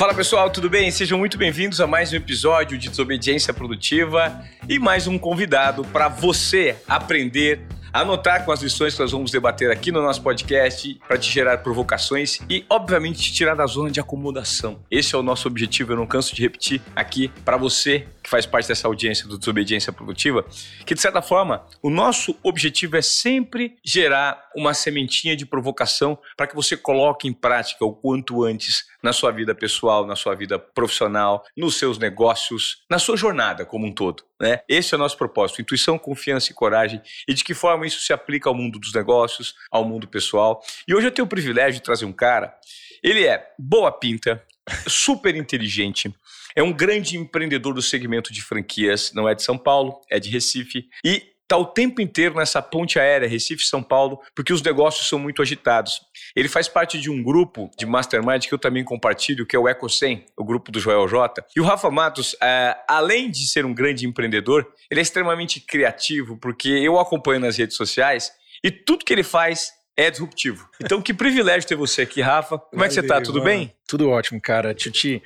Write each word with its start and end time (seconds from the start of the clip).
Fala 0.00 0.14
pessoal, 0.14 0.48
tudo 0.48 0.70
bem? 0.70 0.90
Sejam 0.90 1.18
muito 1.18 1.36
bem-vindos 1.36 1.78
a 1.78 1.86
mais 1.86 2.10
um 2.10 2.16
episódio 2.16 2.78
de 2.78 2.88
Desobediência 2.88 3.52
Produtiva 3.52 4.42
e 4.66 4.78
mais 4.78 5.06
um 5.06 5.18
convidado 5.18 5.84
para 5.84 6.08
você 6.08 6.74
aprender 6.88 7.60
anotar 7.92 8.44
com 8.44 8.52
as 8.52 8.62
lições 8.62 8.94
que 8.94 9.00
nós 9.00 9.12
vamos 9.12 9.30
debater 9.30 9.70
aqui 9.70 9.90
no 9.92 10.00
nosso 10.00 10.22
podcast 10.22 10.98
para 11.06 11.18
te 11.18 11.30
gerar 11.30 11.58
provocações 11.58 12.38
e, 12.48 12.64
obviamente, 12.70 13.20
te 13.20 13.32
tirar 13.32 13.54
da 13.54 13.66
zona 13.66 13.90
de 13.90 14.00
acomodação. 14.00 14.80
Esse 14.90 15.14
é 15.14 15.18
o 15.18 15.22
nosso 15.22 15.48
objetivo, 15.48 15.92
eu 15.92 15.96
não 15.96 16.06
canso 16.06 16.34
de 16.34 16.40
repetir 16.40 16.80
aqui 16.94 17.30
para 17.44 17.56
você 17.56 18.06
faz 18.30 18.46
parte 18.46 18.68
dessa 18.68 18.86
audiência 18.86 19.26
do 19.26 19.36
Desobediência 19.36 19.92
Produtiva, 19.92 20.46
que 20.86 20.94
de 20.94 21.00
certa 21.00 21.20
forma 21.20 21.66
o 21.82 21.90
nosso 21.90 22.38
objetivo 22.44 22.96
é 22.96 23.02
sempre 23.02 23.76
gerar 23.84 24.48
uma 24.54 24.72
sementinha 24.72 25.34
de 25.36 25.44
provocação 25.44 26.16
para 26.36 26.46
que 26.46 26.54
você 26.54 26.76
coloque 26.76 27.26
em 27.26 27.32
prática 27.32 27.84
o 27.84 27.92
quanto 27.92 28.44
antes 28.44 28.88
na 29.02 29.12
sua 29.12 29.32
vida 29.32 29.52
pessoal, 29.52 30.06
na 30.06 30.14
sua 30.14 30.36
vida 30.36 30.60
profissional, 30.60 31.44
nos 31.56 31.76
seus 31.76 31.98
negócios, 31.98 32.84
na 32.88 33.00
sua 33.00 33.16
jornada 33.16 33.66
como 33.66 33.84
um 33.84 33.92
todo. 33.92 34.22
Né? 34.40 34.60
Esse 34.68 34.94
é 34.94 34.96
o 34.96 35.00
nosso 35.00 35.18
propósito: 35.18 35.60
intuição, 35.60 35.98
confiança 35.98 36.52
e 36.52 36.54
coragem. 36.54 37.02
E 37.26 37.34
de 37.34 37.42
que 37.42 37.52
forma 37.52 37.84
isso 37.84 38.00
se 38.00 38.12
aplica 38.12 38.48
ao 38.48 38.54
mundo 38.54 38.78
dos 38.78 38.92
negócios, 38.92 39.56
ao 39.72 39.84
mundo 39.84 40.06
pessoal. 40.06 40.62
E 40.86 40.94
hoje 40.94 41.08
eu 41.08 41.10
tenho 41.10 41.26
o 41.26 41.28
privilégio 41.28 41.80
de 41.80 41.82
trazer 41.82 42.04
um 42.04 42.12
cara. 42.12 42.54
Ele 43.02 43.26
é 43.26 43.50
boa 43.58 43.90
pinta, 43.90 44.44
super 44.86 45.34
inteligente, 45.34 46.14
é 46.54 46.62
um 46.62 46.72
grande 46.72 47.16
empreendedor 47.16 47.74
do 47.74 47.82
segmento 47.82 48.32
de 48.32 48.42
franquias, 48.42 49.12
não 49.14 49.28
é 49.28 49.34
de 49.34 49.42
São 49.42 49.58
Paulo, 49.58 50.00
é 50.10 50.18
de 50.18 50.30
Recife. 50.30 50.88
E 51.04 51.30
está 51.50 51.56
o 51.56 51.66
tempo 51.66 52.00
inteiro 52.00 52.36
nessa 52.36 52.62
ponte 52.62 52.96
aérea 52.96 53.28
Recife-São 53.28 53.82
Paulo, 53.82 54.20
porque 54.36 54.52
os 54.52 54.62
negócios 54.62 55.08
são 55.08 55.18
muito 55.18 55.42
agitados. 55.42 56.00
Ele 56.36 56.48
faz 56.48 56.68
parte 56.68 57.00
de 57.00 57.10
um 57.10 57.20
grupo 57.20 57.68
de 57.76 57.84
mastermind 57.84 58.46
que 58.46 58.54
eu 58.54 58.58
também 58.58 58.84
compartilho, 58.84 59.44
que 59.44 59.56
é 59.56 59.58
o 59.58 59.68
EcoSem, 59.68 60.24
o 60.36 60.44
grupo 60.44 60.70
do 60.70 60.78
Joel 60.78 61.08
J. 61.08 61.44
E 61.56 61.60
o 61.60 61.64
Rafa 61.64 61.90
Matos, 61.90 62.36
é, 62.40 62.76
além 62.88 63.28
de 63.28 63.48
ser 63.48 63.66
um 63.66 63.74
grande 63.74 64.06
empreendedor, 64.06 64.64
ele 64.88 65.00
é 65.00 65.02
extremamente 65.02 65.58
criativo, 65.58 66.36
porque 66.36 66.68
eu 66.68 67.00
acompanho 67.00 67.40
nas 67.40 67.56
redes 67.56 67.76
sociais 67.76 68.32
e 68.62 68.70
tudo 68.70 69.04
que 69.04 69.12
ele 69.12 69.24
faz 69.24 69.72
é 70.04 70.10
disruptivo. 70.10 70.68
Então, 70.82 71.02
que 71.02 71.12
privilégio 71.12 71.68
ter 71.68 71.74
você 71.74 72.02
aqui, 72.02 72.20
Rafa. 72.20 72.58
Como 72.58 72.70
Valeu, 72.72 72.86
é 72.86 72.88
que 72.88 72.94
você 72.94 73.02
tá? 73.02 73.20
Tudo 73.20 73.38
mano. 73.38 73.44
bem? 73.44 73.74
Tudo 73.86 74.08
ótimo, 74.08 74.40
cara. 74.40 74.72
Titi, 74.72 75.22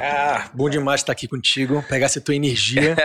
ah, 0.00 0.48
bom 0.54 0.70
demais 0.70 1.00
estar 1.00 1.12
aqui 1.12 1.26
contigo, 1.26 1.84
pegar 1.88 2.06
essa 2.06 2.20
tua 2.20 2.34
energia, 2.34 2.96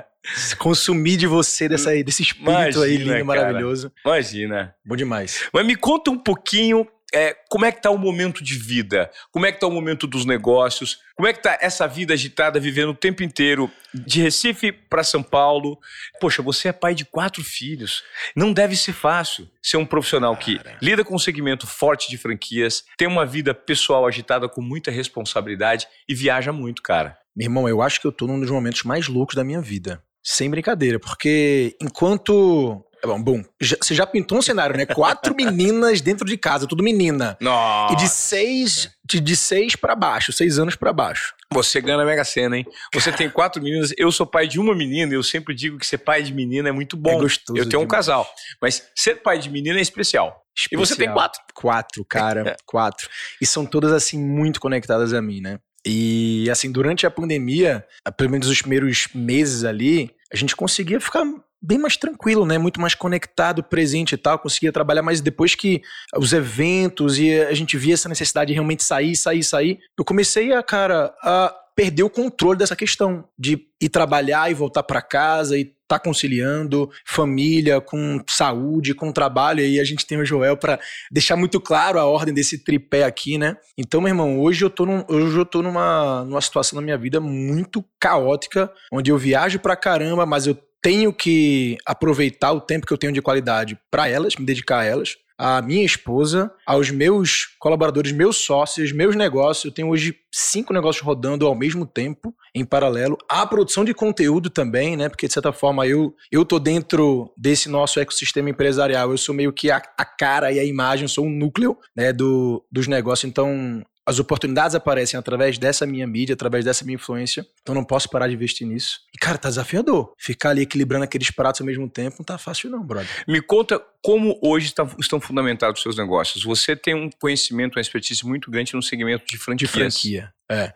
consumir 0.58 1.16
de 1.16 1.26
você 1.26 1.68
dessa, 1.68 1.90
desse 2.02 2.22
espírito 2.22 2.50
Imagina, 2.50 2.84
aí 2.84 2.96
lindo, 2.96 3.10
cara. 3.10 3.24
maravilhoso. 3.24 3.92
Imagina. 4.04 4.74
Bom 4.84 4.96
demais. 4.96 5.48
Mas 5.52 5.66
me 5.66 5.76
conta 5.76 6.10
um 6.10 6.18
pouquinho 6.18 6.86
é, 7.16 7.34
como 7.48 7.64
é 7.64 7.72
que 7.72 7.78
está 7.78 7.88
o 7.90 7.96
momento 7.96 8.44
de 8.44 8.58
vida? 8.58 9.10
Como 9.30 9.46
é 9.46 9.50
que 9.50 9.56
está 9.56 9.66
o 9.66 9.70
momento 9.70 10.06
dos 10.06 10.26
negócios? 10.26 10.98
Como 11.16 11.26
é 11.26 11.32
que 11.32 11.38
está 11.38 11.56
essa 11.62 11.88
vida 11.88 12.12
agitada, 12.12 12.60
vivendo 12.60 12.90
o 12.90 12.94
tempo 12.94 13.22
inteiro 13.22 13.70
de 13.94 14.20
Recife 14.20 14.70
para 14.70 15.02
São 15.02 15.22
Paulo? 15.22 15.78
Poxa, 16.20 16.42
você 16.42 16.68
é 16.68 16.72
pai 16.72 16.94
de 16.94 17.06
quatro 17.06 17.42
filhos. 17.42 18.04
Não 18.36 18.52
deve 18.52 18.76
ser 18.76 18.92
fácil 18.92 19.48
ser 19.62 19.78
um 19.78 19.86
profissional 19.86 20.36
que 20.36 20.60
lida 20.82 21.02
com 21.02 21.14
um 21.14 21.18
segmento 21.18 21.66
forte 21.66 22.10
de 22.10 22.18
franquias, 22.18 22.84
tem 22.98 23.08
uma 23.08 23.24
vida 23.24 23.54
pessoal 23.54 24.06
agitada 24.06 24.46
com 24.46 24.60
muita 24.60 24.90
responsabilidade 24.90 25.88
e 26.06 26.14
viaja 26.14 26.52
muito, 26.52 26.82
cara. 26.82 27.16
Meu 27.34 27.46
irmão, 27.46 27.66
eu 27.66 27.80
acho 27.80 27.98
que 27.98 28.06
eu 28.06 28.12
tô 28.12 28.26
num 28.26 28.38
dos 28.38 28.50
momentos 28.50 28.82
mais 28.82 29.08
loucos 29.08 29.34
da 29.34 29.42
minha 29.42 29.62
vida. 29.62 30.02
Sem 30.22 30.50
brincadeira, 30.50 30.98
porque 30.98 31.76
enquanto 31.80 32.84
é 33.02 33.06
bom, 33.06 33.22
bom. 33.22 33.42
Já, 33.60 33.76
você 33.80 33.94
já 33.94 34.06
pintou 34.06 34.38
um 34.38 34.42
cenário, 34.42 34.76
né? 34.76 34.86
Quatro 34.86 35.34
meninas 35.36 36.00
dentro 36.00 36.26
de 36.26 36.36
casa, 36.36 36.66
tudo 36.66 36.82
menina. 36.82 37.36
Nossa. 37.40 37.94
E 37.94 37.96
de 37.96 38.08
seis, 38.08 38.90
de, 39.04 39.20
de 39.20 39.36
seis 39.36 39.76
para 39.76 39.94
baixo, 39.94 40.32
seis 40.32 40.58
anos 40.58 40.76
para 40.76 40.92
baixo. 40.92 41.34
Você 41.52 41.80
ganha 41.80 41.96
na 41.96 42.04
Mega 42.04 42.24
Sena, 42.24 42.56
hein? 42.56 42.66
Você 42.92 43.12
tem 43.12 43.30
quatro 43.30 43.62
meninas, 43.62 43.92
eu 43.96 44.10
sou 44.10 44.26
pai 44.26 44.48
de 44.48 44.58
uma 44.58 44.74
menina, 44.74 45.12
e 45.12 45.16
eu 45.16 45.22
sempre 45.22 45.54
digo 45.54 45.78
que 45.78 45.86
ser 45.86 45.98
pai 45.98 46.22
de 46.22 46.34
menina 46.34 46.68
é 46.68 46.72
muito 46.72 46.96
bom. 46.96 47.12
É 47.12 47.20
gostoso. 47.20 47.58
Eu 47.58 47.68
tenho 47.68 47.82
um 47.82 47.86
casal, 47.86 48.28
mas 48.60 48.82
ser 48.94 49.22
pai 49.22 49.38
de 49.38 49.48
menina 49.48 49.78
é 49.78 49.82
especial. 49.82 50.44
especial. 50.56 50.82
E 50.82 50.86
você 50.86 50.96
tem 50.96 51.12
quatro. 51.12 51.40
Quatro, 51.54 52.04
cara, 52.04 52.56
quatro. 52.66 53.08
E 53.40 53.46
são 53.46 53.64
todas, 53.64 53.92
assim, 53.92 54.18
muito 54.18 54.60
conectadas 54.60 55.12
a 55.12 55.22
mim, 55.22 55.40
né? 55.40 55.58
E, 55.86 56.48
assim, 56.50 56.72
durante 56.72 57.06
a 57.06 57.10
pandemia, 57.10 57.86
pelo 58.16 58.30
menos 58.30 58.48
os 58.48 58.60
primeiros 58.60 59.06
meses 59.14 59.62
ali, 59.62 60.10
a 60.32 60.36
gente 60.36 60.56
conseguia 60.56 61.00
ficar 61.00 61.24
bem 61.60 61.78
mais 61.78 61.96
tranquilo, 61.96 62.46
né? 62.46 62.58
Muito 62.58 62.80
mais 62.80 62.94
conectado, 62.94 63.62
presente 63.62 64.14
e 64.14 64.18
tal. 64.18 64.38
Conseguia 64.38 64.72
trabalhar, 64.72 65.02
mas 65.02 65.20
depois 65.20 65.54
que 65.54 65.82
os 66.16 66.32
eventos 66.32 67.18
e 67.18 67.40
a 67.40 67.54
gente 67.54 67.76
via 67.76 67.94
essa 67.94 68.08
necessidade 68.08 68.48
de 68.48 68.54
realmente 68.54 68.84
sair, 68.84 69.16
sair, 69.16 69.42
sair, 69.42 69.78
eu 69.98 70.04
comecei 70.04 70.52
a, 70.52 70.62
cara, 70.62 71.14
a 71.22 71.54
perder 71.74 72.02
o 72.02 72.10
controle 72.10 72.58
dessa 72.58 72.74
questão 72.74 73.28
de 73.38 73.66
ir 73.80 73.88
trabalhar 73.90 74.50
e 74.50 74.54
voltar 74.54 74.82
para 74.82 75.02
casa 75.02 75.58
e 75.58 75.76
tá 75.86 75.98
conciliando 75.98 76.90
família 77.04 77.80
com 77.80 78.20
saúde, 78.28 78.94
com 78.94 79.12
trabalho. 79.12 79.60
E 79.60 79.64
aí 79.64 79.80
a 79.80 79.84
gente 79.84 80.06
tem 80.06 80.18
o 80.18 80.24
Joel 80.24 80.56
para 80.56 80.80
deixar 81.10 81.36
muito 81.36 81.60
claro 81.60 82.00
a 82.00 82.04
ordem 82.04 82.34
desse 82.34 82.64
tripé 82.64 83.04
aqui, 83.04 83.38
né? 83.38 83.56
Então, 83.78 84.00
meu 84.00 84.08
irmão, 84.08 84.40
hoje 84.40 84.64
eu 84.64 84.70
tô, 84.70 84.84
num, 84.84 85.04
hoje 85.08 85.36
eu 85.36 85.44
tô 85.44 85.62
numa, 85.62 86.24
numa 86.24 86.40
situação 86.40 86.76
na 86.76 86.82
minha 86.82 86.98
vida 86.98 87.20
muito 87.20 87.84
caótica, 88.00 88.72
onde 88.92 89.10
eu 89.10 89.18
viajo 89.18 89.58
pra 89.60 89.76
caramba, 89.76 90.26
mas 90.26 90.46
eu 90.46 90.58
tenho 90.86 91.12
que 91.12 91.76
aproveitar 91.84 92.52
o 92.52 92.60
tempo 92.60 92.86
que 92.86 92.92
eu 92.92 92.96
tenho 92.96 93.12
de 93.12 93.20
qualidade 93.20 93.76
para 93.90 94.08
elas, 94.08 94.36
me 94.36 94.46
dedicar 94.46 94.78
a 94.78 94.84
elas, 94.84 95.16
à 95.36 95.60
minha 95.60 95.84
esposa, 95.84 96.48
aos 96.64 96.92
meus 96.92 97.56
colaboradores, 97.58 98.12
meus 98.12 98.36
sócios, 98.36 98.92
meus 98.92 99.16
negócios. 99.16 99.64
Eu 99.64 99.72
tenho 99.72 99.88
hoje 99.88 100.14
cinco 100.32 100.72
negócios 100.72 101.04
rodando 101.04 101.44
ao 101.44 101.56
mesmo 101.56 101.84
tempo, 101.86 102.32
em 102.54 102.64
paralelo. 102.64 103.18
A 103.28 103.44
produção 103.44 103.84
de 103.84 103.92
conteúdo 103.92 104.48
também, 104.48 104.96
né? 104.96 105.08
Porque, 105.08 105.26
de 105.26 105.32
certa 105.32 105.52
forma, 105.52 105.88
eu, 105.88 106.14
eu 106.30 106.44
tô 106.44 106.60
dentro 106.60 107.32
desse 107.36 107.68
nosso 107.68 107.98
ecossistema 107.98 108.48
empresarial. 108.48 109.10
Eu 109.10 109.18
sou 109.18 109.34
meio 109.34 109.52
que 109.52 109.72
a, 109.72 109.82
a 109.98 110.04
cara 110.04 110.52
e 110.52 110.60
a 110.60 110.64
imagem, 110.64 111.08
sou 111.08 111.26
o 111.26 111.30
núcleo 111.30 111.76
né, 111.96 112.12
do, 112.12 112.64
dos 112.70 112.86
negócios. 112.86 113.28
Então, 113.28 113.82
as 114.06 114.20
oportunidades 114.20 114.76
aparecem 114.76 115.18
através 115.18 115.58
dessa 115.58 115.84
minha 115.84 116.06
mídia, 116.06 116.34
através 116.34 116.64
dessa 116.64 116.84
minha 116.84 116.94
influência. 116.94 117.44
Então 117.60 117.74
não 117.74 117.84
posso 117.84 118.08
parar 118.08 118.28
de 118.28 118.34
investir 118.34 118.66
nisso. 118.66 119.00
E, 119.12 119.18
cara, 119.18 119.36
tá 119.36 119.48
desafiador. 119.48 120.12
Ficar 120.16 120.50
ali 120.50 120.62
equilibrando 120.62 121.04
aqueles 121.04 121.30
pratos 121.32 121.60
ao 121.60 121.66
mesmo 121.66 121.88
tempo 121.90 122.16
não 122.20 122.24
tá 122.24 122.38
fácil, 122.38 122.70
não, 122.70 122.84
brother. 122.84 123.08
Me 123.26 123.42
conta 123.42 123.82
como 124.00 124.38
hoje 124.40 124.72
tá, 124.72 124.88
estão 125.00 125.20
fundamentados 125.20 125.80
os 125.80 125.82
seus 125.82 125.96
negócios. 125.96 126.44
Você 126.44 126.76
tem 126.76 126.94
um 126.94 127.10
conhecimento, 127.10 127.76
uma 127.76 127.80
expertise 127.80 128.24
muito 128.24 128.48
grande 128.48 128.74
no 128.74 128.82
segmento 128.82 129.24
de 129.26 129.36
franquias. 129.36 129.70
De 129.70 129.76
franquia. 129.76 130.32
É. 130.48 130.72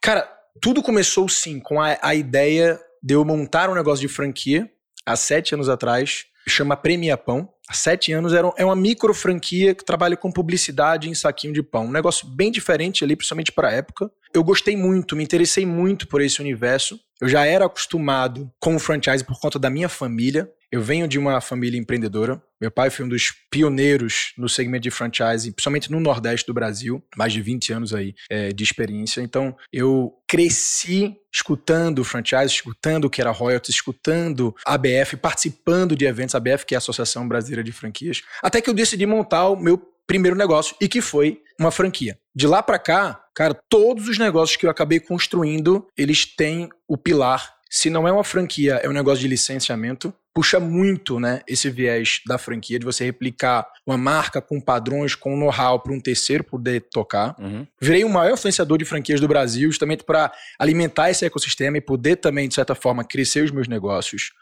Cara, 0.00 0.28
tudo 0.60 0.82
começou 0.82 1.28
sim 1.28 1.60
com 1.60 1.80
a, 1.80 1.96
a 2.02 2.16
ideia 2.16 2.80
de 3.00 3.14
eu 3.14 3.24
montar 3.24 3.70
um 3.70 3.74
negócio 3.74 4.06
de 4.06 4.12
franquia 4.12 4.68
há 5.06 5.14
sete 5.14 5.54
anos 5.54 5.68
atrás 5.68 6.26
chama 6.48 6.76
Premia 6.76 7.16
Pão. 7.16 7.48
Sete 7.72 8.12
anos 8.12 8.32
era, 8.32 8.52
é 8.56 8.64
uma 8.64 8.76
micro 8.76 9.12
franquia 9.14 9.74
que 9.74 9.84
trabalha 9.84 10.16
com 10.16 10.30
publicidade 10.30 11.08
em 11.08 11.14
saquinho 11.14 11.52
de 11.52 11.62
pão. 11.62 11.86
Um 11.86 11.90
negócio 11.90 12.26
bem 12.26 12.50
diferente 12.50 13.04
ali, 13.04 13.16
principalmente 13.16 13.52
para 13.52 13.68
a 13.68 13.72
época. 13.72 14.10
Eu 14.32 14.42
gostei 14.42 14.76
muito, 14.76 15.16
me 15.16 15.24
interessei 15.24 15.66
muito 15.66 16.06
por 16.08 16.20
esse 16.20 16.40
universo. 16.40 16.98
Eu 17.20 17.28
já 17.28 17.44
era 17.44 17.66
acostumado 17.66 18.50
com 18.58 18.74
o 18.74 18.78
franchise 18.78 19.24
por 19.24 19.38
conta 19.38 19.58
da 19.58 19.70
minha 19.70 19.88
família. 19.88 20.50
Eu 20.72 20.80
venho 20.80 21.06
de 21.06 21.18
uma 21.18 21.38
família 21.38 21.78
empreendedora. 21.78 22.42
Meu 22.58 22.70
pai 22.70 22.88
foi 22.88 23.04
um 23.04 23.08
dos 23.08 23.30
pioneiros 23.50 24.32
no 24.38 24.48
segmento 24.48 24.84
de 24.84 24.90
franchise, 24.90 25.52
principalmente 25.52 25.92
no 25.92 26.00
Nordeste 26.00 26.46
do 26.46 26.54
Brasil, 26.54 27.04
mais 27.14 27.30
de 27.30 27.42
20 27.42 27.74
anos 27.74 27.92
aí 27.92 28.14
é, 28.30 28.48
de 28.48 28.64
experiência. 28.64 29.20
Então, 29.20 29.54
eu 29.70 30.14
cresci 30.26 31.14
escutando 31.30 32.02
franchise, 32.02 32.46
escutando 32.46 33.04
o 33.04 33.10
que 33.10 33.20
era 33.20 33.30
royalties, 33.30 33.74
escutando 33.74 34.56
ABF, 34.64 35.18
participando 35.18 35.94
de 35.94 36.06
eventos, 36.06 36.34
ABF, 36.34 36.64
que 36.64 36.74
é 36.74 36.76
a 36.76 36.78
Associação 36.78 37.28
Brasileira 37.28 37.62
de 37.62 37.70
Franquias, 37.70 38.22
até 38.42 38.58
que 38.62 38.70
eu 38.70 38.74
decidi 38.74 39.04
montar 39.04 39.48
o 39.48 39.56
meu 39.56 39.76
primeiro 40.06 40.36
negócio 40.36 40.74
e 40.80 40.88
que 40.88 41.02
foi 41.02 41.42
uma 41.60 41.70
franquia. 41.70 42.18
De 42.34 42.46
lá 42.46 42.62
para 42.62 42.78
cá, 42.78 43.22
cara, 43.34 43.54
todos 43.68 44.08
os 44.08 44.16
negócios 44.16 44.56
que 44.56 44.64
eu 44.64 44.70
acabei 44.70 45.00
construindo, 45.00 45.86
eles 45.98 46.24
têm 46.24 46.70
o 46.88 46.96
pilar 46.96 47.60
se 47.72 47.88
não 47.88 48.06
é 48.06 48.12
uma 48.12 48.22
franquia, 48.22 48.74
é 48.82 48.88
um 48.88 48.92
negócio 48.92 49.22
de 49.22 49.28
licenciamento, 49.28 50.12
puxa 50.34 50.58
muito, 50.58 51.20
né, 51.20 51.40
esse 51.46 51.68
viés 51.68 52.20
da 52.26 52.38
franquia, 52.38 52.78
de 52.78 52.84
você 52.84 53.04
replicar 53.04 53.66
uma 53.86 53.98
marca 53.98 54.40
com 54.40 54.60
padrões, 54.60 55.14
com 55.14 55.36
know-how 55.36 55.80
para 55.80 55.92
um 55.92 56.00
terceiro 56.00 56.42
poder 56.42 56.86
tocar. 56.90 57.36
Uhum. 57.38 57.66
Virei 57.80 58.04
o 58.04 58.08
maior 58.08 58.34
influenciador 58.34 58.78
de 58.78 58.84
franquias 58.84 59.20
do 59.20 59.28
Brasil, 59.28 59.70
justamente 59.70 60.04
para 60.04 60.32
alimentar 60.58 61.10
esse 61.10 61.24
ecossistema 61.24 61.76
e 61.76 61.80
poder 61.80 62.16
também, 62.16 62.48
de 62.48 62.54
certa 62.54 62.74
forma, 62.74 63.04
crescer 63.04 63.44
os 63.44 63.50
meus 63.50 63.68
negócios. 63.68 64.32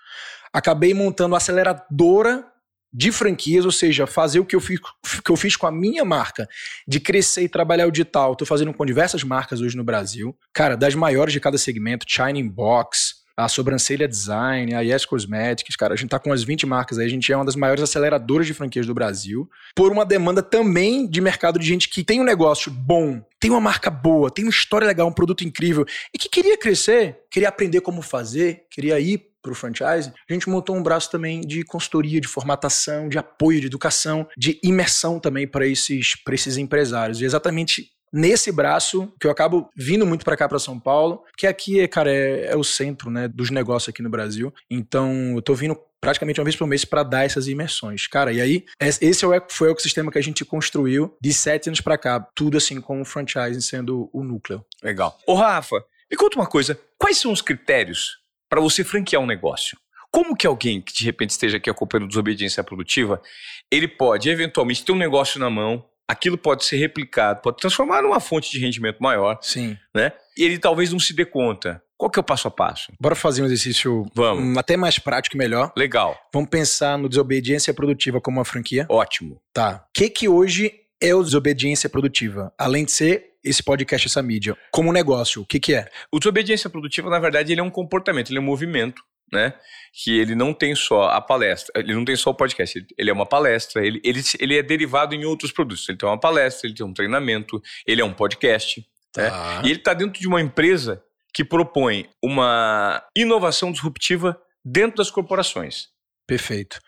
Acabei 0.52 0.94
montando 0.94 1.32
uma 1.32 1.38
aceleradora 1.38 2.44
de 2.92 3.12
franquias, 3.12 3.64
ou 3.64 3.70
seja, 3.70 4.06
fazer 4.06 4.40
o 4.40 4.44
que 4.44 4.56
eu, 4.56 4.60
fiz, 4.60 4.80
que 5.24 5.30
eu 5.30 5.36
fiz 5.36 5.54
com 5.54 5.66
a 5.66 5.70
minha 5.70 6.04
marca, 6.04 6.48
de 6.86 6.98
crescer 6.98 7.42
e 7.42 7.48
trabalhar 7.48 7.86
o 7.86 7.90
digital. 7.90 8.32
Estou 8.32 8.46
fazendo 8.46 8.74
com 8.74 8.84
diversas 8.84 9.22
marcas 9.22 9.60
hoje 9.60 9.76
no 9.76 9.84
Brasil. 9.84 10.36
Cara, 10.52 10.76
das 10.76 10.94
maiores 10.94 11.32
de 11.32 11.40
cada 11.40 11.56
segmento, 11.56 12.04
China 12.08 12.42
Box, 12.50 13.19
a 13.44 13.48
Sobrancelha 13.48 14.06
Design, 14.06 14.74
a 14.74 14.80
Yes 14.80 15.04
Cosmetics, 15.04 15.74
cara, 15.76 15.94
a 15.94 15.96
gente 15.96 16.10
tá 16.10 16.18
com 16.18 16.32
as 16.32 16.42
20 16.42 16.66
marcas 16.66 16.98
aí, 16.98 17.06
a 17.06 17.08
gente 17.08 17.32
é 17.32 17.36
uma 17.36 17.44
das 17.44 17.56
maiores 17.56 17.82
aceleradoras 17.82 18.46
de 18.46 18.54
franquias 18.54 18.86
do 18.86 18.94
Brasil, 18.94 19.48
por 19.74 19.90
uma 19.90 20.04
demanda 20.04 20.42
também 20.42 21.06
de 21.06 21.20
mercado 21.20 21.58
de 21.58 21.66
gente 21.66 21.88
que 21.88 22.04
tem 22.04 22.20
um 22.20 22.24
negócio 22.24 22.70
bom, 22.70 23.22
tem 23.38 23.50
uma 23.50 23.60
marca 23.60 23.90
boa, 23.90 24.30
tem 24.30 24.44
uma 24.44 24.50
história 24.50 24.86
legal, 24.86 25.08
um 25.08 25.12
produto 25.12 25.42
incrível 25.42 25.86
e 26.14 26.18
que 26.18 26.28
queria 26.28 26.58
crescer, 26.58 27.20
queria 27.30 27.48
aprender 27.48 27.80
como 27.80 28.02
fazer, 28.02 28.66
queria 28.70 29.00
ir 29.00 29.30
para 29.42 29.52
o 29.52 29.54
franchise, 29.54 30.12
a 30.28 30.32
gente 30.32 30.50
montou 30.50 30.76
um 30.76 30.82
braço 30.82 31.10
também 31.10 31.40
de 31.40 31.64
consultoria, 31.64 32.20
de 32.20 32.28
formatação, 32.28 33.08
de 33.08 33.16
apoio, 33.16 33.58
de 33.60 33.68
educação, 33.68 34.28
de 34.36 34.60
imersão 34.62 35.18
também 35.18 35.48
para 35.48 35.66
esses, 35.66 36.14
esses 36.30 36.58
empresários. 36.58 37.22
E 37.22 37.24
exatamente 37.24 37.90
nesse 38.12 38.50
braço 38.50 39.12
que 39.20 39.26
eu 39.26 39.30
acabo 39.30 39.70
vindo 39.76 40.06
muito 40.06 40.24
para 40.24 40.36
cá 40.36 40.48
para 40.48 40.58
São 40.58 40.78
Paulo, 40.78 41.22
que 41.36 41.46
aqui, 41.46 41.86
cara, 41.88 42.10
é, 42.12 42.52
é, 42.52 42.56
o 42.56 42.64
centro, 42.64 43.10
né, 43.10 43.28
dos 43.28 43.50
negócios 43.50 43.88
aqui 43.88 44.02
no 44.02 44.10
Brasil. 44.10 44.52
Então, 44.70 45.34
eu 45.36 45.42
tô 45.42 45.54
vindo 45.54 45.78
praticamente 46.00 46.40
uma 46.40 46.44
vez 46.44 46.56
por 46.56 46.66
mês 46.66 46.84
para 46.84 47.02
dar 47.02 47.24
essas 47.24 47.46
imersões. 47.46 48.06
Cara, 48.06 48.32
e 48.32 48.40
aí, 48.40 48.64
esse 48.80 49.24
é 49.24 49.42
foi 49.48 49.68
o 49.68 49.72
ecossistema 49.72 50.10
que 50.10 50.18
a 50.18 50.22
gente 50.22 50.44
construiu 50.44 51.14
de 51.20 51.32
sete 51.32 51.68
anos 51.68 51.80
para 51.80 51.98
cá, 51.98 52.20
tudo 52.34 52.56
assim 52.56 52.80
com 52.80 53.00
o 53.00 53.04
franchising 53.04 53.60
sendo 53.60 54.08
o 54.12 54.24
núcleo. 54.24 54.64
Legal. 54.82 55.16
Ô, 55.26 55.34
Rafa, 55.34 55.76
me 56.10 56.16
conta 56.16 56.36
uma 56.36 56.46
coisa, 56.46 56.78
quais 56.98 57.18
são 57.18 57.32
os 57.32 57.42
critérios 57.42 58.18
para 58.48 58.60
você 58.60 58.82
franquear 58.82 59.22
um 59.22 59.26
negócio? 59.26 59.78
Como 60.10 60.36
que 60.36 60.46
alguém 60.46 60.80
que 60.80 60.92
de 60.92 61.04
repente 61.04 61.30
esteja 61.30 61.58
aqui 61.58 61.70
acompanhando 61.70 62.08
desobediência 62.08 62.64
produtiva, 62.64 63.22
ele 63.70 63.86
pode 63.86 64.28
eventualmente 64.28 64.84
ter 64.84 64.90
um 64.90 64.96
negócio 64.96 65.38
na 65.38 65.48
mão, 65.48 65.84
aquilo 66.10 66.36
pode 66.36 66.64
ser 66.64 66.76
replicado, 66.76 67.40
pode 67.40 67.58
transformar 67.58 68.02
numa 68.02 68.18
fonte 68.18 68.50
de 68.50 68.58
rendimento 68.58 68.98
maior. 68.98 69.38
Sim. 69.40 69.76
Né? 69.94 70.12
E 70.36 70.42
ele 70.42 70.58
talvez 70.58 70.92
não 70.92 70.98
se 70.98 71.14
dê 71.14 71.24
conta. 71.24 71.80
Qual 71.96 72.10
que 72.10 72.18
é 72.18 72.22
o 72.22 72.24
passo 72.24 72.48
a 72.48 72.50
passo? 72.50 72.92
Bora 72.98 73.14
fazer 73.14 73.42
um 73.42 73.46
exercício 73.46 74.06
Vamos. 74.14 74.42
Um, 74.42 74.58
até 74.58 74.76
mais 74.76 74.98
prático 74.98 75.36
e 75.36 75.38
melhor. 75.38 75.70
Legal. 75.76 76.18
Vamos 76.32 76.48
pensar 76.48 76.98
no 76.98 77.08
desobediência 77.08 77.72
produtiva 77.72 78.20
como 78.20 78.38
uma 78.38 78.44
franquia. 78.44 78.86
Ótimo. 78.88 79.40
Tá. 79.52 79.84
O 79.88 79.90
que 79.92 80.08
que 80.08 80.28
hoje 80.28 80.72
é 81.00 81.14
o 81.14 81.22
desobediência 81.22 81.88
produtiva? 81.88 82.52
Além 82.58 82.84
de 82.84 82.92
ser 82.92 83.26
esse 83.44 83.62
podcast, 83.62 84.06
essa 84.06 84.22
mídia, 84.22 84.56
como 84.70 84.92
negócio, 84.92 85.42
o 85.42 85.46
que 85.46 85.60
que 85.60 85.74
é? 85.74 85.88
O 86.12 86.18
desobediência 86.18 86.68
produtiva, 86.68 87.08
na 87.08 87.18
verdade, 87.18 87.52
ele 87.52 87.60
é 87.60 87.64
um 87.64 87.70
comportamento, 87.70 88.30
ele 88.30 88.38
é 88.38 88.40
um 88.40 88.44
movimento 88.44 89.02
né? 89.32 89.54
Que 89.92 90.18
ele 90.18 90.34
não 90.34 90.52
tem 90.52 90.74
só 90.74 91.04
a 91.04 91.20
palestra, 91.20 91.72
ele 91.80 91.94
não 91.94 92.04
tem 92.04 92.16
só 92.16 92.30
o 92.30 92.34
podcast, 92.34 92.86
ele 92.96 93.10
é 93.10 93.12
uma 93.12 93.26
palestra, 93.26 93.84
ele, 93.84 94.00
ele, 94.04 94.22
ele 94.38 94.58
é 94.58 94.62
derivado 94.62 95.14
em 95.14 95.24
outros 95.24 95.52
produtos. 95.52 95.88
Ele 95.88 95.98
tem 95.98 96.08
uma 96.08 96.20
palestra, 96.20 96.66
ele 96.66 96.74
tem 96.74 96.86
um 96.86 96.94
treinamento, 96.94 97.60
ele 97.86 98.00
é 98.00 98.04
um 98.04 98.12
podcast. 98.12 98.80
Né? 99.16 99.30
Tá. 99.30 99.54
Né? 99.56 99.62
E 99.64 99.70
ele 99.70 99.80
está 99.80 99.94
dentro 99.94 100.20
de 100.20 100.28
uma 100.28 100.40
empresa 100.40 101.02
que 101.32 101.44
propõe 101.44 102.08
uma 102.22 103.02
inovação 103.16 103.72
disruptiva 103.72 104.40
dentro 104.64 104.96
das 104.96 105.10
corporações. 105.10 105.88
Perfeito. 106.26 106.78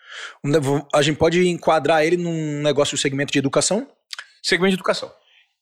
A 0.93 1.01
gente 1.01 1.17
pode 1.17 1.45
enquadrar 1.47 2.05
ele 2.05 2.15
num 2.15 2.61
negócio 2.61 2.95
do 2.95 2.99
segmento 3.01 3.33
de 3.33 3.39
educação? 3.39 3.87
Segmento 4.41 4.71
de 4.71 4.75
educação. 4.75 5.11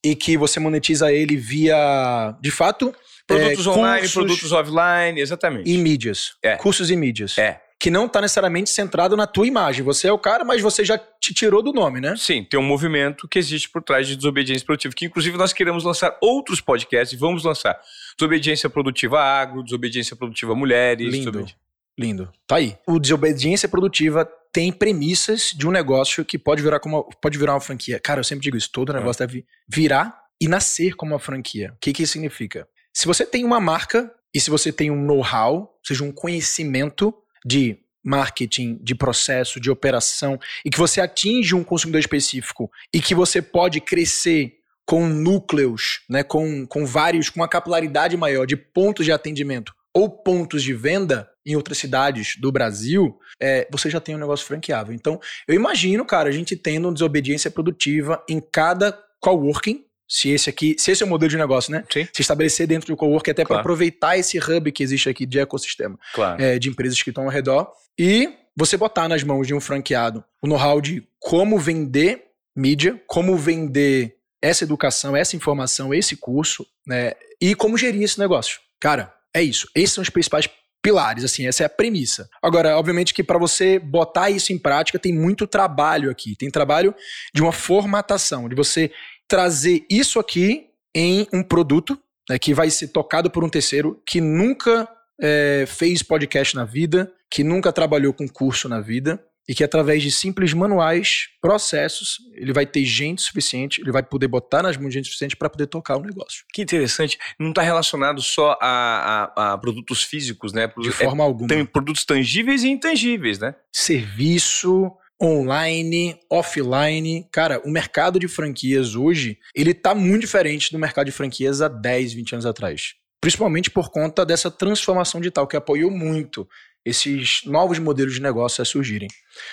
E 0.04 0.16
que 0.16 0.38
você 0.38 0.60
monetiza 0.60 1.12
ele 1.12 1.36
via, 1.36 2.36
de 2.40 2.52
fato, 2.52 2.94
Produtos 3.28 3.66
é, 3.66 3.70
online, 3.70 4.10
produtos 4.10 4.52
offline, 4.52 5.20
exatamente. 5.20 5.70
E 5.70 5.78
mídias. 5.78 6.34
É. 6.44 6.56
Cursos 6.56 6.90
e 6.90 6.96
mídias. 6.96 7.38
É. 7.38 7.62
Que 7.80 7.90
não 7.90 8.06
está 8.06 8.22
necessariamente 8.22 8.70
centrado 8.70 9.18
na 9.18 9.26
tua 9.26 9.48
imagem. 9.48 9.84
Você 9.84 10.08
é 10.08 10.12
o 10.12 10.20
cara, 10.20 10.44
mas 10.44 10.62
você 10.62 10.86
já 10.86 10.98
te 10.98 11.34
tirou 11.34 11.64
do 11.64 11.74
nome, 11.74 12.00
né? 12.00 12.16
Sim, 12.16 12.44
tem 12.44 12.60
um 12.60 12.64
movimento 12.64 13.28
que 13.28 13.40
existe 13.40 13.70
por 13.70 13.82
trás 13.82 14.08
de 14.08 14.16
desobediência 14.16 14.66
produtiva, 14.66 14.94
que 14.96 15.06
inclusive 15.06 15.36
nós 15.36 15.52
queremos 15.52 15.84
lançar 15.84 16.16
outros 16.22 16.62
podcasts 16.62 17.14
e 17.14 17.20
vamos 17.20 17.44
lançar. 17.44 17.80
Desobediência 18.18 18.70
produtiva 18.70 19.20
agro, 19.20 19.64
desobediência 19.64 20.16
produtiva 20.16 20.54
mulheres. 20.54 21.12
Lindo. 21.12 21.32
Desobedi... 21.32 21.58
Lindo. 21.98 22.32
Tá 22.48 22.58
aí. 22.58 22.78
O 22.88 23.00
desobediência 23.00 23.68
produtiva 23.68 24.30
tem 24.54 24.72
premissas 24.72 25.52
de 25.56 25.68
um 25.68 25.72
negócio 25.72 26.26
que 26.26 26.38
pode 26.38 26.62
virar 26.62 26.80
como 26.80 27.10
pode 27.22 27.38
virar 27.38 27.54
uma 27.54 27.62
franquia. 27.62 28.00
Cara, 28.00 28.20
eu 28.20 28.24
sempre 28.24 28.44
digo 28.44 28.58
isso, 28.58 28.70
todo 28.72 28.94
negócio 28.94 29.24
é. 29.24 29.28
deve 29.28 29.46
virar 29.68 30.22
e 30.40 30.48
nascer 30.48 30.96
como 30.96 31.14
uma 31.14 31.20
franquia. 31.20 31.74
O 31.76 31.80
que, 31.80 31.94
que 31.94 32.04
isso 32.04 32.14
significa? 32.14 32.68
Se 32.94 33.06
você 33.06 33.26
tem 33.26 33.44
uma 33.44 33.60
marca 33.60 34.12
e 34.34 34.40
se 34.40 34.50
você 34.50 34.72
tem 34.72 34.92
um 34.92 35.02
know-how, 35.02 35.56
ou 35.56 35.80
seja, 35.84 36.04
um 36.04 36.12
conhecimento 36.12 37.14
de 37.46 37.78
marketing, 38.04 38.80
de 38.82 38.96
processo, 38.96 39.60
de 39.60 39.70
operação, 39.70 40.40
e 40.66 40.70
que 40.70 40.78
você 40.78 41.00
atinge 41.00 41.54
um 41.54 41.64
consumidor 41.64 42.00
específico 42.00 42.70
e 42.94 43.00
que 43.00 43.14
você 43.14 43.42
pode 43.42 43.80
crescer 43.80 44.58
com 44.86 45.08
núcleos, 45.08 46.02
né, 46.10 46.24
com, 46.24 46.66
com 46.66 46.86
vários, 46.86 47.30
com 47.30 47.40
uma 47.40 47.48
capilaridade 47.48 48.18
maior 48.18 48.46
de 48.46 48.58
pontos 48.58 49.06
de 49.06 49.12
atendimento 49.12 49.74
ou 49.94 50.10
pontos 50.10 50.64
de 50.64 50.74
venda 50.74 51.30
em 51.46 51.56
outras 51.56 51.78
cidades 51.78 52.36
do 52.40 52.52
Brasil, 52.52 53.18
é, 53.42 53.68
você 53.72 53.90
já 53.90 54.00
tem 54.00 54.16
um 54.16 54.20
negócio 54.20 54.46
franqueável. 54.46 54.94
Então, 54.94 55.20
eu 55.48 55.56
imagino, 55.56 56.06
cara, 56.06 56.30
a 56.30 56.32
gente 56.32 56.56
tendo 56.56 56.92
desobediência 56.94 57.50
produtiva 57.50 58.24
em 58.30 58.40
cada 58.40 58.98
coworking, 59.20 59.86
se 60.12 60.30
esse 60.30 60.50
aqui, 60.50 60.76
se 60.78 60.92
esse 60.92 61.02
é 61.02 61.06
o 61.06 61.10
modelo 61.10 61.30
de 61.30 61.38
negócio, 61.38 61.72
né? 61.72 61.86
Sim. 61.90 62.06
Se 62.12 62.22
estabelecer 62.22 62.68
dentro 62.68 62.88
do 62.88 62.98
cowork 62.98 63.32
até 63.32 63.46
claro. 63.46 63.48
para 63.48 63.62
aproveitar 63.62 64.18
esse 64.18 64.38
hub 64.38 64.70
que 64.70 64.84
existe 64.84 65.08
aqui 65.08 65.26
de 65.26 65.40
ecossistema 65.40 65.98
claro. 66.14 66.44
é, 66.44 66.60
de 66.60 66.68
empresas 66.68 67.02
que 67.02 67.12
estão 67.12 67.24
ao 67.24 67.30
redor 67.30 67.72
e 67.98 68.30
você 68.54 68.76
botar 68.76 69.08
nas 69.08 69.24
mãos 69.24 69.48
de 69.48 69.54
um 69.54 69.62
franqueado 69.62 70.22
o 70.42 70.48
know-how 70.48 70.82
de 70.82 71.08
como 71.18 71.58
vender 71.58 72.26
mídia, 72.54 73.02
como 73.08 73.38
vender 73.38 74.18
essa 74.42 74.66
educação, 74.66 75.16
essa 75.16 75.38
informação, 75.38 75.94
esse 75.94 76.18
curso, 76.18 76.68
né? 76.86 77.14
E 77.40 77.56
como 77.56 77.78
gerir 77.78 78.04
esse 78.04 78.20
negócio. 78.20 78.60
Cara, 78.82 79.14
é 79.34 79.42
isso. 79.42 79.70
Esses 79.74 79.94
são 79.94 80.02
os 80.02 80.10
principais 80.10 80.50
pilares, 80.82 81.24
assim, 81.24 81.48
essa 81.48 81.64
é 81.64 81.68
a 81.68 81.70
premissa. 81.70 82.28
Agora, 82.44 82.78
obviamente 82.78 83.14
que 83.14 83.24
para 83.24 83.38
você 83.38 83.80
botar 83.80 84.30
isso 84.30 84.52
em 84.52 84.58
prática 84.58 85.00
tem 85.00 85.14
muito 85.14 85.48
trabalho 85.48 86.12
aqui. 86.12 86.36
Tem 86.36 86.50
trabalho 86.50 86.94
de 87.34 87.42
uma 87.42 87.54
formatação, 87.54 88.50
de 88.50 88.56
você 88.56 88.92
trazer 89.32 89.86
isso 89.90 90.20
aqui 90.20 90.68
em 90.94 91.26
um 91.32 91.42
produto 91.42 91.98
né, 92.30 92.38
que 92.38 92.54
vai 92.54 92.70
ser 92.70 92.90
tocado 92.90 93.32
por 93.32 93.46
um 93.46 93.50
terceiro 93.50 93.98
que 94.06 94.20
nunca 94.20 94.86
é, 95.22 95.64
fez 95.66 96.04
podcast 96.04 96.54
na 96.54 96.66
vida, 96.66 97.10
que 97.30 97.42
nunca 97.42 97.72
trabalhou 97.72 98.12
com 98.12 98.28
curso 98.28 98.68
na 98.68 98.82
vida 98.82 99.24
e 99.48 99.56
que 99.56 99.64
através 99.64 100.04
de 100.04 100.12
simples 100.12 100.54
manuais, 100.54 101.30
processos, 101.42 102.18
ele 102.36 102.52
vai 102.52 102.66
ter 102.66 102.84
gente 102.84 103.22
suficiente, 103.22 103.80
ele 103.80 103.92
vai 103.94 104.04
poder 104.04 104.28
botar 104.28 104.64
nas 104.64 104.76
mãos 104.76 104.90
de 104.90 104.96
gente 104.96 105.06
suficiente 105.06 105.38
para 105.38 105.50
poder 105.50 105.68
tocar 105.68 105.96
o 105.96 106.02
negócio. 106.02 106.44
Que 106.54 106.62
interessante. 106.62 107.18
Não 107.40 107.52
está 107.52 107.62
relacionado 107.62 108.22
só 108.22 108.58
a, 108.62 109.32
a, 109.34 109.54
a, 109.54 109.58
produtos 109.58 110.04
físicos, 110.04 110.52
né? 110.52 110.70
De 110.78 110.92
forma 110.92 111.24
é, 111.24 111.26
alguma. 111.26 111.48
Tem 111.48 111.66
produtos 111.66 112.04
tangíveis 112.04 112.64
e 112.64 112.70
intangíveis, 112.70 113.40
né? 113.40 113.56
Serviço, 113.72 114.92
online, 115.22 116.20
offline. 116.30 117.28
Cara, 117.32 117.62
o 117.64 117.70
mercado 117.70 118.20
de 118.20 118.28
franquias 118.28 118.96
hoje, 118.96 119.38
ele 119.56 119.74
tá 119.74 119.94
muito 119.94 120.22
diferente 120.22 120.72
do 120.72 120.80
mercado 120.80 121.06
de 121.06 121.12
franquias 121.12 121.62
há 121.62 121.68
10, 121.68 122.14
20 122.14 122.34
anos 122.34 122.46
atrás. 122.46 122.96
Principalmente 123.22 123.70
por 123.70 123.92
conta 123.92 124.26
dessa 124.26 124.50
transformação 124.50 125.22
digital 125.22 125.46
que 125.46 125.56
apoiou 125.56 125.92
muito 125.92 126.48
esses 126.84 127.42
novos 127.46 127.78
modelos 127.78 128.16
de 128.16 128.22
negócio 128.22 128.62
a 128.62 128.66
surgirem. 128.66 129.08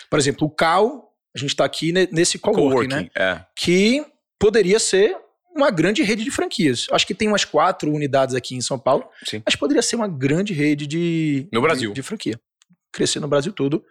Por 0.09 0.19
exemplo, 0.19 0.47
o 0.47 0.51
CAL, 0.51 1.13
a 1.37 1.39
gente 1.39 1.51
está 1.51 1.67
aqui 1.67 1.93
nesse 1.93 2.39
coworking, 2.39 2.89
coworking 2.89 2.89
né? 2.89 3.11
É. 3.15 3.45
Que 3.55 4.07
poderia 4.39 4.79
ser 4.79 5.15
uma 5.55 5.71
grande 5.71 6.03
rede 6.03 6.25
de 6.25 6.31
franquias. 6.31 6.87
Acho 6.91 7.07
que 7.07 7.15
tem 7.15 7.29
umas 7.29 7.45
quatro 7.45 7.93
unidades 7.93 8.35
aqui 8.35 8.55
em 8.55 8.61
São 8.63 8.79
Paulo. 8.79 9.05
Sim. 9.25 9.43
Mas 9.45 9.57
poderia 9.57 9.83
ser 9.83 9.97
uma 9.97 10.09
grande 10.09 10.55
rede 10.55 10.87
de, 10.87 11.47
no 11.53 11.61
Brasil. 11.61 11.91
de, 11.91 11.97
de 11.97 12.03
franquia. 12.03 12.41
Crescer 12.91 13.21
no 13.21 13.29
Brasil 13.29 13.53
todo 13.53 13.85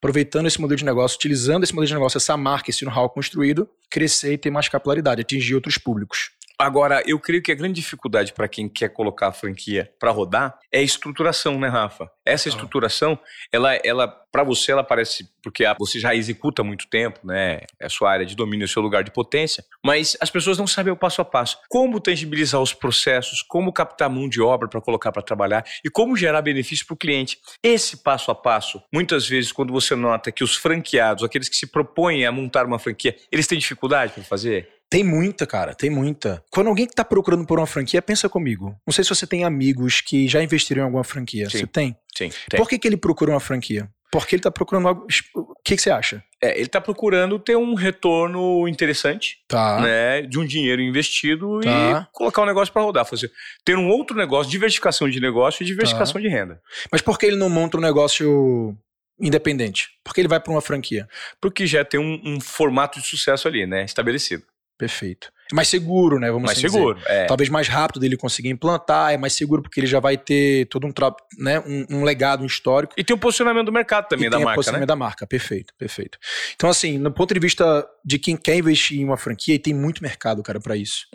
aproveitando 0.00 0.46
esse 0.46 0.58
modelo 0.58 0.78
de 0.78 0.84
negócio, 0.84 1.16
utilizando 1.16 1.62
esse 1.62 1.74
modelo 1.74 1.88
de 1.88 1.94
negócio, 1.94 2.16
essa 2.16 2.34
marca, 2.34 2.70
esse 2.70 2.86
know-how 2.86 3.10
construído, 3.10 3.68
crescer 3.90 4.32
e 4.32 4.38
ter 4.38 4.50
mais 4.50 4.66
capilaridade, 4.66 5.20
atingir 5.20 5.54
outros 5.54 5.76
públicos. 5.76 6.30
Agora, 6.60 7.02
eu 7.06 7.18
creio 7.18 7.42
que 7.42 7.50
a 7.50 7.54
grande 7.54 7.80
dificuldade 7.80 8.34
para 8.34 8.46
quem 8.46 8.68
quer 8.68 8.90
colocar 8.90 9.28
a 9.28 9.32
franquia 9.32 9.90
para 9.98 10.10
rodar 10.10 10.58
é 10.70 10.80
a 10.80 10.82
estruturação, 10.82 11.58
né, 11.58 11.68
Rafa? 11.68 12.10
Essa 12.22 12.50
estruturação, 12.50 13.18
ela, 13.50 13.74
ela 13.82 14.06
para 14.06 14.44
você, 14.44 14.70
ela 14.70 14.84
parece 14.84 15.26
porque 15.42 15.64
você 15.78 15.98
já 15.98 16.14
executa 16.14 16.60
há 16.60 16.64
muito 16.64 16.86
tempo, 16.88 17.18
né? 17.24 17.60
É 17.80 17.86
a 17.86 17.88
sua 17.88 18.10
área 18.10 18.26
de 18.26 18.36
domínio, 18.36 18.64
é 18.64 18.66
o 18.66 18.68
seu 18.68 18.82
lugar 18.82 19.02
de 19.02 19.10
potência, 19.10 19.64
mas 19.82 20.18
as 20.20 20.30
pessoas 20.30 20.58
não 20.58 20.66
sabem 20.66 20.92
o 20.92 20.96
passo 20.96 21.22
a 21.22 21.24
passo. 21.24 21.58
Como 21.66 21.98
tangibilizar 21.98 22.60
os 22.60 22.74
processos, 22.74 23.40
como 23.40 23.72
captar 23.72 24.10
mão 24.10 24.28
de 24.28 24.42
obra 24.42 24.68
para 24.68 24.82
colocar 24.82 25.10
para 25.12 25.22
trabalhar 25.22 25.64
e 25.82 25.88
como 25.88 26.14
gerar 26.14 26.42
benefício 26.42 26.86
para 26.86 26.94
o 26.94 26.98
cliente. 26.98 27.38
Esse 27.62 27.96
passo 27.96 28.30
a 28.30 28.34
passo, 28.34 28.82
muitas 28.92 29.26
vezes, 29.26 29.50
quando 29.50 29.72
você 29.72 29.96
nota 29.96 30.30
que 30.30 30.44
os 30.44 30.54
franqueados, 30.56 31.24
aqueles 31.24 31.48
que 31.48 31.56
se 31.56 31.66
propõem 31.66 32.26
a 32.26 32.30
montar 32.30 32.66
uma 32.66 32.78
franquia, 32.78 33.16
eles 33.32 33.46
têm 33.46 33.58
dificuldade 33.58 34.12
para 34.12 34.22
fazer? 34.22 34.79
Tem 34.90 35.04
muita, 35.04 35.46
cara, 35.46 35.72
tem 35.72 35.88
muita. 35.88 36.42
Quando 36.50 36.66
alguém 36.66 36.84
que 36.86 36.94
tá 36.94 37.04
procurando 37.04 37.46
por 37.46 37.60
uma 37.60 37.66
franquia, 37.66 38.02
pensa 38.02 38.28
comigo. 38.28 38.76
Não 38.84 38.92
sei 38.92 39.04
se 39.04 39.10
você 39.10 39.24
tem 39.26 39.44
amigos 39.44 40.00
que 40.00 40.26
já 40.26 40.42
investiram 40.42 40.82
em 40.82 40.84
alguma 40.86 41.04
franquia. 41.04 41.48
Sim. 41.48 41.58
Você 41.58 41.66
tem? 41.68 41.96
Sim. 42.16 42.30
Tem. 42.48 42.58
Por 42.58 42.68
que, 42.68 42.76
que 42.76 42.88
ele 42.88 42.96
procura 42.96 43.30
uma 43.30 43.38
franquia? 43.40 43.88
Porque 44.10 44.34
ele 44.34 44.42
tá 44.42 44.50
procurando 44.50 44.88
algo. 44.88 45.06
O 45.36 45.54
que, 45.64 45.76
que 45.76 45.80
você 45.82 45.88
acha? 45.90 46.20
É, 46.42 46.58
ele 46.58 46.66
tá 46.68 46.80
procurando 46.80 47.38
ter 47.38 47.56
um 47.56 47.74
retorno 47.74 48.66
interessante, 48.66 49.36
Tá. 49.46 49.80
né? 49.80 50.22
De 50.22 50.36
um 50.40 50.44
dinheiro 50.44 50.82
investido 50.82 51.60
Tá. 51.60 52.08
e 52.10 52.12
colocar 52.12 52.42
o 52.42 52.46
negócio 52.46 52.72
para 52.74 52.82
rodar. 52.82 53.04
Fazer, 53.04 53.30
ter 53.64 53.78
um 53.78 53.88
outro 53.88 54.16
negócio, 54.16 54.50
diversificação 54.50 55.08
de 55.08 55.20
negócio 55.20 55.62
e 55.62 55.66
diversificação 55.66 56.14
Tá. 56.14 56.20
de 56.20 56.26
renda. 56.28 56.60
Mas 56.90 57.00
por 57.00 57.16
que 57.16 57.26
ele 57.26 57.36
não 57.36 57.48
monta 57.48 57.76
um 57.76 57.80
negócio 57.80 58.76
independente? 59.20 59.88
Por 60.02 60.12
que 60.12 60.20
ele 60.20 60.28
vai 60.28 60.40
para 60.40 60.52
uma 60.52 60.60
franquia? 60.60 61.06
Porque 61.40 61.64
já 61.66 61.84
tem 61.84 62.00
um, 62.00 62.20
um 62.24 62.40
formato 62.40 63.00
de 63.00 63.06
sucesso 63.06 63.46
ali, 63.46 63.64
né? 63.66 63.84
Estabelecido. 63.84 64.42
Perfeito. 64.80 65.30
É 65.52 65.54
mais 65.54 65.68
seguro, 65.68 66.18
né? 66.18 66.28
Vamos 66.28 66.46
Mais 66.46 66.56
assim 66.56 66.70
seguro. 66.70 66.98
É. 67.04 67.16
dizer. 67.16 67.26
Talvez 67.26 67.50
mais 67.50 67.68
rápido 67.68 68.00
dele 68.00 68.16
conseguir 68.16 68.48
implantar, 68.48 69.12
é 69.12 69.18
mais 69.18 69.34
seguro 69.34 69.60
porque 69.60 69.78
ele 69.78 69.86
já 69.86 70.00
vai 70.00 70.16
ter 70.16 70.66
todo 70.68 70.86
um, 70.86 70.92
né, 71.38 71.60
um, 71.60 71.98
um 71.98 72.02
legado, 72.02 72.42
um 72.42 72.46
histórico. 72.46 72.94
E 72.96 73.04
tem 73.04 73.14
o 73.14 73.18
posicionamento 73.18 73.66
do 73.66 73.72
mercado 73.72 74.08
também 74.08 74.28
e 74.28 74.30
da 74.30 74.38
tem 74.38 74.44
marca, 74.46 74.52
né? 74.52 74.56
posicionamento 74.56 74.88
da 74.88 74.96
marca. 74.96 75.26
Perfeito, 75.26 75.74
perfeito. 75.76 76.18
Então, 76.54 76.70
assim, 76.70 76.96
no 76.96 77.12
ponto 77.12 77.34
de 77.34 77.40
vista 77.40 77.86
de 78.02 78.18
quem 78.18 78.38
quer 78.38 78.56
investir 78.56 78.98
em 78.98 79.04
uma 79.04 79.18
franquia, 79.18 79.54
e 79.54 79.58
tem 79.58 79.74
muito 79.74 80.02
mercado, 80.02 80.42
cara, 80.42 80.58
para 80.58 80.76
isso. 80.76 81.06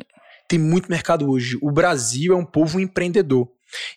Tem 0.48 0.60
muito 0.60 0.92
mercado 0.92 1.28
hoje. 1.28 1.58
O 1.60 1.72
Brasil 1.72 2.32
é 2.32 2.38
um 2.38 2.46
povo 2.46 2.80
empreendedor. 2.80 3.50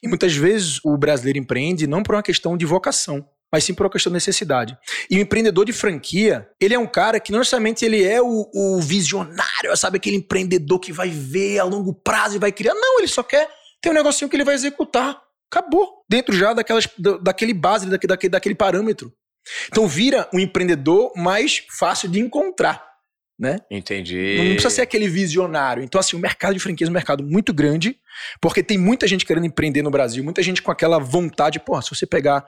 E 0.03 0.09
muitas 0.09 0.35
vezes 0.35 0.81
o 0.83 0.97
brasileiro 0.97 1.39
empreende 1.39 1.87
não 1.87 2.03
por 2.03 2.15
uma 2.15 2.23
questão 2.23 2.57
de 2.57 2.65
vocação, 2.65 3.23
mas 3.53 3.65
sim 3.65 3.75
por 3.75 3.85
uma 3.85 3.91
questão 3.91 4.11
de 4.11 4.15
necessidade. 4.15 4.77
E 5.11 5.17
o 5.19 5.21
empreendedor 5.21 5.65
de 5.65 5.73
franquia, 5.73 6.49
ele 6.61 6.75
é 6.75 6.79
um 6.79 6.87
cara 6.87 7.19
que 7.19 7.33
não 7.33 7.39
necessariamente 7.39 7.85
ele 7.85 8.05
é 8.05 8.21
o, 8.21 8.51
o 8.53 8.81
visionário, 8.81 9.75
sabe? 9.77 9.97
Aquele 9.97 10.17
empreendedor 10.17 10.79
que 10.79 10.93
vai 10.93 11.09
ver 11.09 11.59
a 11.59 11.65
longo 11.65 11.95
prazo 11.95 12.37
e 12.37 12.39
vai 12.39 12.53
criar. 12.53 12.75
Não, 12.75 12.99
ele 12.99 13.09
só 13.09 13.23
quer 13.23 13.49
ter 13.81 13.91
um 13.91 13.95
negocinho 13.95 14.29
que 14.29 14.37
ele 14.37 14.45
vai 14.45 14.55
executar. 14.55 15.21
Acabou. 15.51 16.05
Dentro 16.09 16.37
já 16.37 16.53
daquelas, 16.53 16.87
da- 16.99 17.17
daquele 17.17 17.55
base, 17.55 17.87
daquele, 17.89 18.29
daquele, 18.29 18.55
parâmetro. 18.55 19.13
Então 19.69 19.89
vira 19.89 20.29
um 20.33 20.39
empreendedor 20.39 21.13
mais 21.17 21.63
fácil 21.71 22.09
de 22.11 22.21
encontrar, 22.21 22.85
né? 23.39 23.57
Entendi. 23.71 24.37
Não 24.37 24.45
precisa 24.53 24.69
ser 24.69 24.83
aquele 24.83 25.09
visionário. 25.09 25.83
Então, 25.83 25.99
assim, 25.99 26.17
o 26.17 26.19
mercado 26.19 26.53
de 26.53 26.61
franquias 26.61 26.89
é 26.89 26.91
um 26.91 26.95
mercado 26.95 27.25
muito 27.25 27.55
grande, 27.55 27.99
porque 28.43 28.63
tem 28.63 28.77
muita 28.77 29.07
gente 29.09 29.25
querendo 29.25 29.47
empreender 29.47 29.81
no 29.81 29.91
Brasil, 29.91 30.23
muita 30.23 30.43
gente 30.43 30.61
com 30.61 30.71
aquela 30.71 30.99
vontade. 30.99 31.59
Porra, 31.59 31.81
se 31.81 31.89
você 31.89 32.05
pegar, 32.05 32.45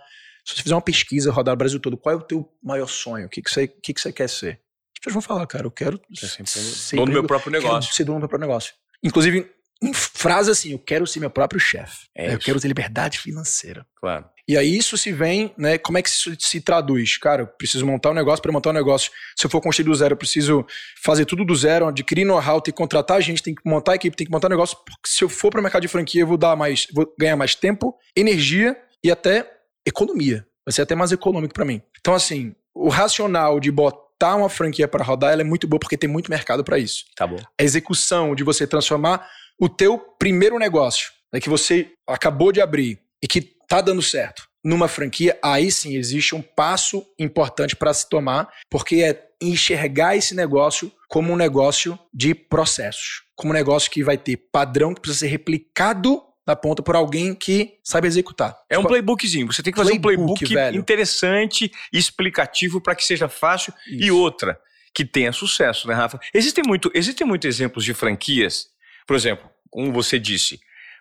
se 0.50 0.57
você 0.57 0.62
fizer 0.62 0.75
uma 0.75 0.83
pesquisa, 0.83 1.30
rodar 1.30 1.54
o 1.54 1.59
Brasil 1.59 1.80
todo, 1.80 1.97
qual 1.97 2.14
é 2.14 2.19
o 2.19 2.23
teu 2.23 2.50
maior 2.62 2.87
sonho? 2.87 3.26
O 3.26 3.28
que, 3.28 3.42
que, 3.42 3.50
você, 3.50 3.64
o 3.64 3.80
que, 3.80 3.95
que 3.95 4.00
você 4.00 4.12
quer 4.12 4.28
ser? 4.28 4.61
As 4.95 5.04
pessoas 5.04 5.14
vão 5.14 5.23
falar, 5.23 5.47
cara, 5.47 5.66
eu 5.66 5.71
quero 5.71 5.99
Quer 5.99 6.47
ser. 6.47 6.97
Dono 6.97 7.07
do 7.07 7.12
meu 7.12 7.25
próprio 7.25 7.50
negócio. 7.50 7.95
ser 7.95 8.04
dono 8.04 8.19
do 8.19 8.21
meu 8.21 8.28
próprio 8.28 8.49
negócio. 8.49 8.75
Inclusive, 9.02 9.50
em 9.83 9.95
frase 9.95 10.50
assim, 10.50 10.73
eu 10.73 10.78
quero 10.78 11.07
ser 11.07 11.21
meu 11.21 11.30
próprio 11.30 11.59
chefe. 11.59 12.07
É 12.14 12.26
eu 12.26 12.37
isso. 12.37 12.45
quero 12.45 12.61
ter 12.61 12.69
liberdade 12.69 13.19
financeira. 13.19 13.87
Claro. 13.97 14.26
E 14.47 14.59
aí 14.59 14.76
isso 14.76 14.99
se 14.99 15.11
vem, 15.11 15.54
né? 15.57 15.78
Como 15.78 15.97
é 15.97 16.02
que 16.02 16.09
isso 16.09 16.37
se 16.38 16.61
traduz? 16.61 17.16
Cara, 17.16 17.42
eu 17.42 17.47
preciso 17.47 17.87
montar 17.87 18.11
um 18.11 18.14
negócio 18.14 18.42
para 18.42 18.52
montar 18.52 18.71
um 18.71 18.75
negócio. 18.75 19.11
Se 19.37 19.47
eu 19.47 19.50
for 19.50 19.61
construir 19.61 19.87
do 19.87 19.95
zero, 19.95 20.12
eu 20.12 20.16
preciso 20.19 20.66
fazer 21.02 21.25
tudo 21.25 21.45
do 21.45 21.54
zero, 21.54 21.87
adquirir 21.87 22.26
know-how, 22.26 22.61
tem 22.61 22.75
que 22.75 22.76
contratar 22.76 23.23
gente, 23.23 23.42
tem 23.42 23.54
que 23.54 23.62
montar 23.64 23.92
a 23.92 23.95
equipe, 23.95 24.14
tem 24.16 24.26
que 24.26 24.33
montar 24.33 24.49
um 24.49 24.50
negócio. 24.50 24.76
Porque 24.85 25.09
se 25.09 25.25
eu 25.25 25.28
for 25.28 25.50
para 25.50 25.61
o 25.61 25.62
mercado 25.62 25.83
de 25.83 25.88
franquia, 25.88 26.23
eu 26.23 26.26
vou 26.26 26.37
dar 26.37 26.57
mais, 26.57 26.87
vou 26.92 27.11
ganhar 27.19 27.37
mais 27.37 27.54
tempo, 27.54 27.97
energia 28.14 28.76
e 29.02 29.11
até 29.11 29.60
economia. 29.87 30.46
Vai 30.64 30.72
ser 30.72 30.82
até 30.82 30.94
mais 30.94 31.12
econômico 31.12 31.54
para 31.54 31.64
mim. 31.64 31.80
Então 32.00 32.14
assim, 32.14 32.54
o 32.75 32.88
racional 32.88 33.58
de 33.60 33.70
botar 33.70 34.37
uma 34.37 34.49
franquia 34.49 34.87
para 34.87 35.02
rodar, 35.04 35.32
ela 35.32 35.40
é 35.40 35.44
muito 35.44 35.66
boa 35.66 35.80
porque 35.80 35.96
tem 35.96 36.08
muito 36.08 36.30
mercado 36.30 36.62
para 36.62 36.78
isso 36.78 37.06
Tá 37.16 37.26
bom. 37.26 37.38
a 37.58 37.62
execução 37.62 38.34
de 38.34 38.44
você 38.44 38.66
transformar 38.66 39.26
o 39.58 39.68
teu 39.68 39.99
primeiro 39.99 40.58
negócio, 40.58 41.10
né, 41.32 41.40
que 41.40 41.49
você 41.49 41.90
acabou 42.06 42.52
de 42.52 42.60
abrir 42.60 42.99
e 43.22 43.26
que 43.26 43.40
tá 43.40 43.80
dando 43.80 44.02
certo, 44.02 44.49
numa 44.64 44.88
franquia, 44.88 45.38
aí 45.42 45.70
sim 45.70 45.96
existe 45.96 46.34
um 46.34 46.42
passo 46.42 47.06
importante 47.18 47.75
para 47.75 47.94
se 47.94 48.08
tomar, 48.08 48.50
porque 48.68 48.96
é 48.96 49.28
enxergar 49.40 50.16
esse 50.16 50.34
negócio 50.34 50.92
como 51.08 51.32
um 51.32 51.37
negócio 51.37 51.99
de 52.12 52.34
processos, 52.34 53.22
como 53.34 53.52
um 53.52 53.56
negócio 53.56 53.90
que 53.90 54.04
vai 54.04 54.18
ter 54.18 54.37
padrão 54.52 54.92
que 54.92 55.00
precisa 55.00 55.20
ser 55.20 55.28
replicado 55.28 56.22
na 56.50 56.57
ponta 56.57 56.83
por 56.83 56.97
alguém 56.97 57.35
que 57.35 57.78
sabe 57.85 58.09
executar. 58.09 58.57
É 58.69 58.76
um 58.76 58.80
Tipo, 58.83 58.88
playbookzinho. 58.90 59.47
Você 59.47 59.62
tem 59.62 59.73
que 59.73 59.78
fazer 59.78 59.92
um 59.92 60.00
Playbook, 60.00 60.40
playbook 60.40 60.54
velho. 60.54 60.76
interessante 60.78 61.71
e 61.92 61.99
explicativo 61.99 62.80
para 62.80 62.95
que 62.95 63.04
seja 63.04 63.28
fácil. 63.28 63.73
E 63.87 64.07
Isso. 64.07 64.16
outra, 64.16 64.59
que 64.92 65.04
tenha 65.04 65.33
sucesso, 65.33 65.87
né, 65.87 65.95
Rafa? 65.95 66.19
Existem 66.35 66.64
muito, 66.66 66.90
existem 66.95 67.26
muitos 67.26 67.47
exemplos 67.49 67.85
de 67.85 67.95
franquias. 67.95 68.66
Por 69.07 69.14
exemplo, 69.14 69.49
como 69.71 69.92
você 69.92 70.19
disse, 70.19 70.59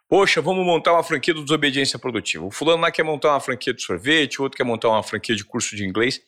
poxa, 0.08 0.42
vamos 0.42 0.64
montar 0.66 0.94
uma 0.94 1.04
franquia 1.04 1.34
do 1.34 1.44
desobediência 1.44 1.98
produtiva. 1.98 2.46
O 2.46 2.52
fulano 2.52 2.82
lá 2.84 2.92
quer 2.92 3.04
montar 3.04 3.30
uma 3.30 3.40
franquia 3.40 3.74
de 3.74 3.82
sorvete, 3.82 4.40
o 4.40 4.44
outro 4.44 4.56
quer 4.58 4.64
montar 4.64 4.90
uma 4.90 5.02
franquia 5.04 5.36
de 5.36 5.44
curso 5.44 5.76
de 5.76 5.84
inglês. 5.84 6.22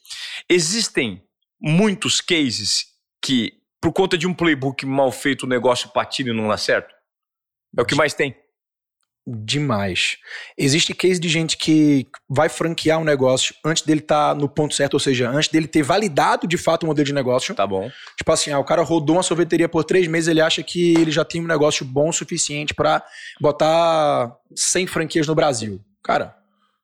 Existem 0.50 1.24
muitos 1.62 2.22
cases 2.22 2.88
que, 3.24 3.54
por 3.80 3.94
conta 3.94 4.18
de 4.18 4.26
um 4.28 4.34
playbook 4.34 4.84
mal 4.86 5.12
feito, 5.12 5.44
o 5.44 5.50
negócio 5.50 5.90
patina 5.90 6.32
e 6.32 6.34
não 6.34 6.48
dá 6.48 6.58
certo. 6.58 6.94
É 7.78 7.82
o 7.82 7.86
que 7.86 7.96
mais 7.96 8.14
tem. 8.14 8.36
Demais. 9.28 10.18
Existe 10.58 10.96
case 10.96 11.20
de 11.20 11.30
gente 11.30 11.56
que 11.56 12.08
vai 12.28 12.50
franquear 12.50 13.00
um 13.00 13.04
negócio 13.04 13.54
antes 13.64 13.84
dele 13.84 14.00
estar 14.00 14.36
no 14.36 14.50
ponto 14.50 14.74
certo, 14.74 14.96
ou 14.96 15.00
seja, 15.00 15.30
antes 15.30 15.50
dele 15.50 15.68
ter 15.68 15.84
validado 15.84 16.48
de 16.48 16.58
fato 16.58 16.84
o 16.84 16.88
modelo 16.88 17.06
de 17.06 17.14
negócio. 17.14 17.54
Tá 17.54 17.68
bom. 17.68 17.90
Tipo 18.18 18.32
assim, 18.32 18.52
ah, 18.52 18.58
o 18.58 18.64
cara 18.64 18.82
rodou 18.82 19.18
uma 19.18 19.24
sorveteria 19.24 19.70
por 19.70 19.84
três 19.84 20.08
meses, 20.08 20.28
ele 20.28 20.42
acha 20.42 20.64
que 20.64 20.94
ele 20.94 21.12
já 21.12 21.24
tem 21.24 21.40
um 21.40 21.48
negócio 21.48 21.86
bom 21.86 22.10
o 22.10 22.14
suficiente 22.14 22.74
pra 22.74 23.04
botar 23.40 24.36
100 24.56 24.88
franquias 24.88 25.28
no 25.28 25.36
Brasil. 25.36 25.80
Cara, 26.04 26.36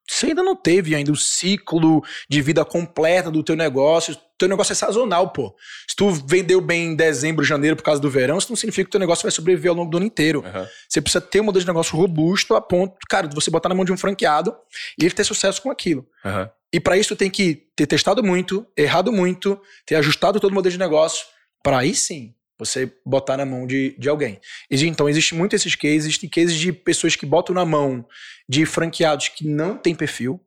você 0.08 0.28
ainda 0.28 0.44
não 0.44 0.56
teve 0.56 0.96
ainda 0.96 1.12
o 1.12 1.18
ciclo 1.18 2.04
de 2.30 2.42
vida 2.42 2.64
completa 2.64 3.32
do 3.32 3.44
teu 3.44 3.56
negócio. 3.56 4.16
Teu 4.38 4.48
negócio 4.48 4.72
é 4.72 4.76
sazonal, 4.76 5.30
pô. 5.30 5.56
Se 5.88 5.96
tu 5.96 6.12
vendeu 6.12 6.62
bem 6.62 6.88
em 6.88 6.96
dezembro, 6.96 7.44
janeiro 7.44 7.76
por 7.76 7.84
causa 7.84 8.02
do 8.02 8.10
verão, 8.10 8.38
isso 8.38 8.50
não 8.50 8.56
significa 8.56 8.86
que 8.86 8.92
teu 8.92 9.00
negócio 9.00 9.24
vai 9.24 9.32
sobreviver 9.32 9.72
ao 9.72 9.78
longo 9.78 9.90
do 9.90 9.98
ano 9.98 10.06
inteiro. 10.06 10.44
Aham. 10.46 10.68
Você 10.88 11.02
precisa 11.02 11.22
ter 11.22 11.42
um 11.42 11.46
modelo 11.46 11.62
de 11.62 11.68
negócio 11.68 11.98
robusto 11.98 12.56
a 12.56 12.62
ponto, 12.62 12.96
cara, 13.10 13.28
de 13.28 13.34
você 13.34 13.50
botar 13.50 13.70
na 13.70 13.76
mão 13.76 13.84
de 13.84 13.92
um 13.92 13.98
franqueado 13.98 14.56
e 15.00 15.06
ele 15.06 15.14
ter 15.14 15.24
sucesso 15.24 15.62
com 15.62 15.72
aquilo. 15.72 16.08
Aham. 16.24 16.50
E 16.72 16.80
para 16.80 16.98
isso 16.98 17.16
tem 17.16 17.30
que 17.30 17.68
ter 17.76 17.88
testado 17.88 18.24
muito, 18.24 18.66
errado 18.76 19.12
muito, 19.12 19.60
ter 19.86 19.96
ajustado 19.96 20.40
todo 20.40 20.52
o 20.52 20.54
modelo 20.54 20.72
de 20.72 20.80
negócio, 20.80 21.26
para 21.64 21.80
aí 21.80 21.96
sim 21.96 22.34
você 22.60 22.92
botar 23.06 23.38
na 23.38 23.46
mão 23.46 23.68
de, 23.68 23.96
de 23.98 24.10
alguém. 24.10 24.40
Então, 24.70 25.08
existe 25.08 25.36
muito 25.36 25.56
esses 25.56 25.76
cases, 25.76 26.06
existem 26.06 26.30
cases 26.30 26.56
de 26.56 26.74
pessoas 26.74 27.16
que 27.16 27.26
botam 27.26 27.54
na 27.54 27.66
mão 27.66 28.06
de 28.50 28.66
franqueados 28.66 29.30
que 29.30 29.48
não 29.48 29.78
têm 29.78 29.94
perfil. 29.94 30.42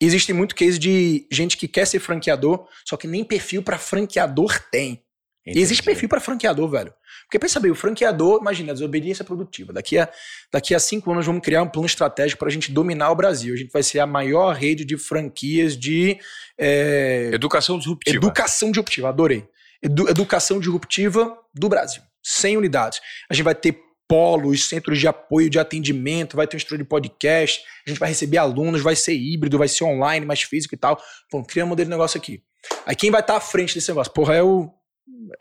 Existe 0.00 0.32
muito 0.32 0.54
case 0.54 0.78
de 0.78 1.26
gente 1.30 1.56
que 1.56 1.68
quer 1.68 1.86
ser 1.86 1.98
franqueador, 2.00 2.66
só 2.84 2.96
que 2.96 3.06
nem 3.06 3.24
perfil 3.24 3.62
para 3.62 3.78
franqueador 3.78 4.58
tem. 4.70 5.02
E 5.46 5.50
existe 5.60 5.80
Entendi. 5.80 5.82
perfil 5.82 6.08
para 6.08 6.20
franqueador, 6.20 6.68
velho. 6.70 6.92
Porque 7.24 7.38
pensa 7.38 7.60
bem, 7.60 7.70
o 7.70 7.74
franqueador, 7.74 8.38
imagina, 8.40 8.72
desobediência 8.72 9.22
produtiva. 9.24 9.72
Daqui 9.74 9.98
a, 9.98 10.08
daqui 10.50 10.74
a 10.74 10.78
cinco 10.78 11.12
anos 11.12 11.26
vamos 11.26 11.42
criar 11.42 11.62
um 11.62 11.68
plano 11.68 11.84
estratégico 11.86 12.38
para 12.38 12.48
a 12.48 12.50
gente 12.50 12.72
dominar 12.72 13.10
o 13.10 13.14
Brasil. 13.14 13.52
A 13.52 13.56
gente 13.56 13.70
vai 13.70 13.82
ser 13.82 14.00
a 14.00 14.06
maior 14.06 14.54
rede 14.54 14.84
de 14.86 14.96
franquias 14.96 15.76
de 15.76 16.18
é, 16.58 17.30
Educação 17.32 17.78
disruptiva. 17.78 18.16
educação 18.16 18.70
disruptiva. 18.70 19.08
Adorei. 19.10 19.46
Edu- 19.82 20.08
educação 20.08 20.58
disruptiva 20.58 21.36
do 21.54 21.68
Brasil. 21.68 22.02
100 22.22 22.56
unidades. 22.56 23.00
A 23.28 23.34
gente 23.34 23.44
vai 23.44 23.54
ter 23.54 23.78
polos, 24.08 24.68
centros 24.68 24.98
de 24.98 25.08
apoio, 25.08 25.48
de 25.50 25.58
atendimento, 25.58 26.36
vai 26.36 26.46
ter 26.46 26.56
um 26.56 26.58
estúdio 26.58 26.84
de 26.84 26.88
podcast, 26.88 27.62
a 27.86 27.90
gente 27.90 27.98
vai 27.98 28.08
receber 28.08 28.38
alunos, 28.38 28.82
vai 28.82 28.94
ser 28.96 29.14
híbrido, 29.14 29.58
vai 29.58 29.68
ser 29.68 29.84
online, 29.84 30.26
mais 30.26 30.42
físico 30.42 30.74
e 30.74 30.78
tal. 30.78 31.00
Pô, 31.30 31.42
cria 31.42 31.64
um 31.64 31.68
modelo 31.68 31.86
de 31.86 31.90
negócio 31.90 32.18
aqui. 32.18 32.42
Aí 32.86 32.94
quem 32.94 33.10
vai 33.10 33.20
estar 33.20 33.36
à 33.36 33.40
frente 33.40 33.74
desse 33.74 33.88
negócio? 33.88 34.12
Porra, 34.12 34.34
é 34.34 34.42
o. 34.42 34.70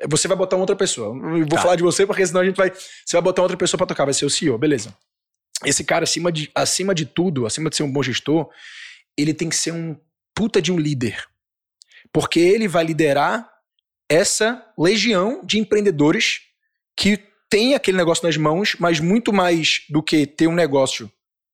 Você 0.09 0.27
vai 0.27 0.35
botar 0.37 0.55
uma 0.55 0.63
outra 0.63 0.75
pessoa. 0.75 1.15
Eu 1.15 1.39
vou 1.39 1.47
Tá. 1.47 1.61
falar 1.61 1.75
de 1.75 1.83
você, 1.83 2.05
porque 2.05 2.25
senão 2.25 2.41
a 2.41 2.45
gente 2.45 2.55
vai. 2.57 2.69
Você 2.71 3.13
vai 3.15 3.21
botar 3.21 3.41
outra 3.41 3.57
pessoa 3.57 3.77
pra 3.77 3.87
tocar, 3.87 4.05
vai 4.05 4.13
ser 4.13 4.25
o 4.25 4.29
CEO, 4.29 4.57
beleza. 4.57 4.95
Esse 5.65 5.83
cara, 5.83 6.03
acima 6.03 6.31
de, 6.31 6.51
acima 6.53 6.93
de 6.93 7.05
tudo, 7.05 7.45
acima 7.45 7.69
de 7.69 7.75
ser 7.77 7.83
um 7.83 7.91
bom 7.91 8.03
gestor, 8.03 8.49
ele 9.17 9.33
tem 9.33 9.47
que 9.49 9.55
ser 9.55 9.71
um 9.71 9.95
puta 10.35 10.61
de 10.61 10.71
um 10.71 10.77
líder. 10.77 11.23
Porque 12.11 12.39
ele 12.39 12.67
vai 12.67 12.83
liderar 12.83 13.49
essa 14.09 14.63
legião 14.77 15.41
de 15.45 15.59
empreendedores 15.59 16.41
que 16.97 17.17
tem 17.53 17.75
aquele 17.75 17.97
negócio 17.97 18.25
nas 18.25 18.35
mãos, 18.35 18.75
mas 18.79 18.99
muito 18.99 19.31
mais 19.31 19.85
do 19.87 20.01
que 20.01 20.25
ter 20.25 20.47
um 20.47 20.55
negócio 20.55 21.11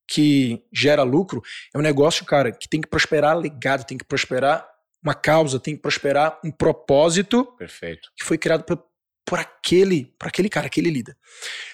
que 0.07 0.63
gera 0.71 1.03
lucro, 1.03 1.43
é 1.75 1.77
um 1.77 1.81
negócio, 1.81 2.23
cara, 2.23 2.53
que 2.53 2.69
tem 2.69 2.79
que 2.79 2.87
prosperar 2.87 3.37
legado, 3.37 3.85
tem 3.85 3.97
que 3.97 4.05
prosperar 4.05 4.65
uma 5.03 5.13
causa, 5.13 5.59
tem 5.59 5.75
que 5.75 5.81
prosperar 5.81 6.39
um 6.41 6.51
propósito 6.51 7.43
Perfeito. 7.57 8.09
que 8.15 8.23
foi 8.23 8.37
criado 8.37 8.63
por, 8.63 8.81
por 9.25 9.39
aquele, 9.39 10.05
por 10.17 10.29
aquele 10.29 10.47
cara, 10.47 10.67
aquele 10.67 10.89
líder. 10.89 11.17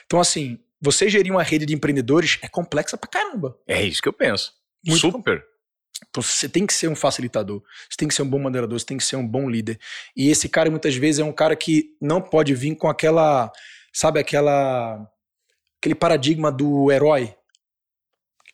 Então, 0.07 0.19
assim, 0.19 0.57
você 0.81 1.07
gerir 1.07 1.31
uma 1.31 1.43
rede 1.43 1.67
de 1.67 1.75
empreendedores 1.75 2.39
é 2.41 2.47
complexa 2.47 2.97
pra 2.97 3.07
caramba. 3.07 3.55
É 3.67 3.83
isso 3.83 4.01
que 4.01 4.09
eu 4.09 4.13
penso. 4.13 4.53
Muito 4.83 5.01
Super. 5.01 5.45
Então 6.09 6.21
você 6.21 6.49
tem 6.49 6.65
que 6.65 6.73
ser 6.73 6.87
um 6.87 6.95
facilitador, 6.95 7.61
você 7.89 7.97
tem 7.97 8.07
que 8.07 8.13
ser 8.13 8.21
um 8.21 8.29
bom 8.29 8.39
moderador, 8.39 8.77
você 8.79 8.85
tem 8.85 8.97
que 8.97 9.03
ser 9.03 9.15
um 9.15 9.27
bom 9.27 9.49
líder. 9.49 9.79
E 10.15 10.29
esse 10.29 10.49
cara 10.49 10.69
muitas 10.69 10.95
vezes 10.95 11.19
é 11.19 11.23
um 11.23 11.31
cara 11.31 11.55
que 11.55 11.95
não 12.01 12.21
pode 12.21 12.53
vir 12.53 12.75
com 12.75 12.89
aquela, 12.89 13.51
sabe, 13.95 14.19
aquela 14.19 15.09
aquele 15.79 15.95
paradigma 15.95 16.51
do 16.51 16.91
herói. 16.91 17.33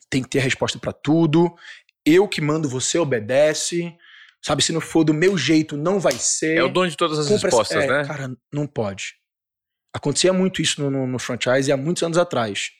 Tem 0.10 0.22
que 0.22 0.30
ter 0.30 0.40
a 0.40 0.44
resposta 0.44 0.78
pra 0.78 0.92
tudo. 0.92 1.54
Eu 2.06 2.28
que 2.28 2.42
mando, 2.42 2.70
você 2.70 3.00
obedece. 3.00 3.98
Sabe, 4.44 4.64
se 4.64 4.74
não 4.74 4.82
for 4.82 5.04
do 5.04 5.14
meu 5.14 5.38
jeito, 5.38 5.78
não 5.78 6.00
vai 6.00 6.14
ser. 6.14 6.58
É 6.58 6.64
o 6.64 6.70
dono 6.70 6.90
de 6.90 6.98
todas 6.98 7.18
as 7.20 7.28
Compra- 7.28 7.48
respostas, 7.50 7.84
é, 7.84 7.88
né? 7.88 8.06
Cara, 8.06 8.36
não 8.52 8.68
pode. 8.68 9.16
Acontecia 9.94 10.34
muito 10.34 10.62
isso 10.62 10.82
no, 10.82 10.90
no, 10.90 11.08
no 11.08 11.20
franchise 11.20 11.72
há 11.72 11.78
muitos 11.78 12.02
anos 12.04 12.18
atrás. 12.18 12.72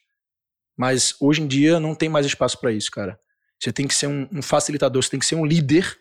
Mas 0.76 1.16
hoje 1.20 1.42
em 1.42 1.48
dia 1.48 1.80
não 1.80 1.94
tem 1.94 2.10
mais 2.10 2.26
espaço 2.26 2.60
para 2.60 2.72
isso, 2.72 2.90
cara. 2.90 3.20
Você 3.60 3.72
tem 3.72 3.88
que 3.88 3.94
ser 3.94 4.08
um, 4.08 4.28
um 4.32 4.42
facilitador, 4.42 5.04
você 5.04 5.12
tem 5.12 5.20
que 5.20 5.26
ser 5.26 5.36
um 5.36 5.46
líder, 5.46 6.00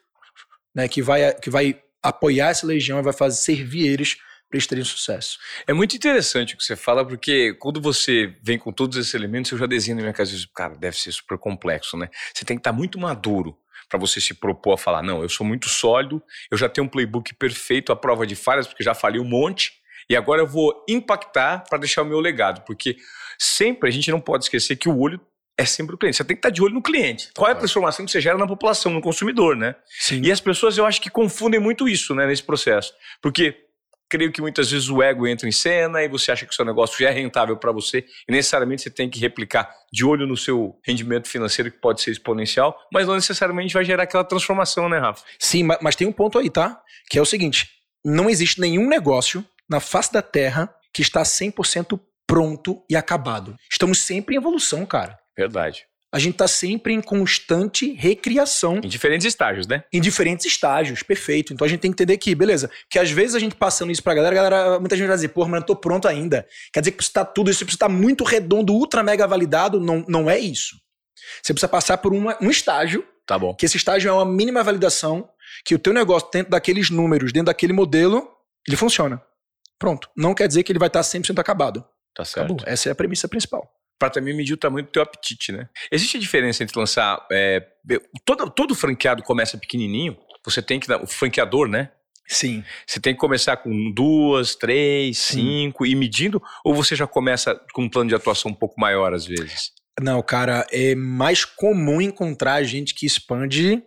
né, 0.74 0.88
que 0.88 1.02
vai, 1.02 1.34
que 1.34 1.50
vai 1.50 1.82
apoiar 2.02 2.48
essa 2.48 2.66
legião 2.66 2.98
e 2.98 3.02
vai 3.02 3.12
fazer 3.12 3.36
servir 3.36 3.86
eles 3.86 4.16
para 4.50 4.56
eles 4.56 4.66
terem 4.66 4.84
sucesso. 4.84 5.38
É 5.64 5.72
muito 5.72 5.94
interessante 5.94 6.54
o 6.54 6.56
que 6.58 6.64
você 6.64 6.74
fala, 6.74 7.06
porque 7.06 7.54
quando 7.54 7.80
você 7.80 8.34
vem 8.42 8.58
com 8.58 8.72
todos 8.72 8.98
esses 8.98 9.14
elementos, 9.14 9.52
eu 9.52 9.58
já 9.58 9.66
desenho 9.66 9.96
na 9.96 10.02
minha 10.02 10.12
cabeça, 10.12 10.44
cara, 10.52 10.74
deve 10.74 10.98
ser 10.98 11.12
super 11.12 11.38
complexo, 11.38 11.96
né? 11.96 12.10
Você 12.34 12.44
tem 12.44 12.56
que 12.56 12.60
estar 12.60 12.72
muito 12.72 12.98
maduro 12.98 13.56
para 13.88 13.98
você 13.98 14.20
se 14.20 14.34
propor 14.34 14.74
a 14.74 14.76
falar, 14.76 15.02
não, 15.02 15.22
eu 15.22 15.28
sou 15.28 15.46
muito 15.46 15.68
sólido, 15.68 16.22
eu 16.50 16.58
já 16.58 16.68
tenho 16.68 16.86
um 16.86 16.90
playbook 16.90 17.32
perfeito 17.34 17.92
à 17.92 17.96
prova 17.96 18.26
de 18.26 18.34
falhas, 18.34 18.66
porque 18.66 18.82
já 18.82 18.94
falei 18.94 19.20
um 19.20 19.24
monte, 19.24 19.72
e 20.08 20.16
agora 20.16 20.42
eu 20.42 20.46
vou 20.46 20.84
impactar 20.88 21.64
para 21.68 21.78
deixar 21.78 22.02
o 22.02 22.04
meu 22.04 22.18
legado, 22.18 22.62
porque 22.64 22.96
sempre 23.38 23.88
a 23.88 23.92
gente 23.92 24.10
não 24.10 24.20
pode 24.20 24.44
esquecer 24.44 24.76
que 24.76 24.88
o 24.88 24.98
olho 24.98 25.20
é 25.56 25.64
sempre 25.64 25.94
o 25.94 25.98
cliente. 25.98 26.16
Você 26.16 26.24
tem 26.24 26.34
que 26.34 26.38
estar 26.38 26.50
de 26.50 26.62
olho 26.62 26.74
no 26.74 26.82
cliente. 26.82 27.30
Qual 27.36 27.48
é 27.48 27.52
a 27.52 27.56
transformação 27.56 28.04
que 28.04 28.10
você 28.10 28.20
gera 28.20 28.38
na 28.38 28.46
população, 28.46 28.92
no 28.92 29.00
consumidor, 29.00 29.54
né? 29.54 29.74
Sim. 29.86 30.22
E 30.24 30.32
as 30.32 30.40
pessoas, 30.40 30.78
eu 30.78 30.86
acho 30.86 31.00
que 31.00 31.10
confundem 31.10 31.60
muito 31.60 31.88
isso, 31.88 32.14
né, 32.14 32.26
nesse 32.26 32.42
processo. 32.42 32.94
Porque 33.20 33.69
creio 34.10 34.32
que 34.32 34.40
muitas 34.42 34.70
vezes 34.70 34.88
o 34.90 35.02
ego 35.02 35.26
entra 35.26 35.48
em 35.48 35.52
cena 35.52 36.02
e 36.02 36.08
você 36.08 36.32
acha 36.32 36.44
que 36.44 36.52
o 36.52 36.54
seu 36.54 36.64
negócio 36.64 36.98
já 36.98 37.08
é 37.08 37.12
rentável 37.12 37.56
para 37.56 37.70
você 37.72 38.04
e 38.28 38.32
necessariamente 38.32 38.82
você 38.82 38.90
tem 38.90 39.08
que 39.08 39.18
replicar 39.20 39.70
de 39.92 40.04
olho 40.04 40.26
no 40.26 40.36
seu 40.36 40.78
rendimento 40.84 41.28
financeiro 41.28 41.70
que 41.70 41.78
pode 41.78 42.02
ser 42.02 42.10
exponencial, 42.10 42.76
mas 42.92 43.06
não 43.06 43.14
necessariamente 43.14 43.72
vai 43.72 43.84
gerar 43.84 44.02
aquela 44.02 44.24
transformação, 44.24 44.88
né, 44.88 44.98
Rafa? 44.98 45.24
Sim, 45.38 45.62
ma- 45.62 45.78
mas 45.80 45.96
tem 45.96 46.06
um 46.06 46.12
ponto 46.12 46.38
aí, 46.38 46.50
tá? 46.50 46.80
Que 47.08 47.18
é 47.18 47.22
o 47.22 47.26
seguinte: 47.26 47.70
não 48.04 48.28
existe 48.28 48.60
nenhum 48.60 48.88
negócio 48.88 49.44
na 49.68 49.80
face 49.80 50.12
da 50.12 50.20
Terra 50.22 50.68
que 50.92 51.02
está 51.02 51.22
100% 51.22 51.98
pronto 52.26 52.82
e 52.90 52.96
acabado. 52.96 53.56
Estamos 53.70 53.98
sempre 54.00 54.34
em 54.34 54.38
evolução, 54.38 54.84
cara. 54.84 55.18
Verdade. 55.36 55.84
A 56.12 56.18
gente 56.18 56.32
está 56.34 56.48
sempre 56.48 56.92
em 56.92 57.00
constante 57.00 57.92
recriação 57.92 58.78
Em 58.82 58.88
diferentes 58.88 59.24
estágios, 59.26 59.66
né? 59.68 59.84
em 59.92 60.00
diferentes 60.00 60.44
estágios, 60.44 61.02
perfeito. 61.04 61.52
Então 61.52 61.64
a 61.64 61.68
gente 61.68 61.80
tem 61.80 61.90
que 61.90 61.94
entender 61.94 62.16
que, 62.18 62.34
beleza, 62.34 62.68
que 62.90 62.98
às 62.98 63.10
vezes 63.10 63.36
a 63.36 63.38
gente 63.38 63.54
passando 63.54 63.92
isso 63.92 64.02
pra 64.02 64.12
galera, 64.14 64.34
a 64.34 64.50
galera, 64.50 64.80
muita 64.80 64.96
gente 64.96 65.06
vai 65.06 65.16
dizer, 65.16 65.28
pô, 65.28 65.42
mas 65.44 65.52
eu 65.54 65.60
não 65.60 65.66
tô 65.66 65.76
pronto 65.76 66.08
ainda. 66.08 66.46
Quer 66.72 66.80
dizer 66.80 66.90
que 66.90 66.96
precisa 66.96 67.10
estar 67.12 67.24
tudo 67.26 67.50
isso, 67.50 67.64
precisa 67.64 67.76
estar 67.76 67.88
muito 67.88 68.24
redondo, 68.24 68.72
ultra 68.72 69.02
mega 69.04 69.26
validado. 69.26 69.78
Não, 69.80 70.04
não 70.08 70.28
é 70.28 70.38
isso. 70.38 70.76
Você 71.42 71.52
precisa 71.52 71.68
passar 71.68 71.98
por 71.98 72.12
uma- 72.12 72.36
um 72.40 72.50
estágio, 72.50 73.06
Tá 73.24 73.38
bom. 73.38 73.54
que 73.54 73.64
esse 73.64 73.76
estágio 73.76 74.08
é 74.08 74.12
uma 74.12 74.24
mínima 74.26 74.64
validação, 74.64 75.28
que 75.64 75.74
o 75.74 75.78
teu 75.78 75.92
negócio 75.92 76.28
dentro 76.32 76.50
daqueles 76.50 76.90
números, 76.90 77.32
dentro 77.32 77.46
daquele 77.46 77.72
modelo, 77.72 78.28
ele 78.66 78.76
funciona. 78.76 79.22
Pronto. 79.78 80.08
Não 80.16 80.34
quer 80.34 80.48
dizer 80.48 80.62
que 80.64 80.72
ele 80.72 80.78
vai 80.78 80.88
estar 80.88 81.02
100% 81.04 81.38
acabado. 81.38 81.84
Tá 82.14 82.24
certo. 82.24 82.52
Acabou. 82.54 82.64
Essa 82.66 82.88
é 82.88 82.92
a 82.92 82.94
premissa 82.96 83.28
principal. 83.28 83.70
Para 84.00 84.10
também 84.10 84.34
medir 84.34 84.54
o 84.54 84.56
tamanho 84.56 84.84
do 84.86 84.90
teu 84.90 85.02
apetite, 85.02 85.52
né? 85.52 85.68
Existe 85.92 86.16
a 86.16 86.20
diferença 86.20 86.64
entre 86.64 86.76
lançar. 86.78 87.24
é, 87.30 87.64
todo, 88.24 88.50
todo 88.50 88.74
franqueado 88.74 89.22
começa 89.22 89.58
pequenininho. 89.58 90.16
Você 90.44 90.62
tem 90.62 90.80
que. 90.80 90.88
dar- 90.88 91.02
O 91.02 91.06
franqueador, 91.06 91.68
né? 91.68 91.92
Sim. 92.26 92.64
Você 92.86 92.98
tem 92.98 93.12
que 93.12 93.20
começar 93.20 93.56
com 93.58 93.92
duas, 93.92 94.54
três, 94.54 95.18
Sim. 95.18 95.40
cinco, 95.66 95.84
e 95.84 95.94
medindo, 95.94 96.40
ou 96.64 96.72
você 96.74 96.96
já 96.96 97.06
começa 97.06 97.54
com 97.74 97.82
um 97.82 97.88
plano 97.90 98.08
de 98.08 98.14
atuação 98.14 98.50
um 98.50 98.54
pouco 98.54 98.80
maior 98.80 99.12
às 99.12 99.26
vezes? 99.26 99.72
Não, 100.00 100.22
cara, 100.22 100.66
é 100.72 100.94
mais 100.94 101.44
comum 101.44 102.00
encontrar 102.00 102.62
gente 102.62 102.94
que 102.94 103.04
expande 103.04 103.82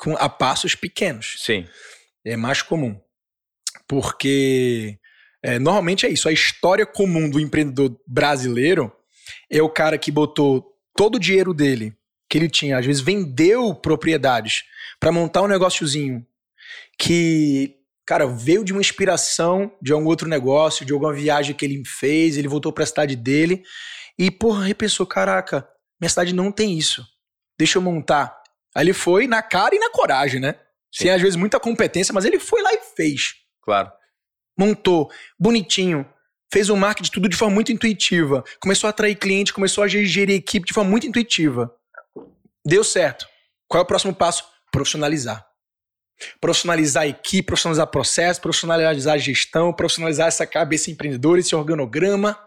com, 0.00 0.16
a 0.16 0.28
passos 0.28 0.74
pequenos. 0.74 1.36
Sim. 1.38 1.64
É 2.26 2.36
mais 2.36 2.60
comum. 2.62 2.98
Porque 3.86 4.98
é, 5.42 5.58
normalmente 5.58 6.06
é 6.06 6.08
isso. 6.10 6.28
A 6.28 6.32
história 6.32 6.86
comum 6.86 7.28
do 7.28 7.38
empreendedor 7.38 7.96
brasileiro 8.06 8.90
é 9.50 9.62
o 9.62 9.68
cara 9.68 9.98
que 9.98 10.10
botou 10.10 10.72
todo 10.96 11.16
o 11.16 11.20
dinheiro 11.20 11.52
dele, 11.52 11.96
que 12.28 12.38
ele 12.38 12.48
tinha, 12.48 12.78
às 12.78 12.86
vezes 12.86 13.02
vendeu 13.02 13.74
propriedades 13.74 14.64
para 15.00 15.12
montar 15.12 15.42
um 15.42 15.48
negóciozinho 15.48 16.24
que, 16.98 17.76
cara, 18.06 18.26
veio 18.26 18.64
de 18.64 18.72
uma 18.72 18.80
inspiração 18.80 19.72
de 19.82 19.92
algum 19.92 20.06
outro 20.06 20.28
negócio, 20.28 20.84
de 20.84 20.92
alguma 20.92 21.12
viagem 21.12 21.54
que 21.54 21.64
ele 21.64 21.82
fez, 21.84 22.36
ele 22.36 22.48
voltou 22.48 22.72
para 22.72 22.84
a 22.84 22.86
cidade 22.86 23.16
dele 23.16 23.62
e, 24.18 24.30
porra, 24.30 24.64
repensou: 24.64 25.06
caraca, 25.06 25.68
minha 26.00 26.08
cidade 26.08 26.34
não 26.34 26.52
tem 26.52 26.78
isso. 26.78 27.04
Deixa 27.58 27.78
eu 27.78 27.82
montar. 27.82 28.42
Aí 28.74 28.84
ele 28.84 28.92
foi 28.92 29.26
na 29.26 29.42
cara 29.42 29.74
e 29.74 29.78
na 29.78 29.90
coragem, 29.90 30.40
né? 30.40 30.56
Sem 30.92 31.10
às 31.10 31.20
vezes 31.20 31.36
muita 31.36 31.60
competência, 31.60 32.12
mas 32.12 32.24
ele 32.24 32.38
foi 32.38 32.62
lá 32.62 32.72
e 32.72 32.80
fez. 32.96 33.34
Claro. 33.62 33.90
Montou, 34.58 35.10
bonitinho, 35.38 36.08
fez 36.54 36.70
o 36.70 36.76
marketing 36.76 37.10
tudo 37.10 37.28
de 37.28 37.36
forma 37.36 37.52
muito 37.52 37.72
intuitiva. 37.72 38.44
Começou 38.60 38.86
a 38.86 38.90
atrair 38.90 39.16
cliente, 39.16 39.52
começou 39.52 39.82
a 39.82 39.88
gerir 39.88 40.30
equipe 40.30 40.68
de 40.68 40.72
forma 40.72 40.88
muito 40.88 41.04
intuitiva. 41.04 41.74
Deu 42.64 42.84
certo. 42.84 43.26
Qual 43.66 43.80
é 43.80 43.82
o 43.82 43.86
próximo 43.86 44.14
passo? 44.14 44.44
Profissionalizar. 44.70 45.44
Profissionalizar 46.40 47.02
a 47.02 47.06
equipe, 47.08 47.46
profissionalizar 47.46 47.88
processo, 47.88 48.40
profissionalizar 48.40 49.14
a 49.14 49.18
gestão, 49.18 49.72
profissionalizar 49.72 50.28
essa 50.28 50.46
cabeça 50.46 50.92
empreendedora, 50.92 51.40
esse 51.40 51.56
organograma. 51.56 52.38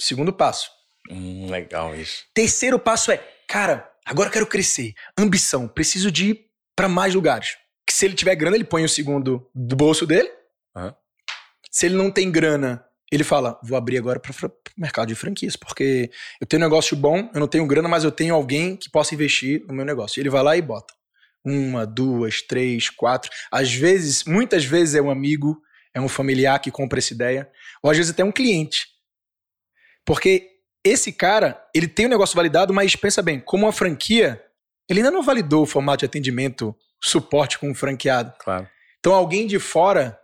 Segundo 0.00 0.32
passo. 0.32 0.70
Hum, 1.10 1.50
legal 1.50 1.92
isso. 1.96 2.26
Terceiro 2.32 2.78
passo 2.78 3.10
é, 3.10 3.16
cara, 3.48 3.90
agora 4.06 4.28
eu 4.28 4.32
quero 4.32 4.46
crescer. 4.46 4.94
Ambição. 5.18 5.66
Preciso 5.66 6.12
de 6.12 6.30
ir 6.30 6.46
para 6.76 6.88
mais 6.88 7.16
lugares. 7.16 7.56
Que 7.84 7.92
se 7.92 8.04
ele 8.04 8.14
tiver 8.14 8.36
grana, 8.36 8.54
ele 8.54 8.64
põe 8.64 8.84
o 8.84 8.88
segundo 8.88 9.50
do 9.52 9.74
bolso 9.74 10.06
dele. 10.06 10.30
Aham. 10.76 10.94
Se 11.68 11.86
ele 11.86 11.96
não 11.96 12.12
tem 12.12 12.30
grana, 12.30 12.84
ele 13.10 13.24
fala: 13.24 13.58
vou 13.62 13.76
abrir 13.76 13.98
agora 13.98 14.20
para 14.20 14.46
o 14.46 14.52
mercado 14.76 15.08
de 15.08 15.14
franquias, 15.14 15.56
porque 15.56 16.10
eu 16.40 16.46
tenho 16.46 16.62
um 16.62 16.64
negócio 16.64 16.96
bom, 16.96 17.28
eu 17.34 17.40
não 17.40 17.48
tenho 17.48 17.66
grana, 17.66 17.88
mas 17.88 18.04
eu 18.04 18.12
tenho 18.12 18.34
alguém 18.34 18.76
que 18.76 18.90
possa 18.90 19.14
investir 19.14 19.64
no 19.66 19.74
meu 19.74 19.84
negócio. 19.84 20.18
E 20.18 20.22
ele 20.22 20.30
vai 20.30 20.42
lá 20.42 20.56
e 20.56 20.62
bota. 20.62 20.94
Uma, 21.44 21.86
duas, 21.86 22.42
três, 22.42 22.90
quatro. 22.90 23.30
Às 23.50 23.72
vezes, 23.72 24.24
muitas 24.24 24.64
vezes 24.64 24.94
é 24.94 25.02
um 25.02 25.10
amigo, 25.10 25.60
é 25.94 26.00
um 26.00 26.08
familiar 26.08 26.58
que 26.60 26.70
compra 26.70 26.98
essa 26.98 27.14
ideia, 27.14 27.50
ou 27.82 27.90
às 27.90 27.96
vezes 27.96 28.12
até 28.12 28.22
um 28.22 28.32
cliente. 28.32 28.86
Porque 30.04 30.48
esse 30.84 31.12
cara, 31.12 31.62
ele 31.74 31.88
tem 31.88 32.06
o 32.06 32.08
negócio 32.08 32.36
validado, 32.36 32.72
mas 32.72 32.94
pensa 32.96 33.22
bem, 33.22 33.40
como 33.40 33.64
uma 33.64 33.72
franquia, 33.72 34.42
ele 34.88 35.00
ainda 35.00 35.10
não 35.10 35.22
validou 35.22 35.62
o 35.62 35.66
formato 35.66 36.00
de 36.00 36.06
atendimento, 36.06 36.74
suporte 37.02 37.58
com 37.58 37.70
o 37.70 37.74
franqueado. 37.74 38.32
Claro. 38.38 38.68
Então 38.98 39.14
alguém 39.14 39.46
de 39.46 39.58
fora, 39.58 40.18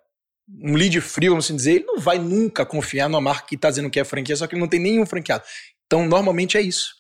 um 0.49 0.75
lead 0.75 1.01
frio, 1.01 1.33
vamos 1.33 1.47
assim 1.47 1.57
dizer, 1.57 1.77
ele 1.77 1.85
não 1.85 1.99
vai 1.99 2.19
nunca 2.19 2.65
confiar 2.65 3.09
numa 3.09 3.21
marca 3.21 3.47
que 3.49 3.57
está 3.57 3.69
dizendo 3.69 3.91
que 3.91 3.99
é 3.99 4.05
franquia, 4.05 4.37
só 4.37 4.47
que 4.47 4.55
ele 4.55 4.61
não 4.61 4.69
tem 4.69 4.81
nenhum 4.81 5.05
franqueado. 5.05 5.45
Então 5.87 6.07
normalmente 6.07 6.57
é 6.57 6.61
isso. 6.61 6.95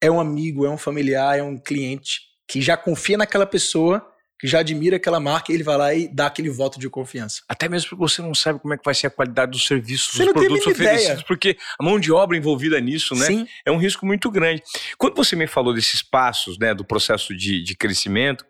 É 0.00 0.10
um 0.10 0.20
amigo, 0.20 0.64
é 0.64 0.70
um 0.70 0.78
familiar, 0.78 1.38
é 1.38 1.42
um 1.42 1.58
cliente 1.58 2.20
que 2.48 2.60
já 2.60 2.76
confia 2.76 3.18
naquela 3.18 3.46
pessoa, 3.46 4.06
que 4.38 4.46
já 4.46 4.58
admira 4.60 4.96
aquela 4.96 5.18
marca 5.18 5.50
e 5.50 5.54
ele 5.54 5.62
vai 5.62 5.76
lá 5.76 5.94
e 5.94 6.08
dá 6.08 6.26
aquele 6.26 6.50
voto 6.50 6.78
de 6.78 6.88
confiança. 6.88 7.42
Até 7.48 7.68
mesmo 7.68 7.90
porque 7.90 8.02
você 8.02 8.20
não 8.20 8.34
sabe 8.34 8.60
como 8.60 8.74
é 8.74 8.76
que 8.76 8.84
vai 8.84 8.94
ser 8.94 9.06
a 9.06 9.10
qualidade 9.10 9.52
dos 9.52 9.66
serviços, 9.66 10.14
Você 10.14 10.24
dos 10.24 10.32
produtos 10.32 10.66
oferecidos, 10.66 11.04
ideia. 11.04 11.24
porque 11.26 11.56
a 11.78 11.82
mão 11.82 11.98
de 11.98 12.12
obra 12.12 12.36
envolvida 12.36 12.78
nisso, 12.78 13.14
né? 13.14 13.26
Sim. 13.26 13.48
é 13.64 13.70
um 13.70 13.78
risco 13.78 14.04
muito 14.04 14.30
grande. 14.30 14.62
Quando 14.98 15.16
você 15.16 15.34
me 15.34 15.46
falou 15.46 15.72
desses 15.72 16.02
passos, 16.02 16.58
né, 16.58 16.74
do 16.74 16.84
processo 16.84 17.34
de, 17.34 17.62
de 17.62 17.74
crescimento, 17.74 18.44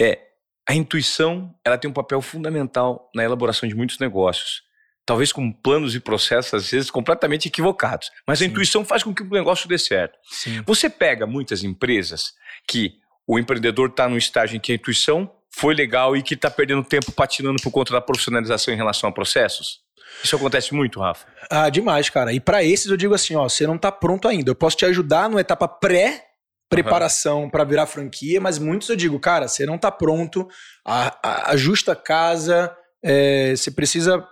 é 0.00 0.29
a 0.70 0.74
intuição, 0.74 1.52
ela 1.64 1.76
tem 1.76 1.90
um 1.90 1.92
papel 1.92 2.22
fundamental 2.22 3.10
na 3.12 3.24
elaboração 3.24 3.68
de 3.68 3.74
muitos 3.74 3.98
negócios. 3.98 4.62
Talvez 5.04 5.32
com 5.32 5.50
planos 5.50 5.96
e 5.96 6.00
processos 6.00 6.54
às 6.54 6.70
vezes 6.70 6.92
completamente 6.92 7.48
equivocados, 7.48 8.08
mas 8.24 8.40
a 8.40 8.44
Sim. 8.44 8.52
intuição 8.52 8.84
faz 8.84 9.02
com 9.02 9.12
que 9.12 9.20
o 9.20 9.30
negócio 9.30 9.68
dê 9.68 9.76
certo. 9.76 10.16
Sim. 10.30 10.62
Você 10.64 10.88
pega 10.88 11.26
muitas 11.26 11.64
empresas 11.64 12.34
que 12.68 12.92
o 13.26 13.36
empreendedor 13.36 13.88
está 13.88 14.08
no 14.08 14.16
estágio 14.16 14.56
em 14.56 14.60
que 14.60 14.70
a 14.70 14.76
intuição 14.76 15.28
foi 15.50 15.74
legal 15.74 16.16
e 16.16 16.22
que 16.22 16.34
está 16.34 16.48
perdendo 16.48 16.84
tempo 16.84 17.10
patinando 17.10 17.60
por 17.60 17.72
conta 17.72 17.92
da 17.92 18.00
profissionalização 18.00 18.72
em 18.72 18.76
relação 18.76 19.10
a 19.10 19.12
processos? 19.12 19.80
Isso 20.22 20.36
acontece 20.36 20.72
muito, 20.72 21.00
Rafa. 21.00 21.26
Ah, 21.50 21.68
demais, 21.68 22.08
cara. 22.08 22.32
E 22.32 22.38
para 22.38 22.62
esses 22.62 22.86
eu 22.86 22.96
digo 22.96 23.12
assim, 23.12 23.34
ó, 23.34 23.48
você 23.48 23.66
não 23.66 23.76
tá 23.76 23.90
pronto 23.90 24.28
ainda. 24.28 24.52
Eu 24.52 24.54
posso 24.54 24.76
te 24.76 24.84
ajudar 24.84 25.28
numa 25.28 25.40
etapa 25.40 25.66
pré 25.66 26.29
preparação 26.70 27.50
para 27.50 27.64
virar 27.64 27.86
franquia, 27.86 28.40
mas 28.40 28.58
muitos 28.58 28.88
eu 28.88 28.96
digo, 28.96 29.18
cara, 29.20 29.46
você 29.48 29.66
não 29.66 29.76
tá 29.76 29.90
pronto, 29.90 30.48
a, 30.86 31.18
a- 31.22 31.50
ajusta 31.52 31.92
a 31.92 31.96
casa, 31.96 32.74
é, 33.04 33.54
você 33.56 33.70
precisa 33.70 34.24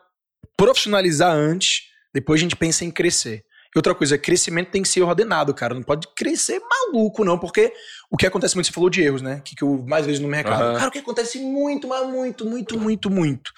profissionalizar 0.57 1.33
antes, 1.33 1.83
depois 2.15 2.41
a 2.41 2.43
gente 2.43 2.57
pensa 2.57 2.85
em 2.85 2.91
crescer. 2.91 3.45
E 3.75 3.79
outra 3.79 3.95
coisa, 3.95 4.17
crescimento 4.17 4.71
tem 4.71 4.83
que 4.83 4.89
ser 4.89 5.03
ordenado, 5.03 5.53
cara. 5.53 5.75
Não 5.75 5.83
pode 5.83 6.09
crescer 6.17 6.59
maluco, 6.61 7.23
não, 7.23 7.39
porque 7.39 7.71
o 8.11 8.17
que 8.17 8.27
acontece 8.27 8.55
muito, 8.55 8.67
você 8.67 8.73
falou 8.73 8.89
de 8.89 9.03
erros, 9.03 9.21
né? 9.21 9.43
Que, 9.45 9.55
que 9.55 9.63
eu 9.63 9.85
mais 9.87 10.07
vejo 10.07 10.23
no 10.23 10.29
mercado. 10.29 10.63
Aham. 10.63 10.75
Cara, 10.79 10.89
o 10.89 10.91
que 10.91 10.99
acontece 10.99 11.39
muito, 11.39 11.87
mas 11.87 12.09
muito, 12.09 12.47
muito, 12.47 12.79
muito, 12.81 13.11
muito. 13.11 13.53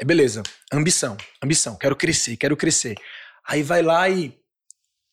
É 0.00 0.04
beleza, 0.04 0.42
ambição, 0.72 1.16
ambição, 1.40 1.76
quero 1.76 1.94
crescer, 1.94 2.36
quero 2.36 2.56
crescer. 2.56 2.96
Aí 3.46 3.62
vai 3.62 3.82
lá 3.82 4.08
e 4.08 4.36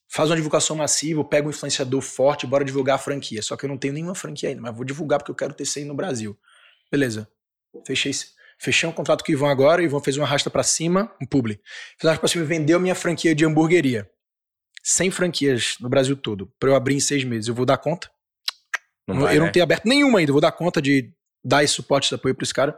faz 0.10 0.30
uma 0.30 0.36
divulgação 0.36 0.76
massiva, 0.76 1.24
pega 1.24 1.48
um 1.48 1.52
influenciador 1.52 2.02
forte, 2.02 2.48
bora 2.48 2.65
divulgar 2.65 2.95
a 2.95 2.98
franquia. 2.98 3.41
Só 3.41 3.56
que 3.56 3.65
eu 3.65 3.69
não 3.69 3.78
tenho 3.78 3.93
nenhuma 3.93 4.15
franquia 4.15 4.50
ainda, 4.50 4.62
mas 4.62 4.76
vou 4.76 4.84
divulgar 4.84 5.19
porque 5.19 5.32
eu 5.32 5.36
quero 5.36 5.54
ter 5.54 5.65
100 5.65 5.86
no 5.86 5.93
Brasil. 5.93 6.38
Beleza. 6.91 7.30
Fechei, 7.86 8.12
fechei 8.58 8.89
um 8.89 8.91
contrato 8.91 9.24
com 9.24 9.32
o 9.32 9.36
Ivan 9.36 9.52
agora, 9.52 9.82
o 9.82 9.86
Ivan 9.86 10.00
fez 10.00 10.17
uma 10.17 10.26
arrasta 10.26 10.50
pra 10.50 10.63
cima, 10.63 11.15
um 11.22 11.26
publi. 11.26 11.56
Fez 11.56 12.04
uma 12.04 12.10
arrasta 12.10 12.22
pra 12.22 12.28
cima 12.28 12.43
e 12.43 12.48
vendeu 12.48 12.80
minha 12.80 12.95
franquia 12.95 13.36
de 13.36 13.45
hamburgueria. 13.45 14.10
100 14.82 15.12
franquias 15.12 15.76
no 15.80 15.88
Brasil 15.88 16.15
todo, 16.15 16.52
pra 16.60 16.69
eu 16.69 16.76
abrir 16.76 16.95
em 16.95 17.00
seis 17.00 17.24
meses. 17.24 17.48
Eu 17.48 17.54
vou 17.54 17.65
dar 17.65 17.78
conta? 17.78 18.10
Não 19.08 19.15
eu 19.15 19.22
vai, 19.22 19.38
não 19.38 19.45
né? 19.45 19.52
tenho 19.52 19.63
aberto 19.63 19.86
nenhuma 19.86 20.19
ainda, 20.19 20.32
eu 20.32 20.34
vou 20.34 20.41
dar 20.41 20.52
conta 20.52 20.82
de 20.82 21.13
dar 21.43 21.63
esse 21.63 21.74
suporte, 21.74 22.06
esse 22.06 22.15
apoio 22.15 22.34
pra 22.34 22.43
esse 22.43 22.54
cara. 22.54 22.78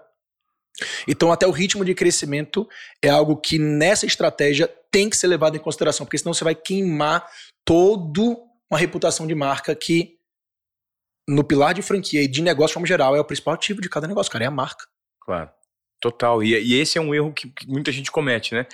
Então, 1.07 1.31
até 1.31 1.47
o 1.47 1.51
ritmo 1.51 1.85
de 1.85 1.93
crescimento 1.93 2.67
é 3.01 3.09
algo 3.09 3.37
que 3.37 3.57
nessa 3.59 4.05
estratégia 4.05 4.69
tem 4.91 5.09
que 5.09 5.17
ser 5.17 5.27
levado 5.27 5.55
em 5.55 5.59
consideração, 5.59 6.05
porque 6.05 6.17
senão 6.17 6.33
você 6.33 6.43
vai 6.43 6.53
queimar 6.53 7.25
toda 7.65 8.21
uma 8.69 8.77
reputação 8.77 9.25
de 9.25 9.33
marca 9.33 9.73
que, 9.73 10.17
no 11.27 11.43
pilar 11.43 11.73
de 11.73 11.81
franquia 11.81 12.21
e 12.21 12.27
de 12.27 12.41
negócio 12.41 12.73
forma 12.73 12.87
geral, 12.87 13.15
é 13.15 13.19
o 13.19 13.25
principal 13.25 13.53
ativo 13.53 13.81
de 13.81 13.89
cada 13.89 14.07
negócio, 14.07 14.31
cara, 14.31 14.43
é 14.43 14.47
a 14.47 14.51
marca. 14.51 14.85
Claro. 15.19 15.49
Total. 15.99 16.43
E, 16.43 16.53
e 16.53 16.73
esse 16.79 16.97
é 16.97 17.01
um 17.01 17.13
erro 17.13 17.31
que, 17.31 17.47
que 17.49 17.67
muita 17.67 17.91
gente 17.91 18.11
comete, 18.11 18.55
né? 18.55 18.65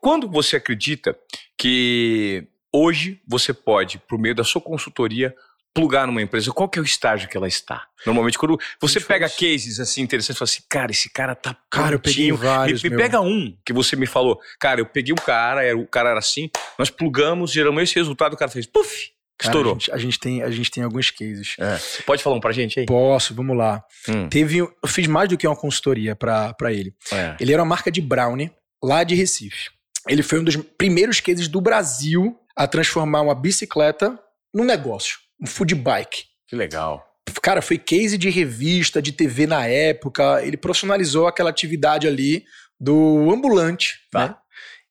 Quando 0.00 0.28
você 0.28 0.56
acredita 0.56 1.16
que 1.56 2.46
hoje 2.72 3.22
você 3.26 3.54
pode, 3.54 3.98
por 4.00 4.18
meio 4.18 4.34
da 4.34 4.42
sua 4.42 4.60
consultoria, 4.60 5.34
plugar 5.74 6.06
numa 6.06 6.20
empresa, 6.20 6.52
qual 6.52 6.68
que 6.68 6.78
é 6.78 6.82
o 6.82 6.84
estágio 6.84 7.28
que 7.28 7.36
ela 7.36 7.48
está? 7.48 7.86
Normalmente, 8.04 8.38
quando 8.38 8.58
você 8.80 9.00
pega 9.00 9.28
cases 9.28 9.80
assim 9.80 10.02
interessantes, 10.02 10.38
fala 10.38 10.48
assim, 10.48 10.62
cara, 10.68 10.90
esse 10.90 11.10
cara 11.10 11.34
tá 11.34 11.56
Cara, 11.70 11.94
eu 11.94 12.00
peguei 12.00 12.30
vários, 12.32 12.82
Me, 12.82 12.90
me 12.90 12.96
pega 12.96 13.20
um 13.20 13.56
que 13.64 13.72
você 13.72 13.96
me 13.96 14.06
falou, 14.06 14.38
cara, 14.60 14.80
eu 14.80 14.86
peguei 14.86 15.12
um 15.12 15.16
cara, 15.16 15.64
era, 15.64 15.76
o 15.76 15.86
cara 15.86 16.10
era 16.10 16.18
assim, 16.18 16.50
nós 16.78 16.90
plugamos, 16.90 17.50
geramos 17.52 17.82
esse 17.82 17.94
resultado, 17.94 18.34
o 18.34 18.36
cara 18.36 18.50
fez, 18.50 18.66
puf, 18.66 19.10
Cara, 19.38 19.50
estourou. 19.50 19.72
A 19.72 19.78
gente, 19.78 19.92
a 19.92 19.96
gente 19.98 20.18
tem, 20.20 20.42
a 20.42 20.50
gente 20.50 20.70
tem 20.70 20.84
alguns 20.84 21.10
cases. 21.10 21.56
É. 21.58 21.78
Pode 22.04 22.22
falar 22.22 22.36
um 22.36 22.40
pra 22.40 22.52
gente 22.52 22.78
aí? 22.78 22.86
Posso, 22.86 23.34
vamos 23.34 23.56
lá. 23.56 23.82
Hum, 24.08 24.28
Teve, 24.28 24.58
eu 24.58 24.72
fiz 24.86 25.06
mais 25.06 25.28
do 25.28 25.36
que 25.36 25.46
uma 25.46 25.56
consultoria 25.56 26.14
pra 26.14 26.52
pra 26.54 26.72
ele. 26.72 26.94
é. 27.10 27.36
Ele 27.40 27.52
era 27.52 27.62
uma 27.62 27.68
marca 27.68 27.90
de 27.90 28.00
brownie 28.00 28.52
lá 28.82 29.02
de 29.02 29.14
Recife. 29.14 29.70
Ele 30.08 30.22
foi 30.22 30.40
um 30.40 30.44
dos 30.44 30.56
primeiros 30.56 31.20
cases 31.20 31.48
do 31.48 31.60
Brasil 31.60 32.38
a 32.56 32.66
transformar 32.66 33.22
uma 33.22 33.34
bicicleta 33.34 34.18
num 34.54 34.64
negócio, 34.64 35.18
um 35.42 35.46
food 35.46 35.74
bike. 35.74 36.24
Que 36.46 36.54
legal. 36.56 37.04
Cara, 37.42 37.60
foi 37.62 37.78
case 37.78 38.16
de 38.16 38.30
revista, 38.30 39.00
de 39.02 39.10
TV 39.12 39.46
na 39.46 39.66
época. 39.66 40.40
Ele 40.44 40.56
profissionalizou 40.56 41.26
aquela 41.26 41.50
atividade 41.50 42.06
ali 42.06 42.44
do 42.78 43.30
ambulante, 43.32 44.00
Tá. 44.10 44.28
né? 44.28 44.36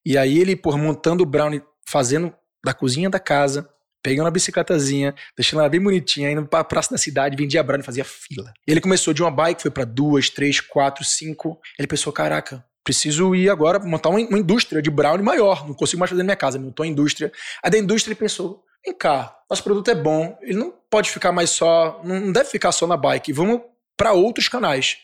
E 0.05 0.17
aí 0.17 0.39
ele, 0.39 0.55
por 0.55 0.77
montando 0.77 1.23
o 1.23 1.25
brownie, 1.25 1.61
fazendo 1.87 2.33
da 2.65 2.73
cozinha 2.73 3.09
da 3.09 3.19
casa, 3.19 3.69
pegando 4.03 4.27
a 4.27 4.31
bicicletazinha, 4.31 5.13
deixando 5.37 5.59
ela 5.59 5.69
bem 5.69 5.79
bonitinha, 5.81 6.31
indo 6.31 6.45
pra 6.47 6.63
praça 6.63 6.89
da 6.91 6.97
cidade, 6.97 7.37
vendia 7.37 7.61
brownie, 7.61 7.85
fazia 7.85 8.03
fila. 8.03 8.51
Ele 8.67 8.81
começou 8.81 9.13
de 9.13 9.21
uma 9.21 9.29
bike, 9.29 9.61
foi 9.61 9.69
pra 9.71 9.85
duas, 9.85 10.29
três, 10.29 10.59
quatro, 10.59 11.03
cinco. 11.05 11.59
Ele 11.77 11.87
pensou, 11.87 12.11
caraca, 12.11 12.65
preciso 12.83 13.35
ir 13.35 13.49
agora 13.49 13.77
montar 13.79 14.09
uma, 14.09 14.19
uma 14.19 14.39
indústria 14.39 14.81
de 14.81 14.89
brownie 14.89 15.23
maior. 15.23 15.67
Não 15.67 15.75
consigo 15.75 15.99
mais 15.99 16.09
fazer 16.09 16.21
na 16.23 16.25
minha 16.25 16.35
casa, 16.35 16.57
montou 16.57 16.83
a 16.83 16.87
indústria. 16.87 17.31
Aí 17.63 17.69
da 17.69 17.77
indústria 17.77 18.11
ele 18.13 18.19
pensou, 18.19 18.63
vem 18.85 18.97
cá, 18.97 19.37
nosso 19.49 19.63
produto 19.63 19.89
é 19.89 19.95
bom, 19.95 20.37
ele 20.41 20.57
não 20.57 20.73
pode 20.89 21.09
ficar 21.09 21.31
mais 21.31 21.49
só, 21.51 22.01
não 22.03 22.31
deve 22.31 22.49
ficar 22.49 22.71
só 22.71 22.87
na 22.87 22.97
bike, 22.97 23.31
vamos 23.31 23.61
pra 23.95 24.13
outros 24.13 24.47
canais. 24.47 24.97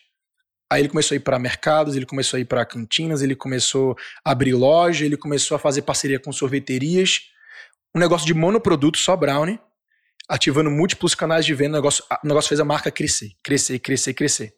Aí 0.70 0.82
ele 0.82 0.90
começou 0.90 1.16
a 1.16 1.18
ir 1.18 1.22
para 1.22 1.40
mercados, 1.40 1.96
ele 1.96 2.06
começou 2.06 2.38
a 2.38 2.42
ir 2.42 2.46
para 2.46 2.66
cantinas, 2.66 3.22
ele 3.22 3.36
começou 3.36 3.96
a 4.24 4.32
abrir 4.32 4.54
loja, 4.54 5.06
ele 5.06 5.16
começou 5.16 5.56
a 5.56 5.60
fazer 5.60 5.84
parceria 5.84 6.20
com 6.20 6.32
sorveterias, 6.32 7.22
um 7.96 8.00
negócio 8.00 8.28
de 8.28 8.34
monoproduto, 8.34 8.98
só 8.98 9.16
brownie, 9.16 9.60
ativando 10.28 10.70
múltiplos 10.70 11.16
canais 11.16 11.46
de 11.46 11.54
venda, 11.54 11.78
o 11.78 11.82
negócio, 11.82 12.04
o 12.24 12.28
negócio 12.28 12.50
fez 12.50 12.60
a 12.60 12.66
marca 12.66 12.92
crescer, 12.92 13.32
crescer, 13.42 13.80
crescer, 13.80 14.14
crescer. 14.14 14.54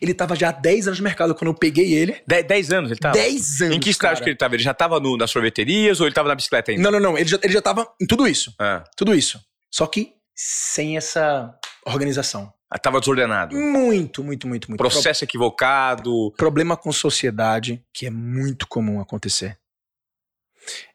Ele 0.00 0.12
tava 0.12 0.36
já 0.36 0.50
há 0.50 0.52
10 0.52 0.88
anos 0.88 0.98
no 1.00 1.04
mercado 1.04 1.34
quando 1.34 1.48
eu 1.48 1.54
peguei 1.54 1.94
ele. 1.94 2.22
De- 2.26 2.42
dez 2.42 2.70
anos 2.70 2.90
ele 2.90 3.00
tava? 3.00 3.14
10 3.14 3.62
anos. 3.62 3.76
Em 3.76 3.80
que 3.80 3.90
estágio 3.90 4.16
cara. 4.16 4.24
que 4.24 4.30
ele 4.30 4.36
tava? 4.36 4.54
Ele 4.54 4.62
já 4.62 4.74
tava 4.74 5.00
no, 5.00 5.16
nas 5.16 5.30
sorveterias 5.30 6.00
ou 6.00 6.06
ele 6.06 6.14
tava 6.14 6.28
na 6.28 6.34
bicicleta 6.34 6.70
ainda? 6.70 6.82
Não, 6.82 6.90
não, 6.90 7.00
não. 7.00 7.18
Ele 7.18 7.28
já, 7.28 7.38
ele 7.42 7.52
já 7.52 7.62
tava 7.62 7.86
em 8.00 8.06
tudo 8.06 8.26
isso. 8.26 8.54
Ah, 8.58 8.84
Tudo 8.96 9.14
isso. 9.14 9.40
Só 9.70 9.86
que 9.86 10.12
sem 10.36 10.96
essa 10.96 11.54
organização. 11.86 12.52
tava 12.82 13.00
desordenado. 13.00 13.56
Muito, 13.56 14.22
muito, 14.22 14.46
muito, 14.46 14.68
muito. 14.70 14.78
Processo 14.78 15.24
equivocado. 15.24 16.32
problema 16.36 16.76
com 16.76 16.92
sociedade 16.92 17.82
que 17.94 18.06
é 18.06 18.10
muito 18.10 18.66
comum 18.66 19.00
acontecer. 19.00 19.58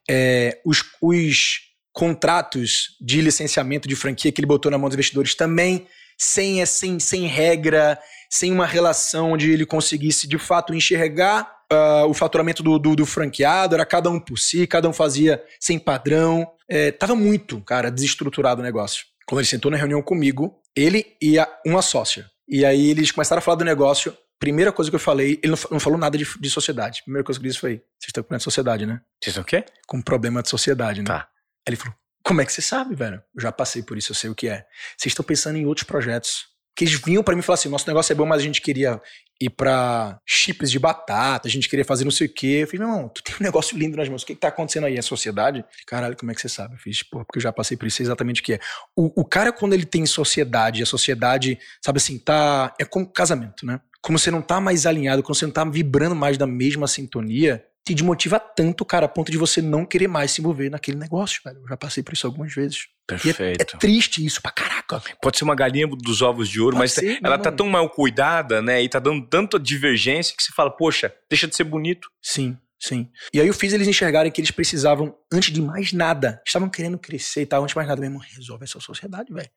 É, 0.10 0.60
os, 0.66 0.84
os 1.02 1.60
contratos 1.92 2.96
de 3.02 3.22
licenciamento 3.22 3.88
de 3.88 3.96
franquia 3.96 4.32
que 4.32 4.40
ele 4.40 4.48
botou 4.48 4.72
na 4.72 4.78
mão 4.78 4.88
dos 4.88 4.96
investidores 4.96 5.34
também 5.36 5.88
sem, 6.18 6.66
sem, 6.66 7.00
sem 7.00 7.26
regra, 7.28 8.00
sem 8.30 8.52
uma 8.52 8.66
relação 8.66 9.34
onde 9.34 9.52
ele 9.52 9.66
conseguisse 9.66 10.28
de 10.28 10.38
fato 10.38 10.74
enxergar 10.74 11.56
ah, 11.72 12.06
o 12.06 12.14
faturamento 12.14 12.64
do, 12.64 12.80
do, 12.80 12.96
do 12.96 13.06
franqueado, 13.06 13.76
era 13.76 13.86
cada 13.86 14.10
um 14.10 14.20
por 14.20 14.38
si, 14.38 14.66
cada 14.66 14.88
um 14.90 14.94
fazia 14.94 15.44
sem 15.60 15.78
padrão. 15.78 16.48
É, 16.70 16.92
tava 16.92 17.16
muito, 17.16 17.62
cara, 17.62 17.90
desestruturado 17.92 18.62
o 18.62 18.64
negócio. 18.64 19.06
Quando 19.26 19.42
ele 19.42 19.48
sentou 19.48 19.70
na 19.70 19.78
reunião 19.78 20.02
comigo, 20.02 20.60
ele 20.76 21.06
e 21.22 21.38
a- 21.38 21.48
uma 21.66 21.82
sócia. 21.82 22.30
E 22.48 22.66
aí 22.66 22.90
eles 22.90 23.12
começaram 23.12 23.40
a 23.40 23.42
falar 23.42 23.58
do 23.58 23.66
negócio. 23.66 24.16
Primeira 24.40 24.72
coisa 24.72 24.90
que 24.92 24.96
eu 24.96 25.00
falei, 25.00 25.40
ele 25.44 25.52
não, 25.52 25.58
não 25.72 25.80
falou 25.80 25.98
nada 26.00 26.18
de, 26.18 26.26
de 26.40 26.50
sociedade. 26.50 27.02
Primeira 27.04 27.26
coisa 27.26 27.40
que 27.40 27.44
ele 27.46 27.50
disse 27.50 27.60
foi: 27.60 27.82
vocês 28.00 28.08
estão 28.10 28.24
com 28.24 28.28
problema 28.28 28.38
de 28.38 28.44
sociedade, 28.44 28.86
né? 28.86 29.02
Vocês 29.22 29.34
são 29.34 29.44
o 29.44 29.46
quê? 29.46 29.66
Com 29.88 30.02
problema 30.02 30.42
de 30.44 30.50
sociedade, 30.50 31.02
né? 31.02 31.08
Tá. 31.08 31.28
Aí 31.68 31.70
ele 31.70 31.76
falou: 31.76 31.96
como 32.28 32.42
é 32.42 32.46
que 32.46 32.52
você 32.52 32.62
sabe, 32.62 32.94
velho? 32.94 33.24
Eu 33.34 33.42
já 33.42 33.54
passei 33.54 33.82
por 33.82 33.98
isso, 33.98 34.12
eu 34.12 34.16
sei 34.16 34.30
o 34.30 34.36
que 34.36 34.50
é. 34.50 34.66
Vocês 34.98 35.12
estão 35.12 35.24
pensando 35.24 35.58
em 35.58 35.66
outros 35.66 35.88
projetos. 35.88 36.46
Que 36.76 36.84
eles 36.84 36.94
vinham 36.94 37.24
pra 37.24 37.34
mim 37.34 37.42
falaram 37.42 37.60
assim: 37.60 37.70
nosso 37.70 37.88
negócio 37.88 38.12
é 38.12 38.16
bom, 38.16 38.26
mas 38.26 38.42
a 38.42 38.44
gente 38.44 38.62
queria 38.62 39.02
ir 39.40 39.50
pra 39.50 40.20
chips 40.26 40.70
de 40.70 40.78
batata, 40.78 41.48
a 41.48 41.52
gente 41.52 41.70
queria 41.70 41.86
fazer 41.86 42.04
não 42.04 42.12
sei 42.12 42.28
o 42.28 42.34
quê. 42.34 42.60
Eu 42.62 42.68
falei: 42.68 42.86
meu 42.86 42.96
irmão, 42.96 43.10
tu 43.10 43.24
tem 43.24 43.34
um 43.40 43.44
negócio 43.44 43.78
lindo 43.78 43.96
nas 43.96 44.10
mãos, 44.10 44.24
o 44.24 44.26
que, 44.26 44.36
que 44.36 44.42
tá 44.42 44.50
acontecendo 44.50 44.86
aí? 44.88 44.98
É 44.98 45.02
sociedade? 45.02 45.64
Caralho, 45.88 46.18
como 46.18 46.30
é 46.30 46.36
que 46.36 46.42
você 46.42 46.50
sabe? 46.50 46.76
Eu 46.76 46.80
fiz, 46.80 47.02
pô, 47.02 47.24
porque 47.24 47.40
eu 47.40 47.42
já 47.42 47.54
passei 47.54 47.78
por 47.78 47.88
isso, 47.88 47.98
sei 47.98 48.06
exatamente 48.06 48.42
o 48.42 48.44
que 48.44 48.54
é. 48.56 48.60
O, 48.94 49.22
o 49.22 49.26
cara, 49.26 49.54
quando 49.54 49.74
ele 49.74 49.86
tem 49.86 50.06
sociedade, 50.06 50.84
a 50.84 50.86
sociedade, 50.86 51.58
sabe 51.82 51.98
assim, 51.98 52.20
tá. 52.20 52.76
É 52.78 52.84
como 52.84 53.08
casamento, 53.08 53.66
né? 53.66 53.80
Como 54.02 54.20
você 54.20 54.30
não 54.30 54.42
tá 54.42 54.60
mais 54.60 54.86
alinhado, 54.86 55.24
quando 55.24 55.38
você 55.38 55.46
não 55.46 55.54
tá 55.54 55.64
vibrando 55.64 56.16
mais 56.16 56.38
da 56.38 56.46
mesma 56.46 56.88
sintonia, 56.88 57.66
te 57.88 57.94
desmotiva 57.96 58.40
tanto, 58.40 58.84
cara, 58.86 59.06
a 59.06 59.10
ponto 59.10 59.32
de 59.32 59.38
você 59.38 59.62
não 59.62 59.86
querer 59.86 60.08
mais 60.08 60.32
se 60.32 60.42
envolver 60.42 60.70
naquele 60.70 60.98
negócio, 60.98 61.42
velho. 61.44 61.60
Eu 61.62 61.68
já 61.68 61.78
passei 61.78 62.04
por 62.04 62.14
isso 62.14 62.28
algumas 62.28 62.54
vezes. 62.54 62.88
E 63.10 63.14
é- 63.14 63.16
é, 63.16 63.20
Perfeito. 63.20 63.78
triste 63.78 64.26
isso 64.26 64.42
pra 64.42 64.52
caraca. 64.52 65.02
Pode 65.22 65.38
ser 65.38 65.44
uma 65.46 65.56
galinha 65.56 65.88
dos 65.88 66.22
ovos 66.22 66.50
de 66.50 66.60
ouro, 66.60 66.76
Pode 66.76 66.84
mas 66.84 66.92
ser, 66.94 67.20
ela 67.24 67.38
tá 67.38 67.52
tão 67.52 67.68
mal 67.68 67.90
cuidada, 67.90 68.62
né? 68.62 68.82
E 68.84 68.90
tá 68.90 69.00
dando 69.00 69.26
tanta 69.28 69.58
divergência 69.60 70.36
que 70.36 70.44
você 70.44 70.52
fala, 70.54 70.70
poxa, 70.70 71.14
deixa 71.30 71.48
de 71.48 71.56
ser 71.56 71.64
bonito. 71.64 72.10
Sim, 72.22 72.58
sim. 72.80 73.10
E 73.34 73.40
aí 73.40 73.48
eu 73.48 73.54
fiz 73.54 73.72
eles 73.74 73.88
enxergarem 73.88 74.32
que 74.32 74.42
eles 74.42 74.52
precisavam, 74.52 75.16
antes 75.32 75.54
de 75.54 75.62
mais 75.62 75.94
nada, 75.94 76.42
estavam 76.46 76.70
querendo 76.70 76.98
crescer 76.98 77.42
e 77.42 77.46
tal, 77.46 77.64
antes 77.64 77.72
de 77.74 77.78
mais 77.78 77.88
nada 77.88 78.02
mesmo, 78.02 78.20
resolve 78.20 78.64
essa 78.66 78.80
sociedade, 78.80 79.34
velho. 79.34 79.50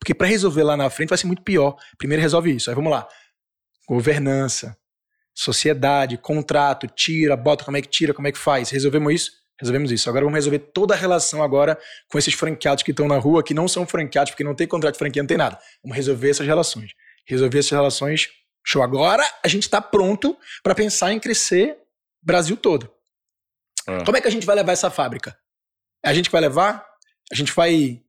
Porque 0.00 0.12
pra 0.12 0.26
resolver 0.26 0.64
lá 0.64 0.76
na 0.76 0.90
frente 0.90 1.10
vai 1.10 1.18
ser 1.18 1.26
muito 1.28 1.42
pior. 1.42 1.76
Primeiro 1.96 2.20
resolve 2.20 2.54
isso. 2.56 2.68
Aí 2.68 2.74
vamos 2.76 2.90
lá. 2.90 3.06
Governança, 3.88 4.76
sociedade, 5.34 6.16
contrato, 6.16 6.86
tira, 6.86 7.36
bota, 7.36 7.64
como 7.64 7.76
é 7.76 7.82
que 7.82 7.88
tira, 7.88 8.14
como 8.14 8.28
é 8.28 8.32
que 8.32 8.38
faz. 8.38 8.70
Resolvemos 8.70 9.12
isso? 9.12 9.32
Resolvemos 9.58 9.92
isso. 9.92 10.08
Agora 10.08 10.24
vamos 10.24 10.36
resolver 10.36 10.58
toda 10.58 10.94
a 10.94 10.96
relação 10.96 11.42
agora 11.42 11.78
com 12.08 12.18
esses 12.18 12.34
franqueados 12.34 12.82
que 12.82 12.90
estão 12.90 13.08
na 13.08 13.18
rua, 13.18 13.42
que 13.42 13.54
não 13.54 13.68
são 13.68 13.86
franqueados, 13.86 14.30
porque 14.30 14.44
não 14.44 14.54
tem 14.54 14.66
contrato 14.66 14.94
de 14.94 14.98
franquia, 14.98 15.22
não 15.22 15.26
tem 15.26 15.36
nada. 15.36 15.58
Vamos 15.82 15.96
resolver 15.96 16.30
essas 16.30 16.46
relações. 16.46 16.92
Resolver 17.26 17.58
essas 17.58 17.70
relações, 17.70 18.28
show. 18.64 18.82
Agora 18.82 19.24
a 19.42 19.48
gente 19.48 19.62
está 19.62 19.80
pronto 19.80 20.36
para 20.62 20.74
pensar 20.74 21.12
em 21.12 21.20
crescer 21.20 21.78
Brasil 22.22 22.56
todo. 22.56 22.90
Ah. 23.86 24.02
Como 24.04 24.16
é 24.16 24.20
que 24.20 24.28
a 24.28 24.30
gente 24.30 24.46
vai 24.46 24.56
levar 24.56 24.72
essa 24.72 24.90
fábrica? 24.90 25.36
É 26.04 26.10
a 26.10 26.14
gente 26.14 26.30
vai 26.30 26.40
levar? 26.40 26.84
A 27.30 27.34
gente 27.34 27.52
vai 27.52 28.02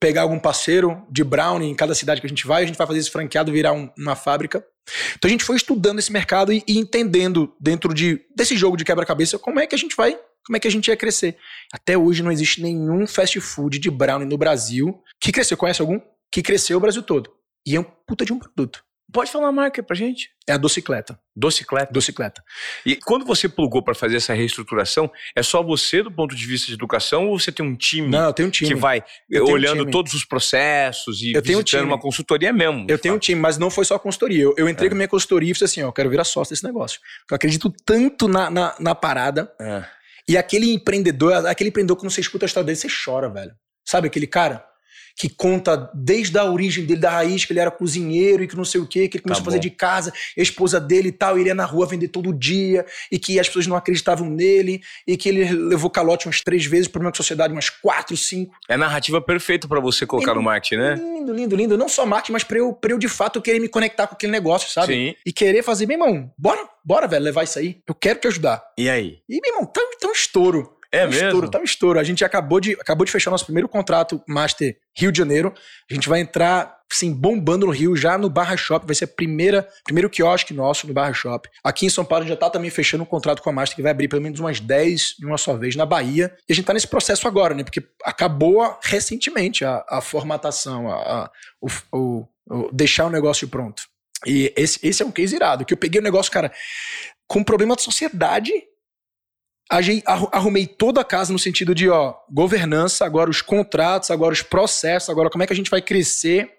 pegar 0.00 0.22
algum 0.22 0.38
parceiro 0.38 1.04
de 1.10 1.24
brownie 1.24 1.70
em 1.70 1.74
cada 1.74 1.94
cidade 1.94 2.20
que 2.20 2.26
a 2.26 2.28
gente 2.28 2.46
vai, 2.46 2.62
a 2.62 2.66
gente 2.66 2.76
vai 2.76 2.86
fazer 2.86 2.98
esse 3.00 3.10
franqueado 3.10 3.52
virar 3.52 3.72
um- 3.72 3.90
uma 3.98 4.14
fábrica. 4.14 4.64
Então 5.16 5.28
a 5.28 5.32
gente 5.32 5.44
foi 5.44 5.56
estudando 5.56 5.98
esse 5.98 6.12
mercado 6.12 6.52
e, 6.52 6.62
e 6.66 6.78
entendendo 6.78 7.52
dentro 7.58 7.92
de, 7.92 8.20
desse 8.36 8.56
jogo 8.56 8.76
de 8.76 8.84
quebra-cabeça 8.84 9.38
como 9.38 9.58
é 9.58 9.66
que 9.66 9.74
a 9.74 9.78
gente 9.78 9.96
vai, 9.96 10.16
como 10.44 10.56
é 10.56 10.60
que 10.60 10.68
a 10.68 10.70
gente 10.70 10.88
ia 10.88 10.96
crescer. 10.96 11.36
Até 11.72 11.98
hoje 11.98 12.22
não 12.22 12.30
existe 12.30 12.62
nenhum 12.62 13.06
fast 13.06 13.40
food 13.40 13.78
de 13.78 13.90
brownie 13.90 14.28
no 14.28 14.38
Brasil 14.38 15.02
que 15.20 15.32
cresceu. 15.32 15.56
Conhece 15.56 15.80
algum? 15.80 16.00
Que 16.30 16.42
cresceu 16.42 16.76
o 16.78 16.80
Brasil 16.80 17.02
todo. 17.02 17.32
E 17.66 17.74
é 17.74 17.80
um 17.80 17.84
puta 18.06 18.24
de 18.24 18.32
um 18.32 18.38
produto. 18.38 18.84
Pode 19.12 19.30
falar 19.30 19.48
a 19.48 19.52
marca 19.52 19.82
pra 19.82 19.94
gente? 19.94 20.30
É 20.48 20.52
a 20.52 20.56
docicleta. 20.56 21.18
Docicleta. 21.34 21.92
Docicleta. 21.92 22.42
E 22.84 22.96
quando 22.96 23.24
você 23.24 23.48
plugou 23.48 23.82
pra 23.82 23.94
fazer 23.94 24.16
essa 24.16 24.34
reestruturação, 24.34 25.10
é 25.34 25.42
só 25.42 25.62
você 25.62 26.02
do 26.02 26.10
ponto 26.10 26.34
de 26.34 26.44
vista 26.44 26.66
de 26.66 26.74
educação 26.74 27.28
ou 27.28 27.38
você 27.38 27.52
tem 27.52 27.64
um 27.64 27.76
time, 27.76 28.08
Não, 28.08 28.26
eu 28.26 28.32
tenho 28.32 28.48
um 28.48 28.50
time. 28.50 28.68
que 28.68 28.74
vai 28.74 29.02
um 29.32 29.44
olhando 29.50 29.80
time. 29.80 29.92
todos 29.92 30.12
os 30.12 30.24
processos 30.24 31.22
e 31.22 31.32
Eu 31.32 31.42
tenho 31.42 31.60
um 31.60 31.62
time. 31.62 31.82
uma 31.82 32.00
consultoria 32.00 32.52
mesmo? 32.52 32.84
Eu 32.88 32.98
tenho 32.98 33.14
um 33.14 33.18
time, 33.18 33.40
mas 33.40 33.56
não 33.58 33.70
foi 33.70 33.84
só 33.84 33.98
consultoria. 33.98 34.42
Eu, 34.42 34.54
eu 34.56 34.68
entrei 34.68 34.88
com 34.88 34.94
a 34.94 34.98
minha 34.98 35.08
consultoria 35.08 35.52
e 35.52 35.54
falei 35.54 35.66
assim: 35.66 35.82
ó, 35.82 35.86
eu 35.88 35.92
quero 35.92 36.10
virar 36.10 36.24
sócio 36.24 36.52
desse 36.52 36.64
negócio. 36.64 37.00
Eu 37.30 37.34
acredito 37.36 37.72
tanto 37.84 38.26
na, 38.28 38.50
na, 38.50 38.74
na 38.80 38.94
parada. 38.94 39.50
É. 39.60 39.84
E 40.28 40.36
aquele 40.36 40.72
empreendedor, 40.72 41.46
aquele 41.46 41.70
empreendedor, 41.70 41.96
quando 41.96 42.10
você 42.10 42.20
escuta 42.20 42.44
a 42.44 42.48
história 42.48 42.66
dele, 42.66 42.76
você 42.76 42.88
chora, 43.04 43.28
velho. 43.28 43.52
Sabe 43.84 44.08
aquele 44.08 44.26
cara 44.26 44.64
que 45.16 45.30
conta 45.30 45.90
desde 45.94 46.38
a 46.38 46.44
origem 46.44 46.84
dele, 46.84 47.00
da 47.00 47.10
raiz, 47.10 47.44
que 47.44 47.52
ele 47.52 47.60
era 47.60 47.70
cozinheiro 47.70 48.42
e 48.42 48.46
que 48.46 48.54
não 48.54 48.64
sei 48.64 48.80
o 48.80 48.86
quê, 48.86 49.08
que 49.08 49.16
ele 49.16 49.22
começou 49.22 49.42
Tá 49.42 49.48
a 49.48 49.52
fazer 49.52 49.58
de 49.58 49.70
casa, 49.70 50.12
a 50.36 50.40
esposa 50.40 50.80
dele 50.80 51.08
e 51.08 51.12
tal, 51.12 51.36
e 51.36 51.40
ele 51.40 51.48
ia 51.50 51.54
na 51.54 51.64
rua 51.64 51.86
vender 51.86 52.08
todo 52.08 52.32
dia, 52.32 52.84
e 53.10 53.18
que 53.18 53.38
as 53.40 53.46
pessoas 53.46 53.66
não 53.66 53.76
acreditavam 53.76 54.28
nele, 54.28 54.82
e 55.06 55.16
que 55.16 55.28
ele 55.28 55.50
levou 55.50 55.88
calote 55.88 56.26
umas 56.26 56.40
três 56.40 56.66
vezes, 56.66 56.88
problema 56.88 57.10
com 57.10 57.16
a 57.16 57.22
sociedade 57.22 57.52
umas 57.52 57.70
quatro, 57.70 58.16
cinco. 58.16 58.54
É 58.68 58.74
a 58.74 58.78
narrativa 58.78 59.20
perfeita 59.20 59.66
pra 59.66 59.80
você 59.80 60.06
colocar 60.06 60.34
no 60.34 60.42
marketing, 60.42 60.76
né? 60.76 60.94
Lindo, 60.94 61.32
lindo, 61.32 61.56
lindo. 61.56 61.78
Não 61.78 61.88
só 61.88 62.04
marketing, 62.04 62.32
mas 62.32 62.44
pra 62.44 62.58
eu, 62.58 62.72
pra 62.72 62.92
eu 62.92 62.98
de 62.98 63.08
fato 63.08 63.40
querer 63.40 63.60
me 63.60 63.68
conectar 63.68 64.06
com 64.06 64.14
aquele 64.14 64.32
negócio, 64.32 64.70
sabe? 64.70 64.94
Sim. 64.94 65.14
E 65.24 65.32
querer 65.32 65.62
fazer, 65.62 65.86
meu 65.86 65.94
irmão, 65.98 66.30
bora, 66.36 66.60
bora, 66.84 67.06
velho, 67.06 67.24
levar 67.24 67.44
isso 67.44 67.58
aí. 67.58 67.80
Eu 67.86 67.94
quero 67.94 68.20
te 68.20 68.28
ajudar. 68.28 68.62
E 68.76 68.88
aí? 68.90 69.18
E, 69.28 69.40
meu 69.40 69.52
irmão, 69.52 69.66
tá, 69.66 69.80
tá 70.00 70.08
um 70.08 70.12
estouro. 70.12 70.75
É 70.92 71.00
tá 71.00 71.06
um 71.06 71.10
mesmo? 71.10 71.26
Estouro, 71.26 71.50
tá 71.50 71.58
um 71.58 71.64
estouro. 71.64 71.98
A 71.98 72.04
gente 72.04 72.24
acabou 72.24 72.60
de, 72.60 72.72
acabou 72.74 73.04
de 73.04 73.12
fechar 73.12 73.30
nosso 73.30 73.44
primeiro 73.44 73.68
contrato 73.68 74.22
Master 74.28 74.76
Rio 74.96 75.10
de 75.12 75.18
Janeiro. 75.18 75.52
A 75.90 75.94
gente 75.94 76.08
vai 76.08 76.20
entrar, 76.20 76.76
assim, 76.90 77.12
bombando 77.12 77.66
no 77.66 77.72
Rio, 77.72 77.96
já 77.96 78.16
no 78.16 78.30
Barra 78.30 78.56
Shop. 78.56 78.86
Vai 78.86 78.94
ser 78.94 79.04
a 79.04 79.08
primeira, 79.08 79.68
primeiro 79.84 80.08
quiosque 80.08 80.54
nosso 80.54 80.86
no 80.86 80.92
Barra 80.94 81.12
Shop. 81.12 81.48
Aqui 81.62 81.86
em 81.86 81.90
São 81.90 82.04
Paulo 82.04 82.24
a 82.24 82.26
gente 82.26 82.34
já 82.34 82.40
tá 82.40 82.50
também 82.50 82.70
fechando 82.70 83.02
um 83.02 83.06
contrato 83.06 83.42
com 83.42 83.50
a 83.50 83.52
Master, 83.52 83.76
que 83.76 83.82
vai 83.82 83.90
abrir 83.90 84.08
pelo 84.08 84.22
menos 84.22 84.38
umas 84.40 84.60
10 84.60 85.16
de 85.18 85.26
uma 85.26 85.36
só 85.38 85.56
vez 85.56 85.74
na 85.76 85.84
Bahia. 85.86 86.34
E 86.48 86.52
a 86.52 86.56
gente 86.56 86.64
tá 86.64 86.72
nesse 86.72 86.88
processo 86.88 87.26
agora, 87.28 87.54
né? 87.54 87.62
Porque 87.64 87.82
acabou 88.04 88.78
recentemente 88.82 89.64
a, 89.64 89.84
a 89.88 90.00
formatação, 90.00 90.88
a, 90.90 90.94
a- 91.24 91.30
o, 91.60 91.68
o- 91.92 92.26
o- 92.48 92.70
deixar 92.72 93.06
o 93.06 93.10
negócio 93.10 93.48
pronto. 93.48 93.82
E 94.24 94.52
esse, 94.56 94.78
esse 94.82 95.02
é 95.02 95.06
um 95.06 95.10
case 95.12 95.36
irado, 95.36 95.64
que 95.64 95.74
eu 95.74 95.78
peguei 95.78 96.00
o 96.00 96.04
negócio, 96.04 96.32
cara, 96.32 96.50
com 97.28 97.44
problema 97.44 97.76
de 97.76 97.82
sociedade 97.82 98.50
arrumei 100.32 100.66
toda 100.66 101.00
a 101.00 101.04
casa 101.04 101.32
no 101.32 101.38
sentido 101.38 101.74
de, 101.74 101.88
ó, 101.88 102.14
governança, 102.30 103.04
agora 103.04 103.28
os 103.28 103.42
contratos, 103.42 104.10
agora 104.10 104.32
os 104.32 104.42
processos, 104.42 105.10
agora 105.10 105.28
como 105.28 105.42
é 105.42 105.46
que 105.46 105.52
a 105.52 105.56
gente 105.56 105.70
vai 105.70 105.82
crescer. 105.82 106.52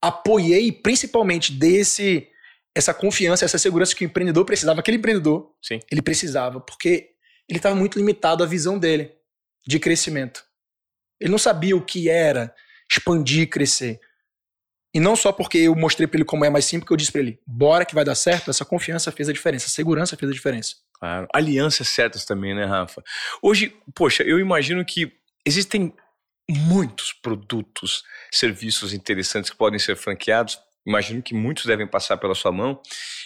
Apoiei 0.00 0.72
principalmente 0.72 1.52
desse 1.52 2.26
essa 2.74 2.94
confiança, 2.94 3.44
essa 3.44 3.58
segurança 3.58 3.94
que 3.94 4.04
o 4.04 4.06
empreendedor 4.06 4.44
precisava, 4.44 4.80
aquele 4.80 4.96
empreendedor, 4.96 5.52
Sim. 5.60 5.80
ele 5.90 6.00
precisava, 6.00 6.60
porque 6.60 7.10
ele 7.48 7.58
estava 7.58 7.74
muito 7.74 7.98
limitado 7.98 8.44
à 8.44 8.46
visão 8.46 8.78
dele 8.78 9.12
de 9.66 9.78
crescimento. 9.78 10.44
Ele 11.20 11.30
não 11.30 11.38
sabia 11.38 11.76
o 11.76 11.84
que 11.84 12.08
era 12.08 12.54
expandir 12.90 13.42
e 13.42 13.46
crescer. 13.46 14.00
E 14.94 14.98
não 14.98 15.14
só 15.14 15.32
porque 15.32 15.58
eu 15.58 15.74
mostrei 15.74 16.06
para 16.06 16.18
ele 16.18 16.24
como 16.24 16.44
é 16.44 16.50
mais 16.50 16.64
simples, 16.64 16.86
que 16.86 16.92
eu 16.92 16.96
disse 16.96 17.12
para 17.12 17.20
ele, 17.20 17.40
bora 17.46 17.84
que 17.84 17.94
vai 17.94 18.04
dar 18.04 18.14
certo, 18.14 18.50
essa 18.50 18.64
confiança 18.64 19.12
fez 19.12 19.28
a 19.28 19.32
diferença, 19.32 19.66
a 19.66 19.70
segurança 19.70 20.16
fez 20.16 20.30
a 20.30 20.34
diferença. 20.34 20.76
Claro. 21.00 21.26
Alianças 21.32 21.88
certas 21.88 22.26
também, 22.26 22.54
né, 22.54 22.66
Rafa? 22.66 23.02
Hoje, 23.40 23.74
poxa, 23.94 24.22
eu 24.22 24.38
imagino 24.38 24.84
que 24.84 25.10
existem 25.46 25.94
muitos 26.48 27.12
produtos, 27.12 28.04
serviços 28.30 28.92
interessantes 28.92 29.50
que 29.50 29.56
podem 29.56 29.78
ser 29.78 29.96
franqueados. 29.96 30.58
Imagino 30.86 31.22
que 31.22 31.34
muitos 31.34 31.64
devem 31.64 31.86
passar 31.86 32.18
pela 32.18 32.34
sua 32.34 32.52
mão. 32.52 32.80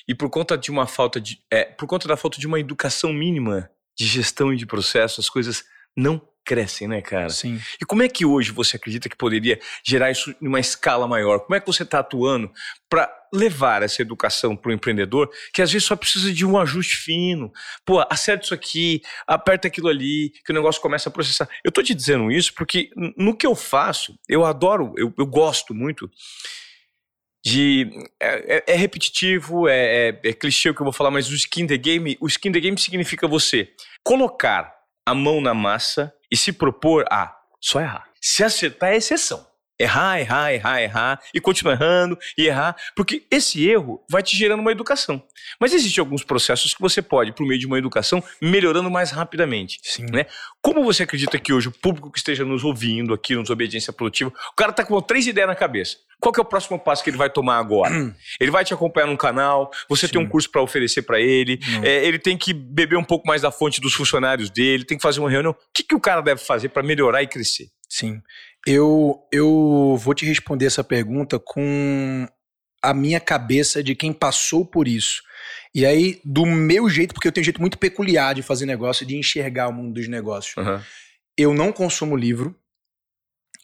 E 0.07 0.15
por 0.15 0.31
conta 0.31 0.57
de 0.57 0.71
uma 0.71 0.87
falta 0.87 1.21
de. 1.21 1.41
É, 1.51 1.65
por 1.65 1.87
conta 1.89 2.07
da 2.07 2.17
falta 2.17 2.39
de 2.39 2.47
uma 2.47 2.61
educação 2.61 3.13
mínima 3.13 3.69
de 3.97 4.07
gestão 4.07 4.53
e 4.53 4.57
de 4.57 4.67
processo, 4.67 5.21
as 5.21 5.29
coisas 5.29 5.65
não 5.97 6.21
crescem, 6.45 6.87
né, 6.87 7.01
cara? 7.01 7.31
Sim. 7.31 7.61
E 7.81 7.85
como 7.85 8.03
é 8.03 8.09
que 8.09 8.25
hoje 8.25 8.53
você 8.53 8.77
acredita 8.77 9.09
que 9.09 9.17
poderia 9.17 9.59
gerar 9.85 10.11
isso 10.11 10.35
em 10.41 10.47
uma 10.47 10.61
escala 10.61 11.09
maior? 11.09 11.41
Como 11.41 11.55
é 11.55 11.61
que 11.61 11.67
você 11.67 11.83
está 11.83 12.01
atuando 12.01 12.53
para 12.89 13.11
levar 13.33 13.83
essa 13.83 14.03
educação 14.03 14.55
para 14.55 14.71
o 14.71 14.73
empreendedor, 14.73 15.31
que 15.53 15.61
às 15.61 15.73
vezes 15.73 15.87
só 15.87 15.97
precisa 15.97 16.33
de 16.33 16.47
um 16.47 16.59
ajuste 16.59 16.97
fino? 16.97 17.53
Pô, 17.85 18.05
acerta 18.09 18.45
isso 18.45 18.55
aqui, 18.55 19.03
aperta 19.27 19.67
aquilo 19.69 19.89
ali, 19.89 20.31
que 20.45 20.53
o 20.53 20.55
negócio 20.55 20.81
começa 20.81 21.09
a 21.09 21.13
processar. 21.13 21.49
Eu 21.65 21.73
tô 21.73 21.83
te 21.83 21.95
dizendo 21.95 22.31
isso 22.31 22.53
porque 22.55 22.91
no 23.17 23.37
que 23.37 23.47
eu 23.47 23.55
faço, 23.55 24.15
eu 24.29 24.45
adoro, 24.45 24.93
eu, 24.97 25.13
eu 25.19 25.27
gosto 25.27 25.75
muito 25.75 26.09
de. 27.45 27.91
É, 28.21 28.57
é- 28.57 28.65
é 28.69 28.77
repetitivo, 28.77 29.69
é, 29.69 30.09
é, 30.09 30.21
é 30.25 30.33
clichê 30.33 30.71
o 30.71 30.75
que 30.75 30.81
eu 30.81 30.85
vou 30.85 30.93
falar, 30.93 31.11
mas 31.11 31.29
o 31.31 31.35
skin 31.35 31.67
the 31.67 31.77
game, 31.77 32.17
o 32.21 32.27
skin 32.27 32.53
the 32.53 32.61
game 32.61 32.79
significa 32.79 33.29
você 33.29 33.71
colocar 34.03 34.73
a 35.07 35.15
mão 35.15 35.41
na 35.41 35.53
massa 35.53 36.13
e 36.35 36.37
se 36.37 36.53
propor 36.53 37.05
a 37.13 37.33
só 37.61 37.81
errar. 37.81 38.09
Se 38.21 38.43
acertar 38.43 38.91
é 38.91 38.97
exceção. 38.97 39.47
Errar, 39.85 40.21
errar, 40.21 40.53
errar, 40.53 40.83
errar, 40.83 41.21
e 41.35 41.41
continuar 41.41 41.75
errando, 41.75 42.19
e 42.39 42.47
errar, 42.47 42.75
porque 42.97 43.25
esse 43.31 43.69
erro 43.69 44.03
vai 44.09 44.23
te 44.23 44.37
gerando 44.37 44.61
uma 44.61 44.73
educação. 44.73 45.23
Mas 45.61 45.73
existem 45.73 46.01
alguns 46.01 46.25
processos 46.25 46.75
que 46.75 46.81
você 46.81 47.03
pode, 47.03 47.33
por 47.33 47.47
meio 47.47 47.61
de 47.61 47.67
uma 47.67 47.79
educação, 47.79 48.23
melhorando 48.41 48.91
mais 48.91 49.11
rapidamente. 49.11 49.79
Sim. 49.83 50.07
Né? 50.11 50.27
Como 50.63 50.83
você 50.83 51.03
acredita 51.03 51.39
que 51.39 51.53
hoje 51.53 51.69
o 51.69 51.73
público 51.73 52.11
que 52.11 52.19
esteja 52.19 52.45
nos 52.45 52.65
ouvindo 52.65 53.13
aqui 53.13 53.35
nos 53.35 53.51
Obediência 53.51 53.93
Produtiva, 53.93 54.33
o 54.53 54.57
cara 54.57 54.73
tá 54.73 54.85
com 54.85 55.01
três 55.01 55.27
ideias 55.27 55.49
na 55.49 55.55
cabeça. 55.55 55.99
Qual 56.21 56.33
que 56.33 56.41
é 56.41 56.43
o 56.43 56.47
próximo 56.47 56.79
passo 56.79 57.05
que 57.05 57.11
ele 57.11 57.17
vai 57.17 57.29
tomar 57.29 57.59
agora? 57.59 57.93
ele 58.41 58.51
vai 58.51 58.65
te 58.65 58.73
acompanhar 58.73 59.07
num 59.07 59.17
canal, 59.17 59.71
você 59.89 60.09
tem 60.09 60.21
Sim. 60.21 60.27
um 60.27 60.31
curso 60.31 60.51
para 60.51 60.63
oferecer 60.63 61.03
para 61.03 61.21
ele, 61.21 61.59
é, 61.83 62.07
ele 62.07 62.19
tem 62.19 62.37
que 62.37 62.55
beber 62.55 62.97
um 62.97 63.05
pouco 63.05 63.27
mais 63.27 63.43
da 63.43 63.51
fonte 63.51 63.81
dos 63.81 63.93
funcionários 63.93 64.49
dele, 64.49 64.85
tem 64.85 64.97
que 64.97 65.03
fazer 65.03 65.21
uma 65.21 65.31
reunião. 65.31 65.53
O 65.53 65.57
que, 65.73 65.83
que 65.83 65.95
o 65.95 66.01
cara 66.01 66.23
deve 66.23 66.41
fazer 66.41 66.71
para 66.71 66.83
melhorar 66.83 67.23
e 67.23 67.27
crescer? 67.27 67.69
Sim. 67.89 68.21
Eu, 68.67 69.27
eu 69.31 69.97
vou 69.99 70.15
te 70.15 70.25
responder 70.25 70.67
essa 70.67 70.83
pergunta 70.83 71.39
com 71.39 72.27
a 72.83 72.95
minha 72.95 73.21
cabeça 73.21 73.83
de 73.83 73.95
quem 73.95 74.13
passou 74.13 74.65
por 74.65 74.89
isso. 74.89 75.23
E 75.75 75.85
aí, 75.85 76.21
do 76.25 76.47
meu 76.47 76.89
jeito, 76.89 77.15
porque 77.15 77.27
eu 77.27 77.33
tenho 77.33 77.43
um 77.43 77.45
jeito 77.45 77.61
muito 77.61 77.79
peculiar 77.79 78.35
de 78.35 78.43
fazer 78.43 78.67
negócio, 78.67 79.05
de 79.05 79.17
enxergar 79.17 79.69
o 79.69 79.73
mundo 79.73 79.95
dos 79.95 80.09
negócios. 80.09 80.55
Eu 81.37 81.53
não 81.53 81.73
consumo 81.73 82.17
livro. 82.17 82.55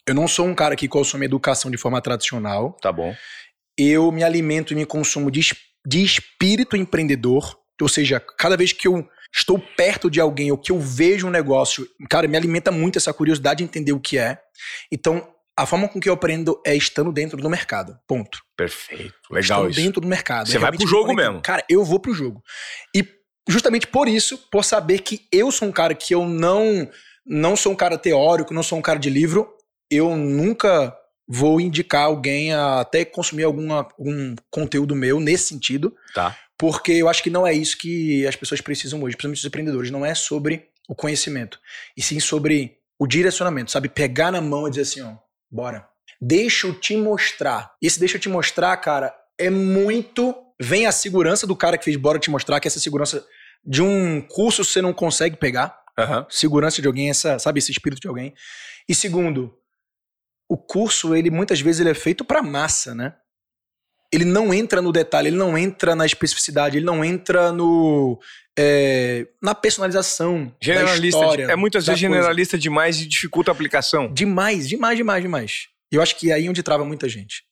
Eu 0.07 0.15
não 0.15 0.27
sou 0.27 0.47
um 0.47 0.55
cara 0.55 0.75
que 0.75 0.87
consome 0.87 1.25
educação 1.25 1.71
de 1.71 1.77
forma 1.77 2.01
tradicional. 2.01 2.73
Tá 2.81 2.91
bom. 2.91 3.15
Eu 3.77 4.11
me 4.11 4.23
alimento 4.23 4.73
e 4.73 4.75
me 4.75 4.85
consumo 4.85 5.31
de, 5.31 5.41
de 5.85 6.03
espírito 6.03 6.75
empreendedor. 6.75 7.57
Ou 7.79 7.87
seja, 7.87 8.19
cada 8.19 8.57
vez 8.57 8.73
que 8.73 8.87
eu 8.87 9.07
estou 9.33 9.57
perto 9.59 10.09
de 10.09 10.19
alguém 10.19 10.51
ou 10.51 10.57
que 10.57 10.71
eu 10.71 10.79
vejo 10.79 11.27
um 11.27 11.31
negócio, 11.31 11.87
cara, 12.09 12.27
me 12.27 12.37
alimenta 12.37 12.71
muito 12.71 12.97
essa 12.97 13.13
curiosidade 13.13 13.59
de 13.59 13.63
entender 13.63 13.93
o 13.93 13.99
que 13.99 14.17
é. 14.17 14.39
Então, 14.91 15.27
a 15.57 15.65
forma 15.65 15.87
com 15.87 15.99
que 15.99 16.09
eu 16.09 16.13
aprendo 16.13 16.61
é 16.65 16.75
estando 16.75 17.11
dentro 17.11 17.37
do 17.37 17.49
mercado. 17.49 17.97
Ponto. 18.07 18.39
Perfeito. 18.57 19.13
Legal 19.29 19.41
estando 19.41 19.69
isso. 19.69 19.81
dentro 19.81 20.01
do 20.01 20.07
mercado. 20.07 20.47
Você 20.47 20.57
vai 20.57 20.71
pro 20.71 20.87
jogo 20.87 21.13
mesmo. 21.13 21.41
Cara, 21.41 21.63
eu 21.69 21.83
vou 21.83 21.99
pro 21.99 22.13
jogo. 22.13 22.41
E 22.95 23.05
justamente 23.47 23.87
por 23.87 24.07
isso, 24.07 24.37
por 24.51 24.63
saber 24.63 24.99
que 24.99 25.27
eu 25.31 25.51
sou 25.51 25.67
um 25.67 25.71
cara 25.71 25.93
que 25.93 26.13
eu 26.13 26.25
não 26.25 26.89
não 27.25 27.55
sou 27.55 27.71
um 27.71 27.75
cara 27.75 27.97
teórico, 27.97 28.53
não 28.53 28.63
sou 28.63 28.79
um 28.79 28.81
cara 28.81 28.97
de 28.97 29.09
livro, 29.09 29.47
eu 29.89 30.15
nunca 30.15 30.95
vou 31.27 31.61
indicar 31.61 32.05
alguém 32.05 32.51
a 32.53 32.81
até 32.81 33.05
consumir 33.05 33.43
alguma, 33.43 33.87
algum 33.97 34.35
conteúdo 34.49 34.95
meu 34.95 35.19
nesse 35.19 35.45
sentido, 35.45 35.95
Tá. 36.13 36.35
Porque 36.61 36.91
eu 36.91 37.09
acho 37.09 37.23
que 37.23 37.31
não 37.31 37.47
é 37.47 37.51
isso 37.51 37.75
que 37.75 38.23
as 38.27 38.35
pessoas 38.35 38.61
precisam 38.61 39.01
hoje, 39.01 39.15
principalmente 39.15 39.39
os 39.39 39.45
empreendedores. 39.45 39.89
Não 39.89 40.05
é 40.05 40.13
sobre 40.13 40.69
o 40.87 40.93
conhecimento, 40.93 41.59
e 41.97 42.03
sim 42.03 42.19
sobre 42.19 42.77
o 42.99 43.07
direcionamento, 43.07 43.71
sabe? 43.71 43.89
Pegar 43.89 44.31
na 44.31 44.39
mão 44.39 44.67
e 44.67 44.69
dizer 44.69 44.83
assim, 44.83 45.01
ó, 45.01 45.15
bora. 45.49 45.89
Deixa 46.21 46.67
eu 46.67 46.79
te 46.79 46.95
mostrar. 46.95 47.73
E 47.81 47.87
esse 47.87 47.99
deixa 47.99 48.17
eu 48.17 48.21
te 48.21 48.29
mostrar, 48.29 48.77
cara, 48.77 49.11
é 49.39 49.49
muito. 49.49 50.35
Vem 50.61 50.85
a 50.85 50.91
segurança 50.91 51.47
do 51.47 51.55
cara 51.55 51.79
que 51.79 51.83
fez 51.83 51.97
bora 51.97 52.19
te 52.19 52.29
mostrar, 52.29 52.59
que 52.59 52.67
essa 52.67 52.79
segurança 52.79 53.25
de 53.65 53.81
um 53.81 54.21
curso 54.21 54.63
você 54.63 54.83
não 54.83 54.93
consegue 54.93 55.37
pegar. 55.37 55.75
Aham. 55.97 56.27
Segurança 56.29 56.79
de 56.79 56.87
alguém, 56.87 57.09
essa, 57.09 57.39
sabe, 57.39 57.57
esse 57.57 57.71
espírito 57.71 58.01
de 58.01 58.07
alguém. 58.07 58.35
E 58.87 58.93
segundo, 58.93 59.51
o 60.47 60.55
curso, 60.55 61.15
ele 61.15 61.31
muitas 61.31 61.59
vezes 61.59 61.81
ele 61.81 61.89
é 61.89 61.95
feito 61.95 62.23
pra 62.23 62.43
massa, 62.43 62.93
né? 62.93 63.15
Ele 64.13 64.25
não 64.25 64.53
entra 64.53 64.81
no 64.81 64.91
detalhe, 64.91 65.29
ele 65.29 65.37
não 65.37 65.57
entra 65.57 65.95
na 65.95 66.05
especificidade, 66.05 66.77
ele 66.77 66.85
não 66.85 67.03
entra 67.03 67.51
no 67.51 68.19
é, 68.57 69.27
na 69.41 69.55
personalização 69.55 70.45
da 70.45 70.53
Generalista. 70.61 71.19
história. 71.19 71.43
é 71.45 71.55
muitas 71.55 71.85
da 71.85 71.93
vezes 71.93 72.05
coisa. 72.05 72.21
generalista 72.21 72.57
demais 72.57 72.99
e 73.01 73.07
dificulta 73.07 73.51
a 73.51 73.53
aplicação. 73.53 74.11
Demais, 74.13 74.67
demais, 74.67 74.97
demais, 74.97 75.21
demais. 75.23 75.67
E 75.91 75.95
eu 75.95 76.01
acho 76.01 76.17
que 76.17 76.31
é 76.31 76.35
aí 76.35 76.49
onde 76.49 76.61
trava 76.61 76.85
muita 76.85 77.07
gente. 77.07 77.43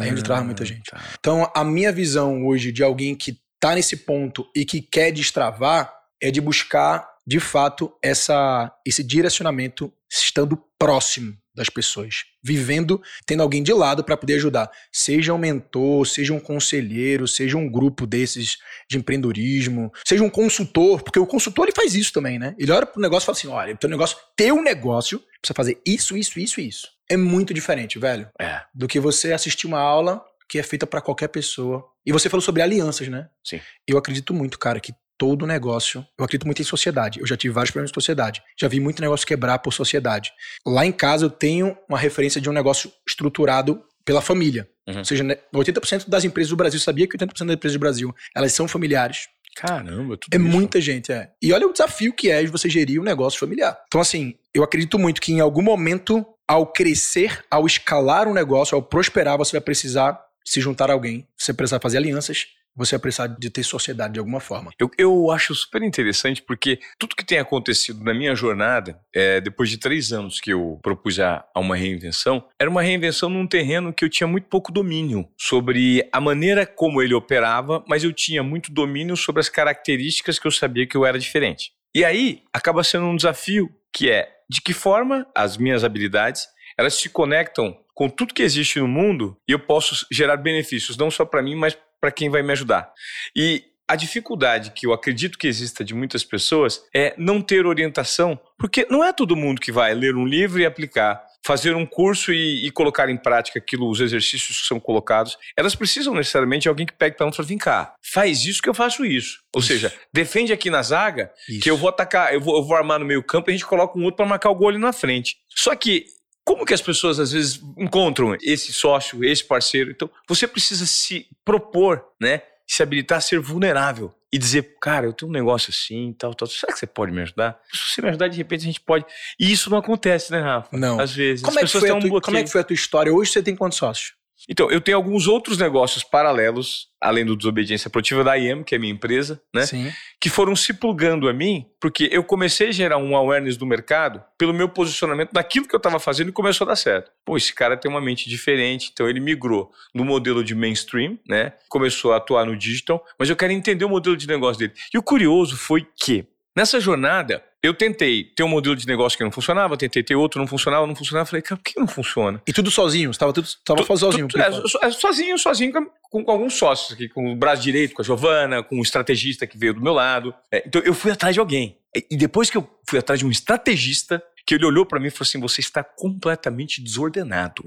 Aí 0.00 0.10
onde 0.10 0.22
trava 0.22 0.44
muita 0.44 0.64
gente. 0.64 0.90
tá. 0.90 1.00
Então, 1.18 1.50
a 1.54 1.64
minha 1.64 1.90
visão 1.90 2.46
hoje 2.46 2.70
de 2.70 2.82
alguém 2.82 3.14
que 3.14 3.36
tá 3.58 3.74
nesse 3.74 3.96
ponto 3.96 4.46
e 4.54 4.64
que 4.64 4.80
quer 4.80 5.10
destravar 5.10 5.92
é 6.22 6.30
de 6.30 6.40
buscar, 6.40 7.08
de 7.26 7.40
fato, 7.40 7.92
essa, 8.02 8.72
esse 8.86 9.02
direcionamento 9.02 9.92
estando 10.10 10.56
próximo 10.78 11.36
das 11.54 11.68
pessoas, 11.70 12.24
vivendo, 12.42 13.00
tendo 13.24 13.42
alguém 13.42 13.62
de 13.62 13.72
lado 13.72 14.02
para 14.02 14.16
poder 14.16 14.34
ajudar. 14.34 14.68
Seja 14.92 15.32
um 15.32 15.38
mentor, 15.38 16.04
seja 16.04 16.32
um 16.34 16.40
conselheiro, 16.40 17.28
seja 17.28 17.56
um 17.56 17.70
grupo 17.70 18.06
desses 18.06 18.58
de 18.90 18.98
empreendedorismo, 18.98 19.92
seja 20.04 20.24
um 20.24 20.28
consultor, 20.30 21.02
porque 21.02 21.18
o 21.18 21.26
consultor 21.26 21.66
ele 21.66 21.74
faz 21.74 21.94
isso 21.94 22.12
também, 22.12 22.38
né? 22.38 22.54
Ele 22.58 22.72
olha 22.72 22.84
pro 22.84 23.00
negócio 23.00 23.24
e 23.24 23.26
fala 23.26 23.38
assim: 23.38 23.48
olha, 23.48 23.76
teu 23.76 23.88
negócio, 23.88 24.16
teu 24.36 24.60
negócio 24.62 25.20
precisa 25.40 25.54
fazer 25.54 25.80
isso, 25.86 26.16
isso, 26.16 26.38
isso 26.40 26.60
e 26.60 26.68
isso. 26.68 26.88
É 27.08 27.16
muito 27.16 27.54
diferente, 27.54 27.98
velho 27.98 28.28
É. 28.40 28.62
do 28.74 28.88
que 28.88 28.98
você 28.98 29.32
assistir 29.32 29.66
uma 29.68 29.78
aula 29.78 30.24
que 30.48 30.58
é 30.58 30.62
feita 30.62 30.86
pra 30.86 31.00
qualquer 31.00 31.28
pessoa. 31.28 31.84
E 32.04 32.12
você 32.12 32.28
falou 32.28 32.42
sobre 32.42 32.62
alianças, 32.62 33.08
né? 33.08 33.28
Sim. 33.42 33.60
Eu 33.86 33.96
acredito 33.96 34.34
muito, 34.34 34.58
cara, 34.58 34.78
que 34.80 34.92
todo 35.18 35.46
negócio. 35.46 36.04
Eu 36.18 36.24
acredito 36.24 36.46
muito 36.46 36.60
em 36.60 36.64
sociedade. 36.64 37.20
Eu 37.20 37.26
já 37.26 37.36
tive 37.36 37.54
vários 37.54 37.70
problemas 37.70 37.90
de 37.90 37.94
sociedade. 37.94 38.42
Já 38.58 38.68
vi 38.68 38.80
muito 38.80 39.00
negócio 39.00 39.26
quebrar 39.26 39.58
por 39.58 39.72
sociedade. 39.72 40.32
Lá 40.66 40.84
em 40.84 40.92
casa 40.92 41.26
eu 41.26 41.30
tenho 41.30 41.76
uma 41.88 41.98
referência 41.98 42.40
de 42.40 42.48
um 42.48 42.52
negócio 42.52 42.90
estruturado 43.06 43.82
pela 44.04 44.20
família. 44.20 44.68
Uhum. 44.86 44.98
Ou 44.98 45.04
seja, 45.04 45.24
80% 45.24 45.98
né, 45.98 46.04
das 46.08 46.24
empresas 46.24 46.50
do 46.50 46.56
Brasil, 46.56 46.78
sabia 46.78 47.06
que 47.08 47.16
80% 47.16 47.46
das 47.46 47.56
empresas 47.56 47.76
do 47.76 47.80
Brasil, 47.80 48.14
elas 48.34 48.52
são 48.52 48.68
familiares. 48.68 49.28
Caramba, 49.56 50.16
tudo 50.16 50.34
É 50.34 50.36
isso. 50.36 50.46
muita 50.46 50.80
gente, 50.80 51.12
é. 51.12 51.30
E 51.40 51.52
olha 51.52 51.66
o 51.66 51.72
desafio 51.72 52.12
que 52.12 52.30
é 52.30 52.42
de 52.42 52.50
você 52.50 52.68
gerir 52.68 53.00
um 53.00 53.04
negócio 53.04 53.38
familiar. 53.38 53.78
Então, 53.86 54.00
assim, 54.00 54.34
eu 54.52 54.62
acredito 54.64 54.98
muito 54.98 55.20
que 55.20 55.32
em 55.32 55.40
algum 55.40 55.62
momento, 55.62 56.26
ao 56.46 56.66
crescer, 56.66 57.44
ao 57.50 57.64
escalar 57.64 58.26
um 58.26 58.34
negócio, 58.34 58.74
ao 58.74 58.82
prosperar, 58.82 59.38
você 59.38 59.52
vai 59.52 59.60
precisar 59.60 60.20
se 60.44 60.60
juntar 60.60 60.90
a 60.90 60.92
alguém, 60.92 61.26
você 61.38 61.54
precisa 61.54 61.80
fazer 61.80 61.98
alianças, 61.98 62.46
você 62.76 62.96
vai 62.96 63.02
precisar 63.02 63.26
de 63.28 63.50
ter 63.50 63.62
sociedade 63.62 64.14
de 64.14 64.18
alguma 64.18 64.40
forma. 64.40 64.72
Eu, 64.78 64.90
eu 64.98 65.30
acho 65.30 65.54
super 65.54 65.82
interessante 65.82 66.42
porque 66.42 66.78
tudo 66.98 67.16
que 67.16 67.24
tem 67.24 67.38
acontecido 67.38 68.02
na 68.02 68.12
minha 68.12 68.34
jornada, 68.34 68.98
é, 69.14 69.40
depois 69.40 69.70
de 69.70 69.78
três 69.78 70.12
anos 70.12 70.40
que 70.40 70.52
eu 70.52 70.78
propus 70.82 71.20
a, 71.20 71.44
a, 71.54 71.60
uma 71.60 71.76
reinvenção, 71.76 72.44
era 72.58 72.68
uma 72.70 72.82
reinvenção 72.82 73.28
num 73.28 73.46
terreno 73.46 73.92
que 73.92 74.04
eu 74.04 74.08
tinha 74.08 74.26
muito 74.26 74.48
pouco 74.48 74.72
domínio 74.72 75.28
sobre 75.38 76.08
a 76.12 76.20
maneira 76.20 76.66
como 76.66 77.00
ele 77.00 77.14
operava, 77.14 77.84
mas 77.88 78.04
eu 78.04 78.12
tinha 78.12 78.42
muito 78.42 78.72
domínio 78.72 79.16
sobre 79.16 79.40
as 79.40 79.48
características 79.48 80.38
que 80.38 80.46
eu 80.46 80.52
sabia 80.52 80.86
que 80.86 80.96
eu 80.96 81.06
era 81.06 81.18
diferente. 81.18 81.72
E 81.94 82.04
aí 82.04 82.42
acaba 82.52 82.82
sendo 82.82 83.06
um 83.06 83.16
desafio 83.16 83.70
que 83.92 84.10
é 84.10 84.28
de 84.50 84.60
que 84.60 84.72
forma 84.72 85.26
as 85.34 85.56
minhas 85.56 85.84
habilidades 85.84 86.46
elas 86.76 86.94
se 86.94 87.08
conectam 87.08 87.76
com 87.94 88.08
tudo 88.08 88.34
que 88.34 88.42
existe 88.42 88.80
no 88.80 88.88
mundo 88.88 89.36
e 89.48 89.52
eu 89.52 89.58
posso 89.58 90.06
gerar 90.10 90.36
benefícios 90.36 90.96
não 90.96 91.10
só 91.10 91.24
para 91.24 91.42
mim, 91.42 91.54
mas 91.54 91.76
para 92.00 92.10
quem 92.10 92.28
vai 92.28 92.42
me 92.42 92.52
ajudar. 92.52 92.92
E 93.34 93.64
a 93.86 93.96
dificuldade 93.96 94.70
que 94.70 94.86
eu 94.86 94.92
acredito 94.92 95.38
que 95.38 95.46
exista 95.46 95.84
de 95.84 95.94
muitas 95.94 96.24
pessoas 96.24 96.82
é 96.94 97.14
não 97.18 97.40
ter 97.42 97.66
orientação, 97.66 98.38
porque 98.58 98.86
não 98.90 99.04
é 99.04 99.12
todo 99.12 99.36
mundo 99.36 99.60
que 99.60 99.70
vai 99.70 99.94
ler 99.94 100.16
um 100.16 100.26
livro 100.26 100.58
e 100.58 100.64
aplicar, 100.64 101.22
fazer 101.44 101.76
um 101.76 101.84
curso 101.84 102.32
e, 102.32 102.66
e 102.66 102.70
colocar 102.70 103.10
em 103.10 103.16
prática 103.16 103.58
aquilo, 103.58 103.88
os 103.90 104.00
exercícios 104.00 104.62
que 104.62 104.66
são 104.66 104.80
colocados. 104.80 105.36
Elas 105.56 105.74
precisam 105.74 106.14
necessariamente 106.14 106.62
de 106.62 106.68
alguém 106.70 106.86
que 106.86 106.94
pegue 106.94 107.16
para 107.16 107.28
e 107.28 107.34
fala: 107.34 107.48
vem 107.48 107.58
cá, 107.58 107.94
faz 108.02 108.44
isso 108.46 108.62
que 108.62 108.68
eu 108.68 108.74
faço 108.74 109.04
isso. 109.04 109.40
Ou 109.54 109.60
isso. 109.60 109.68
seja, 109.68 109.92
defende 110.12 110.52
aqui 110.52 110.70
na 110.70 110.82
zaga 110.82 111.30
isso. 111.46 111.60
que 111.60 111.70
eu 111.70 111.76
vou 111.76 111.90
atacar, 111.90 112.32
eu 112.32 112.40
vou, 112.40 112.56
eu 112.56 112.64
vou 112.64 112.76
armar 112.76 112.98
no 112.98 113.04
meio 113.04 113.22
campo 113.22 113.50
e 113.50 113.52
a 113.52 113.54
gente 113.54 113.66
coloca 113.66 113.98
um 113.98 114.04
outro 114.04 114.16
para 114.16 114.26
marcar 114.26 114.50
o 114.50 114.54
gol 114.54 114.70
ali 114.70 114.78
na 114.78 114.92
frente. 114.94 115.36
Só 115.50 115.76
que 115.76 116.06
como 116.44 116.66
que 116.66 116.74
as 116.74 116.82
pessoas 116.82 117.18
às 117.18 117.32
vezes 117.32 117.60
encontram 117.78 118.36
esse 118.42 118.72
sócio, 118.72 119.24
esse 119.24 119.42
parceiro? 119.42 119.90
Então, 119.90 120.10
você 120.28 120.46
precisa 120.46 120.86
se 120.86 121.26
propor, 121.44 122.04
né? 122.20 122.42
Se 122.66 122.82
habilitar 122.82 123.18
a 123.18 123.20
ser 123.20 123.40
vulnerável 123.40 124.14
e 124.32 124.38
dizer, 124.38 124.76
cara, 124.80 125.06
eu 125.06 125.12
tenho 125.12 125.30
um 125.30 125.32
negócio 125.32 125.70
assim, 125.70 126.14
tal, 126.18 126.34
tal. 126.34 126.48
Será 126.48 126.72
que 126.72 126.78
você 126.78 126.86
pode 126.86 127.12
me 127.12 127.22
ajudar? 127.22 127.60
Se 127.72 127.92
você 127.92 128.02
me 128.02 128.08
ajudar, 128.08 128.28
de 128.28 128.36
repente 128.36 128.62
a 128.62 128.64
gente 128.64 128.80
pode. 128.80 129.04
E 129.38 129.50
isso 129.52 129.70
não 129.70 129.78
acontece, 129.78 130.32
né, 130.32 130.40
Rafa? 130.40 130.76
Não. 130.76 130.98
Às 131.00 131.12
vezes. 131.12 131.42
Como, 131.42 131.58
é 131.58 131.62
que, 131.62 131.68
foi 131.68 131.90
a 131.90 132.00
tua, 132.00 132.20
como 132.20 132.36
é 132.36 132.42
que 132.42 132.50
foi 132.50 132.60
a 132.60 132.64
tua 132.64 132.74
história? 132.74 133.12
Hoje 133.12 133.30
você 133.30 133.42
tem 133.42 133.54
quantos 133.54 133.78
sócios? 133.78 134.14
Então, 134.48 134.70
eu 134.70 134.80
tenho 134.80 134.96
alguns 134.96 135.26
outros 135.26 135.58
negócios 135.58 136.04
paralelos, 136.04 136.88
além 137.00 137.24
do 137.24 137.36
Desobediência 137.36 137.88
Produtiva 137.88 138.22
da 138.22 138.34
IEM, 138.36 138.62
que 138.62 138.74
é 138.74 138.78
a 138.78 138.80
minha 138.80 138.92
empresa, 138.92 139.40
né? 139.54 139.64
Sim. 139.64 139.92
Que 140.20 140.28
foram 140.28 140.54
se 140.54 140.72
plugando 140.74 141.28
a 141.28 141.32
mim, 141.32 141.66
porque 141.80 142.08
eu 142.12 142.22
comecei 142.22 142.68
a 142.68 142.72
gerar 142.72 142.98
um 142.98 143.16
awareness 143.16 143.56
do 143.56 143.66
mercado 143.66 144.22
pelo 144.36 144.52
meu 144.52 144.68
posicionamento 144.68 145.32
naquilo 145.32 145.66
que 145.66 145.74
eu 145.74 145.78
estava 145.78 145.98
fazendo 145.98 146.28
e 146.28 146.32
começou 146.32 146.64
a 146.66 146.68
dar 146.68 146.76
certo. 146.76 147.10
Pô, 147.24 147.36
esse 147.36 147.54
cara 147.54 147.76
tem 147.76 147.90
uma 147.90 148.00
mente 148.00 148.28
diferente, 148.28 148.90
então 148.92 149.08
ele 149.08 149.20
migrou 149.20 149.70
no 149.94 150.04
modelo 150.04 150.44
de 150.44 150.54
mainstream, 150.54 151.18
né? 151.28 151.52
Começou 151.68 152.12
a 152.12 152.16
atuar 152.16 152.44
no 152.44 152.56
digital, 152.56 153.04
mas 153.18 153.30
eu 153.30 153.36
quero 153.36 153.52
entender 153.52 153.84
o 153.84 153.88
modelo 153.88 154.16
de 154.16 154.26
negócio 154.26 154.58
dele. 154.58 154.72
E 154.92 154.98
o 154.98 155.02
curioso 155.02 155.56
foi 155.56 155.86
que, 155.96 156.26
nessa 156.56 156.80
jornada, 156.80 157.42
eu 157.64 157.72
tentei 157.72 158.24
ter 158.24 158.42
um 158.42 158.48
modelo 158.48 158.76
de 158.76 158.86
negócio 158.86 159.16
que 159.16 159.24
não 159.24 159.32
funcionava, 159.32 159.74
tentei 159.74 160.02
ter 160.02 160.14
outro, 160.14 160.38
não 160.38 160.46
funcionava, 160.46 160.86
não 160.86 160.94
funcionava. 160.94 161.24
Falei, 161.24 161.40
cara, 161.40 161.56
por 161.56 161.64
que 161.64 161.80
não 161.80 161.86
funciona? 161.86 162.42
E 162.46 162.52
tudo 162.52 162.70
sozinho? 162.70 163.10
Você 163.10 163.16
estava 163.16 163.32
tudo 163.32 163.48
tava 163.64 163.82
tu, 163.82 163.96
sozinho? 163.96 164.28
Tu, 164.28 164.38
é, 164.38 164.90
sozinho, 164.90 165.38
sozinho 165.38 165.72
com, 165.72 166.22
com, 166.22 166.30
alguns 166.30 166.52
sócios 166.58 166.92
aqui, 166.92 167.08
com 167.08 167.32
o 167.32 167.34
braço 167.34 167.62
direito, 167.62 167.94
com 167.94 168.02
a 168.02 168.04
Giovana, 168.04 168.62
com 168.62 168.78
o 168.78 168.82
estrategista 168.82 169.46
que 169.46 169.56
veio 169.56 169.72
do 169.72 169.80
meu 169.80 169.94
lado. 169.94 170.34
É, 170.52 170.62
então 170.66 170.82
eu 170.82 170.92
fui 170.92 171.10
atrás 171.10 171.32
de 171.34 171.40
alguém. 171.40 171.78
E 172.10 172.18
depois 172.18 172.50
que 172.50 172.58
eu 172.58 172.68
fui 172.86 172.98
atrás 172.98 173.18
de 173.18 173.24
um 173.24 173.30
estrategista, 173.30 174.22
que 174.46 174.54
ele 174.54 174.66
olhou 174.66 174.84
para 174.84 175.00
mim 175.00 175.06
e 175.06 175.10
falou 175.10 175.26
assim: 175.26 175.40
você 175.40 175.62
está 175.62 175.82
completamente 175.82 176.82
desordenado. 176.82 177.64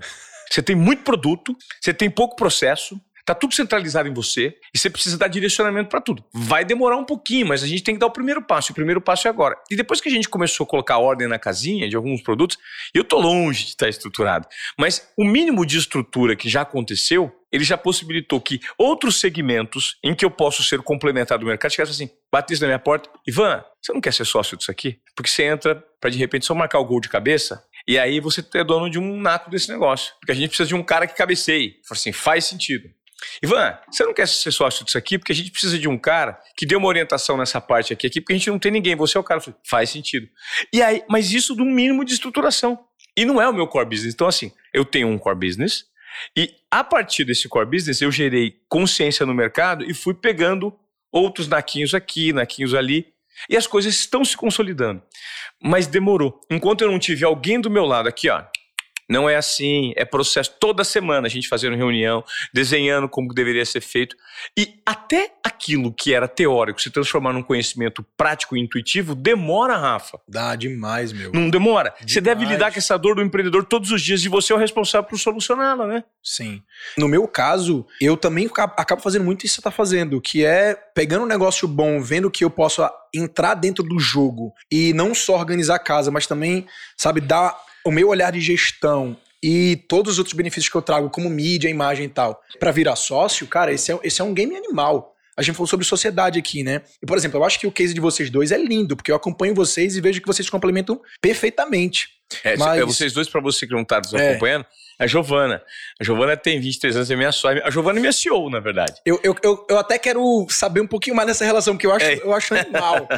Você 0.47 0.61
tem 0.61 0.75
muito 0.75 1.03
produto, 1.03 1.57
você 1.81 1.91
tem 1.91 2.09
pouco 2.09 2.35
processo, 2.35 3.01
Tá 3.27 3.35
tudo 3.35 3.53
centralizado 3.53 4.07
em 4.07 4.13
você 4.13 4.55
e 4.73 4.79
você 4.79 4.89
precisa 4.89 5.17
dar 5.17 5.27
direcionamento 5.27 5.89
para 5.89 5.99
tudo. 5.99 6.23
Vai 6.33 6.63
demorar 6.63 6.95
um 6.95 7.03
pouquinho, 7.03 7.45
mas 7.45 7.61
a 7.61 7.67
gente 7.67 7.83
tem 7.83 7.93
que 7.93 7.99
dar 7.99 8.07
o 8.07 8.11
primeiro 8.11 8.41
passo. 8.41 8.71
E 8.71 8.71
o 8.71 8.75
primeiro 8.75 9.01
passo 9.01 9.27
é 9.27 9.29
agora. 9.29 9.57
E 9.69 9.75
depois 9.75 9.99
que 9.99 10.07
a 10.07 10.11
gente 10.13 10.29
começou 10.29 10.63
a 10.63 10.67
colocar 10.67 10.97
ordem 10.97 11.27
na 11.27 11.37
casinha 11.37 11.89
de 11.89 11.95
alguns 11.97 12.21
produtos, 12.21 12.57
eu 12.93 13.03
tô 13.03 13.19
longe 13.19 13.65
de 13.65 13.71
estar 13.71 13.89
estruturado. 13.89 14.47
Mas 14.79 15.11
o 15.17 15.25
mínimo 15.25 15.65
de 15.65 15.77
estrutura 15.77 16.37
que 16.37 16.47
já 16.47 16.61
aconteceu, 16.61 17.29
ele 17.51 17.65
já 17.65 17.77
possibilitou 17.77 18.39
que 18.39 18.61
outros 18.77 19.19
segmentos 19.19 19.97
em 20.01 20.15
que 20.15 20.23
eu 20.23 20.31
posso 20.31 20.63
ser 20.63 20.81
complementado 20.81 21.41
do 21.41 21.47
mercado 21.47 21.73
chegassem 21.73 22.05
assim, 22.05 22.15
batesse 22.31 22.61
na 22.61 22.67
minha 22.67 22.79
porta, 22.79 23.09
Ivan, 23.27 23.61
você 23.81 23.91
não 23.91 23.99
quer 23.99 24.13
ser 24.13 24.23
sócio 24.23 24.55
disso 24.55 24.71
aqui? 24.71 25.01
Porque 25.13 25.29
você 25.29 25.43
entra 25.43 25.83
para 25.99 26.09
de 26.09 26.17
repente 26.17 26.45
só 26.45 26.55
marcar 26.55 26.79
o 26.79 26.85
gol 26.85 27.01
de 27.01 27.09
cabeça 27.09 27.61
e 27.85 27.99
aí 27.99 28.21
você 28.21 28.41
é 28.53 28.63
dono 28.63 28.89
de 28.89 28.97
um 28.97 29.19
naco 29.19 29.49
desse 29.49 29.67
negócio. 29.67 30.13
Porque 30.21 30.31
a 30.31 30.35
gente 30.35 30.47
precisa 30.47 30.69
de 30.69 30.75
um 30.75 30.83
cara 30.83 31.05
que 31.05 31.13
cabeceie. 31.13 31.75
Assim, 31.91 32.13
faz 32.13 32.45
sentido. 32.45 32.89
Ivan, 33.41 33.77
você 33.89 34.03
não 34.03 34.13
quer 34.13 34.27
ser 34.27 34.51
sócio 34.51 34.85
disso 34.85 34.97
aqui? 34.97 35.17
Porque 35.17 35.31
a 35.31 35.35
gente 35.35 35.51
precisa 35.51 35.77
de 35.77 35.87
um 35.87 35.97
cara 35.97 36.39
que 36.55 36.65
dê 36.65 36.75
uma 36.75 36.87
orientação 36.87 37.37
nessa 37.37 37.59
parte 37.59 37.93
aqui, 37.93 38.07
aqui 38.07 38.21
porque 38.21 38.33
a 38.33 38.37
gente 38.37 38.49
não 38.49 38.59
tem 38.59 38.71
ninguém. 38.71 38.95
Você 38.95 39.17
é 39.17 39.19
o 39.19 39.23
cara. 39.23 39.41
Falei, 39.41 39.59
Faz 39.67 39.89
sentido. 39.89 40.27
E 40.71 40.81
aí, 40.81 41.03
mas 41.09 41.31
isso 41.31 41.55
do 41.55 41.65
mínimo 41.65 42.05
de 42.05 42.13
estruturação. 42.13 42.79
E 43.15 43.25
não 43.25 43.41
é 43.41 43.49
o 43.49 43.53
meu 43.53 43.67
core 43.67 43.89
business. 43.89 44.13
Então, 44.13 44.27
assim, 44.27 44.51
eu 44.73 44.85
tenho 44.85 45.07
um 45.07 45.17
core 45.17 45.37
business 45.37 45.85
e 46.35 46.55
a 46.69 46.83
partir 46.83 47.23
desse 47.23 47.47
core 47.47 47.69
business 47.69 48.01
eu 48.01 48.11
gerei 48.11 48.55
consciência 48.67 49.25
no 49.25 49.33
mercado 49.33 49.83
e 49.83 49.93
fui 49.93 50.13
pegando 50.13 50.73
outros 51.11 51.47
naquinhos 51.47 51.93
aqui, 51.93 52.33
naquinhos 52.33 52.73
ali. 52.73 53.07
E 53.49 53.55
as 53.55 53.67
coisas 53.67 53.93
estão 53.93 54.25
se 54.25 54.35
consolidando. 54.35 55.01
Mas 55.61 55.85
demorou. 55.87 56.41
Enquanto 56.49 56.81
eu 56.81 56.91
não 56.91 56.99
tive 56.99 57.23
alguém 57.23 57.61
do 57.61 57.69
meu 57.69 57.85
lado 57.85 58.09
aqui, 58.09 58.29
ó, 58.29 58.43
não 59.09 59.29
é 59.29 59.35
assim, 59.35 59.93
é 59.95 60.03
processo. 60.03 60.53
Toda 60.59 60.83
semana 60.83 61.27
a 61.27 61.29
gente 61.29 61.47
fazendo 61.47 61.75
reunião, 61.75 62.23
desenhando 62.53 63.07
como 63.07 63.33
deveria 63.33 63.65
ser 63.65 63.81
feito. 63.81 64.15
E 64.57 64.79
até 64.85 65.33
aquilo 65.43 65.93
que 65.93 66.13
era 66.13 66.27
teórico 66.27 66.81
se 66.81 66.89
transformar 66.89 67.33
num 67.33 67.41
conhecimento 67.41 68.05
prático 68.15 68.57
e 68.57 68.59
intuitivo, 68.59 69.15
demora, 69.15 69.77
Rafa. 69.77 70.19
Dá 70.27 70.55
demais, 70.55 71.13
meu. 71.13 71.31
Não 71.31 71.49
demora. 71.49 71.89
Demais. 71.91 72.13
Você 72.13 72.21
deve 72.21 72.45
lidar 72.45 72.71
com 72.71 72.79
essa 72.79 72.97
dor 72.97 73.15
do 73.15 73.21
empreendedor 73.21 73.65
todos 73.65 73.91
os 73.91 74.01
dias 74.01 74.23
e 74.23 74.29
você 74.29 74.51
é 74.51 74.55
o 74.55 74.59
responsável 74.59 75.07
por 75.07 75.17
solucioná-la, 75.17 75.87
né? 75.87 76.03
Sim. 76.21 76.61
No 76.97 77.07
meu 77.07 77.27
caso, 77.27 77.85
eu 78.01 78.17
também 78.17 78.49
acabo 78.55 79.01
fazendo 79.01 79.23
muito 79.23 79.45
isso 79.45 79.55
que 79.55 79.61
você 79.61 79.61
está 79.61 79.71
fazendo, 79.71 80.21
que 80.21 80.45
é 80.45 80.75
pegando 80.93 81.23
um 81.23 81.27
negócio 81.27 81.67
bom, 81.67 82.01
vendo 82.01 82.29
que 82.29 82.43
eu 82.43 82.49
posso 82.49 82.87
entrar 83.13 83.53
dentro 83.53 83.83
do 83.83 83.99
jogo 83.99 84.53
e 84.71 84.93
não 84.93 85.15
só 85.15 85.35
organizar 85.37 85.75
a 85.75 85.79
casa, 85.79 86.11
mas 86.11 86.27
também, 86.27 86.67
sabe, 86.97 87.21
dar 87.21 87.57
o 87.87 87.91
meu 87.91 88.09
olhar 88.09 88.31
de 88.31 88.41
gestão 88.41 89.15
e 89.41 89.83
todos 89.87 90.13
os 90.13 90.17
outros 90.19 90.35
benefícios 90.35 90.69
que 90.69 90.75
eu 90.75 90.81
trago, 90.81 91.09
como 91.09 91.29
mídia, 91.29 91.69
imagem 91.69 92.05
e 92.05 92.09
tal, 92.09 92.41
para 92.59 92.71
virar 92.71 92.95
sócio, 92.95 93.47
cara, 93.47 93.71
esse 93.71 93.91
é, 93.91 93.99
esse 94.03 94.21
é 94.21 94.23
um 94.23 94.33
game 94.33 94.55
animal. 94.55 95.15
A 95.37 95.41
gente 95.43 95.55
falou 95.55 95.67
sobre 95.67 95.85
sociedade 95.85 96.39
aqui, 96.39 96.63
né? 96.63 96.81
E, 97.01 97.05
por 97.05 97.15
exemplo, 97.15 97.39
eu 97.39 97.43
acho 97.43 97.59
que 97.59 97.67
o 97.67 97.71
case 97.71 97.93
de 97.93 97.99
vocês 98.01 98.29
dois 98.29 98.51
é 98.51 98.57
lindo, 98.57 98.95
porque 98.95 99.11
eu 99.11 99.15
acompanho 99.15 99.53
vocês 99.53 99.95
e 99.95 100.01
vejo 100.01 100.19
que 100.19 100.25
vocês 100.25 100.49
complementam 100.49 100.99
perfeitamente. 101.21 102.09
É, 102.43 102.57
Mas... 102.57 102.81
é 102.81 102.85
vocês 102.85 103.13
dois, 103.13 103.29
para 103.29 103.39
você 103.39 103.67
que 103.67 103.73
não 103.73 103.85
tá 103.85 103.99
nos 103.99 104.13
é. 104.13 104.37
A 104.99 105.05
Giovana. 105.05 105.61
A 105.99 106.03
Giovana 106.03 106.35
tem 106.35 106.59
23 106.59 106.95
anos, 106.95 107.11
é 107.11 107.15
minha 107.15 107.31
sócia. 107.31 107.61
A 107.65 107.69
Giovana 107.69 107.99
é 107.99 108.01
minha 108.01 108.11
CEO, 108.11 108.49
na 108.49 108.59
verdade. 108.59 108.93
Eu, 109.05 109.19
eu, 109.23 109.35
eu, 109.43 109.65
eu, 109.69 109.77
até 109.77 109.99
quero 109.99 110.47
saber 110.49 110.81
um 110.81 110.87
pouquinho 110.87 111.15
mais 111.15 111.27
dessa 111.27 111.45
relação, 111.45 111.75
porque 111.75 111.87
eu 111.87 111.91
acho, 111.91 112.05
é. 112.05 112.17
eu 112.17 112.33
acho 112.33 112.53
animal. 112.55 113.07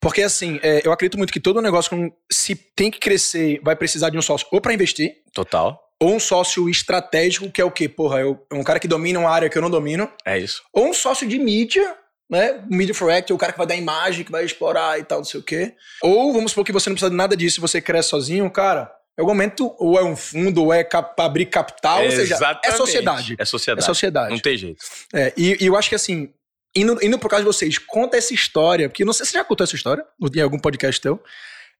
Porque, 0.00 0.20
assim, 0.20 0.60
é, 0.62 0.86
eu 0.86 0.92
acredito 0.92 1.16
muito 1.16 1.32
que 1.32 1.40
todo 1.40 1.62
negócio, 1.62 2.12
se 2.30 2.54
tem 2.54 2.90
que 2.90 2.98
crescer, 2.98 3.58
vai 3.64 3.74
precisar 3.74 4.10
de 4.10 4.18
um 4.18 4.22
sócio 4.22 4.46
ou 4.52 4.60
para 4.60 4.74
investir. 4.74 5.22
Total. 5.32 5.80
Ou 5.98 6.16
um 6.16 6.20
sócio 6.20 6.68
estratégico, 6.68 7.50
que 7.50 7.58
é 7.58 7.64
o 7.64 7.70
quê? 7.70 7.88
Porra, 7.88 8.20
eu, 8.20 8.46
é 8.52 8.54
um 8.54 8.62
cara 8.62 8.78
que 8.78 8.86
domina 8.86 9.18
uma 9.18 9.30
área 9.30 9.48
que 9.48 9.56
eu 9.56 9.62
não 9.62 9.70
domino. 9.70 10.06
É 10.22 10.38
isso. 10.38 10.62
Ou 10.74 10.88
um 10.88 10.92
sócio 10.92 11.26
de 11.26 11.38
mídia, 11.38 11.96
né? 12.28 12.62
Media 12.68 12.94
for 12.94 13.10
Act, 13.10 13.32
o 13.32 13.38
cara 13.38 13.52
que 13.52 13.58
vai 13.58 13.66
dar 13.66 13.76
imagem, 13.76 14.24
que 14.24 14.30
vai 14.30 14.44
explorar 14.44 14.98
e 14.98 15.04
tal, 15.04 15.18
não 15.18 15.24
sei 15.24 15.40
o 15.40 15.42
quê. 15.42 15.74
Ou 16.02 16.34
vamos 16.34 16.52
supor 16.52 16.66
que 16.66 16.72
você 16.72 16.90
não 16.90 16.94
precisa 16.94 17.10
de 17.10 17.16
nada 17.16 17.34
disso, 17.34 17.60
você 17.60 17.80
cresce 17.80 18.10
sozinho, 18.10 18.50
cara. 18.50 18.92
Em 19.16 19.22
algum 19.22 19.32
momento, 19.32 19.74
ou 19.78 19.98
é 19.98 20.04
um 20.04 20.16
fundo, 20.16 20.64
ou 20.64 20.72
é 20.72 20.82
cap 20.82 21.14
abrir 21.20 21.46
capital, 21.46 22.00
é 22.00 22.06
ou 22.06 22.10
seja, 22.10 22.34
é 22.64 22.72
sociedade. 22.72 23.36
É 23.38 23.44
sociedade. 23.44 23.84
É 23.84 23.86
sociedade. 23.86 24.30
Não 24.32 24.40
tem 24.40 24.56
jeito. 24.56 24.84
É, 25.12 25.32
e, 25.36 25.56
e 25.60 25.66
eu 25.66 25.76
acho 25.76 25.88
que 25.88 25.94
assim, 25.94 26.32
Indo, 26.76 26.98
indo 27.02 27.18
por 27.18 27.28
causa 27.28 27.44
de 27.44 27.46
vocês, 27.46 27.78
conta 27.78 28.16
essa 28.16 28.34
história, 28.34 28.88
porque 28.88 29.04
não 29.04 29.12
sei 29.12 29.24
se 29.24 29.32
você 29.32 29.38
já 29.38 29.44
contou 29.44 29.62
essa 29.62 29.76
história 29.76 30.04
em 30.34 30.40
algum 30.40 30.58
podcast 30.58 31.00
teu. 31.00 31.22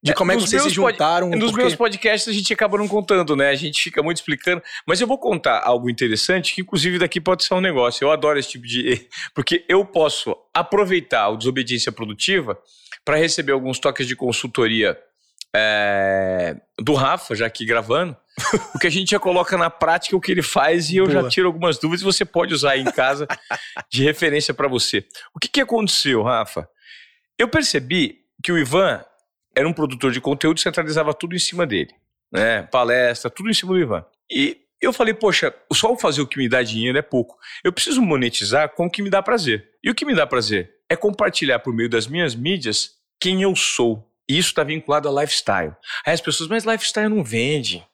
de 0.01 0.13
como 0.13 0.31
é, 0.31 0.35
que 0.35 0.41
vocês 0.41 0.61
se 0.63 0.69
juntaram. 0.69 1.29
Pod... 1.29 1.39
Nos 1.39 1.51
porque... 1.51 1.63
meus 1.63 1.75
podcasts 1.75 2.29
a 2.29 2.31
gente 2.31 2.53
acaba 2.53 2.77
não 2.77 2.87
contando, 2.87 3.35
né? 3.35 3.49
A 3.49 3.55
gente 3.55 3.83
fica 3.83 4.01
muito 4.01 4.17
explicando. 4.17 4.63
Mas 4.87 5.01
eu 5.01 5.07
vou 5.07 5.17
contar 5.17 5.61
algo 5.65 5.89
interessante, 5.89 6.55
que 6.55 6.61
inclusive 6.61 6.97
daqui 6.97 7.19
pode 7.19 7.43
ser 7.43 7.53
um 7.55 7.59
negócio. 7.59 8.05
Eu 8.05 8.11
adoro 8.11 8.39
esse 8.39 8.51
tipo 8.51 8.65
de. 8.65 9.05
Porque 9.35 9.65
eu 9.67 9.83
posso 9.83 10.33
aproveitar 10.53 11.27
o 11.27 11.35
desobediência 11.35 11.91
produtiva 11.91 12.57
para 13.03 13.17
receber 13.17 13.51
alguns 13.51 13.79
toques 13.79 14.07
de 14.07 14.15
consultoria 14.15 14.97
é... 15.55 16.57
do 16.79 16.93
Rafa, 16.93 17.35
já 17.35 17.45
aqui 17.45 17.65
gravando. 17.65 18.15
Porque 18.73 18.87
a 18.87 18.89
gente 18.89 19.11
já 19.11 19.19
coloca 19.19 19.57
na 19.57 19.69
prática 19.69 20.15
o 20.15 20.21
que 20.21 20.31
ele 20.31 20.41
faz 20.41 20.89
e 20.89 20.97
eu 20.97 21.07
Boa. 21.07 21.21
já 21.21 21.29
tiro 21.29 21.47
algumas 21.47 21.77
dúvidas 21.77 22.01
e 22.01 22.03
você 22.03 22.25
pode 22.25 22.53
usar 22.53 22.71
aí 22.71 22.81
em 22.81 22.91
casa 22.91 23.27
de 23.89 24.03
referência 24.03 24.53
para 24.53 24.67
você. 24.67 25.05
O 25.33 25.39
que, 25.39 25.47
que 25.47 25.61
aconteceu, 25.61 26.21
Rafa? 26.21 26.67
Eu 27.37 27.47
percebi 27.47 28.19
que 28.43 28.51
o 28.51 28.57
Ivan 28.57 29.03
era 29.55 29.67
um 29.67 29.73
produtor 29.73 30.11
de 30.11 30.19
conteúdo 30.19 30.57
e 30.57 30.61
centralizava 30.61 31.13
tudo 31.13 31.35
em 31.35 31.39
cima 31.39 31.65
dele. 31.65 31.93
Né? 32.31 32.63
Palestra, 32.63 33.29
tudo 33.31 33.49
em 33.49 33.53
cima 33.53 33.73
do 33.73 33.79
Ivan. 33.79 34.05
E 34.29 34.57
eu 34.81 34.91
falei, 34.91 35.13
poxa, 35.13 35.53
só 35.71 35.95
fazer 35.97 36.21
o 36.21 36.27
que 36.27 36.37
me 36.37 36.49
dá 36.49 36.61
dinheiro 36.61 36.97
é 36.97 37.01
pouco. 37.01 37.37
Eu 37.63 37.71
preciso 37.71 38.01
monetizar 38.01 38.69
com 38.69 38.85
o 38.85 38.89
que 38.89 39.01
me 39.01 39.09
dá 39.09 39.23
prazer. 39.23 39.69
E 39.83 39.89
o 39.89 39.95
que 39.95 40.05
me 40.05 40.13
dá 40.13 40.27
prazer 40.27 40.75
é 40.89 40.95
compartilhar 40.95 41.59
por 41.59 41.73
meio 41.73 41.89
das 41.89 42.07
minhas 42.07 42.35
mídias 42.35 42.91
quem 43.19 43.41
eu 43.41 43.55
sou. 43.55 44.11
E 44.29 44.37
isso 44.37 44.49
está 44.49 44.63
vinculado 44.63 45.07
a 45.07 45.21
lifestyle. 45.21 45.75
Aí 46.05 46.13
as 46.13 46.21
pessoas, 46.21 46.49
mas 46.49 46.63
lifestyle 46.63 47.09
não 47.09 47.23
vende. 47.23 47.85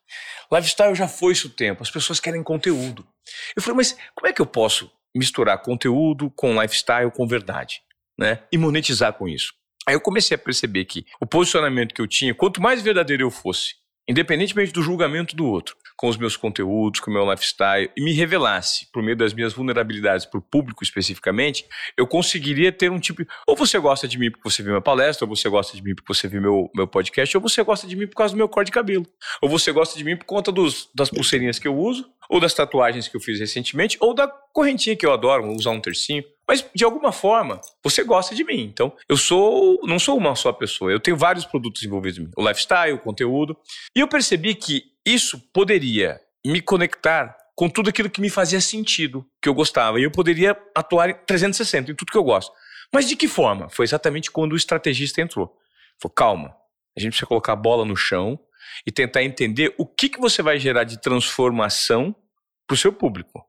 Lifestyle 0.52 0.96
já 0.96 1.08
foi 1.08 1.34
isso 1.34 1.48
o 1.48 1.52
tempo. 1.52 1.82
As 1.82 1.92
pessoas 1.92 2.20
querem 2.20 2.44
conteúdo. 2.44 3.08
Eu 3.56 3.62
falei, 3.62 3.78
mas 3.78 3.98
como 4.16 4.28
é 4.28 4.34
que 4.34 4.42
eu 4.42 4.46
posso 4.46 4.92
misturar 5.16 5.62
conteúdo 5.62 6.30
com 6.32 6.60
lifestyle, 6.60 7.12
com 7.12 7.28
verdade? 7.28 7.82
Né? 8.18 8.44
E 8.52 8.58
monetizar 8.58 9.14
com 9.14 9.28
isso. 9.28 9.54
Aí 9.88 9.96
eu 9.96 10.02
comecei 10.02 10.36
a 10.36 10.38
perceber 10.38 10.86
que 10.86 11.06
o 11.20 11.26
posicionamento 11.26 11.94
que 11.94 12.02
eu 12.02 12.08
tinha, 12.08 12.36
quanto 12.36 12.62
mais 12.62 12.82
verdadeiro 12.82 13.24
eu 13.24 13.32
fosse, 13.32 13.76
independentemente 14.08 14.72
do 14.72 14.84
julgamento 14.84 15.36
do 15.36 15.46
outro, 15.46 15.76
com 15.96 16.08
os 16.08 16.18
meus 16.18 16.36
conteúdos, 16.36 17.00
com 17.00 17.10
o 17.10 17.14
meu 17.14 17.30
lifestyle, 17.30 17.90
e 17.96 18.04
me 18.04 18.14
revelasse 18.14 18.88
por 18.92 19.04
meio 19.04 19.18
das 19.18 19.34
minhas 19.34 19.54
vulnerabilidades 19.54 20.26
para 20.26 20.40
o 20.40 20.42
público 20.42 20.84
especificamente, 20.84 21.66
eu 21.98 22.08
conseguiria 22.08 22.72
ter 22.72 22.92
um 22.92 23.00
tipo. 23.00 23.26
Ou 23.48 23.56
você 23.56 23.78
gosta 23.80 24.08
de 24.08 24.18
mim 24.18 24.32
porque 24.32 24.50
você 24.50 24.62
viu 24.62 24.72
minha 24.72 24.82
palestra, 24.82 25.26
ou 25.26 25.36
você 25.36 25.50
gosta 25.50 25.76
de 25.76 25.84
mim 25.84 25.96
porque 25.96 26.14
você 26.14 26.28
viu 26.28 26.42
meu, 26.42 26.70
meu 26.76 26.88
podcast, 26.88 27.36
ou 27.38 27.42
você 27.42 27.64
gosta 27.64 27.88
de 27.88 27.96
mim 27.96 28.08
por 28.08 28.16
causa 28.16 28.34
do 28.34 28.38
meu 28.38 28.50
cor 28.50 28.64
de 28.64 28.72
cabelo, 28.72 29.06
ou 29.42 29.50
você 29.50 29.72
gosta 29.72 29.98
de 29.98 30.04
mim 30.04 30.18
por 30.18 30.26
conta 30.26 30.52
dos, 30.52 30.90
das 30.94 31.10
pulseirinhas 31.10 31.60
que 31.60 31.68
eu 31.68 31.78
uso, 31.78 32.10
ou 32.30 32.40
das 32.40 32.54
tatuagens 32.54 33.08
que 33.08 33.18
eu 33.18 33.22
fiz 33.22 33.40
recentemente, 33.40 33.98
ou 34.00 34.14
da 34.14 34.28
correntinha 34.28 34.96
que 34.96 35.06
eu 35.06 35.12
adoro, 35.12 35.52
usar 35.52 35.72
um 35.72 35.82
tercinho. 35.82 36.24
Mas 36.48 36.66
de 36.74 36.84
alguma 36.84 37.12
forma, 37.12 37.62
você 37.84 38.04
gosta 38.04 38.36
de 38.36 38.44
mim. 38.44 38.62
Então, 38.62 38.94
eu 39.08 39.16
sou, 39.16 39.80
não 39.84 40.00
sou 40.00 40.18
uma 40.18 40.36
só 40.36 40.52
pessoa. 40.52 40.92
Eu 40.92 41.00
tenho 41.00 41.16
vários 41.16 41.46
produtos 41.46 41.84
envolvidos 41.84 42.20
em 42.20 42.24
mim. 42.24 42.32
O 42.38 42.48
lifestyle, 42.48 42.94
o 42.94 43.00
conteúdo. 43.00 43.56
E 43.96 44.00
eu 44.00 44.08
percebi 44.08 44.56
que 44.56 44.91
isso 45.06 45.40
poderia 45.54 46.20
me 46.46 46.62
conectar 46.62 47.36
com 47.56 47.70
tudo 47.70 47.90
aquilo 47.90 48.10
que 48.10 48.22
me 48.22 48.30
fazia 48.30 48.60
sentido, 48.60 49.26
que 49.42 49.48
eu 49.48 49.54
gostava. 49.54 50.00
E 50.00 50.04
eu 50.04 50.12
poderia 50.12 50.58
atuar 50.76 51.10
em 51.10 51.14
360 51.26 51.92
em 51.92 51.96
tudo 51.96 52.12
que 52.12 52.18
eu 52.18 52.24
gosto. 52.24 52.52
Mas 52.94 53.08
de 53.08 53.16
que 53.16 53.28
forma? 53.28 53.70
Foi 53.70 53.86
exatamente 53.86 54.32
quando 54.32 54.54
o 54.54 54.58
estrategista 54.58 55.22
entrou. 55.22 55.56
Falou, 56.00 56.14
calma, 56.14 56.56
a 56.96 57.00
gente 57.00 57.12
precisa 57.12 57.28
colocar 57.28 57.54
a 57.54 57.56
bola 57.56 57.86
no 57.86 57.96
chão 57.96 58.40
e 58.86 58.92
tentar 58.92 59.24
entender 59.24 59.74
o 59.78 59.86
que, 59.86 60.10
que 60.10 60.20
você 60.20 60.42
vai 60.42 60.60
gerar 60.60 60.84
de 60.84 61.00
transformação 61.00 62.16
para 62.68 62.74
o 62.74 62.78
seu 62.78 62.92
público. 62.92 63.46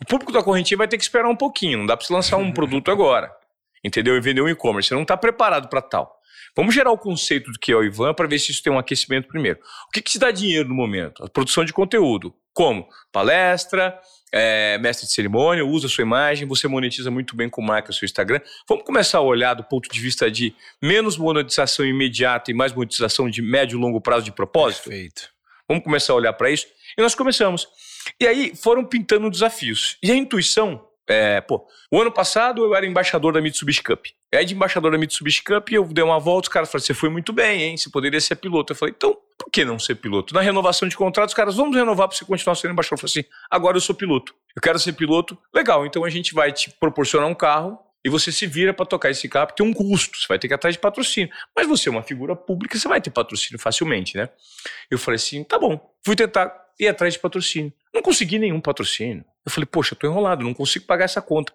O 0.00 0.06
público 0.06 0.32
da 0.32 0.42
correntinha 0.42 0.78
vai 0.78 0.88
ter 0.88 0.96
que 0.96 1.02
esperar 1.02 1.28
um 1.28 1.36
pouquinho, 1.36 1.78
não 1.78 1.86
dá 1.86 1.96
para 1.96 2.06
você 2.06 2.12
lançar 2.12 2.36
um 2.36 2.52
produto 2.52 2.90
agora, 2.90 3.34
entendeu? 3.82 4.16
E 4.16 4.20
vender 4.20 4.40
um 4.40 4.48
e-commerce, 4.48 4.88
você 4.88 4.94
não 4.94 5.02
está 5.02 5.16
preparado 5.16 5.68
para 5.68 5.82
tal. 5.82 6.17
Vamos 6.58 6.74
gerar 6.74 6.90
o 6.90 6.98
conceito 6.98 7.52
do 7.52 7.58
que 7.60 7.70
é 7.70 7.76
o 7.76 7.84
Ivan 7.84 8.12
para 8.12 8.26
ver 8.26 8.36
se 8.40 8.50
isso 8.50 8.60
tem 8.60 8.72
um 8.72 8.80
aquecimento 8.80 9.28
primeiro. 9.28 9.60
O 9.86 9.92
que, 9.92 10.02
que 10.02 10.10
te 10.10 10.18
dá 10.18 10.32
dinheiro 10.32 10.68
no 10.68 10.74
momento? 10.74 11.22
A 11.22 11.28
produção 11.28 11.64
de 11.64 11.72
conteúdo. 11.72 12.34
Como? 12.52 12.88
Palestra, 13.12 13.96
é, 14.32 14.76
mestre 14.78 15.06
de 15.06 15.12
cerimônia, 15.12 15.64
usa 15.64 15.86
a 15.86 15.88
sua 15.88 16.02
imagem, 16.02 16.48
você 16.48 16.66
monetiza 16.66 17.12
muito 17.12 17.36
bem 17.36 17.48
com 17.48 17.62
marca 17.62 17.92
o 17.92 17.94
seu 17.94 18.06
Instagram. 18.06 18.40
Vamos 18.68 18.84
começar 18.84 19.18
a 19.18 19.20
olhar 19.20 19.54
do 19.54 19.62
ponto 19.62 19.88
de 19.88 20.00
vista 20.00 20.28
de 20.28 20.52
menos 20.82 21.16
monetização 21.16 21.86
imediata 21.86 22.50
e 22.50 22.54
mais 22.54 22.72
monetização 22.72 23.30
de 23.30 23.40
médio 23.40 23.78
e 23.78 23.80
longo 23.80 24.00
prazo 24.00 24.24
de 24.24 24.32
propósito? 24.32 24.90
Perfeito. 24.90 25.30
Vamos 25.68 25.84
começar 25.84 26.12
a 26.12 26.16
olhar 26.16 26.32
para 26.32 26.50
isso? 26.50 26.66
E 26.98 27.00
nós 27.00 27.14
começamos. 27.14 27.68
E 28.20 28.26
aí 28.26 28.52
foram 28.56 28.84
pintando 28.84 29.30
desafios. 29.30 29.96
E 30.02 30.10
a 30.10 30.16
intuição, 30.16 30.84
é, 31.08 31.40
pô, 31.40 31.64
o 31.88 32.00
ano 32.00 32.10
passado 32.10 32.64
eu 32.64 32.74
era 32.74 32.84
embaixador 32.84 33.32
da 33.32 33.40
Mitsubishi 33.40 33.80
Cup. 33.80 34.06
Aí 34.34 34.44
de 34.44 34.54
embaixador 34.54 34.92
da 34.92 34.98
Mitsubishi 34.98 35.42
Cup 35.42 35.70
eu 35.72 35.84
dei 35.84 36.04
uma 36.04 36.18
volta, 36.18 36.48
os 36.48 36.52
caras 36.52 36.70
falaram, 36.70 36.84
você 36.84 36.94
foi 36.94 37.08
muito 37.08 37.32
bem, 37.32 37.62
hein? 37.62 37.76
Você 37.76 37.88
poderia 37.88 38.20
ser 38.20 38.36
piloto. 38.36 38.72
Eu 38.72 38.76
falei, 38.76 38.94
então, 38.96 39.16
por 39.38 39.50
que 39.50 39.64
não 39.64 39.78
ser 39.78 39.94
piloto? 39.94 40.34
Na 40.34 40.40
renovação 40.40 40.86
de 40.86 40.96
contratos, 40.96 41.32
os 41.32 41.36
caras, 41.36 41.56
vamos 41.56 41.74
renovar 41.74 42.08
para 42.08 42.16
você 42.16 42.24
continuar 42.24 42.54
sendo 42.54 42.72
embaixador. 42.72 42.98
Eu 42.98 43.08
falei 43.08 43.24
assim, 43.24 43.30
agora 43.50 43.76
eu 43.76 43.80
sou 43.80 43.94
piloto. 43.94 44.34
Eu 44.54 44.60
quero 44.60 44.78
ser 44.78 44.92
piloto. 44.92 45.38
Legal, 45.54 45.86
então 45.86 46.04
a 46.04 46.10
gente 46.10 46.34
vai 46.34 46.52
te 46.52 46.70
proporcionar 46.70 47.26
um 47.26 47.34
carro 47.34 47.78
e 48.04 48.10
você 48.10 48.30
se 48.30 48.46
vira 48.46 48.72
para 48.72 48.86
tocar 48.86 49.10
esse 49.10 49.28
carro, 49.28 49.48
porque 49.48 49.62
tem 49.62 49.70
um 49.70 49.74
custo, 49.74 50.18
você 50.18 50.26
vai 50.28 50.38
ter 50.38 50.46
que 50.46 50.54
ir 50.54 50.56
atrás 50.56 50.74
de 50.74 50.80
patrocínio. 50.80 51.30
Mas 51.56 51.66
você 51.66 51.88
é 51.88 51.92
uma 51.92 52.02
figura 52.02 52.36
pública, 52.36 52.78
você 52.78 52.86
vai 52.86 53.00
ter 53.00 53.10
patrocínio 53.10 53.58
facilmente, 53.58 54.16
né? 54.16 54.28
Eu 54.90 54.98
falei 54.98 55.16
assim, 55.16 55.42
tá 55.42 55.58
bom, 55.58 55.80
fui 56.04 56.14
tentar 56.14 56.54
ir 56.78 56.86
atrás 56.86 57.14
de 57.14 57.20
patrocínio. 57.20 57.72
Não 57.92 58.02
consegui 58.02 58.38
nenhum 58.38 58.60
patrocínio. 58.60 59.24
Eu 59.44 59.50
falei, 59.50 59.66
poxa, 59.66 59.96
tô 59.96 60.06
enrolado, 60.06 60.44
não 60.44 60.54
consigo 60.54 60.84
pagar 60.84 61.06
essa 61.06 61.20
conta. 61.20 61.52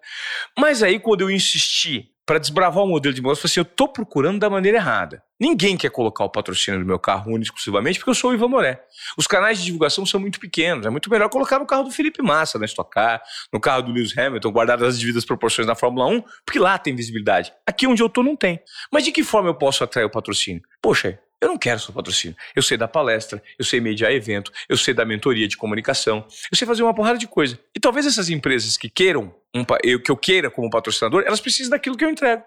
Mas 0.58 0.82
aí, 0.82 0.98
quando 0.98 1.22
eu 1.22 1.30
insisti 1.30 2.10
para 2.26 2.38
desbravar 2.38 2.82
o 2.82 2.86
modelo 2.86 3.14
de 3.14 3.20
negócio, 3.20 3.40
eu 3.40 3.42
falei 3.42 3.52
assim, 3.52 3.60
eu 3.60 3.64
tô 3.64 3.86
procurando 3.86 4.38
da 4.38 4.48
maneira 4.48 4.78
errada. 4.78 5.22
Ninguém 5.38 5.76
quer 5.76 5.90
colocar 5.90 6.24
o 6.24 6.30
patrocínio 6.30 6.80
do 6.80 6.86
meu 6.86 6.98
carro 6.98 7.32
único 7.32 7.56
exclusivamente 7.56 7.98
porque 7.98 8.10
eu 8.10 8.14
sou 8.14 8.30
o 8.30 8.34
Ivan 8.34 8.48
Moré. 8.48 8.82
Os 9.18 9.26
canais 9.26 9.58
de 9.58 9.64
divulgação 9.64 10.06
são 10.06 10.18
muito 10.18 10.40
pequenos. 10.40 10.86
É 10.86 10.90
muito 10.90 11.10
melhor 11.10 11.28
colocar 11.28 11.58
no 11.58 11.66
carro 11.66 11.84
do 11.84 11.90
Felipe 11.90 12.22
Massa, 12.22 12.58
na 12.58 12.64
Stock 12.64 12.90
Car, 12.90 13.22
no 13.52 13.60
carro 13.60 13.82
do 13.82 13.92
Lewis 13.92 14.16
Hamilton, 14.16 14.50
guardadas 14.50 14.88
as 14.88 14.98
devidas 14.98 15.24
proporções 15.24 15.66
na 15.66 15.74
Fórmula 15.74 16.06
1, 16.06 16.22
porque 16.46 16.58
lá 16.58 16.78
tem 16.78 16.94
visibilidade. 16.94 17.52
Aqui 17.66 17.86
onde 17.86 18.02
eu 18.02 18.08
tô 18.08 18.22
não 18.22 18.36
tem. 18.36 18.60
Mas 18.90 19.04
de 19.04 19.12
que 19.12 19.22
forma 19.22 19.50
eu 19.50 19.54
posso 19.54 19.84
atrair 19.84 20.04
o 20.04 20.10
patrocínio? 20.10 20.62
Poxa, 20.80 21.18
eu 21.44 21.48
não 21.48 21.58
quero 21.58 21.78
só 21.78 21.92
patrocínio. 21.92 22.36
Eu 22.56 22.62
sei 22.62 22.76
da 22.76 22.88
palestra, 22.88 23.42
eu 23.58 23.64
sei 23.64 23.80
mediar 23.80 24.10
evento, 24.12 24.50
eu 24.68 24.76
sei 24.76 24.94
da 24.94 25.04
mentoria 25.04 25.46
de 25.46 25.56
comunicação, 25.56 26.26
eu 26.50 26.56
sei 26.56 26.66
fazer 26.66 26.82
uma 26.82 26.94
porrada 26.94 27.18
de 27.18 27.26
coisa. 27.26 27.58
E 27.74 27.80
talvez 27.80 28.06
essas 28.06 28.30
empresas 28.30 28.76
que 28.76 28.88
queiram, 28.88 29.34
um, 29.54 29.62
eu, 29.82 30.00
que 30.00 30.10
eu 30.10 30.16
queira 30.16 30.50
como 30.50 30.70
patrocinador, 30.70 31.22
elas 31.26 31.40
precisem 31.40 31.70
daquilo 31.70 31.96
que 31.96 32.04
eu 32.04 32.10
entrego. 32.10 32.42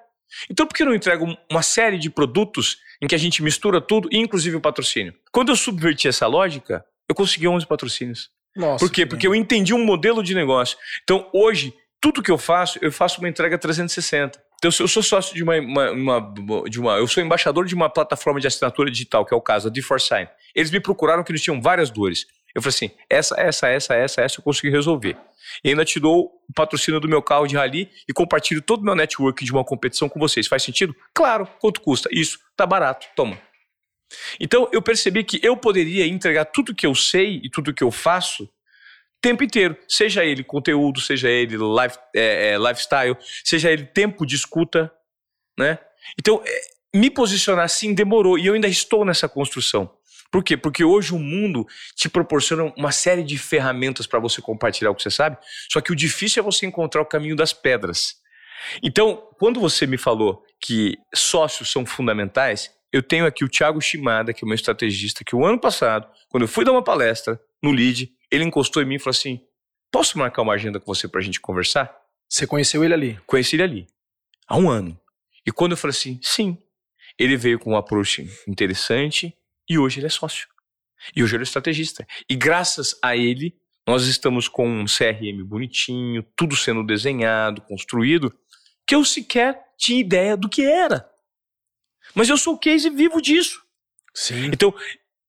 Então 0.49 0.65
por 0.65 0.75
que 0.75 0.81
eu 0.81 0.87
não 0.87 0.95
entrego 0.95 1.37
uma 1.49 1.61
série 1.61 1.97
de 1.97 2.09
produtos 2.09 2.79
em 3.01 3.07
que 3.07 3.15
a 3.15 3.19
gente 3.19 3.43
mistura 3.43 3.79
tudo, 3.79 4.09
inclusive 4.11 4.55
o 4.55 4.61
patrocínio? 4.61 5.13
Quando 5.31 5.49
eu 5.49 5.55
subverti 5.55 6.07
essa 6.07 6.25
lógica, 6.25 6.83
eu 7.07 7.13
consegui 7.13 7.47
11 7.47 7.65
patrocínios. 7.67 8.29
Nossa, 8.55 8.83
por 8.83 8.91
quê? 8.91 9.05
Porque 9.05 9.27
eu 9.27 9.35
entendi 9.35 9.73
um 9.73 9.85
modelo 9.85 10.23
de 10.23 10.33
negócio. 10.33 10.77
Então 11.03 11.29
hoje, 11.31 11.73
tudo 12.01 12.23
que 12.23 12.31
eu 12.31 12.37
faço, 12.37 12.79
eu 12.81 12.91
faço 12.91 13.19
uma 13.19 13.29
entrega 13.29 13.57
360. 13.57 14.46
Então, 14.57 14.71
eu 14.79 14.87
sou 14.87 15.03
sócio 15.03 15.35
de 15.35 15.43
uma, 15.43 15.55
uma, 15.59 15.91
uma, 15.91 16.33
de 16.67 16.79
uma. 16.79 16.97
Eu 16.97 17.07
sou 17.07 17.21
embaixador 17.21 17.65
de 17.65 17.75
uma 17.75 17.89
plataforma 17.89 18.39
de 18.39 18.47
assinatura 18.47 18.89
digital, 18.89 19.23
que 19.23 19.33
é 19.33 19.37
o 19.37 19.41
caso, 19.41 19.67
a 19.67 19.71
D4Sign. 19.71 20.27
Eles 20.55 20.71
me 20.71 20.79
procuraram 20.79 21.23
que 21.23 21.31
eles 21.31 21.43
tinham 21.43 21.61
várias 21.61 21.91
dores. 21.91 22.25
Eu 22.55 22.61
falei 22.61 22.73
assim: 22.75 22.91
essa, 23.07 23.39
essa, 23.39 23.67
essa, 23.67 23.93
essa, 23.93 24.21
essa 24.21 24.39
eu 24.39 24.43
consegui 24.43 24.69
resolver. 24.69 25.15
E 25.63 25.69
ainda 25.69 25.85
te 25.85 25.99
dou 25.99 26.31
o 26.49 26.53
patrocínio 26.53 26.99
do 26.99 27.07
meu 27.07 27.21
carro 27.21 27.45
de 27.45 27.55
rally 27.55 27.89
e 28.09 28.13
compartilho 28.13 28.61
todo 28.61 28.81
o 28.81 28.83
meu 28.83 28.95
network 28.95 29.45
de 29.45 29.51
uma 29.51 29.63
competição 29.63 30.09
com 30.09 30.19
vocês. 30.19 30.47
Faz 30.47 30.63
sentido? 30.63 30.95
Claro. 31.13 31.47
Quanto 31.59 31.79
custa? 31.79 32.09
Isso. 32.11 32.39
Tá 32.55 32.65
barato. 32.65 33.07
Toma. 33.15 33.39
Então 34.39 34.67
eu 34.71 34.81
percebi 34.81 35.23
que 35.23 35.39
eu 35.43 35.55
poderia 35.55 36.07
entregar 36.07 36.45
tudo 36.45 36.73
que 36.73 36.85
eu 36.85 36.95
sei 36.95 37.41
e 37.43 37.49
tudo 37.49 37.73
que 37.73 37.83
eu 37.83 37.91
faço 37.91 38.49
tempo 39.22 39.43
inteiro. 39.43 39.78
Seja 39.88 40.24
ele 40.24 40.43
conteúdo, 40.43 40.99
seja 40.99 41.30
ele 41.30 41.57
life, 41.57 41.97
é, 42.15 42.53
é, 42.53 42.57
lifestyle, 42.57 43.18
seja 43.43 43.72
ele 43.72 43.86
tempo 43.86 44.26
de 44.26 44.36
escuta, 44.36 44.91
né? 45.57 45.80
Então, 46.20 46.41
é, 46.45 46.61
me 46.97 47.09
posicionar 47.09 47.65
assim 47.65 47.93
demorou 47.93 48.38
e 48.38 48.45
eu 48.45 48.53
ainda 48.53 48.68
estou 48.68 49.03
nessa 49.05 49.28
construção. 49.28 49.91
Por 50.32 50.43
quê? 50.43 50.57
Porque 50.57 50.84
hoje 50.84 51.13
o 51.13 51.20
mundo 51.20 51.65
te 51.95 52.09
proporciona 52.09 52.74
uma 52.76 52.91
série 52.91 53.24
de 53.24 53.38
ferramentas 53.38 54.05
para 54.05 54.20
você 54.20 54.41
compartilhar 54.41 54.91
o 54.91 54.95
que 54.95 55.01
você 55.01 55.11
sabe, 55.11 55.38
só 55.72 55.80
que 55.80 55.91
o 55.91 55.95
difícil 55.95 56.41
é 56.41 56.43
você 56.43 56.65
encontrar 56.65 57.01
o 57.01 57.05
caminho 57.05 57.36
das 57.36 57.53
pedras. 57.53 58.15
Então, 58.84 59.30
quando 59.39 59.59
você 59.59 59.88
me 59.88 59.97
falou 59.97 60.43
que 60.59 60.97
sócios 61.13 61.72
são 61.72 61.86
fundamentais, 61.86 62.72
eu 62.91 63.01
tenho 63.01 63.26
aqui 63.26 63.43
o 63.43 63.49
Thiago 63.49 63.80
Shimada, 63.82 64.34
que 64.34 64.43
é 64.43 64.45
o 64.45 64.47
meu 64.47 64.55
estrategista, 64.55 65.24
que 65.24 65.36
o 65.36 65.45
ano 65.45 65.59
passado, 65.59 66.07
quando 66.30 66.43
eu 66.43 66.47
fui 66.47 66.65
dar 66.65 66.72
uma 66.72 66.84
palestra 66.84 67.39
no 67.61 67.72
LEAD, 67.72 68.09
ele 68.32 68.43
encostou 68.43 68.82
em 68.82 68.86
mim 68.86 68.95
e 68.95 68.99
falou 68.99 69.11
assim: 69.11 69.41
Posso 69.91 70.17
marcar 70.17 70.41
uma 70.41 70.53
agenda 70.53 70.80
com 70.80 70.93
você 70.93 71.07
para 71.07 71.19
a 71.19 71.23
gente 71.23 71.39
conversar? 71.39 71.95
Você 72.30 72.45
conheceu 72.45 72.84
ele 72.84 72.93
ali? 72.93 73.19
Conheci 73.25 73.55
ele 73.55 73.63
ali, 73.63 73.88
há 74.47 74.57
um 74.57 74.69
ano. 74.69 74.99
E 75.45 75.51
quando 75.51 75.71
eu 75.71 75.78
falei 75.78 75.91
assim, 75.91 76.19
sim, 76.21 76.57
ele 77.17 77.38
veio 77.38 77.57
com 77.57 77.71
um 77.71 77.78
approach 77.78 78.28
interessante 78.47 79.34
e 79.69 79.80
hoje 79.80 79.99
ele 79.99 80.07
é 80.07 80.09
sócio. 80.09 80.47
E 81.15 81.23
hoje 81.23 81.36
ele 81.36 81.43
é 81.43 81.45
estrategista. 81.45 82.05
E 82.30 82.36
graças 82.36 82.99
a 83.01 83.15
ele, 83.15 83.55
nós 83.88 84.05
estamos 84.07 84.49
com 84.49 84.67
um 84.67 84.86
CRM 84.86 85.41
bonitinho, 85.45 86.21
tudo 86.36 86.55
sendo 86.55 86.86
desenhado, 86.86 87.61
construído, 87.61 88.38
que 88.86 88.93
eu 88.93 89.05
sequer 89.05 89.63
tinha 89.78 90.01
ideia 90.01 90.36
do 90.36 90.49
que 90.49 90.63
era. 90.63 91.09
Mas 92.13 92.28
eu 92.28 92.38
sou 92.38 92.57
case 92.57 92.89
vivo 92.89 93.21
disso. 93.21 93.63
Sim. 94.13 94.47
Então, 94.47 94.73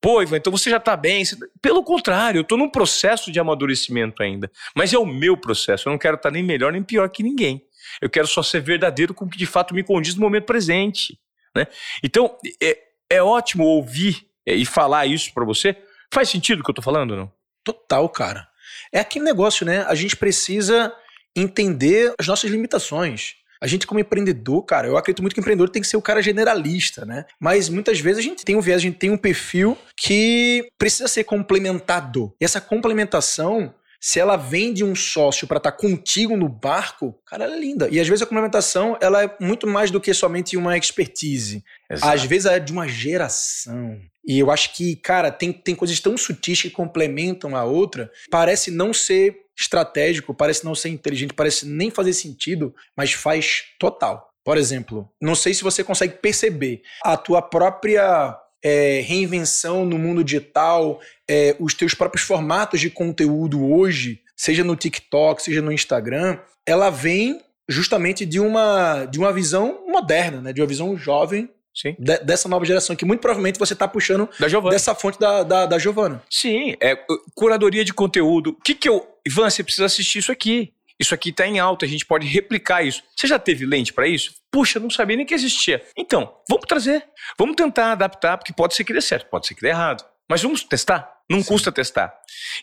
pô, 0.00 0.22
Ivan, 0.22 0.36
então 0.36 0.50
você 0.50 0.70
já 0.70 0.80
tá 0.80 0.96
bem. 0.96 1.24
Você... 1.24 1.36
Pelo 1.60 1.82
contrário, 1.82 2.40
eu 2.40 2.44
tô 2.44 2.56
num 2.56 2.70
processo 2.70 3.30
de 3.30 3.38
amadurecimento 3.38 4.22
ainda. 4.22 4.50
Mas 4.74 4.92
é 4.92 4.98
o 4.98 5.06
meu 5.06 5.36
processo. 5.36 5.88
Eu 5.88 5.92
não 5.92 5.98
quero 5.98 6.16
estar 6.16 6.30
nem 6.30 6.42
melhor 6.42 6.72
nem 6.72 6.82
pior 6.82 7.08
que 7.08 7.22
ninguém. 7.22 7.62
Eu 8.00 8.10
quero 8.10 8.26
só 8.26 8.42
ser 8.42 8.60
verdadeiro 8.60 9.14
com 9.14 9.24
o 9.24 9.28
que 9.28 9.38
de 9.38 9.46
fato 9.46 9.74
me 9.74 9.82
condiz 9.82 10.14
no 10.14 10.20
momento 10.20 10.44
presente. 10.44 11.18
Né? 11.56 11.66
Então, 12.02 12.36
é, 12.62 12.78
é 13.10 13.22
ótimo 13.22 13.64
ouvir 13.64 14.26
é, 14.46 14.54
e 14.54 14.64
falar 14.64 15.06
isso 15.06 15.32
para 15.32 15.44
você. 15.44 15.76
Faz 16.12 16.28
sentido 16.28 16.60
o 16.60 16.64
que 16.64 16.70
eu 16.70 16.74
tô 16.74 16.82
falando, 16.82 17.16
não? 17.16 17.32
Total, 17.64 18.08
cara. 18.08 18.48
É 18.92 19.00
aquele 19.00 19.24
negócio, 19.24 19.66
né? 19.66 19.84
A 19.86 19.94
gente 19.94 20.16
precisa 20.16 20.94
entender 21.36 22.14
as 22.18 22.26
nossas 22.26 22.50
limitações. 22.50 23.34
A 23.60 23.66
gente, 23.66 23.86
como 23.86 24.00
empreendedor, 24.00 24.62
cara, 24.62 24.86
eu 24.86 24.96
acredito 24.96 25.22
muito 25.22 25.34
que 25.34 25.40
o 25.40 25.42
empreendedor 25.42 25.70
tem 25.70 25.82
que 25.82 25.88
ser 25.88 25.96
o 25.96 26.02
cara 26.02 26.22
generalista, 26.22 27.04
né? 27.04 27.24
Mas 27.40 27.68
muitas 27.68 28.00
vezes 28.00 28.18
a 28.18 28.22
gente 28.22 28.44
tem 28.44 28.56
um 28.56 28.60
viés, 28.60 28.78
a 28.78 28.82
gente 28.82 28.98
tem 28.98 29.10
um 29.10 29.16
perfil 29.16 29.76
que 29.96 30.68
precisa 30.78 31.08
ser 31.08 31.24
complementado. 31.24 32.32
E 32.40 32.44
essa 32.44 32.60
complementação 32.60 33.74
se 34.00 34.20
ela 34.20 34.36
vem 34.36 34.72
de 34.72 34.84
um 34.84 34.94
sócio 34.94 35.46
para 35.46 35.56
estar 35.56 35.72
tá 35.72 35.76
contigo 35.76 36.36
no 36.36 36.48
barco, 36.48 37.18
cara, 37.26 37.44
ela 37.44 37.56
é 37.56 37.58
linda. 37.58 37.88
E 37.90 37.98
às 37.98 38.06
vezes 38.06 38.22
a 38.22 38.26
complementação 38.26 38.96
ela 39.00 39.24
é 39.24 39.36
muito 39.40 39.66
mais 39.66 39.90
do 39.90 40.00
que 40.00 40.14
somente 40.14 40.56
uma 40.56 40.78
expertise. 40.78 41.64
Exato. 41.90 42.12
Às 42.12 42.24
vezes 42.24 42.46
é 42.46 42.60
de 42.60 42.72
uma 42.72 42.86
geração. 42.86 43.98
E 44.24 44.38
eu 44.38 44.50
acho 44.50 44.74
que, 44.76 44.94
cara, 44.96 45.30
tem, 45.30 45.52
tem 45.52 45.74
coisas 45.74 45.98
tão 46.00 46.16
sutis 46.16 46.62
que 46.62 46.70
complementam 46.70 47.56
a 47.56 47.64
outra. 47.64 48.10
Parece 48.30 48.70
não 48.70 48.92
ser 48.92 49.36
estratégico, 49.58 50.32
parece 50.32 50.64
não 50.64 50.74
ser 50.74 50.90
inteligente, 50.90 51.34
parece 51.34 51.66
nem 51.66 51.90
fazer 51.90 52.12
sentido, 52.12 52.74
mas 52.96 53.12
faz 53.12 53.64
total. 53.78 54.28
Por 54.44 54.56
exemplo, 54.56 55.10
não 55.20 55.34
sei 55.34 55.52
se 55.52 55.62
você 55.62 55.82
consegue 55.82 56.14
perceber 56.14 56.82
a 57.02 57.16
tua 57.16 57.42
própria 57.42 58.38
é, 58.62 59.00
reinvenção 59.00 59.84
no 59.84 59.98
mundo 59.98 60.24
digital, 60.24 61.00
é, 61.28 61.56
os 61.58 61.74
teus 61.74 61.92
próprios 61.92 62.24
formatos 62.24 62.80
de 62.80 62.88
conteúdo 62.88 63.64
hoje, 63.64 64.22
seja 64.36 64.62
no 64.64 64.76
TikTok, 64.76 65.42
seja 65.42 65.60
no 65.60 65.72
Instagram, 65.72 66.38
ela 66.64 66.88
vem 66.88 67.42
justamente 67.68 68.24
de 68.24 68.40
uma, 68.40 69.04
de 69.04 69.18
uma 69.18 69.32
visão 69.32 69.84
moderna, 69.86 70.40
né? 70.40 70.52
de 70.52 70.60
uma 70.60 70.66
visão 70.66 70.96
jovem 70.96 71.50
de, 71.98 72.18
dessa 72.18 72.48
nova 72.48 72.64
geração, 72.64 72.96
que 72.96 73.04
muito 73.04 73.20
provavelmente 73.20 73.58
você 73.58 73.72
está 73.72 73.86
puxando 73.86 74.28
dessa 74.70 74.94
fonte 74.94 75.18
da, 75.18 75.42
da, 75.42 75.66
da 75.66 75.78
Giovana. 75.78 76.22
Sim, 76.30 76.74
é 76.80 76.98
curadoria 77.34 77.84
de 77.84 77.92
conteúdo. 77.92 78.50
O 78.50 78.62
que, 78.62 78.74
que 78.74 78.88
eu. 78.88 79.06
Ivan, 79.26 79.50
você 79.50 79.62
precisa 79.62 79.86
assistir 79.86 80.18
isso 80.18 80.32
aqui. 80.32 80.72
Isso 80.98 81.14
aqui 81.14 81.30
está 81.30 81.46
em 81.46 81.60
alta, 81.60 81.86
a 81.86 81.88
gente 81.88 82.04
pode 82.04 82.26
replicar 82.26 82.82
isso. 82.82 83.04
Você 83.14 83.28
já 83.28 83.38
teve 83.38 83.64
lente 83.64 83.92
para 83.92 84.08
isso? 84.08 84.34
Puxa, 84.50 84.80
não 84.80 84.90
sabia 84.90 85.16
nem 85.16 85.24
que 85.24 85.32
existia. 85.32 85.80
Então, 85.96 86.34
vamos 86.48 86.66
trazer. 86.66 87.04
Vamos 87.38 87.54
tentar 87.54 87.92
adaptar, 87.92 88.36
porque 88.36 88.52
pode 88.52 88.74
ser 88.74 88.82
que 88.82 88.92
dê 88.92 89.00
certo, 89.00 89.30
pode 89.30 89.46
ser 89.46 89.54
que 89.54 89.60
dê 89.60 89.68
errado. 89.68 90.04
Mas 90.28 90.42
vamos 90.42 90.64
testar. 90.64 91.17
Não 91.30 91.42
Sim. 91.42 91.48
custa 91.48 91.70
testar. 91.70 92.14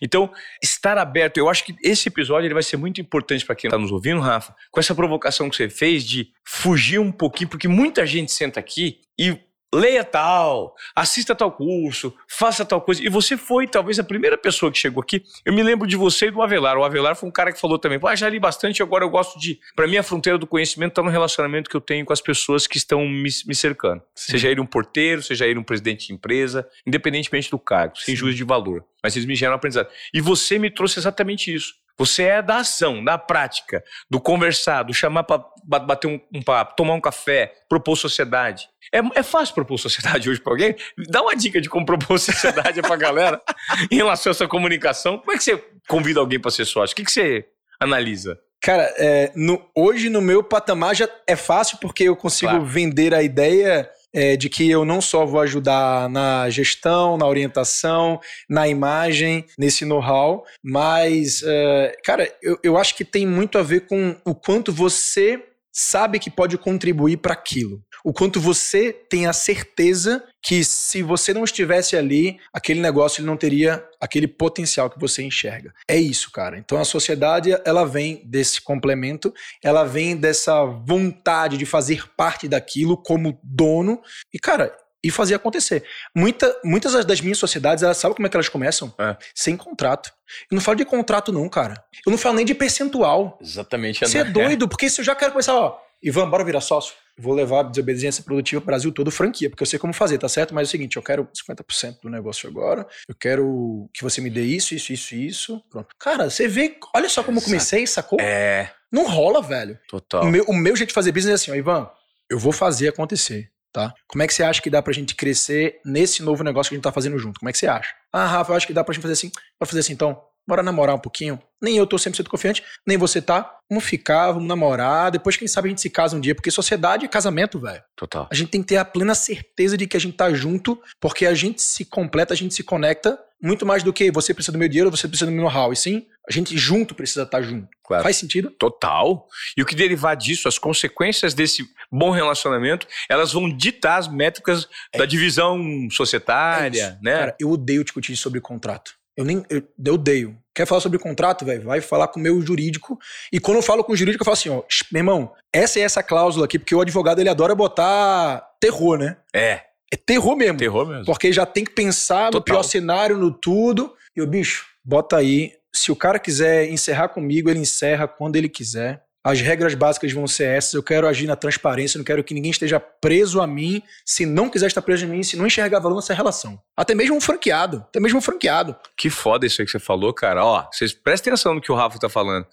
Então, 0.02 0.32
estar 0.62 0.98
aberto, 0.98 1.38
eu 1.38 1.48
acho 1.48 1.64
que 1.64 1.76
esse 1.84 2.10
episódio 2.10 2.48
ele 2.48 2.54
vai 2.54 2.64
ser 2.64 2.78
muito 2.78 3.00
importante 3.00 3.46
para 3.46 3.56
quem 3.56 3.68
está 3.68 3.78
nos 3.78 3.92
ouvindo, 3.92 4.20
Rafa, 4.20 4.56
com 4.72 4.80
essa 4.80 4.96
provocação 4.96 5.50
que 5.50 5.56
você 5.56 5.70
fez 5.70 6.04
de 6.04 6.30
fugir 6.44 7.00
um 7.00 7.12
pouquinho, 7.12 7.50
porque 7.50 7.68
muita 7.68 8.06
gente 8.06 8.32
senta 8.32 8.60
aqui 8.60 9.02
e 9.20 9.38
leia 9.76 10.04
tal, 10.04 10.76
assista 10.96 11.36
tal 11.36 11.52
curso, 11.52 12.14
faça 12.28 12.66
tal 12.66 12.82
coisa. 12.82 13.04
E 13.04 13.10
você 13.10 13.36
foi 13.36 13.68
talvez 13.68 14.00
a 14.00 14.04
primeira 14.04 14.38
pessoa 14.38 14.72
que 14.72 14.78
chegou 14.78 15.02
aqui. 15.02 15.24
Eu 15.44 15.54
me 15.54 15.62
lembro 15.62 15.88
de 15.88 15.96
você 15.96 16.28
e 16.28 16.32
do 16.32 16.42
Avelar. 16.42 16.78
O 16.78 16.84
Avelar 16.84 17.16
foi 17.16 17.28
um 17.28 17.32
cara 17.32 17.52
que 17.52 17.60
falou 17.60 17.78
também, 17.78 18.00
ah, 18.04 18.16
já 18.16 18.30
li 18.30 18.40
bastante, 18.40 18.82
agora 18.82 19.04
eu 19.04 19.10
gosto 19.10 19.40
de. 19.40 19.60
Para 19.76 19.88
mim, 19.88 19.98
a 19.98 20.04
fronteira 20.04 20.38
do 20.38 20.48
conhecimento 20.48 20.92
está 20.92 21.04
no 21.04 21.10
relacionamento 21.10 21.70
que 21.70 21.76
eu 21.76 21.82
tenho 21.82 22.06
com 22.06 22.14
as 22.14 22.22
pessoas 22.22 22.68
que 22.68 22.78
estão 22.78 23.06
me, 23.08 23.30
me 23.46 23.56
cercando. 23.56 24.02
Sim. 24.14 24.34
Seja 24.34 24.50
ele 24.50 24.62
um 24.62 24.66
porteiro, 24.66 25.22
seja 25.22 25.46
ele 25.46 25.60
um 25.60 25.64
presidente 25.64 26.08
de 26.08 26.14
empresa, 26.14 26.68
independentemente 26.86 27.50
do 27.50 27.60
cargo, 27.60 27.98
sem 27.98 28.16
juízo 28.16 28.38
de 28.38 28.44
valor. 28.44 28.84
Mas 29.04 29.16
eles 29.16 29.28
me 29.28 29.36
geram 29.36 29.56
aprendizado. 29.56 29.90
E 30.14 30.22
você 30.22 30.58
me 30.58 30.70
trouxe 30.70 31.00
exatamente 31.00 31.54
isso. 31.54 31.74
Você 31.98 32.24
é 32.24 32.42
da 32.42 32.58
ação, 32.58 33.04
da 33.04 33.18
prática, 33.18 33.84
do 34.10 34.20
conversar, 34.20 34.84
do 34.84 34.94
chamar 34.94 35.24
para 35.24 35.44
bater 35.64 36.08
um, 36.08 36.20
um, 36.34 36.42
papo, 36.42 36.76
tomar 36.76 36.94
um 36.94 37.02
café, 37.02 37.54
propor 37.70 37.96
sociedade. 37.96 38.68
É, 38.94 39.00
é 39.20 39.24
fácil 39.24 39.56
propor 39.56 39.78
sociedade 39.78 40.28
hoje 40.30 40.42
para 40.42 40.54
alguém? 40.54 40.76
Dá 41.10 41.22
uma 41.22 41.36
dica 41.36 41.62
de 41.62 41.70
como 41.70 41.86
propor 41.86 42.20
sociedade 42.20 42.82
para 42.82 42.94
a 42.94 42.98
galera 42.98 43.42
em 43.90 43.96
relação 43.96 44.32
a 44.32 44.34
essa 44.34 44.48
comunicação. 44.48 45.18
Como 45.20 45.32
é 45.32 45.38
que 45.38 45.44
você 45.44 45.58
convida 45.88 46.20
alguém 46.20 46.40
para 46.40 46.52
ser 46.52 46.66
sócio? 46.66 46.94
O 46.94 46.96
que, 46.96 47.06
que 47.06 47.12
você 47.12 47.46
analisa? 47.80 48.40
Cara, 48.62 48.92
é, 48.98 49.32
no, 49.36 49.64
hoje 49.76 50.10
no 50.10 50.22
meu 50.22 50.44
patamar 50.44 50.96
já 50.96 51.08
é 51.28 51.36
fácil 51.36 51.78
porque 51.80 52.04
eu 52.04 52.16
consigo 52.16 52.52
claro. 52.52 52.66
vender 52.66 53.14
a 53.14 53.22
ideia 53.22 53.90
é, 54.16 54.38
de 54.38 54.50
que 54.50 54.70
eu 54.72 54.86
não 54.86 55.02
só 55.02 55.26
vou 55.26 55.42
ajudar 55.42 56.10
na 56.10 56.50
gestão, 56.50 57.18
na 57.18 57.28
orientação, 57.28 58.22
na 58.50 58.66
imagem, 58.66 59.46
nesse 59.60 59.84
know-how, 59.84 60.46
mas, 60.64 61.44
é, 61.46 61.98
cara, 62.02 62.34
eu, 62.42 62.58
eu 62.64 62.78
acho 62.78 62.96
que 62.96 63.04
tem 63.04 63.28
muito 63.28 63.58
a 63.58 63.62
ver 63.62 63.82
com 63.82 64.16
o 64.24 64.34
quanto 64.34 64.72
você 64.72 65.44
sabe 65.70 66.20
que 66.20 66.32
pode 66.32 66.58
contribuir 66.58 67.18
para 67.18 67.34
aquilo. 67.34 67.84
O 68.06 68.14
quanto 68.14 68.40
você 68.40 68.94
tem 68.94 69.26
a 69.26 69.34
certeza 69.34 70.24
que 70.40 70.64
se 70.64 71.02
você 71.02 71.34
não 71.34 71.44
estivesse 71.44 71.98
ali, 71.98 72.40
aquele 72.54 72.80
negócio 72.80 73.20
ele 73.20 73.26
não 73.26 73.36
teria 73.36 73.84
aquele 74.00 74.28
potencial 74.28 74.92
que 74.92 75.00
você 75.00 75.24
enxerga. 75.24 75.74
É 75.90 75.98
isso, 75.98 76.32
cara. 76.32 76.56
Então 76.56 76.80
a 76.80 76.86
sociedade, 76.86 77.50
ela 77.66 77.84
vem 77.84 78.22
desse 78.24 78.62
complemento, 78.62 79.34
ela 79.64 79.84
vem 79.84 80.16
dessa 80.16 80.64
vontade 80.64 81.58
de 81.58 81.66
fazer 81.66 82.08
parte 82.16 82.48
daquilo 82.48 82.96
como 82.96 83.40
dono. 83.44 84.00
E, 84.32 84.38
cara, 84.38 84.72
e 85.04 85.10
fazer 85.10 85.34
acontecer. 85.34 85.84
Muita, 86.16 86.56
muitas 86.64 87.04
das 87.06 87.22
minhas 87.22 87.40
sociedades, 87.40 87.84
elas 87.84 87.98
sabem 87.98 88.16
como 88.16 88.28
é 88.28 88.30
que 88.30 88.38
elas 88.38 88.50
começam? 88.50 88.94
É. 89.00 89.18
Sem 89.34 89.58
contrato. 89.58 90.14
Eu 90.52 90.54
não 90.54 90.62
falo 90.62 90.78
de 90.78 90.86
contrato, 90.86 91.32
não, 91.32 91.50
cara. 91.50 91.84
Eu 92.06 92.12
não 92.12 92.20
falo 92.20 92.36
nem 92.36 92.46
de 92.46 92.54
percentual. 92.54 93.40
Exatamente. 93.42 94.02
Você 94.02 94.20
é 94.20 94.24
doido, 94.24 94.70
porque 94.70 94.92
se 94.92 95.02
eu 95.02 95.06
já 95.06 95.16
quero 95.16 95.32
começar, 95.32 95.56
ó, 95.56 95.80
Ivan, 96.04 96.30
bora 96.30 96.44
virar 96.44 96.62
sócio? 96.62 96.94
Vou 97.18 97.34
levar 97.34 97.62
a 97.62 97.64
desobediência 97.64 98.24
produtiva 98.24 98.60
para 98.60 98.66
o 98.66 98.72
Brasil 98.72 98.92
todo 98.92 99.10
franquia, 99.10 99.50
porque 99.50 99.64
eu 99.64 99.68
sei 99.68 99.80
como 99.80 99.94
fazer, 99.94 100.18
tá 100.18 100.28
certo? 100.28 100.54
Mas 100.54 100.68
é 100.68 100.70
o 100.70 100.72
seguinte, 100.72 100.98
eu 100.98 101.04
quero 101.04 101.28
50% 101.34 102.02
do 102.02 102.10
negócio 102.10 102.50
agora, 102.50 102.86
eu 103.08 103.16
quero 103.16 103.90
que 103.94 104.04
você 104.04 104.20
me 104.20 104.30
dê 104.30 104.44
isso, 104.44 104.76
isso, 104.76 104.92
isso, 104.92 105.16
isso. 105.16 105.64
Pronto. 105.70 105.96
Cara, 105.98 106.30
você 106.30 106.48
vê, 106.48 106.78
olha 106.94 107.08
só 107.08 107.24
como 107.24 107.40
eu 107.40 107.44
comecei, 107.44 107.88
sacou? 107.88 108.20
É. 108.20 108.72
Não 108.92 109.08
rola, 109.08 109.42
velho. 109.42 109.80
Total. 109.88 110.24
O 110.24 110.28
meu, 110.28 110.44
o 110.46 110.54
meu 110.54 110.76
jeito 110.76 110.90
de 110.90 110.94
fazer 110.94 111.12
business 111.12 111.32
é 111.32 111.36
assim, 111.36 111.52
ó, 111.52 111.56
Ivan, 111.56 111.90
eu 112.30 112.38
vou 112.38 112.52
fazer 112.52 112.90
acontecer. 112.90 113.52
Tá? 113.72 113.94
Como 114.08 114.24
é 114.24 114.28
que 114.28 114.34
você 114.34 114.42
acha 114.42 114.62
que 114.62 114.70
dá 114.70 114.82
pra 114.82 114.94
gente 114.94 115.14
crescer 115.16 115.82
nesse 115.84 116.24
novo 116.24 116.46
negócio 116.46 116.70
que 116.70 116.76
a 116.76 116.78
gente 116.78 116.84
tá 116.84 116.94
fazendo 116.94 117.20
junto? 117.20 117.42
Como 117.42 117.50
é 117.50 117.52
que 117.52 117.58
você 117.58 117.68
acha? 117.68 117.94
Ah, 118.10 118.26
Rafa, 118.26 118.54
eu 118.54 118.56
acho 118.56 118.66
que 118.66 118.72
dá 118.72 118.86
pra 118.86 118.94
gente 118.94 119.02
fazer 119.02 119.12
assim. 119.12 119.30
Pra 119.60 119.68
fazer 119.68 119.82
assim, 119.82 119.92
então, 119.92 120.18
bora 120.48 120.64
namorar 120.64 120.96
um 120.96 121.00
pouquinho. 121.00 121.42
Nem 121.62 121.78
eu 121.78 121.88
tô 121.88 121.96
100% 121.96 122.28
confiante, 122.28 122.64
nem 122.86 122.98
você 122.98 123.22
tá. 123.22 123.58
Vamos 123.70 123.84
ficar, 123.84 124.32
vamos 124.32 124.48
namorar. 124.48 125.12
Depois, 125.12 125.36
quem 125.36 125.48
sabe, 125.48 125.68
a 125.68 125.70
gente 125.70 125.82
se 125.82 125.90
casa 125.90 126.16
um 126.16 126.20
dia. 126.20 126.36
Porque 126.36 126.52
sociedade 126.52 127.06
é 127.06 127.08
casamento, 127.08 127.60
velho. 127.60 127.82
Total. 127.96 128.28
A 128.32 128.36
gente 128.36 128.50
tem 128.50 128.62
que 128.62 128.68
ter 128.68 128.78
a 128.78 128.86
plena 128.86 129.16
certeza 129.16 129.78
de 129.78 129.88
que 129.88 129.98
a 129.98 130.00
gente 130.00 130.16
tá 130.16 130.32
junto, 130.34 130.80
porque 131.00 131.26
a 131.26 131.34
gente 131.34 131.62
se 131.62 131.86
completa, 131.86 132.34
a 132.34 132.38
gente 132.38 132.54
se 132.54 132.64
conecta 132.64 133.20
muito 133.42 133.66
mais 133.66 133.84
do 133.84 133.94
que 133.94 134.12
você 134.12 134.34
precisa 134.34 134.52
do 134.52 134.58
meu 134.58 134.68
dinheiro, 134.68 134.90
você 134.90 135.08
precisa 135.08 135.30
do 135.30 135.32
meu 135.32 135.44
know-how. 135.44 135.72
E 135.72 135.76
sim, 135.76 136.06
a 136.28 136.32
gente 136.32 136.58
junto 136.58 136.96
precisa 136.96 137.24
estar 137.24 137.42
junto. 137.42 137.68
Claro. 137.84 138.04
Faz 138.04 138.18
sentido? 138.18 138.50
Total. 138.52 139.28
E 139.56 139.62
o 139.62 139.66
que 139.66 139.76
derivar 139.76 140.16
disso, 140.16 140.48
as 140.48 140.58
consequências 140.58 141.34
desse 141.34 141.64
bom 141.92 142.10
relacionamento, 142.10 142.88
elas 143.10 143.32
vão 143.32 143.50
ditar 143.50 143.98
as 143.98 144.08
métricas 144.08 144.68
é. 144.92 144.98
da 144.98 145.06
divisão 145.06 145.88
societária, 145.92 146.98
é 147.00 147.04
né? 147.04 147.18
Cara, 147.20 147.36
eu 147.40 147.52
odeio 147.52 147.84
discutir 147.84 148.16
sobre 148.16 148.42
contrato. 148.42 148.96
Eu 149.16 149.24
nem. 149.26 149.46
Eu, 149.50 149.64
eu 149.84 149.94
odeio. 149.94 150.38
Quer 150.54 150.66
falar 150.66 150.82
sobre 150.82 150.98
contrato, 151.00 151.44
velho? 151.44 151.64
Vai 151.64 151.82
falar 151.82 152.08
com 152.08 152.20
o 152.20 152.24
meu 152.24 152.42
jurídico. 152.42 152.98
E 153.32 153.40
quando 153.40 153.58
eu 153.58 153.62
falo 153.62 153.84
com 153.84 153.92
o 153.92 153.96
jurídico, 153.96 154.22
eu 154.22 154.26
falo 154.26 154.34
assim, 154.34 154.50
ó, 154.50 154.64
meu 154.92 155.00
irmão, 155.02 155.34
essa 155.52 155.80
é 155.80 155.82
essa 155.82 156.02
cláusula 156.02 156.46
aqui, 156.46 156.58
porque 156.58 156.74
o 156.74 156.80
advogado 156.80 157.20
ele 157.20 157.28
adora 157.28 157.54
botar 157.54 158.40
terror, 158.60 158.98
né? 158.98 159.18
É. 159.34 159.62
É 159.92 159.98
terror 159.98 160.36
mesmo. 160.36 160.58
Terror 160.58 160.88
mesmo. 160.88 161.06
Porque 161.06 161.32
já 161.34 161.46
tem 161.46 161.64
que 161.64 161.72
pensar 161.72 162.32
Total. 162.32 162.40
no 162.40 162.44
pior 162.44 162.64
cenário, 162.64 163.18
no 163.18 163.32
tudo. 163.32 163.94
E 164.16 164.22
o 164.22 164.28
bicho, 164.28 164.66
bota 164.84 165.18
aí 165.18 165.54
se 165.76 165.92
o 165.92 165.96
cara 165.96 166.18
quiser 166.18 166.70
encerrar 166.70 167.10
comigo, 167.10 167.50
ele 167.50 167.60
encerra 167.60 168.08
quando 168.08 168.38
ele 168.38 168.48
quiser. 168.48 169.04
As 169.26 169.42
regras 169.42 169.74
básicas 169.74 170.12
vão 170.12 170.28
ser 170.28 170.44
essas. 170.44 170.76
Eu 170.76 170.84
quero 170.84 171.08
agir 171.08 171.26
na 171.26 171.36
transparência, 171.36 171.98
não 171.98 172.06
quero 172.06 172.24
que 172.24 172.32
ninguém 172.32 172.52
esteja 172.52 172.80
preso 172.80 173.42
a 173.42 173.48
mim. 173.48 173.82
Se 174.06 174.24
não 174.24 174.52
quiser 174.52 174.68
estar 174.68 174.84
preso 174.84 175.04
a 175.04 175.08
mim, 175.08 175.24
se 175.24 175.36
não 175.36 175.48
enxergar 175.48 175.80
valor 175.80 175.96
nessa 175.96 176.14
relação. 176.14 176.62
Até 176.78 176.94
mesmo 176.94 177.16
um 177.16 177.22
franqueado. 177.22 177.78
Até 177.90 178.00
mesmo 178.00 178.20
um 178.20 178.22
franqueado. 178.22 178.76
Que 178.96 179.10
foda 179.10 179.48
isso 179.48 179.60
aí 179.60 179.66
que 179.66 179.72
você 179.72 179.80
falou, 179.80 180.14
cara. 180.14 180.46
Ó, 180.46 180.68
vocês 180.72 180.94
prestem 180.94 181.34
atenção 181.34 181.56
no 181.56 181.62
que 181.62 181.72
o 181.72 181.76
Rafa 181.76 181.98
tá 181.98 182.08
falando. 182.08 182.46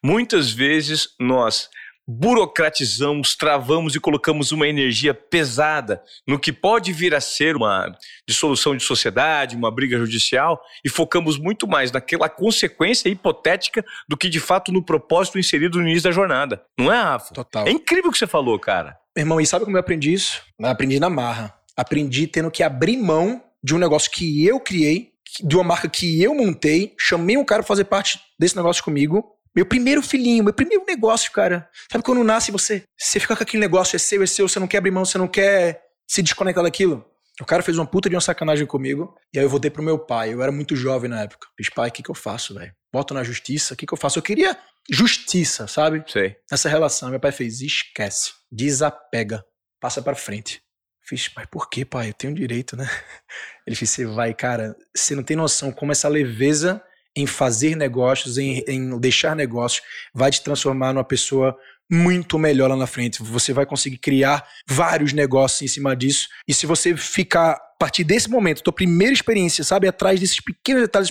Muitas 0.00 0.52
vezes 0.52 1.08
nós 1.18 1.68
burocratizamos, 2.10 3.36
travamos 3.36 3.94
e 3.94 4.00
colocamos 4.00 4.50
uma 4.50 4.66
energia 4.66 5.14
pesada 5.14 6.02
no 6.26 6.38
que 6.40 6.52
pode 6.52 6.92
vir 6.92 7.14
a 7.14 7.20
ser 7.20 7.54
uma 7.54 7.96
dissolução 8.28 8.76
de 8.76 8.82
sociedade, 8.82 9.54
uma 9.54 9.70
briga 9.70 9.96
judicial, 9.96 10.60
e 10.84 10.88
focamos 10.88 11.38
muito 11.38 11.68
mais 11.68 11.92
naquela 11.92 12.28
consequência 12.28 13.08
hipotética 13.08 13.84
do 14.08 14.16
que 14.16 14.28
de 14.28 14.40
fato 14.40 14.72
no 14.72 14.82
propósito 14.82 15.38
inserido 15.38 15.78
no 15.78 15.86
início 15.86 16.04
da 16.04 16.10
jornada. 16.10 16.62
Não 16.76 16.92
é, 16.92 17.00
Rafa? 17.00 17.32
Total. 17.32 17.66
É 17.68 17.70
incrível 17.70 18.10
o 18.10 18.12
que 18.12 18.18
você 18.18 18.26
falou, 18.26 18.58
cara. 18.58 18.98
Irmão, 19.16 19.40
e 19.40 19.46
sabe 19.46 19.64
como 19.64 19.76
eu 19.76 19.80
aprendi 19.80 20.12
isso? 20.12 20.42
Aprendi 20.62 20.98
na 20.98 21.10
marra. 21.10 21.54
Aprendi 21.76 22.26
tendo 22.26 22.50
que 22.50 22.62
abrir 22.62 22.96
mão 22.96 23.42
de 23.62 23.74
um 23.74 23.78
negócio 23.78 24.10
que 24.10 24.44
eu 24.44 24.58
criei, 24.58 25.10
de 25.44 25.54
uma 25.54 25.64
marca 25.64 25.88
que 25.88 26.20
eu 26.20 26.34
montei, 26.34 26.94
chamei 26.98 27.36
um 27.36 27.44
cara 27.44 27.62
pra 27.62 27.68
fazer 27.68 27.84
parte 27.84 28.18
desse 28.38 28.56
negócio 28.56 28.82
comigo. 28.82 29.24
Meu 29.54 29.66
primeiro 29.66 30.02
filhinho, 30.02 30.44
meu 30.44 30.52
primeiro 30.52 30.84
negócio, 30.86 31.32
cara. 31.32 31.68
Sabe 31.90 32.04
quando 32.04 32.22
nasce 32.22 32.52
você, 32.52 32.84
você 32.96 33.18
fica 33.18 33.36
com 33.36 33.42
aquele 33.42 33.60
negócio, 33.60 33.96
é 33.96 33.98
seu, 33.98 34.22
é 34.22 34.26
seu, 34.26 34.48
você 34.48 34.60
não 34.60 34.68
quer 34.68 34.78
abrir 34.78 34.90
mão, 34.90 35.04
você 35.04 35.18
não 35.18 35.26
quer 35.26 35.82
se 36.08 36.22
desconectar 36.22 36.62
daquilo? 36.62 37.04
O 37.40 37.44
cara 37.46 37.62
fez 37.62 37.78
uma 37.78 37.86
puta 37.86 38.08
de 38.08 38.14
uma 38.14 38.20
sacanagem 38.20 38.66
comigo, 38.66 39.14
e 39.32 39.38
aí 39.38 39.44
eu 39.44 39.48
voltei 39.48 39.70
pro 39.70 39.82
meu 39.82 39.98
pai. 39.98 40.34
Eu 40.34 40.42
era 40.42 40.52
muito 40.52 40.76
jovem 40.76 41.08
na 41.08 41.22
época. 41.22 41.48
Fiz, 41.56 41.70
pai, 41.70 41.88
o 41.88 41.92
que, 41.92 42.02
que 42.02 42.10
eu 42.10 42.14
faço, 42.14 42.54
velho? 42.54 42.72
Boto 42.92 43.14
na 43.14 43.24
justiça, 43.24 43.74
o 43.74 43.76
que, 43.76 43.86
que 43.86 43.94
eu 43.94 43.98
faço? 43.98 44.18
Eu 44.18 44.22
queria 44.22 44.56
justiça, 44.90 45.66
sabe? 45.66 46.04
Sei. 46.06 46.36
Essa 46.50 46.68
relação. 46.68 47.08
Meu 47.08 47.20
pai 47.20 47.32
fez, 47.32 47.60
esquece, 47.60 48.32
desapega, 48.52 49.42
passa 49.80 50.02
pra 50.02 50.14
frente. 50.14 50.60
Fiz, 51.02 51.28
pai, 51.28 51.46
por 51.46 51.70
que, 51.70 51.84
pai? 51.84 52.10
Eu 52.10 52.14
tenho 52.14 52.34
direito, 52.34 52.76
né? 52.76 52.86
Ele 53.66 53.74
fez, 53.74 53.90
você 53.90 54.06
vai, 54.06 54.34
cara, 54.34 54.76
você 54.94 55.14
não 55.14 55.22
tem 55.22 55.36
noção 55.36 55.72
como 55.72 55.92
essa 55.92 56.08
leveza 56.08 56.82
em 57.16 57.26
fazer 57.26 57.76
negócios, 57.76 58.38
em, 58.38 58.62
em 58.66 58.98
deixar 58.98 59.34
negócios, 59.34 59.82
vai 60.14 60.30
te 60.30 60.42
transformar 60.42 60.92
numa 60.92 61.04
pessoa 61.04 61.56
muito 61.90 62.38
melhor 62.38 62.68
lá 62.68 62.76
na 62.76 62.86
frente. 62.86 63.22
Você 63.22 63.52
vai 63.52 63.66
conseguir 63.66 63.98
criar 63.98 64.46
vários 64.68 65.12
negócios 65.12 65.62
em 65.62 65.66
cima 65.66 65.96
disso. 65.96 66.28
E 66.46 66.54
se 66.54 66.64
você 66.64 66.96
ficar, 66.96 67.52
a 67.52 67.76
partir 67.78 68.04
desse 68.04 68.30
momento, 68.30 68.62
tua 68.62 68.72
primeira 68.72 69.12
experiência, 69.12 69.64
sabe, 69.64 69.88
atrás 69.88 70.20
desses 70.20 70.40
pequenos 70.40 70.82
detalhes, 70.82 71.10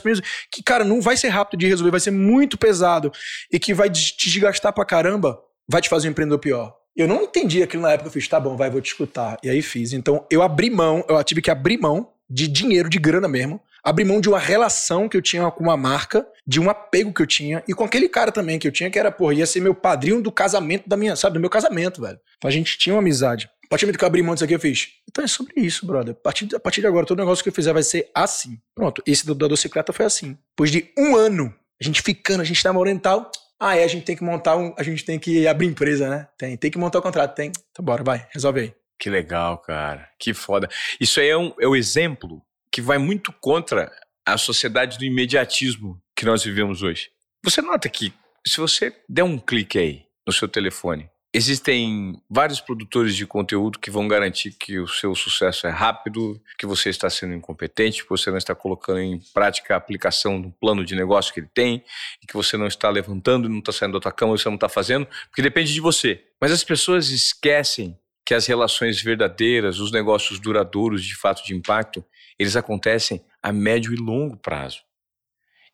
que, 0.50 0.64
cara, 0.64 0.86
não 0.86 1.02
vai 1.02 1.18
ser 1.18 1.28
rápido 1.28 1.60
de 1.60 1.68
resolver, 1.68 1.91
vai 1.91 2.00
ser 2.00 2.12
muito 2.12 2.58
pesado 2.58 3.12
e 3.52 3.60
que 3.60 3.74
vai 3.74 3.89
te 3.89 4.16
desgastar 4.18 4.72
pra 4.72 4.86
caramba, 4.86 5.38
vai 5.68 5.82
te 5.82 5.89
fazer 5.89 6.08
um 6.08 6.12
empreendedor 6.12 6.39
pior. 6.39 6.74
Eu 6.95 7.08
não 7.08 7.24
entendi 7.24 7.62
aquilo 7.62 7.84
na 7.84 7.91
época, 7.91 8.08
eu 8.08 8.12
fiz, 8.12 8.28
tá 8.28 8.39
bom, 8.39 8.56
vai, 8.56 8.70
vou 8.70 8.82
te 8.82 8.88
escutar. 8.88 9.38
E 9.43 9.50
aí 9.50 9.62
fiz. 9.62 9.91
Então, 9.91 10.26
eu 10.32 10.41
abri 10.41 10.70
mão, 10.70 11.04
eu 11.10 11.22
tive 11.24 11.41
que 11.41 11.52
abrir 11.52 11.78
mão 11.78 12.10
de 12.30 12.47
dinheiro, 12.47 12.89
de 12.89 13.00
grana 13.00 13.28
mesmo, 13.28 13.60
abrir 13.84 14.06
mão 14.06 14.22
de 14.22 14.30
uma 14.30 14.40
relação 14.40 15.08
que 15.08 15.16
eu 15.16 15.22
tinha 15.22 15.50
com 15.52 15.64
uma 15.64 15.78
marca, 15.78 16.26
de 16.46 16.60
um 16.60 16.70
apego 16.70 17.14
que 17.14 17.22
eu 17.22 17.28
tinha, 17.28 17.64
e 17.68 17.74
com 17.74 17.84
aquele 17.84 18.10
cara 18.10 18.32
também 18.32 18.60
que 18.60 18.68
eu 18.68 18.72
tinha, 18.72 18.90
que 18.90 19.00
era, 19.00 19.12
porra, 19.12 19.34
ia 19.34 19.46
ser 19.46 19.62
meu 19.62 19.74
padrinho 19.76 20.22
do 20.22 20.32
casamento 20.32 20.88
da 20.88 20.98
minha, 20.98 21.16
sabe, 21.16 21.36
do 21.36 21.40
meu 21.40 21.50
casamento, 21.50 22.02
velho. 22.02 22.20
A 22.44 22.50
gente 22.50 22.78
tinha 22.78 22.96
uma 22.96 23.02
amizade. 23.02 23.50
A 23.66 23.70
partir 23.70 23.86
do 23.86 23.90
momento 23.90 24.00
que 24.00 24.04
eu 24.04 24.08
abri 24.08 24.24
mão 24.24 24.34
disso 24.34 24.46
aqui, 24.46 24.56
eu 24.56 24.60
fiz. 24.60 24.88
Então 25.08 25.24
é 25.24 25.28
sobre 25.28 25.54
isso, 25.58 25.86
brother. 25.86 26.16
A 26.16 26.24
partir, 26.24 26.56
a 26.56 26.60
partir 26.60 26.82
de 26.82 26.88
agora, 26.88 27.06
todo 27.06 27.20
negócio 27.20 27.44
que 27.44 27.50
eu 27.50 27.54
fizer 27.54 27.72
vai 27.72 27.84
ser 27.84 28.10
assim. 28.16 28.58
Pronto, 28.74 29.04
esse 29.06 29.26
do, 29.26 29.36
da 29.36 29.48
docicleta 29.48 29.94
foi 29.94 30.06
assim. 30.06 30.36
Depois 30.50 30.72
de 30.72 30.92
um 30.98 31.16
ano, 31.16 31.54
a 31.80 31.84
gente 31.84 32.02
ficando, 32.02 32.42
a 32.42 32.44
gente 32.44 32.66
namorando 32.66 32.98
e 32.98 33.02
tal. 33.02 33.32
Ah, 33.60 33.78
é, 33.78 33.84
a 33.84 33.88
gente 33.88 34.06
tem 34.06 34.16
que 34.16 34.24
montar 34.24 34.58
um. 34.58 34.74
A 34.76 34.82
gente 34.82 35.06
tem 35.06 35.20
que 35.20 35.48
abrir 35.48 35.68
empresa, 35.68 36.10
né? 36.10 36.28
Tem, 36.36 36.58
tem 36.58 36.72
que 36.72 36.80
montar 36.80 36.98
o 36.98 37.02
contrato, 37.02 37.36
tem. 37.36 37.52
Então 37.72 37.86
bora, 37.86 38.04
vai, 38.04 38.28
resolve 38.32 38.60
aí. 38.62 38.74
Que 39.00 39.10
legal, 39.10 39.60
cara. 39.60 40.10
Que 40.20 40.34
foda. 40.34 40.68
Isso 41.00 41.20
aí 41.20 41.30
é, 41.30 41.38
um, 41.38 41.54
é 41.60 41.68
o 41.68 41.76
exemplo 41.76 42.42
que 42.80 42.82
vai 42.82 42.98
muito 42.98 43.34
contra 43.34 43.92
a 44.26 44.38
sociedade 44.38 44.98
do 44.98 45.04
imediatismo 45.04 46.02
que 46.16 46.26
nós 46.26 46.46
vivemos 46.46 46.82
hoje. 46.82 47.10
Você 47.44 47.62
nota 47.62 47.90
que 47.90 48.14
se 48.48 48.58
você 48.58 48.96
der 49.08 49.24
um 49.24 49.38
clique 49.38 49.78
aí 49.78 50.06
no 50.26 50.32
seu 50.32 50.48
telefone, 50.48 51.10
existem 51.34 52.14
vários 52.30 52.62
produtores 52.62 53.18
de 53.18 53.26
conteúdo 53.26 53.80
que 53.80 53.92
vão 53.92 54.08
garantir 54.08 54.52
que 54.52 54.80
o 54.80 54.88
seu 54.88 55.14
sucesso 55.14 55.68
é 55.68 55.70
rápido, 55.70 56.42
que 56.58 56.66
você 56.66 56.90
está 56.90 57.10
sendo 57.10 57.34
incompetente, 57.34 58.02
que 58.04 58.10
você 58.10 58.30
não 58.32 58.38
está 58.38 58.56
colocando 58.56 59.02
em 59.02 59.20
prática 59.34 59.74
a 59.74 59.78
aplicação 59.78 60.40
do 60.40 60.50
plano 60.50 60.86
de 60.86 60.96
negócio 60.96 61.34
que 61.34 61.42
ele 61.42 61.50
tem, 61.54 61.84
que 62.26 62.34
você 62.34 62.56
não 62.56 62.68
está 62.68 62.90
levantando, 62.90 63.50
não 63.50 63.60
está 63.60 63.74
saindo 63.74 63.94
da 63.96 64.00
tua 64.00 64.14
cama, 64.14 64.38
você 64.38 64.48
não 64.48 64.56
está 64.56 64.70
fazendo, 64.70 65.06
porque 65.28 65.42
depende 65.42 65.74
de 65.74 65.82
você. 65.82 66.24
Mas 66.40 66.54
as 66.54 66.64
pessoas 66.64 67.10
esquecem 67.10 68.00
que 68.30 68.36
as 68.36 68.46
relações 68.46 69.02
verdadeiras, 69.02 69.80
os 69.80 69.92
negócios 69.92 70.40
duradouros 70.40 71.04
de 71.04 71.16
fato 71.16 71.44
de 71.44 71.56
impacto, 71.56 72.06
eles 72.38 72.56
acontecem 72.56 73.26
a 73.42 73.52
médio 73.52 73.92
e 73.92 73.96
longo 73.96 74.38
prazo. 74.38 74.84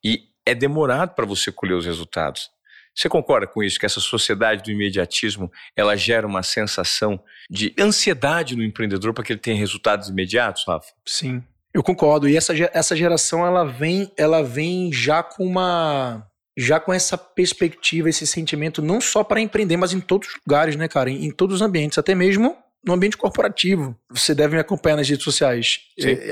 E 0.01 0.29
é 0.45 0.55
demorado 0.55 1.15
para 1.15 1.25
você 1.25 1.51
colher 1.51 1.73
os 1.73 1.85
resultados. 1.85 2.49
Você 2.95 3.09
concorda 3.09 3.45
com 3.45 3.61
isso 3.61 3.77
que 3.77 3.85
essa 3.85 3.99
sociedade 3.99 4.63
do 4.63 4.71
imediatismo, 4.71 5.51
ela 5.75 5.97
gera 5.97 6.25
uma 6.25 6.43
sensação 6.43 7.21
de 7.49 7.75
ansiedade 7.77 8.55
no 8.55 8.63
empreendedor 8.63 9.13
para 9.13 9.25
que 9.25 9.33
ele 9.33 9.39
tenha 9.41 9.57
resultados 9.57 10.07
imediatos, 10.07 10.63
Rafa? 10.65 10.93
Sim. 11.05 11.43
Eu 11.73 11.83
concordo. 11.83 12.25
E 12.25 12.37
essa, 12.37 12.53
essa 12.71 12.95
geração 12.95 13.45
ela 13.45 13.65
vem, 13.65 14.09
ela 14.15 14.41
vem 14.41 14.93
já 14.93 15.21
com 15.21 15.45
uma 15.45 16.25
já 16.57 16.79
com 16.79 16.93
essa 16.93 17.17
perspectiva, 17.17 18.09
esse 18.09 18.25
sentimento 18.25 18.81
não 18.81 19.01
só 19.01 19.23
para 19.23 19.41
empreender, 19.41 19.77
mas 19.77 19.93
em 19.93 19.99
todos 19.99 20.29
os 20.29 20.35
lugares, 20.45 20.75
né, 20.75 20.87
cara, 20.87 21.09
em, 21.09 21.25
em 21.25 21.31
todos 21.31 21.55
os 21.55 21.61
ambientes, 21.61 21.97
até 21.97 22.15
mesmo 22.15 22.55
no 22.85 22.93
ambiente 22.93 23.17
corporativo. 23.17 23.97
Você 24.11 24.35
deve 24.35 24.53
me 24.53 24.61
acompanhar 24.61 24.95
nas 24.95 25.09
redes 25.09 25.23
sociais. 25.23 25.79
É, 25.99 26.31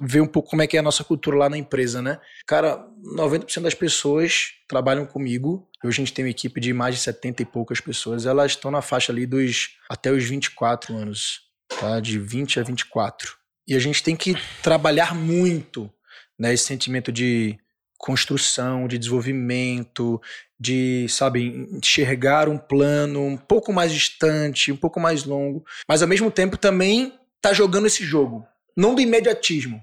ver 0.00 0.20
um 0.20 0.26
pouco 0.26 0.50
como 0.50 0.60
é 0.60 0.66
que 0.66 0.76
é 0.76 0.80
a 0.80 0.82
nossa 0.82 1.04
cultura 1.04 1.36
lá 1.36 1.48
na 1.48 1.56
empresa, 1.56 2.02
né? 2.02 2.18
Cara, 2.44 2.84
90% 3.16 3.62
das 3.62 3.74
pessoas 3.74 4.50
trabalham 4.68 5.06
comigo. 5.06 5.68
Hoje 5.84 6.02
a 6.02 6.04
gente 6.04 6.12
tem 6.12 6.24
uma 6.24 6.30
equipe 6.30 6.60
de 6.60 6.72
mais 6.72 6.96
de 6.96 7.00
70 7.02 7.42
e 7.42 7.46
poucas 7.46 7.80
pessoas. 7.80 8.26
Elas 8.26 8.52
estão 8.52 8.70
na 8.70 8.82
faixa 8.82 9.12
ali 9.12 9.26
dos 9.26 9.76
até 9.88 10.10
os 10.10 10.24
24 10.24 10.96
anos, 10.96 11.42
tá? 11.80 12.00
De 12.00 12.18
20 12.18 12.58
a 12.58 12.64
24. 12.64 13.36
E 13.68 13.76
a 13.76 13.78
gente 13.78 14.02
tem 14.02 14.16
que 14.16 14.34
trabalhar 14.60 15.14
muito, 15.14 15.88
né? 16.36 16.52
Esse 16.52 16.64
sentimento 16.64 17.12
de 17.12 17.56
construção, 18.02 18.88
de 18.88 18.98
desenvolvimento, 18.98 20.20
de, 20.58 21.06
sabe, 21.08 21.68
enxergar 21.72 22.48
um 22.48 22.58
plano 22.58 23.24
um 23.24 23.36
pouco 23.36 23.72
mais 23.72 23.92
distante, 23.92 24.72
um 24.72 24.76
pouco 24.76 24.98
mais 24.98 25.24
longo, 25.24 25.64
mas 25.88 26.02
ao 26.02 26.08
mesmo 26.08 26.28
tempo 26.28 26.56
também 26.56 27.14
tá 27.40 27.52
jogando 27.52 27.86
esse 27.86 28.04
jogo, 28.04 28.44
não 28.76 28.96
do 28.96 29.00
imediatismo. 29.00 29.80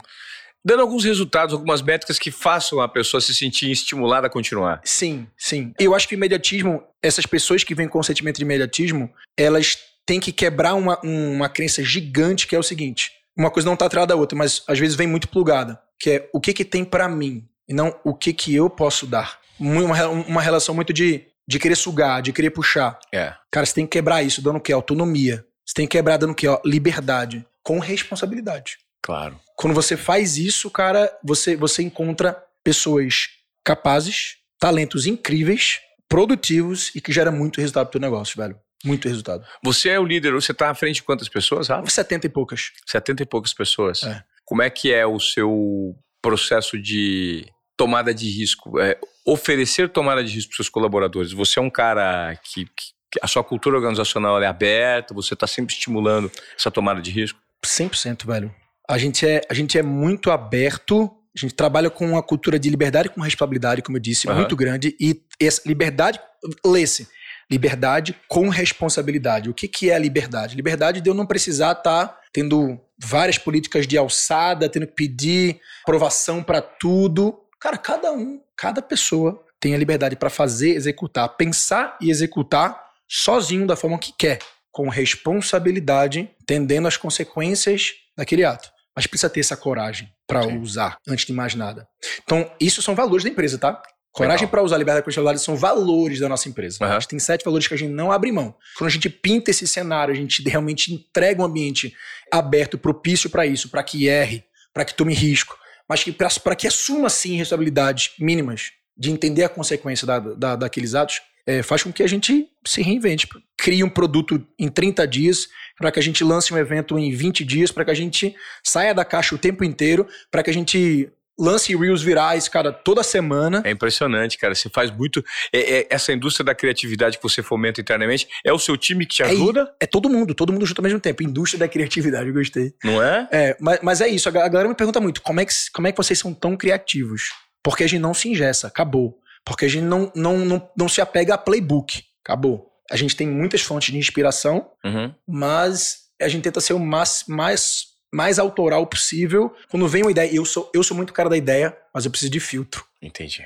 Dando 0.64 0.82
alguns 0.82 1.06
resultados, 1.06 1.54
algumas 1.54 1.82
métricas 1.82 2.20
que 2.20 2.30
façam 2.30 2.82
a 2.82 2.90
pessoa 2.90 3.22
se 3.22 3.34
sentir 3.34 3.72
estimulada 3.72 4.28
a 4.28 4.30
continuar. 4.30 4.82
Sim, 4.84 5.26
sim. 5.38 5.74
Eu 5.80 5.96
acho 5.96 6.06
que 6.06 6.14
o 6.14 6.18
imediatismo, 6.18 6.84
essas 7.02 7.26
pessoas 7.26 7.64
que 7.64 7.74
vêm 7.74 7.88
com 7.88 8.00
o 8.00 8.04
sentimento 8.04 8.36
de 8.36 8.44
imediatismo, 8.44 9.10
elas 9.38 9.78
têm 10.06 10.20
que 10.20 10.34
quebrar 10.34 10.74
uma, 10.74 11.00
uma 11.02 11.48
crença 11.48 11.82
gigante 11.82 12.46
que 12.46 12.54
é 12.54 12.60
o 12.60 12.64
seguinte: 12.64 13.14
uma 13.38 13.50
coisa 13.50 13.68
não 13.68 13.76
está 13.76 13.86
atrás 13.86 14.06
da 14.06 14.18
outra, 14.18 14.38
mas 14.38 14.62
às 14.68 14.78
vezes 14.78 14.98
vem 14.98 15.08
muito 15.08 15.30
plugada, 15.30 15.82
que 15.98 16.10
é 16.10 16.30
o 16.34 16.42
que, 16.42 16.52
que 16.52 16.66
tem 16.66 16.84
para 16.84 17.08
mim 17.08 17.48
e 17.70 17.74
não 17.74 17.96
o 18.04 18.16
que 18.16 18.34
que 18.34 18.54
eu 18.54 18.68
posso 18.70 19.06
dar. 19.06 19.40
Uma, 19.60 20.08
uma 20.08 20.42
relação 20.42 20.74
muito 20.74 20.92
de, 20.92 21.28
de 21.48 21.60
querer 21.60 21.76
sugar, 21.76 22.22
de 22.22 22.34
querer 22.34 22.50
puxar. 22.50 23.00
É. 23.14 23.36
Cara, 23.52 23.66
você 23.66 23.76
tem 23.76 23.86
que 23.86 23.92
quebrar 23.92 24.24
isso 24.24 24.42
dando 24.42 24.58
o 24.58 24.62
quê? 24.62 24.74
Autonomia. 24.74 25.46
Você 25.64 25.76
tem 25.76 25.88
que 25.88 25.96
quebrar 25.96 26.18
dando 26.18 26.32
o 26.32 26.36
quê? 26.36 26.48
Ó, 26.48 26.60
liberdade. 26.66 27.46
Com 27.62 27.78
responsabilidade. 27.78 28.80
Claro. 29.04 29.40
Quando 29.56 29.76
você 29.76 29.96
faz 29.96 30.38
isso, 30.38 30.72
cara, 30.72 31.16
você, 31.24 31.56
você 31.56 31.84
encontra 31.84 32.42
pessoas 32.64 33.28
capazes, 33.64 34.38
talentos 34.60 35.06
incríveis, 35.06 35.80
produtivos 36.08 36.92
e 36.96 37.02
que 37.02 37.12
geram 37.12 37.32
muito 37.32 37.62
resultado 37.62 37.88
pro 37.88 38.00
teu 38.00 38.02
negócio, 38.02 38.36
velho. 38.36 38.58
Muito 38.84 39.08
resultado. 39.08 39.46
Você 39.64 39.90
é 39.90 40.00
o 40.00 40.06
líder, 40.06 40.34
você 40.34 40.54
tá 40.54 40.70
à 40.70 40.76
frente 40.76 40.96
de 40.96 41.04
quantas 41.04 41.28
pessoas, 41.28 41.68
Rafa? 41.68 41.90
70 41.90 42.26
e 42.26 42.30
poucas. 42.30 42.72
70 42.88 43.24
e 43.24 43.26
poucas 43.26 43.54
pessoas. 43.54 44.04
É. 44.04 44.24
Como 44.46 44.62
é 44.62 44.70
que 44.70 44.92
é 44.92 45.06
o 45.06 45.20
seu 45.20 45.96
processo 46.22 46.82
de 46.82 47.46
tomada 47.80 48.14
de 48.14 48.30
risco, 48.30 48.78
é, 48.78 49.00
oferecer 49.26 49.88
tomada 49.88 50.22
de 50.22 50.36
risco 50.36 50.50
para 50.50 50.58
seus 50.58 50.68
colaboradores. 50.68 51.32
Você 51.32 51.60
é 51.60 51.62
um 51.62 51.70
cara 51.70 52.38
que, 52.44 52.66
que 52.66 53.20
a 53.22 53.26
sua 53.26 53.42
cultura 53.42 53.78
organizacional 53.78 54.44
é 54.44 54.46
aberta, 54.46 55.14
você 55.14 55.34
está 55.34 55.48
sempre 55.48 55.74
estimulando 55.74 56.30
essa 56.58 56.70
tomada 56.70 57.02
de 57.02 57.10
risco? 57.10 57.40
100%, 57.66 58.26
velho. 58.26 58.54
A 58.86 58.98
gente 58.98 59.26
é, 59.26 59.40
a 59.50 59.54
gente 59.54 59.78
é 59.78 59.82
muito 59.82 60.30
aberto, 60.30 61.10
a 61.34 61.40
gente 61.40 61.54
trabalha 61.54 61.90
com 61.90 62.06
uma 62.06 62.22
cultura 62.22 62.60
de 62.60 62.70
liberdade 62.70 63.08
e 63.08 63.12
com 63.12 63.22
responsabilidade, 63.22 63.82
como 63.82 63.96
eu 63.96 64.02
disse, 64.02 64.28
uhum. 64.28 64.36
muito 64.36 64.58
grande. 64.58 64.94
E 65.00 65.22
essa 65.40 65.62
liberdade, 65.66 66.20
lê-se, 66.66 67.08
liberdade 67.50 68.14
com 68.28 68.50
responsabilidade. 68.50 69.50
O 69.50 69.54
que, 69.54 69.70
que 69.70 69.90
é 69.90 69.96
a 69.96 70.00
liberdade? 70.00 70.54
Liberdade 70.54 71.00
de 71.00 71.10
eu 71.10 71.14
não 71.14 71.26
precisar 71.26 71.72
estar 71.72 72.08
tá 72.08 72.20
tendo 72.34 72.78
várias 73.02 73.38
políticas 73.38 73.88
de 73.88 73.98
alçada, 73.98 74.68
tendo 74.68 74.86
que 74.86 74.96
pedir 74.96 75.62
aprovação 75.84 76.44
para 76.44 76.62
tudo. 76.62 77.40
Cara, 77.60 77.78
cada 77.78 78.12
um, 78.14 78.42
cada 78.56 78.82
pessoa 78.82 79.44
tem 79.60 79.76
a 79.76 79.78
liberdade 79.78 80.16
para 80.16 80.30
fazer, 80.30 80.70
executar, 80.70 81.28
pensar 81.36 81.98
e 82.00 82.10
executar 82.10 82.82
sozinho 83.08 83.68
da 83.68 83.76
forma 83.76 84.00
que 84.00 84.14
quer, 84.18 84.40
com 84.72 84.88
responsabilidade, 84.88 86.30
entendendo 86.42 86.88
as 86.88 86.96
consequências 86.96 87.92
daquele 88.16 88.46
ato. 88.46 88.72
Mas 88.96 89.08
precisa 89.08 89.30
ter 89.30 89.42
essa 89.42 89.58
coragem 89.58 90.10
para 90.26 90.48
usar 90.48 90.98
antes 91.08 91.26
de 91.26 91.34
mais 91.34 91.56
nada. 91.56 91.88
Então, 92.24 92.50
isso 92.60 92.82
são 92.82 92.96
valores 92.96 93.24
da 93.24 93.30
empresa, 93.30 93.58
tá? 93.58 93.82
Coragem 94.12 94.48
para 94.48 94.64
usar 94.64 94.78
liberdade 94.78 95.04
e 95.04 95.06
responsabilidade 95.06 95.44
são 95.44 95.56
valores 95.56 96.20
da 96.20 96.28
nossa 96.28 96.50
empresa. 96.50 96.78
Uhum. 96.82 96.92
A 96.92 97.00
gente 97.00 97.10
tem 97.10 97.20
sete 97.20 97.46
valores 97.46 97.68
que 97.68 97.74
a 97.74 97.78
gente 97.78 97.92
não 97.92 98.12
abre 98.12 98.32
mão. 98.32 98.56
Quando 98.78 98.88
a 98.88 98.92
gente 98.92 99.10
pinta 99.10 99.52
esse 99.52 99.68
cenário, 99.68 100.14
a 100.14 100.18
gente 100.18 100.42
realmente 100.48 100.94
entrega 100.94 101.42
um 101.42 101.46
ambiente 101.46 101.96
aberto, 102.32 102.78
propício 102.78 103.30
para 103.30 103.46
isso, 103.46 103.70
para 103.70 103.84
que 103.84 104.08
erre, 104.08 104.44
para 104.74 104.84
que 104.84 104.94
tome 104.94 105.14
risco, 105.14 105.58
mas 105.90 106.04
que 106.04 106.12
para 106.12 106.56
que 106.56 106.68
assuma 106.68 107.10
sim 107.10 107.36
responsabilidades 107.36 108.12
mínimas 108.20 108.72
de 108.96 109.10
entender 109.10 109.44
a 109.44 109.50
consequência 109.50 110.06
da, 110.06 110.20
da, 110.20 110.56
daqueles 110.56 110.94
atos, 110.94 111.22
é, 111.48 111.64
faz 111.64 111.82
com 111.82 111.92
que 111.92 112.04
a 112.04 112.08
gente 112.08 112.48
se 112.64 112.82
reinvente. 112.82 113.28
Crie 113.58 113.84
um 113.84 113.90
produto 113.90 114.46
em 114.58 114.68
30 114.68 115.08
dias, 115.08 115.48
para 115.78 115.92
que 115.92 115.98
a 115.98 116.04
gente 116.04 116.24
lance 116.24 116.54
um 116.54 116.58
evento 116.58 117.00
em 117.00 117.12
20 117.12 117.44
dias, 117.44 117.72
para 117.72 117.86
que 117.86 117.92
a 117.92 117.96
gente 117.96 118.36
saia 118.64 118.94
da 118.94 119.04
caixa 119.04 119.34
o 119.34 119.38
tempo 119.38 119.64
inteiro, 119.64 120.06
para 120.30 120.44
que 120.44 120.50
a 120.50 120.54
gente 120.54 121.10
lance 121.40 121.76
reels 121.76 122.02
virais, 122.04 122.48
cara, 122.50 122.72
toda 122.72 123.02
semana. 123.02 123.62
É 123.66 123.72
impressionante, 123.72 124.38
cara. 124.38 124.54
Você 124.54 124.70
faz 124.70 124.92
muito. 124.92 125.24
É, 125.54 125.80
é, 125.80 125.88
essa 125.90 126.12
indústria 126.12 126.44
da 126.44 126.54
criatividade 126.54 127.18
que 127.18 127.24
você 127.24 127.42
fomenta 127.42 127.80
internamente, 127.80 128.28
é 128.46 128.52
o 128.52 128.60
seu 128.60 128.76
time 128.76 129.06
que 129.06 129.16
te 129.16 129.24
É, 129.24 129.28
ajuda? 129.28 129.74
é 129.80 129.86
todo 129.88 130.10
mundo, 130.10 130.36
todo 130.36 130.52
mundo 130.52 130.66
junto 130.66 130.80
ao 130.80 130.84
mesmo 130.84 131.00
tempo. 131.00 131.24
Indústria 131.24 131.60
da 131.60 131.68
criatividade, 131.68 132.28
eu 132.28 132.34
gostei. 132.34 132.74
Não 132.84 133.02
é? 133.02 133.28
É, 133.32 133.58
mas, 133.60 133.80
mas 133.82 134.02
é 134.02 134.08
isso, 134.08 134.28
a 134.28 134.32
galera 134.32 134.68
me 134.68 134.76
pergunta 134.76 135.00
muito, 135.00 135.22
como 135.22 135.40
é, 135.40 135.46
que, 135.46 135.54
como 135.74 135.88
é 135.88 135.92
que 135.92 135.98
vocês 135.98 136.20
são 136.20 136.34
tão 136.34 136.58
criativos? 136.58 137.32
Porque 137.64 137.84
a 137.84 137.88
gente 137.88 138.02
não 138.02 138.14
se 138.14 138.30
ingessa, 138.30 138.68
acabou. 138.68 139.18
Porque 139.46 139.66
a 139.66 139.70
gente 139.70 139.84
não, 139.86 140.12
não, 140.16 140.38
não, 140.40 140.70
não 140.78 140.90
se 140.90 141.00
apega 141.02 141.34
a 141.34 141.38
playbook, 141.38 142.04
acabou. 142.24 142.68
A 142.92 142.96
gente 142.98 143.16
tem 143.16 143.28
muitas 143.28 143.62
fontes 143.62 143.92
de 143.92 143.98
inspiração, 143.98 144.68
Uhum. 144.84 145.14
mas 145.28 146.00
a 146.22 146.28
gente 146.28 146.44
tenta 146.44 146.60
ser 146.60 146.74
o 146.74 146.80
mais, 146.80 147.24
mais, 147.28 147.84
mais 148.12 148.40
autoral 148.40 148.86
possível. 148.88 149.54
Quando 149.70 149.88
vem 149.88 150.04
uma 150.04 150.12
ideia, 150.12 150.34
eu 150.34 150.46
sou, 150.46 150.70
eu 150.74 150.84
sou 150.84 150.96
muito 150.96 151.14
cara 151.14 151.30
da 151.30 151.38
ideia, 151.38 151.76
mas 151.94 152.06
eu 152.06 152.12
preciso 152.12 152.32
de 152.32 152.40
filtro. 152.40 152.84
Entendi. 153.02 153.46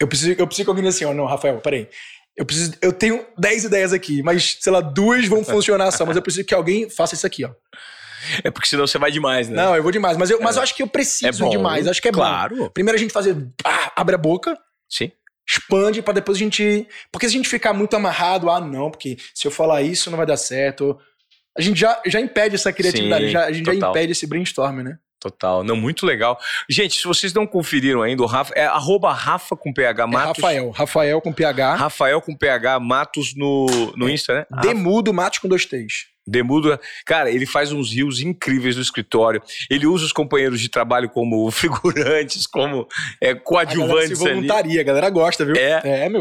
Eu 0.00 0.06
preciso, 0.06 0.32
eu 0.38 0.46
preciso 0.46 0.64
que 0.64 0.70
alguém 0.70 0.84
diga 0.84 0.90
assim, 0.90 1.04
ó, 1.04 1.12
não, 1.12 1.26
Rafael, 1.26 1.60
peraí. 1.60 1.88
Eu 2.36 2.46
preciso, 2.46 2.74
eu 2.80 2.92
tenho 2.92 3.26
10 3.36 3.64
ideias 3.64 3.92
aqui, 3.92 4.22
mas, 4.22 4.58
sei 4.60 4.72
lá, 4.72 4.80
duas 4.80 5.26
vão 5.26 5.42
funcionar 5.44 5.90
só, 5.90 6.06
mas 6.06 6.14
eu 6.14 6.22
preciso 6.22 6.46
que 6.46 6.54
alguém 6.54 6.88
faça 6.88 7.14
isso 7.14 7.26
aqui, 7.26 7.44
ó. 7.44 7.50
É 8.44 8.50
porque 8.50 8.68
senão 8.68 8.86
você 8.86 8.98
vai 8.98 9.10
demais, 9.10 9.48
né? 9.48 9.56
Não, 9.56 9.74
eu 9.74 9.82
vou 9.82 9.90
demais, 9.90 10.16
mas 10.16 10.30
eu, 10.30 10.40
mas 10.40 10.56
eu 10.56 10.62
acho 10.62 10.74
que 10.74 10.82
eu 10.82 10.86
preciso 10.86 11.44
bom, 11.44 11.50
demais, 11.50 11.88
acho 11.88 12.00
que 12.00 12.08
é 12.08 12.12
bom. 12.12 12.18
Claro. 12.18 12.70
Primeiro 12.70 12.96
a 12.96 13.00
gente 13.00 13.12
fazer, 13.12 13.34
pá, 13.60 13.92
abre 13.96 14.14
a 14.14 14.18
boca, 14.18 14.56
Sim. 14.88 15.10
expande 15.48 16.00
pra 16.00 16.12
depois 16.14 16.36
a 16.36 16.40
gente, 16.40 16.86
porque 17.10 17.28
se 17.28 17.34
a 17.34 17.36
gente 17.36 17.48
ficar 17.48 17.72
muito 17.72 17.96
amarrado, 17.96 18.50
ah, 18.50 18.60
não, 18.60 18.90
porque 18.90 19.16
se 19.34 19.46
eu 19.46 19.50
falar 19.50 19.82
isso 19.82 20.10
não 20.10 20.16
vai 20.16 20.26
dar 20.26 20.36
certo. 20.36 20.96
A 21.58 21.60
gente 21.60 21.80
já, 21.80 22.00
já 22.06 22.20
impede 22.20 22.54
essa 22.54 22.72
criatividade, 22.72 23.26
Sim, 23.26 23.30
já, 23.32 23.44
a 23.46 23.52
gente 23.52 23.66
já 23.66 23.72
total. 23.72 23.90
impede 23.90 24.12
esse 24.12 24.26
brainstorm, 24.26 24.80
né? 24.82 24.96
Total. 25.20 25.64
Não, 25.64 25.74
muito 25.74 26.06
legal. 26.06 26.38
Gente, 26.70 26.96
se 27.00 27.04
vocês 27.04 27.34
não 27.34 27.44
conferiram 27.44 28.02
ainda, 28.02 28.22
o 28.22 28.26
Rafa 28.26 28.54
é 28.54 28.64
arroba 28.66 29.12
Rafa 29.12 29.56
com 29.56 29.72
PH 29.72 30.04
É 30.04 30.06
Matos. 30.06 30.42
Rafael, 30.42 30.70
Rafael 30.70 31.20
com 31.20 31.32
PH, 31.32 31.74
Rafael 31.74 32.20
com 32.22 32.36
PH 32.36 32.78
Matos 32.78 33.34
no, 33.34 33.66
no 33.96 34.08
Insta, 34.08 34.34
né? 34.34 34.46
Demudo 34.62 35.12
Matos 35.12 35.40
com 35.40 35.48
dois 35.48 35.66
T's. 35.66 36.06
Demudo, 36.24 36.78
cara, 37.06 37.30
ele 37.30 37.46
faz 37.46 37.72
uns 37.72 37.92
rios 37.92 38.20
incríveis 38.20 38.76
no 38.76 38.82
escritório. 38.82 39.42
Ele 39.68 39.86
usa 39.86 40.04
os 40.04 40.12
companheiros 40.12 40.60
de 40.60 40.68
trabalho 40.68 41.08
como 41.08 41.50
figurantes, 41.50 42.46
como 42.46 42.86
é, 43.20 43.30
A 43.30 43.34
galera 43.34 43.38
se 43.38 43.44
coadjuvantes 43.44 44.20
ali. 44.22 44.34
voluntaria, 44.34 44.80
a 44.80 44.84
galera 44.84 45.10
gosta, 45.10 45.44
viu? 45.44 45.56
É. 45.56 45.80
É, 45.82 46.08
meu. 46.08 46.20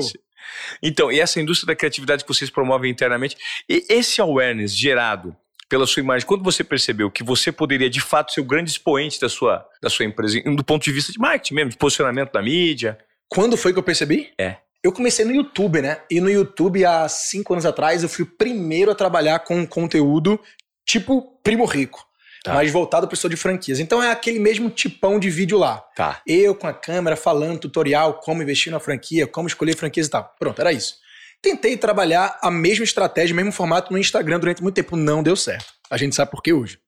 Então, 0.82 1.12
e 1.12 1.20
essa 1.20 1.40
indústria 1.40 1.68
da 1.68 1.76
criatividade 1.76 2.24
que 2.24 2.28
vocês 2.28 2.50
promovem 2.50 2.92
internamente, 2.92 3.38
e 3.70 3.86
esse 3.90 4.22
awareness 4.22 4.76
gerado 4.76 5.36
pela 5.70 5.86
sua 5.86 6.02
imagem, 6.02 6.26
quando 6.26 6.44
você 6.44 6.64
percebeu 6.64 7.12
que 7.12 7.24
você 7.24 7.52
poderia 7.52 7.90
de 7.90 8.00
fato 8.00 8.32
ser 8.32 8.42
o 8.42 8.46
grande 8.46 8.70
expoente 8.70 9.20
da 9.20 9.28
sua, 9.28 9.66
da 9.82 9.90
sua 9.90 10.06
empresa, 10.06 10.42
do 10.42 10.64
ponto 10.64 10.84
de 10.84 10.92
vista 10.92 11.12
de 11.12 11.20
marketing 11.20 11.54
mesmo, 11.54 11.72
de 11.72 11.78
posicionamento 11.78 12.32
da 12.32 12.42
mídia? 12.42 12.98
Quando 13.30 13.58
foi 13.58 13.74
que 13.74 13.80
eu 13.80 13.84
percebi? 13.84 14.32
É. 14.40 14.58
Eu 14.84 14.92
comecei 14.94 15.26
no 15.26 15.36
YouTube, 15.36 15.82
né? 15.82 15.98
E 16.10 16.22
no 16.22 16.30
YouTube, 16.30 16.86
há 16.86 17.10
cinco 17.10 17.54
anos 17.54 17.66
atrás, 17.66 18.04
eu 18.04 18.10
fui 18.10 18.24
o 18.24 18.28
primeiro 18.28 18.92
a 18.92 18.96
trabalhar 18.96 19.40
com 19.40 19.68
conteúdo 19.68 20.40
tipo 20.86 21.38
Primo 21.44 21.66
Rico. 21.66 22.07
Tá. 22.48 22.54
Mas 22.54 22.72
voltado 22.72 23.06
para 23.06 23.12
pessoa 23.12 23.30
de 23.30 23.36
franquias. 23.36 23.78
Então 23.78 24.02
é 24.02 24.10
aquele 24.10 24.40
mesmo 24.40 24.70
tipão 24.70 25.20
de 25.20 25.30
vídeo 25.30 25.58
lá. 25.58 25.84
Tá. 25.94 26.22
Eu 26.26 26.56
com 26.56 26.66
a 26.66 26.74
câmera 26.74 27.18
falando 27.18 27.60
tutorial, 27.60 28.22
como 28.22 28.42
investir 28.42 28.72
na 28.72 28.80
franquia, 28.80 29.28
como 29.28 29.50
escolher 29.50 29.76
franquias 29.76 30.08
e 30.08 30.10
tal. 30.10 30.34
Pronto, 30.40 30.58
era 30.62 30.72
isso. 30.72 30.96
Tentei 31.42 31.76
trabalhar 31.76 32.40
a 32.42 32.50
mesma 32.50 32.86
estratégia, 32.86 33.34
o 33.34 33.36
mesmo 33.36 33.52
formato 33.52 33.92
no 33.92 34.00
Instagram 34.00 34.40
durante 34.40 34.64
muito 34.64 34.76
tempo. 34.76 34.96
Não 34.96 35.22
deu 35.22 35.36
certo. 35.36 35.66
A 35.90 35.98
gente 35.98 36.16
sabe 36.16 36.32
por 36.32 36.42
que 36.42 36.54
hoje. 36.54 36.80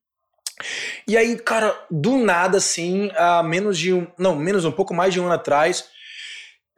E 1.05 1.17
aí, 1.17 1.37
cara, 1.37 1.77
do 1.91 2.17
nada, 2.17 2.57
assim, 2.57 3.11
há 3.17 3.43
menos 3.43 3.77
de 3.77 3.93
um. 3.93 4.07
Não, 4.17 4.35
menos 4.37 4.63
um 4.63 4.71
pouco 4.71 4.93
mais 4.93 5.13
de 5.13 5.19
um 5.19 5.25
ano 5.25 5.33
atrás, 5.33 5.85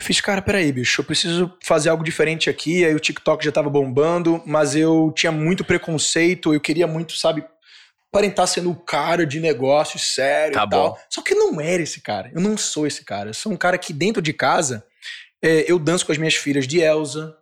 fiz, 0.01 0.19
cara, 0.19 0.41
peraí, 0.41 0.71
bicho, 0.71 1.01
eu 1.01 1.05
preciso 1.05 1.53
fazer 1.63 1.89
algo 1.89 2.03
diferente 2.03 2.49
aqui. 2.49 2.83
Aí 2.83 2.95
o 2.95 2.99
TikTok 2.99 3.45
já 3.45 3.51
tava 3.51 3.69
bombando, 3.69 4.41
mas 4.45 4.75
eu 4.75 5.13
tinha 5.15 5.31
muito 5.31 5.63
preconceito, 5.63 6.53
eu 6.53 6.59
queria 6.59 6.87
muito, 6.87 7.15
sabe, 7.15 7.43
aparentar 8.11 8.45
sendo 8.47 8.69
o 8.69 8.75
cara 8.75 9.25
de 9.25 9.39
negócio 9.39 9.97
sério 9.97 10.53
Tá 10.53 10.65
e 10.65 10.69
tal. 10.69 10.91
bom. 10.91 10.97
Só 11.09 11.21
que 11.21 11.33
eu 11.33 11.37
não 11.37 11.61
era 11.61 11.81
esse 11.81 12.01
cara. 12.01 12.29
Eu 12.35 12.41
não 12.41 12.57
sou 12.57 12.85
esse 12.85 13.05
cara. 13.05 13.29
Eu 13.29 13.33
sou 13.33 13.51
um 13.51 13.57
cara 13.57 13.77
que 13.77 13.93
dentro 13.93 14.21
de 14.21 14.33
casa 14.33 14.85
é, 15.41 15.63
eu 15.71 15.79
danço 15.79 16.05
com 16.05 16.11
as 16.11 16.17
minhas 16.17 16.35
filhas 16.35 16.67
de 16.67 16.79
Elsa. 16.81 17.33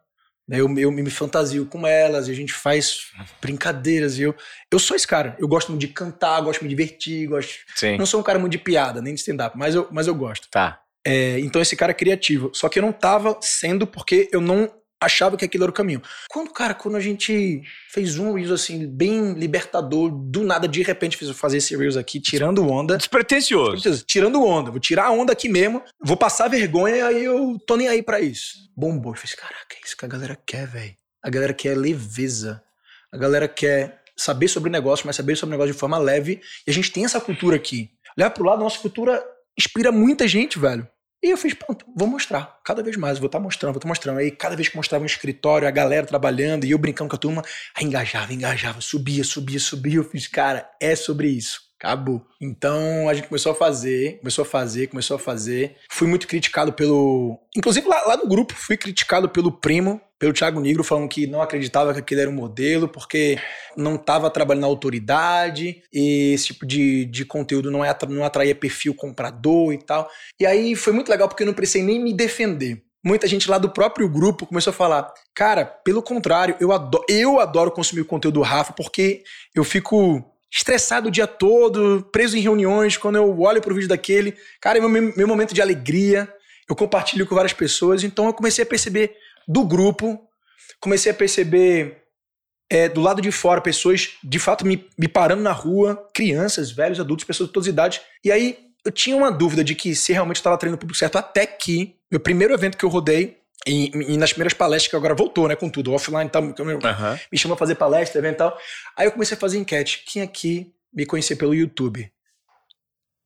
né, 0.48 0.60
Eu, 0.60 0.78
eu 0.78 0.92
me 0.92 1.10
fantasio 1.10 1.66
com 1.66 1.88
elas 1.88 2.28
e 2.28 2.32
a 2.32 2.36
gente 2.36 2.54
faz 2.54 2.98
brincadeiras. 3.42 4.20
E 4.20 4.22
eu, 4.24 4.36
eu 4.72 4.78
sou 4.80 4.96
esse 4.96 5.08
cara. 5.08 5.36
Eu 5.40 5.48
gosto 5.48 5.70
muito 5.70 5.82
de 5.82 5.88
cantar, 5.88 6.40
gosto 6.42 6.62
de 6.62 6.68
divertir, 6.68 7.28
gosto. 7.28 7.54
Sim. 7.76 7.98
Não 7.98 8.06
sou 8.06 8.20
um 8.20 8.24
cara 8.24 8.38
muito 8.38 8.52
de 8.52 8.60
piada, 8.60 9.02
nem 9.02 9.14
de 9.16 9.20
stand-up, 9.22 9.58
mas 9.58 9.74
eu, 9.74 9.88
mas 9.92 10.06
eu 10.06 10.14
gosto. 10.14 10.48
Tá. 10.52 10.80
É, 11.06 11.40
então 11.40 11.62
esse 11.62 11.76
cara 11.76 11.92
é 11.92 11.96
criativo. 11.96 12.52
Só 12.54 12.70
que 12.70 12.78
eu 12.78 12.84
não 12.84 12.92
tava 12.92 13.38
sendo 13.42 13.88
porque 13.88 14.30
eu 14.32 14.40
não 14.42 14.72
achava 15.02 15.38
que 15.38 15.46
aquilo 15.46 15.64
era 15.64 15.72
o 15.72 15.74
caminho. 15.74 16.02
Quando, 16.30 16.52
cara, 16.52 16.74
quando 16.74 16.96
a 16.96 17.00
gente 17.00 17.62
fez 17.92 18.18
um 18.18 18.34
Reels 18.34 18.52
assim, 18.52 18.88
bem 18.88 19.34
libertador, 19.34 20.10
do 20.12 20.44
nada, 20.44 20.68
de 20.68 20.82
repente, 20.82 21.18
fiz 21.18 21.30
fazer 21.32 21.58
esse 21.58 21.76
Reels 21.76 21.98
aqui, 21.98 22.20
tirando 22.20 22.68
onda. 22.68 22.98
Despretensioso. 22.98 24.04
Tirando 24.06 24.44
onda, 24.44 24.72
vou 24.72 24.80
tirar 24.80 25.06
a 25.06 25.12
onda 25.12 25.34
aqui 25.34 25.48
mesmo, 25.48 25.82
vou 26.04 26.18
passar 26.18 26.48
vergonha 26.48 26.96
e 26.96 27.02
aí 27.02 27.24
eu 27.24 27.58
tô 27.66 27.76
nem 27.76 27.88
aí 27.88 28.04
pra 28.04 28.20
isso. 28.20 28.58
Bombou. 28.76 29.14
Eu 29.14 29.18
fiz, 29.18 29.34
caraca, 29.34 29.76
é 29.76 29.86
isso 29.86 29.96
que 29.96 30.06
a 30.06 30.08
galera 30.08 30.38
quer, 30.46 30.68
velho. 30.68 30.96
A 31.24 31.30
galera 31.30 31.54
quer 31.54 31.78
leveza. 31.78 32.62
A 33.12 33.18
galera 33.18 33.48
quer 33.48 34.02
saber 34.16 34.48
sobre 34.48 34.70
negócio, 34.70 35.08
mas 35.08 35.16
saber 35.16 35.36
sobre 35.36 35.52
negócio 35.52 35.74
de 35.74 35.80
forma 35.80 35.98
leve. 35.98 36.42
E 36.68 36.72
a 36.72 36.74
gente 36.74 36.92
tem 36.92 37.06
essa 37.06 37.20
cultura 37.20 37.56
aqui. 37.56 37.90
Olhar 38.18 38.30
pro 38.30 38.44
lado, 38.44 38.64
nossa 38.64 38.80
cultura 38.80 39.24
inspira 39.58 39.92
muita 39.92 40.28
gente, 40.28 40.60
velho. 40.60 40.88
E 41.22 41.32
eu 41.32 41.38
fiz, 41.38 41.54
pronto, 41.54 41.86
vou 41.96 42.08
mostrar. 42.08 42.60
Cada 42.64 42.82
vez 42.82 42.96
mais, 42.96 43.20
vou 43.20 43.26
estar 43.26 43.40
mostrando, 43.40 43.74
vou 43.74 43.80
estar 43.80 43.88
mostrando. 43.90 44.20
Aí, 44.20 44.32
cada 44.32 44.56
vez 44.56 44.70
que 44.70 44.78
mostrava 44.78 45.04
um 45.04 45.06
escritório, 45.06 45.68
a 45.68 45.72
galera 45.72 46.06
trabalhando 46.06 46.66
e 46.66 46.72
eu 46.72 46.78
brincando 46.78 47.10
com 47.10 47.16
a 47.16 47.20
turma, 47.20 47.44
aí 47.76 47.86
engajava, 47.86 48.34
engajava, 48.34 48.80
subia, 48.80 49.24
subia, 49.24 49.60
subia. 49.60 49.96
Eu 49.98 50.04
fiz, 50.06 50.28
cara, 50.28 50.70
é 50.82 50.96
sobre 50.96 51.28
isso. 51.28 51.69
Acabou. 51.80 52.22
Então 52.42 53.08
a 53.08 53.14
gente 53.14 53.30
começou 53.30 53.54
a 53.54 53.56
fazer, 53.56 54.20
começou 54.20 54.44
a 54.44 54.46
fazer, 54.46 54.88
começou 54.88 55.16
a 55.16 55.20
fazer. 55.20 55.78
Fui 55.90 56.10
muito 56.10 56.28
criticado 56.28 56.74
pelo. 56.74 57.40
Inclusive 57.56 57.88
lá, 57.88 58.02
lá 58.06 58.18
no 58.18 58.28
grupo, 58.28 58.54
fui 58.54 58.76
criticado 58.76 59.30
pelo 59.30 59.50
primo, 59.50 60.02
pelo 60.20 60.34
Thiago 60.34 60.60
Negro, 60.60 60.84
falando 60.84 61.08
que 61.08 61.26
não 61.26 61.42
acreditava 61.42 61.94
que 61.94 62.00
aquele 62.00 62.20
era 62.20 62.30
um 62.30 62.34
modelo, 62.34 62.90
porque 62.90 63.40
não 63.78 63.96
estava 63.96 64.30
trabalhando 64.30 64.64
na 64.64 64.68
autoridade, 64.68 65.82
e 65.94 66.34
esse 66.34 66.48
tipo 66.48 66.66
de, 66.66 67.06
de 67.06 67.24
conteúdo 67.24 67.72
não, 67.72 67.84
é, 67.84 67.98
não 68.10 68.26
atraía 68.26 68.54
perfil 68.54 68.94
comprador 68.94 69.72
e 69.72 69.78
tal. 69.78 70.10
E 70.38 70.46
aí 70.46 70.76
foi 70.76 70.92
muito 70.92 71.08
legal 71.08 71.30
porque 71.30 71.44
eu 71.44 71.48
não 71.48 71.54
precisei 71.54 71.82
nem 71.82 71.98
me 72.04 72.14
defender. 72.14 72.84
Muita 73.02 73.26
gente 73.26 73.50
lá 73.50 73.58
do 73.58 73.70
próprio 73.70 74.10
grupo 74.10 74.46
começou 74.46 74.72
a 74.72 74.74
falar: 74.74 75.14
Cara, 75.34 75.64
pelo 75.64 76.04
contrário, 76.04 76.58
eu 76.60 76.74
adoro, 76.74 77.06
eu 77.08 77.40
adoro 77.40 77.72
consumir 77.72 78.02
o 78.02 78.06
conteúdo 78.06 78.36
do 78.36 78.42
Rafa 78.42 78.74
porque 78.74 79.24
eu 79.56 79.64
fico 79.64 80.26
estressado 80.52 81.08
o 81.08 81.12
dia 81.12 81.28
todo, 81.28 82.08
preso 82.12 82.38
em 82.38 82.42
reuniões. 82.42 82.98
Quando 82.98 83.18
eu 83.18 83.40
olho 83.40 83.62
pro 83.62 83.74
vídeo 83.74 83.90
daquele, 83.90 84.36
cara, 84.60 84.78
é 84.78 84.82
meu, 84.82 85.14
meu 85.16 85.28
momento 85.28 85.54
de 85.54 85.62
alegria. 85.62 86.32
Eu 86.68 86.76
compartilho 86.76 87.26
com 87.26 87.36
várias 87.36 87.54
pessoas. 87.54 88.04
Então 88.04 88.26
eu 88.26 88.34
comecei 88.34 88.64
a 88.64 88.68
perceber 88.68 89.16
do 89.48 89.66
grupo, 89.66 90.20
comecei 90.80 91.12
a 91.12 91.16
perceber 91.16 92.04
é, 92.70 92.88
do 92.88 93.02
lado 93.02 93.22
de 93.22 93.32
fora 93.32 93.60
pessoas 93.60 94.12
de 94.24 94.38
fato 94.38 94.66
me, 94.66 94.88
me 94.98 95.08
parando 95.08 95.42
na 95.42 95.52
rua, 95.52 96.08
crianças, 96.14 96.72
velhos, 96.72 97.00
adultos, 97.00 97.26
pessoas 97.26 97.50
de 97.50 97.54
todas 97.54 97.68
as 97.68 97.74
idades. 97.74 98.02
E 98.24 98.32
aí 98.32 98.58
eu 98.86 98.92
tinha 98.92 99.18
uma 99.18 99.32
dúvida 99.32 99.64
de 99.64 99.74
que 99.74 99.96
se 99.96 100.14
realmente 100.14 100.38
estava 100.38 100.58
treinando 100.58 100.78
o 100.78 100.80
público 100.80 100.98
certo, 100.98 101.18
até 101.18 101.46
que 101.46 101.96
meu 102.12 102.20
primeiro 102.20 102.54
evento 102.54 102.78
que 102.78 102.86
eu 102.86 102.90
rodei, 102.90 103.39
e, 103.68 103.92
e 104.14 104.18
nas 104.18 104.32
primeiras 104.32 104.54
palestras 104.54 104.90
que 104.90 104.96
agora 104.96 105.14
voltou, 105.14 105.48
né, 105.48 105.56
com 105.56 105.70
tudo, 105.70 105.94
offline 105.94 106.26
e 106.26 106.30
tal, 106.30 106.44
Aham. 106.84 107.20
me 107.32 107.38
chamou 107.38 107.56
a 107.56 107.58
fazer 107.58 107.76
palestra, 107.76 108.20
evento 108.20 108.36
e 108.36 108.38
tal. 108.38 108.58
Aí 108.96 109.06
eu 109.06 109.12
comecei 109.12 109.36
a 109.36 109.40
fazer 109.40 109.58
enquete. 109.58 110.04
Quem 110.08 110.22
aqui 110.22 110.74
me 110.94 111.06
conhecia 111.06 111.36
pelo 111.36 111.54
YouTube? 111.54 112.12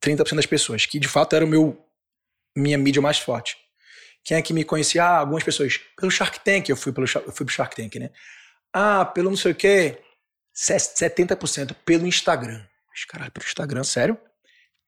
30% 0.04 0.34
das 0.36 0.46
pessoas, 0.46 0.86
que 0.86 0.98
de 0.98 1.08
fato 1.08 1.34
era 1.34 1.44
o 1.44 1.48
meu 1.48 1.80
minha 2.56 2.76
mídia 2.78 3.00
mais 3.02 3.18
forte. 3.18 3.56
Quem 4.22 4.36
aqui 4.36 4.52
me 4.52 4.64
conhecia? 4.64 5.04
Ah, 5.04 5.18
algumas 5.18 5.42
pessoas. 5.42 5.80
Pelo 5.98 6.10
Shark 6.10 6.40
Tank, 6.40 6.68
eu 6.68 6.76
fui, 6.76 6.92
pelo, 6.92 7.06
eu 7.06 7.32
fui 7.32 7.44
pro 7.44 7.54
Shark 7.54 7.74
Tank, 7.76 7.96
né? 7.96 8.10
Ah, 8.72 9.04
pelo 9.04 9.30
não 9.30 9.36
sei 9.36 9.52
o 9.52 9.54
quê. 9.54 9.98
Se- 10.52 10.76
70% 10.76 11.74
pelo 11.84 12.06
Instagram. 12.06 12.62
Caralho, 13.08 13.32
pelo 13.32 13.44
Instagram, 13.44 13.82
sério? 13.84 14.16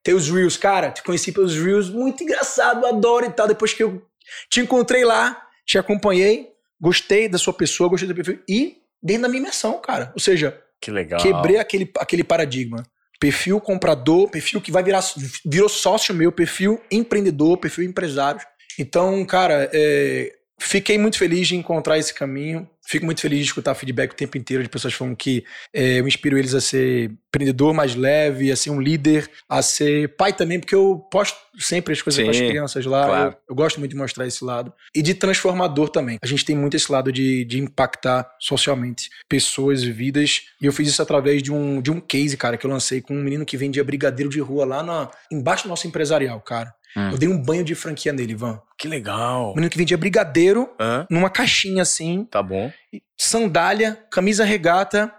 Teus 0.03 0.29
Reels, 0.31 0.57
cara, 0.57 0.91
te 0.93 1.03
conheci 1.03 1.33
pelos 1.33 1.57
Reels, 1.57 1.91
muito 1.91 2.23
engraçado, 2.23 2.87
adoro 2.87 3.27
e 3.27 3.31
tal. 3.31 3.49
Depois 3.49 3.75
que 3.75 3.83
eu 3.83 4.07
te 4.51 4.61
encontrei 4.61 5.05
lá, 5.05 5.41
te 5.65 5.79
acompanhei, 5.79 6.49
gostei 6.81 7.29
da 7.29 7.39
sua 7.39 7.53
pessoa, 7.53 7.89
gostei 7.89 8.09
do 8.09 8.15
perfil. 8.15 8.41
E 8.49 8.79
dentro 9.03 9.23
da 9.23 9.29
minha 9.29 9.41
imersão, 9.41 9.81
cara. 9.81 10.13
Ou 10.15 10.21
seja, 10.21 10.61
Que 10.81 10.91
legal. 10.91 11.21
quebrei 11.21 11.59
aquele, 11.59 11.91
aquele 11.99 12.25
paradigma. 12.25 12.83
Perfil 13.19 13.61
comprador, 13.61 14.29
perfil 14.29 14.61
que 14.61 14.71
vai 14.71 14.83
virar 14.83 15.03
virou 15.45 15.71
sócio 15.71 16.15
meu, 16.15 16.31
perfil 16.31 16.79
empreendedor, 16.91 17.57
perfil 17.57 17.85
empresário. 17.85 18.41
Então, 18.79 19.25
cara, 19.25 19.71
é, 19.73 20.36
fiquei 20.59 20.99
muito 20.99 21.19
feliz 21.19 21.49
de 21.49 21.57
encontrar 21.57 21.99
esse 21.99 22.13
caminho. 22.13 22.69
Fico 22.89 23.05
muito 23.05 23.21
feliz 23.21 23.41
de 23.41 23.47
escutar 23.47 23.75
feedback 23.75 24.13
o 24.13 24.17
tempo 24.17 24.39
inteiro 24.39 24.63
de 24.63 24.69
pessoas 24.69 24.95
falando 24.95 25.17
que 25.17 25.45
é, 25.75 25.99
eu 25.99 26.07
inspiro 26.07 26.39
eles 26.39 26.55
a 26.55 26.61
ser 26.61 27.11
empreendedor 27.37 27.75
mais 27.75 27.95
leve, 27.95 28.51
a 28.51 28.57
ser 28.57 28.71
um 28.71 28.81
líder, 28.81 29.29
a 29.49 29.61
ser 29.61 30.17
pai 30.17 30.33
também, 30.33 30.59
porque 30.59 30.75
eu 30.75 31.05
posto 31.11 31.37
sempre 31.59 31.93
as 31.93 32.01
coisas 32.01 32.23
para 32.23 32.31
as 32.31 32.39
crianças 32.39 32.87
lá. 32.87 33.07
Claro. 33.07 33.31
Eu, 33.31 33.39
eu, 33.51 33.55
gosto 33.55 33.79
muito 33.79 33.91
de 33.91 33.97
mostrar 33.97 34.27
esse 34.27 34.45
lado. 34.45 34.73
E 34.95 35.03
de 35.03 35.15
transformador 35.15 35.89
também. 35.89 36.19
A 36.23 36.27
gente 36.27 36.45
tem 36.45 36.57
muito 36.57 36.77
esse 36.77 36.91
lado 36.91 37.11
de, 37.13 37.45
de 37.45 37.61
impactar 37.61 38.31
socialmente 38.41 39.11
pessoas 39.29 39.83
e 39.83 39.91
vidas. 39.91 40.43
E 40.61 40.67
eu 40.67 40.73
fiz 40.73 40.89
isso 40.89 41.03
através 41.03 41.43
de 41.43 41.53
um, 41.53 41.81
de 41.81 41.91
um 41.91 42.01
case, 42.01 42.37
cara, 42.37 42.57
que 42.57 42.65
eu 42.65 42.71
lancei 42.71 43.01
com 43.01 43.15
um 43.15 43.23
menino 43.23 43.45
que 43.45 43.57
vendia 43.57 43.85
brigadeiro 43.85 44.31
de 44.31 44.41
rua 44.41 44.65
lá 44.65 44.83
na, 44.83 45.11
embaixo 45.31 45.65
do 45.65 45.69
nosso 45.69 45.87
empresarial, 45.87 46.41
cara. 46.41 46.73
Hum. 46.97 47.11
Eu 47.11 47.19
dei 47.19 47.29
um 47.29 47.41
banho 47.41 47.63
de 47.63 47.75
franquia 47.75 48.13
nele, 48.13 48.33
Ivan. 48.33 48.61
Que 48.79 48.89
legal. 48.89 49.55
Menino 49.55 49.69
que 49.71 49.77
vendia 49.77 49.99
brigadeiro 49.99 50.69
Hã? 50.81 51.07
numa 51.11 51.29
caixinha 51.29 51.83
assim. 51.83 52.25
Tá 52.25 52.43
bom. 52.43 52.73
Sandália, 53.19 54.03
camisa 54.11 54.45
regata. 54.45 55.13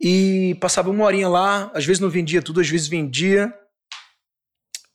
E 0.00 0.56
passava 0.60 0.90
uma 0.90 1.04
horinha 1.04 1.28
lá. 1.28 1.70
Às 1.74 1.84
vezes 1.84 2.00
não 2.00 2.08
vendia 2.08 2.40
tudo, 2.42 2.60
às 2.60 2.68
vezes 2.68 2.88
vendia. 2.88 3.52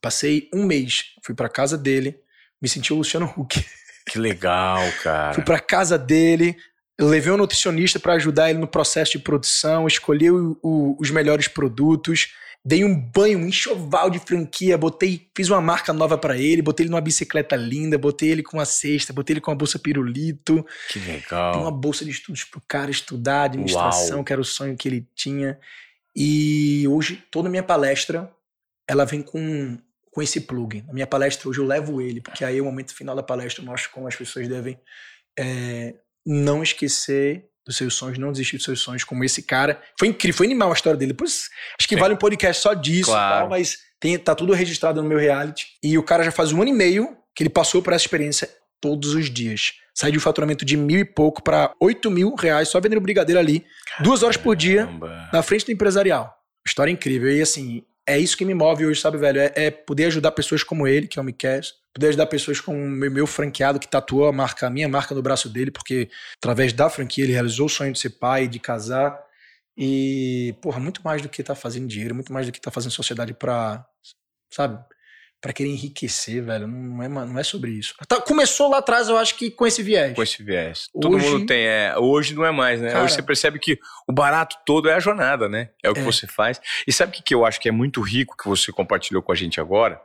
Passei 0.01 0.49
um 0.53 0.65
mês. 0.65 1.05
Fui 1.23 1.35
pra 1.35 1.49
casa 1.49 1.77
dele. 1.77 2.17
Me 2.61 2.67
senti 2.67 2.91
o 2.93 2.97
Luciano 2.97 3.31
Huck. 3.37 3.63
Que 4.07 4.17
legal, 4.17 4.81
cara. 5.03 5.33
Fui 5.33 5.43
pra 5.43 5.59
casa 5.59 5.97
dele. 5.97 6.57
levei 6.99 7.31
um 7.31 7.37
nutricionista 7.37 7.99
para 7.99 8.13
ajudar 8.13 8.49
ele 8.49 8.59
no 8.59 8.67
processo 8.67 9.11
de 9.11 9.19
produção. 9.19 9.85
O, 10.63 10.97
os 10.99 11.11
melhores 11.11 11.47
produtos 11.47 12.33
Dei 12.63 12.83
um 12.83 12.93
banho, 12.93 13.39
um 13.39 13.47
enxoval 13.47 14.09
de 14.09 14.19
franquia, 14.19 14.77
botei, 14.77 15.29
fiz 15.35 15.49
uma 15.49 15.61
marca 15.61 15.93
nova 15.93 16.17
para 16.17 16.37
ele, 16.37 16.61
botei 16.61 16.83
ele 16.83 16.91
numa 16.91 17.01
bicicleta 17.01 17.55
linda, 17.55 17.97
botei 17.97 18.29
ele 18.29 18.43
com 18.43 18.57
uma 18.57 18.65
cesta, 18.65 19.13
botei 19.13 19.33
ele 19.33 19.41
com 19.41 19.49
uma 19.49 19.57
bolsa 19.57 19.79
pirulito. 19.79 20.65
Que 20.89 20.99
legal. 20.99 21.53
Dei 21.53 21.61
uma 21.61 21.71
bolsa 21.71 22.03
de 22.03 22.11
estudos 22.11 22.43
pro 22.43 22.61
cara 22.67 22.91
estudar, 22.91 23.43
administração, 23.43 24.17
Uau. 24.17 24.25
que 24.25 24.33
era 24.33 24.41
o 24.41 24.45
sonho 24.45 24.75
que 24.75 24.89
ele 24.89 25.07
tinha. 25.15 25.57
E 26.13 26.85
hoje, 26.89 27.23
toda 27.31 27.47
a 27.47 27.51
minha 27.51 27.63
palestra, 27.63 28.29
ela 28.85 29.05
vem 29.05 29.21
com, 29.21 29.77
com 30.11 30.21
esse 30.21 30.41
plugin. 30.41 30.83
Na 30.85 30.93
minha 30.93 31.07
palestra 31.07 31.47
hoje 31.47 31.59
eu 31.59 31.65
levo 31.65 32.01
ele, 32.01 32.19
porque 32.19 32.43
aí, 32.43 32.57
no 32.57 32.65
momento 32.65 32.93
final 32.93 33.15
da 33.15 33.23
palestra, 33.23 33.63
eu 33.63 33.65
mostro 33.65 33.89
como 33.91 34.05
as 34.05 34.15
pessoas 34.17 34.49
devem 34.49 34.77
é, 35.39 35.95
não 36.25 36.61
esquecer 36.61 37.49
dos 37.69 37.77
seus 37.77 37.93
sonhos, 37.93 38.17
não 38.17 38.31
desistir 38.31 38.57
dos 38.57 38.65
seus 38.65 38.81
sonhos, 38.81 39.03
como 39.03 39.23
esse 39.23 39.43
cara. 39.43 39.79
Foi 39.97 40.07
incrível, 40.07 40.37
foi 40.37 40.47
animal 40.47 40.71
a 40.71 40.73
história 40.73 40.97
dele. 40.97 41.13
Pois, 41.13 41.49
acho 41.79 41.87
que 41.87 41.93
Sim. 41.93 42.01
vale 42.01 42.15
um 42.15 42.17
podcast 42.17 42.63
só 42.63 42.73
disso, 42.73 43.11
claro. 43.11 43.41
tal, 43.41 43.49
mas 43.49 43.77
tem, 43.99 44.17
tá 44.17 44.33
tudo 44.33 44.53
registrado 44.53 45.03
no 45.03 45.07
meu 45.07 45.19
reality. 45.19 45.67
E 45.83 45.95
o 45.95 46.01
cara 46.01 46.23
já 46.23 46.31
faz 46.31 46.51
um 46.51 46.59
ano 46.61 46.71
e 46.71 46.73
meio 46.73 47.15
que 47.35 47.43
ele 47.43 47.49
passou 47.49 47.83
por 47.83 47.93
essa 47.93 48.03
experiência 48.03 48.49
todos 48.81 49.13
os 49.13 49.29
dias. 49.29 49.73
Sai 49.93 50.11
de 50.11 50.17
um 50.17 50.21
faturamento 50.21 50.65
de 50.65 50.75
mil 50.75 50.99
e 50.99 51.05
pouco 51.05 51.43
para 51.43 51.71
oito 51.79 52.09
mil 52.09 52.33
reais 52.33 52.69
só 52.69 52.79
vendendo 52.79 53.01
brigadeiro 53.01 53.39
ali, 53.39 53.59
Caramba. 53.85 54.03
duas 54.03 54.23
horas 54.23 54.37
por 54.37 54.55
dia, 54.55 54.89
na 55.31 55.43
frente 55.43 55.65
do 55.65 55.71
empresarial. 55.71 56.33
História 56.65 56.91
incrível. 56.91 57.31
E 57.31 57.39
assim, 57.39 57.83
é 58.07 58.17
isso 58.17 58.35
que 58.35 58.45
me 58.45 58.55
move 58.55 58.87
hoje, 58.87 58.99
sabe, 58.99 59.19
velho? 59.19 59.39
É, 59.39 59.51
é 59.55 59.69
poder 59.71 60.05
ajudar 60.05 60.31
pessoas 60.31 60.63
como 60.63 60.87
ele, 60.87 61.07
que 61.07 61.19
é 61.19 61.21
o 61.21 61.25
Miquel, 61.25 61.61
poder 61.93 62.09
ajudar 62.09 62.27
pessoas 62.27 62.59
como 62.61 62.77
o 62.77 62.89
meu, 62.89 63.27
franqueado 63.27 63.79
que 63.79 63.87
tatuou 63.87 64.27
a 64.27 64.31
marca, 64.31 64.67
a 64.67 64.69
minha 64.69 64.87
marca 64.87 65.15
no 65.15 65.21
braço 65.21 65.49
dele, 65.49 65.71
porque 65.71 66.09
através 66.37 66.73
da 66.73 66.89
franquia 66.89 67.23
ele 67.23 67.33
realizou 67.33 67.65
o 67.65 67.69
sonho 67.69 67.91
de 67.91 67.99
ser 67.99 68.11
pai, 68.11 68.47
de 68.47 68.59
casar. 68.59 69.19
E, 69.77 70.55
porra, 70.61 70.79
muito 70.79 71.01
mais 71.03 71.21
do 71.21 71.29
que 71.29 71.41
tá 71.41 71.55
fazendo 71.55 71.87
dinheiro, 71.87 72.13
muito 72.13 72.33
mais 72.33 72.45
do 72.45 72.51
que 72.51 72.59
tá 72.59 72.69
fazendo 72.69 72.91
sociedade 72.91 73.33
pra, 73.33 73.85
sabe? 74.51 74.83
Para 75.41 75.53
querer 75.53 75.69
enriquecer, 75.69 76.43
velho. 76.43 76.67
Não 76.67 77.03
é, 77.03 77.07
não 77.07 77.39
é 77.39 77.43
sobre 77.43 77.71
isso. 77.71 77.93
Tá, 78.07 78.19
começou 78.21 78.69
lá 78.69 78.79
atrás, 78.79 79.07
eu 79.07 79.17
acho 79.17 79.35
que 79.35 79.49
com 79.49 79.65
esse 79.65 79.81
viés. 79.81 80.13
Com 80.13 80.21
esse 80.23 80.43
viés. 80.43 80.89
Hoje, 80.93 81.01
Todo 81.01 81.17
mundo 81.17 81.45
tem. 81.45 81.65
É, 81.65 81.97
hoje 81.97 82.35
não 82.35 82.45
é 82.45 82.51
mais, 82.51 82.81
né? 82.81 82.91
Cara, 82.91 83.05
hoje 83.05 83.13
você 83.13 83.21
percebe 83.21 83.59
que 83.59 83.79
o 84.07 84.11
barato 84.11 84.57
todo 84.65 84.89
é 84.89 84.93
a 84.93 84.99
jornada, 84.99 85.47
né? 85.47 85.69
É 85.81 85.89
o 85.89 85.93
que 85.93 86.01
é. 86.01 86.03
você 86.03 86.27
faz. 86.27 86.59
E 86.85 86.91
sabe 86.91 87.11
o 87.11 87.15
que, 87.15 87.23
que 87.23 87.33
eu 87.33 87.45
acho 87.45 87.59
que 87.59 87.69
é 87.69 87.71
muito 87.71 88.01
rico 88.01 88.35
que 88.37 88.47
você 88.47 88.71
compartilhou 88.71 89.21
com 89.21 89.31
a 89.31 89.35
gente 89.35 89.61
agora? 89.61 89.99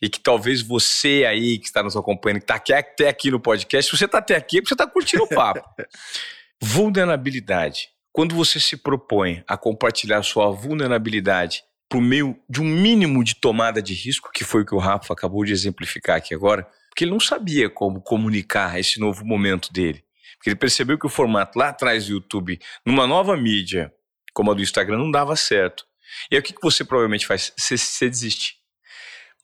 E 0.00 0.08
que 0.08 0.20
talvez 0.20 0.62
você 0.62 1.24
aí 1.28 1.58
que 1.58 1.66
está 1.66 1.82
nos 1.82 1.96
acompanhando, 1.96 2.38
que 2.38 2.50
está 2.50 2.78
até 2.78 3.08
aqui 3.08 3.30
no 3.30 3.40
podcast, 3.40 3.90
se 3.90 3.96
você 3.96 4.06
está 4.06 4.18
até 4.18 4.36
aqui, 4.36 4.58
é 4.58 4.60
porque 4.60 4.68
você 4.68 4.74
está 4.74 4.86
curtindo 4.86 5.24
o 5.24 5.28
papo. 5.28 5.68
vulnerabilidade. 6.60 7.90
Quando 8.10 8.34
você 8.34 8.58
se 8.58 8.76
propõe 8.76 9.44
a 9.46 9.56
compartilhar 9.56 10.22
sua 10.22 10.50
vulnerabilidade 10.50 11.62
por 11.88 12.00
meio 12.00 12.38
de 12.48 12.60
um 12.60 12.64
mínimo 12.64 13.24
de 13.24 13.34
tomada 13.34 13.80
de 13.80 13.94
risco, 13.94 14.30
que 14.32 14.44
foi 14.44 14.62
o 14.62 14.66
que 14.66 14.74
o 14.74 14.78
Rafa 14.78 15.12
acabou 15.12 15.44
de 15.44 15.52
exemplificar 15.52 16.16
aqui 16.16 16.34
agora, 16.34 16.68
porque 16.88 17.04
ele 17.04 17.12
não 17.12 17.20
sabia 17.20 17.70
como 17.70 18.02
comunicar 18.02 18.78
esse 18.78 19.00
novo 19.00 19.24
momento 19.24 19.72
dele. 19.72 20.04
Porque 20.36 20.50
ele 20.50 20.56
percebeu 20.56 20.98
que 20.98 21.06
o 21.06 21.10
formato 21.10 21.58
lá 21.58 21.70
atrás 21.70 22.06
do 22.06 22.12
YouTube, 22.12 22.60
numa 22.84 23.06
nova 23.06 23.36
mídia, 23.36 23.92
como 24.32 24.50
a 24.50 24.54
do 24.54 24.62
Instagram, 24.62 24.98
não 24.98 25.10
dava 25.10 25.34
certo. 25.34 25.84
E 26.30 26.36
aí 26.36 26.40
o 26.40 26.42
que, 26.42 26.54
você 26.62 26.84
provavelmente 26.84 27.26
faz? 27.26 27.52
Você 27.58 28.08
desiste. 28.08 28.56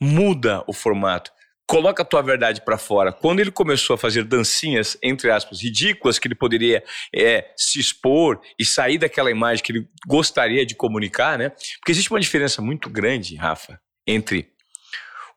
Muda 0.01 0.63
o 0.67 0.73
formato 0.73 1.31
coloca 1.67 2.03
a 2.03 2.07
tua 2.07 2.23
verdade 2.23 2.61
para 2.63 2.77
fora. 2.77 3.13
Quando 3.13 3.41
ele 3.41 3.51
começou 3.51 3.95
a 3.95 3.99
fazer 3.99 4.25
dancinhas, 4.25 4.97
entre 5.03 5.31
aspas, 5.31 5.63
ridículas, 5.63 6.19
que 6.19 6.29
ele 6.29 6.35
poderia 6.35 6.85
é, 7.15 7.53
se 7.57 7.81
expor 7.81 8.41
e 8.59 8.65
sair 8.65 8.99
daquela 8.99 9.31
imagem 9.31 9.65
que 9.65 9.73
ele 9.73 9.89
gostaria 10.07 10.65
de 10.67 10.75
comunicar, 10.75 11.39
né? 11.39 11.51
Porque 11.79 11.93
existe 11.93 12.11
uma 12.11 12.21
diferença 12.21 12.61
muito 12.61 12.91
grande, 12.91 13.37
Rafa, 13.37 13.81
entre 14.07 14.53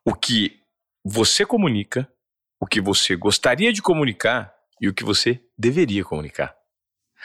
o 0.05 0.13
que 0.13 0.59
você 1.03 1.45
comunica, 1.45 2.09
o 2.59 2.65
que 2.65 2.82
você 2.82 3.15
gostaria 3.15 3.71
de 3.71 3.82
comunicar 3.82 4.53
e 4.82 4.88
o 4.88 4.93
que 4.93 5.03
você 5.03 5.41
deveria 5.57 6.03
comunicar. 6.03 6.55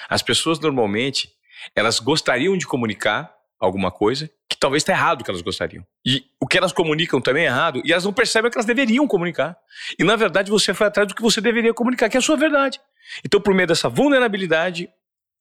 As 0.09 0.23
pessoas 0.23 0.59
normalmente, 0.59 1.31
elas 1.75 1.99
gostariam 1.99 2.57
de 2.57 2.67
comunicar 2.67 3.35
alguma 3.63 3.91
coisa 3.91 4.29
que 4.49 4.57
talvez 4.57 4.83
está 4.83 4.93
errado 4.93 5.23
que 5.25 5.31
elas 5.31 5.41
gostariam. 5.41 5.87
E 6.05 6.25
o 6.41 6.47
que 6.47 6.59
elas 6.59 6.73
comunicam 6.73 7.21
também 7.21 7.45
é 7.45 7.47
errado, 7.47 7.81
e 7.85 7.93
elas 7.93 8.05
não 8.05 8.13
percebem 8.13 8.51
que 8.51 8.59
elas 8.59 8.67
deveriam 8.67 9.07
comunicar. 9.07 9.57
E 9.99 10.05
na 10.05 10.17
verdade 10.17 10.51
você 10.51 10.75
foi 10.75 10.89
atrás 10.89 11.09
do 11.09 11.15
que 11.15 11.23
você 11.23 11.41
deveria 11.41 11.73
comunicar, 11.73 12.09
que 12.09 12.17
é 12.17 12.19
a 12.19 12.23
sua 12.23 12.37
verdade. 12.37 12.81
Então, 13.25 13.41
por 13.41 13.55
meio 13.55 13.67
dessa 13.67 13.89
vulnerabilidade, 13.89 14.89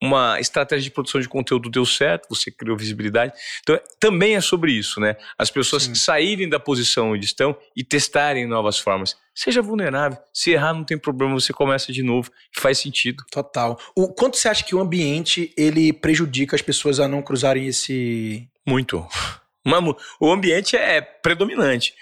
uma 0.01 0.39
estratégia 0.39 0.83
de 0.83 0.91
produção 0.91 1.21
de 1.21 1.29
conteúdo 1.29 1.69
deu 1.69 1.85
certo, 1.85 2.27
você 2.27 2.49
criou 2.49 2.75
visibilidade. 2.75 3.33
Então, 3.61 3.79
também 3.99 4.35
é 4.35 4.41
sobre 4.41 4.71
isso, 4.71 4.99
né? 4.99 5.15
As 5.37 5.51
pessoas 5.51 5.83
Sim. 5.83 5.93
saírem 5.93 6.49
da 6.49 6.59
posição 6.59 7.11
onde 7.11 7.25
estão 7.25 7.55
e 7.75 7.83
testarem 7.83 8.47
novas 8.47 8.79
formas. 8.79 9.15
Seja 9.35 9.61
vulnerável. 9.61 10.17
Se 10.33 10.51
errar, 10.51 10.73
não 10.73 10.83
tem 10.83 10.97
problema, 10.97 11.33
você 11.33 11.53
começa 11.53 11.93
de 11.93 12.01
novo. 12.01 12.31
Faz 12.55 12.79
sentido. 12.79 13.23
Total. 13.31 13.79
O 13.95 14.11
quanto 14.11 14.37
você 14.37 14.49
acha 14.49 14.63
que 14.63 14.73
o 14.73 14.81
ambiente 14.81 15.53
ele 15.55 15.93
prejudica 15.93 16.55
as 16.55 16.61
pessoas 16.61 16.99
a 16.99 17.07
não 17.07 17.21
cruzarem 17.21 17.67
esse. 17.67 18.49
Muito. 18.67 19.07
o 20.19 20.31
ambiente 20.31 20.75
é 20.75 20.99
predominante. 20.99 21.93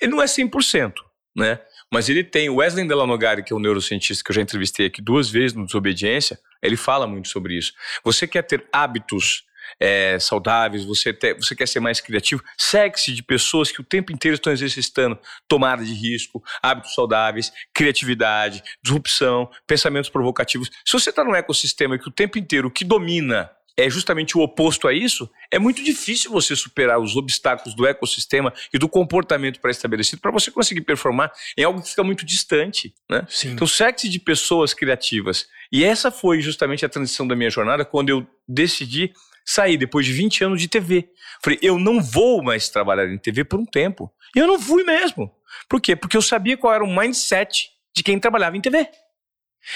Ele 0.00 0.10
não 0.10 0.20
é 0.20 0.26
100%, 0.26 0.94
né? 1.36 1.60
Mas 1.94 2.08
ele 2.08 2.24
tem. 2.24 2.50
O 2.50 2.56
Wesley 2.56 2.88
Delanogari, 2.88 3.44
que 3.44 3.52
é 3.52 3.56
um 3.56 3.60
neurocientista 3.60 4.24
que 4.24 4.32
eu 4.32 4.34
já 4.34 4.42
entrevistei 4.42 4.86
aqui 4.86 5.00
duas 5.00 5.30
vezes 5.30 5.56
no 5.56 5.64
Desobediência, 5.64 6.36
ele 6.60 6.76
fala 6.76 7.06
muito 7.06 7.28
sobre 7.28 7.56
isso. 7.56 7.72
Você 8.02 8.26
quer 8.26 8.42
ter 8.42 8.66
hábitos 8.72 9.44
é, 9.78 10.18
saudáveis, 10.18 10.84
você, 10.84 11.16
você 11.38 11.54
quer 11.54 11.68
ser 11.68 11.78
mais 11.78 12.00
criativo, 12.00 12.42
segue-se 12.58 13.12
de 13.12 13.22
pessoas 13.22 13.70
que 13.70 13.80
o 13.80 13.84
tempo 13.84 14.12
inteiro 14.12 14.34
estão 14.34 14.52
exercitando 14.52 15.16
tomada 15.46 15.84
de 15.84 15.94
risco, 15.94 16.42
hábitos 16.60 16.94
saudáveis, 16.94 17.52
criatividade, 17.72 18.60
disrupção, 18.82 19.48
pensamentos 19.64 20.10
provocativos. 20.10 20.70
Se 20.84 20.92
você 20.92 21.10
está 21.10 21.22
num 21.22 21.34
ecossistema 21.36 21.96
que 21.96 22.08
o 22.08 22.12
tempo 22.12 22.38
inteiro 22.40 22.66
o 22.66 22.72
que 22.72 22.84
domina 22.84 23.48
é 23.76 23.90
justamente 23.90 24.36
o 24.38 24.40
oposto 24.40 24.86
a 24.86 24.92
isso, 24.92 25.28
é 25.50 25.58
muito 25.58 25.82
difícil 25.82 26.30
você 26.30 26.54
superar 26.54 26.98
os 27.00 27.16
obstáculos 27.16 27.74
do 27.74 27.86
ecossistema 27.86 28.52
e 28.72 28.78
do 28.78 28.88
comportamento 28.88 29.60
pré-estabelecido 29.60 30.20
para 30.22 30.30
você 30.30 30.50
conseguir 30.50 30.82
performar 30.82 31.32
em 31.56 31.64
algo 31.64 31.82
que 31.82 31.90
fica 31.90 32.04
muito 32.04 32.24
distante. 32.24 32.94
Né? 33.10 33.26
Sim. 33.28 33.52
Então, 33.52 33.66
sexo 33.66 34.08
de 34.08 34.18
pessoas 34.20 34.72
criativas. 34.72 35.46
E 35.72 35.84
essa 35.84 36.10
foi 36.10 36.40
justamente 36.40 36.84
a 36.84 36.88
transição 36.88 37.26
da 37.26 37.34
minha 37.34 37.50
jornada 37.50 37.84
quando 37.84 38.10
eu 38.10 38.26
decidi 38.48 39.12
sair 39.44 39.76
depois 39.76 40.06
de 40.06 40.12
20 40.12 40.44
anos 40.44 40.60
de 40.60 40.68
TV. 40.68 41.10
Falei, 41.42 41.58
eu 41.60 41.78
não 41.78 42.00
vou 42.00 42.42
mais 42.42 42.68
trabalhar 42.68 43.06
em 43.06 43.18
TV 43.18 43.44
por 43.44 43.58
um 43.58 43.66
tempo. 43.66 44.10
E 44.34 44.38
eu 44.38 44.46
não 44.46 44.58
fui 44.58 44.82
mesmo. 44.84 45.30
Por 45.68 45.80
quê? 45.80 45.94
Porque 45.94 46.16
eu 46.16 46.22
sabia 46.22 46.56
qual 46.56 46.72
era 46.72 46.84
o 46.84 46.96
mindset 46.96 47.70
de 47.94 48.02
quem 48.02 48.18
trabalhava 48.18 48.56
em 48.56 48.60
TV. 48.60 48.88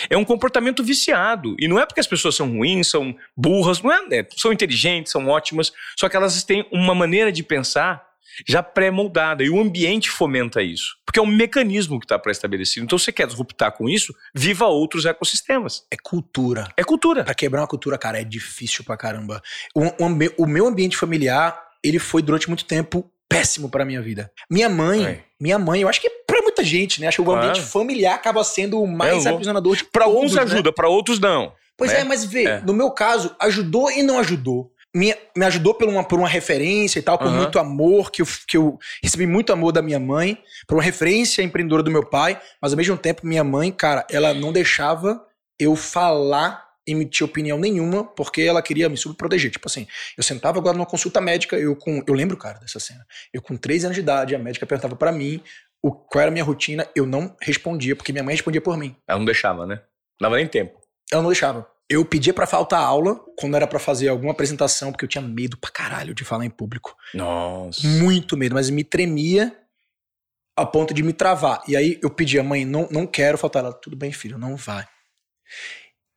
É 0.08 0.16
um 0.16 0.24
comportamento 0.24 0.82
viciado. 0.82 1.54
E 1.58 1.68
não 1.68 1.78
é 1.78 1.86
porque 1.86 2.00
as 2.00 2.06
pessoas 2.06 2.34
são 2.34 2.50
ruins, 2.50 2.88
são 2.88 3.16
burras, 3.36 3.80
não 3.82 3.92
é, 3.92 4.00
é 4.12 4.26
são 4.36 4.52
inteligentes, 4.52 5.12
são 5.12 5.28
ótimas, 5.28 5.72
só 5.98 6.08
que 6.08 6.16
elas 6.16 6.42
têm 6.44 6.66
uma 6.70 6.94
maneira 6.94 7.32
de 7.32 7.42
pensar 7.42 8.08
já 8.46 8.62
pré-moldada. 8.62 9.42
E 9.42 9.50
o 9.50 9.60
ambiente 9.60 10.10
fomenta 10.10 10.62
isso. 10.62 10.96
Porque 11.04 11.18
é 11.18 11.22
um 11.22 11.26
mecanismo 11.26 11.98
que 11.98 12.04
está 12.04 12.18
pré-estabelecido. 12.18 12.84
Então, 12.84 12.98
você 12.98 13.10
quer 13.10 13.26
disruptar 13.26 13.72
com 13.72 13.88
isso, 13.88 14.14
viva 14.34 14.66
outros 14.66 15.04
ecossistemas. 15.06 15.84
É 15.90 15.96
cultura. 15.96 16.68
É 16.76 16.84
cultura. 16.84 17.24
Pra 17.24 17.34
quebrar 17.34 17.62
uma 17.62 17.66
cultura, 17.66 17.98
cara, 17.98 18.20
é 18.20 18.24
difícil 18.24 18.84
pra 18.84 18.96
caramba. 18.96 19.42
O, 19.74 19.84
o, 19.84 20.44
o 20.44 20.46
meu 20.46 20.66
ambiente 20.66 20.96
familiar, 20.96 21.60
ele 21.82 21.98
foi 21.98 22.22
durante 22.22 22.48
muito 22.48 22.64
tempo 22.64 23.10
péssimo 23.28 23.68
pra 23.68 23.84
minha 23.84 24.00
vida. 24.00 24.30
Minha 24.50 24.68
mãe, 24.68 25.04
é. 25.04 25.24
minha 25.40 25.58
mãe, 25.58 25.82
eu 25.82 25.88
acho 25.88 26.00
que 26.00 26.10
gente, 26.62 27.00
né? 27.00 27.08
Acho 27.08 27.22
que 27.22 27.28
o 27.28 27.32
ambiente 27.34 27.60
familiar 27.60 28.14
acaba 28.14 28.42
sendo 28.44 28.82
o 28.82 28.86
mais 28.86 29.26
É, 29.26 29.30
aprisionador 29.30 29.76
de 29.76 29.84
Pra 29.84 30.04
todos, 30.06 30.24
uns 30.32 30.34
né? 30.34 30.42
ajuda, 30.42 30.72
pra 30.72 30.88
outros 30.88 31.18
não. 31.18 31.52
Pois 31.76 31.92
né? 31.92 32.00
é, 32.00 32.04
mas 32.04 32.24
vê, 32.24 32.44
É. 32.44 32.60
no 32.60 32.72
meu 32.72 32.90
caso, 32.90 33.34
ajudou 33.40 33.90
e 33.90 34.02
não 34.02 34.18
ajudou. 34.18 34.72
Me, 34.96 35.14
me 35.36 35.44
ajudou 35.44 35.74
por 35.74 35.86
uma, 35.86 36.02
por 36.02 36.18
uma 36.18 36.28
referência 36.28 36.98
e 36.98 37.02
tal, 37.02 37.18
por 37.18 37.26
Aham. 37.28 37.36
muito 37.36 37.58
amor, 37.58 38.10
que 38.10 38.22
eu, 38.22 38.26
que 38.48 38.56
eu 38.56 38.78
recebi 39.02 39.26
muito 39.26 39.52
amor 39.52 39.70
da 39.70 39.82
minha 39.82 39.98
mãe, 40.00 40.38
por 40.66 40.76
uma 40.76 40.82
referência 40.82 41.42
empreendedora 41.42 41.82
do 41.82 41.90
meu 41.90 42.04
pai, 42.04 42.40
mas 42.60 42.72
ao 42.72 42.76
mesmo 42.76 42.96
tempo, 42.96 43.26
minha 43.26 43.44
mãe, 43.44 43.70
cara, 43.70 44.06
ela 44.10 44.32
não 44.32 44.50
deixava 44.52 45.22
eu 45.60 45.76
falar, 45.76 46.66
emitir 46.86 47.22
opinião 47.24 47.58
nenhuma, 47.58 48.02
porque 48.02 48.40
ela 48.40 48.62
queria 48.62 48.88
me 48.88 48.96
subproteger. 48.96 49.50
Tipo 49.50 49.68
assim, 49.68 49.86
eu 50.16 50.22
sentava 50.22 50.58
agora 50.58 50.74
numa 50.76 50.86
consulta 50.86 51.20
médica, 51.20 51.56
eu 51.56 51.76
com. 51.76 52.02
Eu 52.06 52.14
lembro, 52.14 52.36
cara, 52.36 52.58
dessa 52.58 52.80
cena. 52.80 53.04
Eu 53.32 53.42
com 53.42 53.56
13 53.56 53.86
anos 53.86 53.94
de 53.96 54.00
idade, 54.00 54.34
a 54.34 54.38
médica 54.38 54.64
perguntava 54.64 54.96
pra 54.96 55.12
mim 55.12 55.42
o, 55.82 55.92
qual 55.92 56.22
era 56.22 56.30
a 56.30 56.32
minha 56.32 56.44
rotina, 56.44 56.86
eu 56.94 57.06
não 57.06 57.36
respondia, 57.40 57.94
porque 57.94 58.12
minha 58.12 58.24
mãe 58.24 58.34
respondia 58.34 58.60
por 58.60 58.76
mim. 58.76 58.96
Ela 59.06 59.18
não 59.18 59.26
deixava, 59.26 59.66
né? 59.66 59.76
Não 60.20 60.28
dava 60.28 60.36
nem 60.36 60.46
tempo. 60.46 60.78
Ela 61.10 61.22
não 61.22 61.30
deixava. 61.30 61.66
Eu 61.88 62.04
pedia 62.04 62.34
pra 62.34 62.46
faltar 62.46 62.82
aula 62.82 63.18
quando 63.38 63.56
era 63.56 63.66
pra 63.66 63.78
fazer 63.78 64.08
alguma 64.08 64.32
apresentação, 64.32 64.92
porque 64.92 65.04
eu 65.04 65.08
tinha 65.08 65.22
medo 65.22 65.56
pra 65.56 65.70
caralho 65.70 66.14
de 66.14 66.24
falar 66.24 66.44
em 66.44 66.50
público. 66.50 66.94
Nossa. 67.14 67.86
Muito 67.86 68.36
medo, 68.36 68.54
mas 68.54 68.68
me 68.68 68.84
tremia 68.84 69.56
a 70.54 70.66
ponto 70.66 70.92
de 70.92 71.02
me 71.02 71.12
travar. 71.12 71.62
E 71.66 71.76
aí 71.76 71.98
eu 72.02 72.10
pedia, 72.10 72.42
mãe, 72.42 72.64
não, 72.64 72.88
não 72.90 73.06
quero 73.06 73.38
faltar. 73.38 73.64
Ela, 73.64 73.72
tudo 73.72 73.96
bem, 73.96 74.12
filho, 74.12 74.36
não 74.36 74.56
vai. 74.56 74.84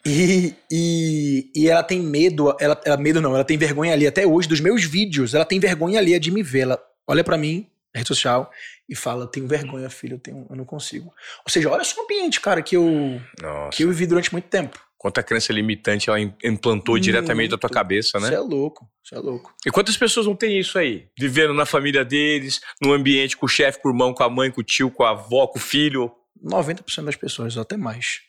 E, 0.06 0.56
e, 0.70 1.52
e 1.56 1.70
ela 1.70 1.84
tem 1.84 2.02
medo, 2.02 2.56
ela, 2.60 2.82
ela 2.84 2.98
medo 2.98 3.22
não, 3.22 3.36
ela 3.36 3.46
tem 3.46 3.58
vergonha 3.58 3.94
ali 3.94 4.08
até 4.08 4.26
hoje 4.26 4.50
dos 4.50 4.60
meus 4.60 4.84
vídeos. 4.84 5.34
Ela 5.34 5.46
tem 5.46 5.60
vergonha 5.60 6.00
ali 6.00 6.20
de 6.20 6.32
me 6.32 6.42
ver. 6.42 6.62
Ela 6.62 6.84
olha 7.08 7.24
pra 7.24 7.38
mim, 7.38 7.68
rede 7.96 8.08
social, 8.08 8.52
e 8.92 8.96
fala: 8.96 9.26
tenho 9.26 9.48
vergonha, 9.48 9.90
filho, 9.90 10.16
eu, 10.16 10.20
tenho, 10.20 10.46
eu 10.50 10.56
não 10.56 10.66
consigo. 10.66 11.06
Ou 11.46 11.50
seja, 11.50 11.70
olha 11.70 11.84
só 11.84 12.00
o 12.02 12.04
ambiente, 12.04 12.40
cara, 12.42 12.62
que 12.62 12.76
eu, 12.76 13.20
Nossa. 13.42 13.76
que 13.78 13.84
eu 13.84 13.88
vivi 13.90 14.06
durante 14.06 14.32
muito 14.32 14.46
tempo. 14.50 14.78
Quanta 14.98 15.24
crença 15.24 15.52
limitante 15.52 16.10
ela 16.10 16.20
im- 16.20 16.32
implantou 16.44 17.00
diretamente 17.00 17.50
da 17.50 17.58
tua 17.58 17.68
Muito. 17.70 17.74
cabeça, 17.76 18.20
né? 18.20 18.26
Isso 18.28 18.36
é 18.36 18.40
louco, 18.40 18.88
isso 19.04 19.16
é 19.16 19.18
louco. 19.18 19.52
E 19.66 19.72
quantas 19.72 19.98
pessoas 19.98 20.28
não 20.28 20.36
têm 20.36 20.60
isso 20.60 20.78
aí? 20.78 21.08
Vivendo 21.18 21.56
na 21.56 21.66
família 21.66 22.06
deles, 22.06 22.62
no 22.80 22.94
ambiente 22.94 23.36
com 23.36 23.48
o 23.48 23.50
chefe, 23.50 23.82
com 23.82 23.88
o 23.90 23.92
irmão, 23.92 24.14
com 24.14 24.24
a 24.24 24.30
mãe, 24.30 24.52
com 24.52 24.62
o 24.62 24.64
tio, 24.64 24.92
com 24.92 25.04
a 25.04 25.10
avó, 25.10 25.48
com 25.48 25.58
o 25.58 25.62
filho. 25.62 26.12
90% 26.44 27.06
das 27.06 27.16
pessoas, 27.16 27.58
até 27.58 27.76
mais. 27.78 28.20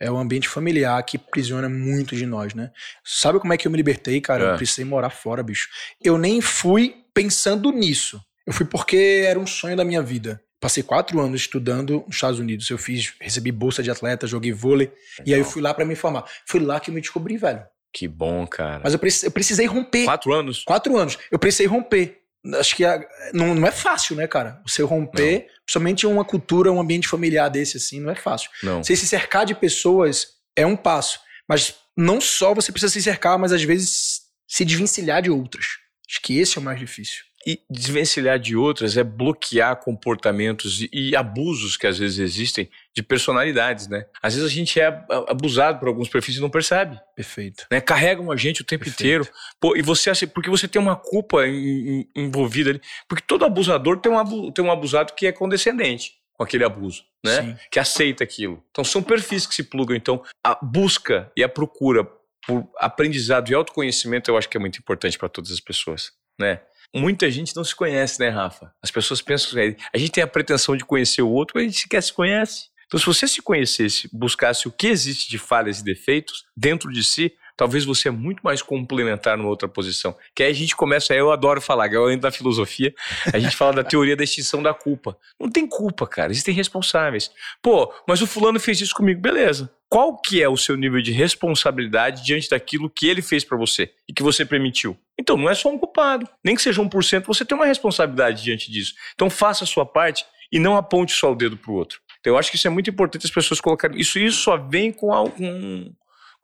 É 0.00 0.10
o 0.10 0.16
ambiente 0.16 0.48
familiar 0.48 1.02
que 1.02 1.18
aprisiona 1.18 1.68
muito 1.68 2.16
de 2.16 2.24
nós, 2.24 2.54
né? 2.54 2.70
Sabe 3.04 3.38
como 3.38 3.52
é 3.52 3.58
que 3.58 3.66
eu 3.66 3.70
me 3.70 3.76
libertei, 3.76 4.18
cara? 4.20 4.44
É. 4.44 4.52
Eu 4.52 4.56
precisei 4.56 4.84
morar 4.84 5.10
fora, 5.10 5.42
bicho. 5.42 5.68
Eu 6.02 6.16
nem 6.16 6.40
fui 6.40 6.94
pensando 7.12 7.70
nisso. 7.70 8.18
Eu 8.46 8.52
fui 8.52 8.66
porque 8.66 9.24
era 9.26 9.38
um 9.38 9.46
sonho 9.46 9.76
da 9.76 9.84
minha 9.84 10.02
vida. 10.02 10.40
Passei 10.60 10.82
quatro 10.82 11.20
anos 11.20 11.42
estudando 11.42 12.04
nos 12.06 12.16
Estados 12.16 12.38
Unidos. 12.38 12.68
Eu 12.70 12.78
fiz, 12.78 13.12
recebi 13.20 13.52
bolsa 13.52 13.82
de 13.82 13.90
atleta, 13.90 14.26
joguei 14.26 14.52
vôlei. 14.52 14.90
E 15.26 15.34
aí 15.34 15.40
eu 15.40 15.44
fui 15.44 15.60
lá 15.60 15.74
pra 15.74 15.84
me 15.84 15.94
formar. 15.94 16.24
Foi 16.46 16.60
lá 16.60 16.80
que 16.80 16.90
eu 16.90 16.94
me 16.94 17.00
descobri, 17.00 17.36
velho. 17.36 17.62
Que 17.92 18.08
bom, 18.08 18.46
cara. 18.46 18.80
Mas 18.82 18.92
eu, 18.92 18.98
preci- 18.98 19.26
eu 19.26 19.30
precisei 19.30 19.66
romper. 19.66 20.04
Quatro 20.04 20.32
anos? 20.32 20.64
Quatro 20.64 20.96
anos. 20.96 21.18
Eu 21.30 21.38
precisei 21.38 21.66
romper. 21.66 22.18
Acho 22.58 22.76
que 22.76 22.84
a- 22.84 23.00
não, 23.32 23.54
não 23.54 23.66
é 23.68 23.70
fácil, 23.70 24.16
né, 24.16 24.26
cara? 24.26 24.60
Você 24.66 24.82
romper, 24.82 25.46
principalmente 25.64 26.06
uma 26.06 26.24
cultura, 26.24 26.72
um 26.72 26.80
ambiente 26.80 27.08
familiar 27.08 27.48
desse, 27.48 27.76
assim, 27.76 28.00
não 28.00 28.10
é 28.10 28.14
fácil. 28.14 28.50
Não. 28.62 28.82
Você 28.82 28.96
se 28.96 29.06
cercar 29.06 29.46
de 29.46 29.54
pessoas 29.54 30.28
é 30.56 30.66
um 30.66 30.76
passo. 30.76 31.20
Mas 31.48 31.74
não 31.96 32.20
só 32.20 32.52
você 32.54 32.72
precisa 32.72 32.92
se 32.92 33.02
cercar, 33.02 33.38
mas 33.38 33.52
às 33.52 33.62
vezes 33.62 34.22
se 34.48 34.64
desvencilhar 34.64 35.22
de 35.22 35.30
outras. 35.30 35.64
Acho 36.10 36.20
que 36.22 36.38
esse 36.38 36.56
é 36.58 36.60
o 36.60 36.64
mais 36.64 36.78
difícil. 36.78 37.22
E 37.46 37.60
desvencilhar 37.68 38.38
de 38.38 38.56
outras 38.56 38.96
é 38.96 39.04
bloquear 39.04 39.76
comportamentos 39.76 40.80
e, 40.80 40.88
e 40.92 41.16
abusos 41.16 41.76
que 41.76 41.86
às 41.86 41.98
vezes 41.98 42.18
existem 42.18 42.70
de 42.94 43.02
personalidades, 43.02 43.86
né? 43.88 44.06
Às 44.22 44.34
vezes 44.34 44.50
a 44.50 44.54
gente 44.54 44.80
é 44.80 44.86
abusado 45.28 45.78
por 45.78 45.88
alguns 45.88 46.08
perfis 46.08 46.36
e 46.36 46.40
não 46.40 46.48
percebe, 46.48 46.98
Perfeito. 47.14 47.66
né? 47.70 47.80
Carregam 47.80 48.30
a 48.30 48.36
gente 48.36 48.62
o 48.62 48.64
tempo 48.64 48.84
Perfeito. 48.84 49.00
inteiro. 49.02 49.28
Pô, 49.60 49.76
e 49.76 49.82
você 49.82 50.04
porque 50.26 50.48
você 50.50 50.66
tem 50.68 50.80
uma 50.80 50.96
culpa 50.96 51.46
em- 51.46 52.00
em- 52.00 52.08
envolvida 52.16 52.70
ali. 52.70 52.80
Porque 53.08 53.24
todo 53.26 53.44
abusador 53.44 53.98
tem 53.98 54.10
um, 54.12 54.50
tem 54.52 54.64
um 54.64 54.70
abusado 54.70 55.12
que 55.14 55.26
é 55.26 55.32
condescendente 55.32 56.14
com 56.34 56.42
aquele 56.42 56.64
abuso, 56.64 57.04
né? 57.24 57.42
Sim. 57.42 57.56
Que 57.70 57.78
aceita 57.78 58.24
aquilo. 58.24 58.62
Então 58.70 58.84
são 58.84 59.02
perfis 59.02 59.46
que 59.46 59.54
se 59.54 59.62
plugam. 59.64 59.94
Então 59.96 60.22
a 60.42 60.54
busca 60.64 61.30
e 61.36 61.42
a 61.44 61.48
procura 61.48 62.04
por 62.46 62.68
aprendizado 62.78 63.50
e 63.50 63.54
autoconhecimento 63.54 64.30
eu 64.30 64.36
acho 64.36 64.48
que 64.48 64.56
é 64.56 64.60
muito 64.60 64.78
importante 64.78 65.18
para 65.18 65.28
todas 65.28 65.50
as 65.50 65.60
pessoas, 65.60 66.12
né? 66.38 66.60
Muita 66.94 67.30
gente 67.30 67.56
não 67.56 67.64
se 67.64 67.74
conhece, 67.74 68.20
né, 68.20 68.28
Rafa? 68.28 68.72
As 68.80 68.90
pessoas 68.90 69.20
pensam 69.20 69.50
que 69.50 69.76
a 69.92 69.98
gente 69.98 70.12
tem 70.12 70.22
a 70.22 70.28
pretensão 70.28 70.76
de 70.76 70.84
conhecer 70.84 71.22
o 71.22 71.28
outro, 71.28 71.54
mas 71.56 71.64
a 71.64 71.66
gente 71.66 71.80
sequer 71.80 72.02
se 72.02 72.12
conhece. 72.12 72.68
Então, 72.86 73.00
se 73.00 73.06
você 73.06 73.26
se 73.26 73.42
conhecesse, 73.42 74.08
buscasse 74.12 74.68
o 74.68 74.70
que 74.70 74.86
existe 74.86 75.28
de 75.28 75.36
falhas 75.36 75.80
e 75.80 75.84
defeitos 75.84 76.44
dentro 76.56 76.92
de 76.92 77.02
si, 77.02 77.32
talvez 77.56 77.84
você 77.84 78.08
é 78.08 78.10
muito 78.10 78.40
mais 78.42 78.60
complementar 78.62 79.36
numa 79.36 79.48
outra 79.48 79.68
posição. 79.68 80.16
Que 80.34 80.42
aí 80.42 80.50
a 80.50 80.54
gente 80.54 80.74
começa, 80.74 81.14
eu 81.14 81.30
adoro 81.32 81.60
falar, 81.60 81.92
eu 81.92 82.10
entro 82.10 82.22
da 82.22 82.30
filosofia, 82.32 82.94
a 83.32 83.38
gente 83.38 83.56
fala 83.56 83.72
da 83.74 83.84
teoria 83.84 84.16
da 84.16 84.24
extinção 84.24 84.62
da 84.62 84.74
culpa. 84.74 85.16
Não 85.40 85.50
tem 85.50 85.66
culpa, 85.66 86.06
cara, 86.06 86.30
existem 86.32 86.54
responsáveis. 86.54 87.30
Pô, 87.62 87.92
mas 88.08 88.20
o 88.22 88.26
fulano 88.26 88.58
fez 88.60 88.80
isso 88.80 88.94
comigo, 88.94 89.20
beleza. 89.20 89.70
Qual 89.88 90.20
que 90.20 90.42
é 90.42 90.48
o 90.48 90.56
seu 90.56 90.76
nível 90.76 91.00
de 91.00 91.12
responsabilidade 91.12 92.24
diante 92.24 92.48
daquilo 92.50 92.90
que 92.90 93.06
ele 93.08 93.22
fez 93.22 93.44
pra 93.44 93.56
você 93.56 93.92
e 94.08 94.12
que 94.12 94.22
você 94.22 94.44
permitiu? 94.44 94.96
Então, 95.18 95.36
não 95.36 95.48
é 95.48 95.54
só 95.54 95.68
um 95.70 95.78
culpado. 95.78 96.28
Nem 96.42 96.56
que 96.56 96.62
seja 96.62 96.82
1%, 96.82 97.24
você 97.26 97.44
tem 97.44 97.56
uma 97.56 97.66
responsabilidade 97.66 98.42
diante 98.42 98.72
disso. 98.72 98.94
Então, 99.14 99.30
faça 99.30 99.62
a 99.62 99.66
sua 99.66 99.86
parte 99.86 100.24
e 100.50 100.58
não 100.58 100.76
aponte 100.76 101.12
só 101.12 101.30
o 101.30 101.36
dedo 101.36 101.56
pro 101.56 101.74
outro. 101.74 102.00
Então, 102.20 102.32
eu 102.32 102.38
acho 102.38 102.50
que 102.50 102.56
isso 102.56 102.66
é 102.66 102.70
muito 102.70 102.90
importante 102.90 103.24
as 103.26 103.30
pessoas 103.30 103.60
colocarem. 103.60 104.00
Isso, 104.00 104.18
isso 104.18 104.38
só 104.42 104.56
vem 104.56 104.90
com, 104.90 105.12
a- 105.14 105.30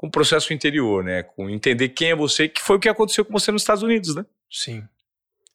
com, 0.01 0.07
o 0.07 0.11
processo 0.11 0.55
interior, 0.55 1.05
né? 1.05 1.23
Com 1.23 1.51
entender 1.51 1.91
quem 1.91 2.13
é 2.13 2.17
você, 2.17 2.49
que 2.49 2.63
foi 2.63 2.77
o 2.77 2.81
que 2.81 2.89
aconteceu 2.89 3.23
com 3.23 3.35
você 3.35 3.53
nos 3.53 3.61
Estados 3.61 3.83
Unidos, 3.83 4.15
né? 4.15 4.25
Sim. 4.51 4.83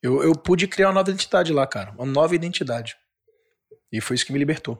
Eu, 0.04 0.22
eu 0.22 0.34
pude 0.34 0.68
criar 0.68 0.89
uma 0.89 0.93
nova 0.93 1.10
identidade 1.10 1.52
lá, 1.52 1.66
cara. 1.66 1.91
Uma 1.98 2.06
nova 2.06 2.36
identidade. 2.36 2.96
E 3.91 4.00
foi 4.00 4.16
isso 4.16 4.24
que 4.24 4.32
me 4.32 4.38
libertou. 4.38 4.80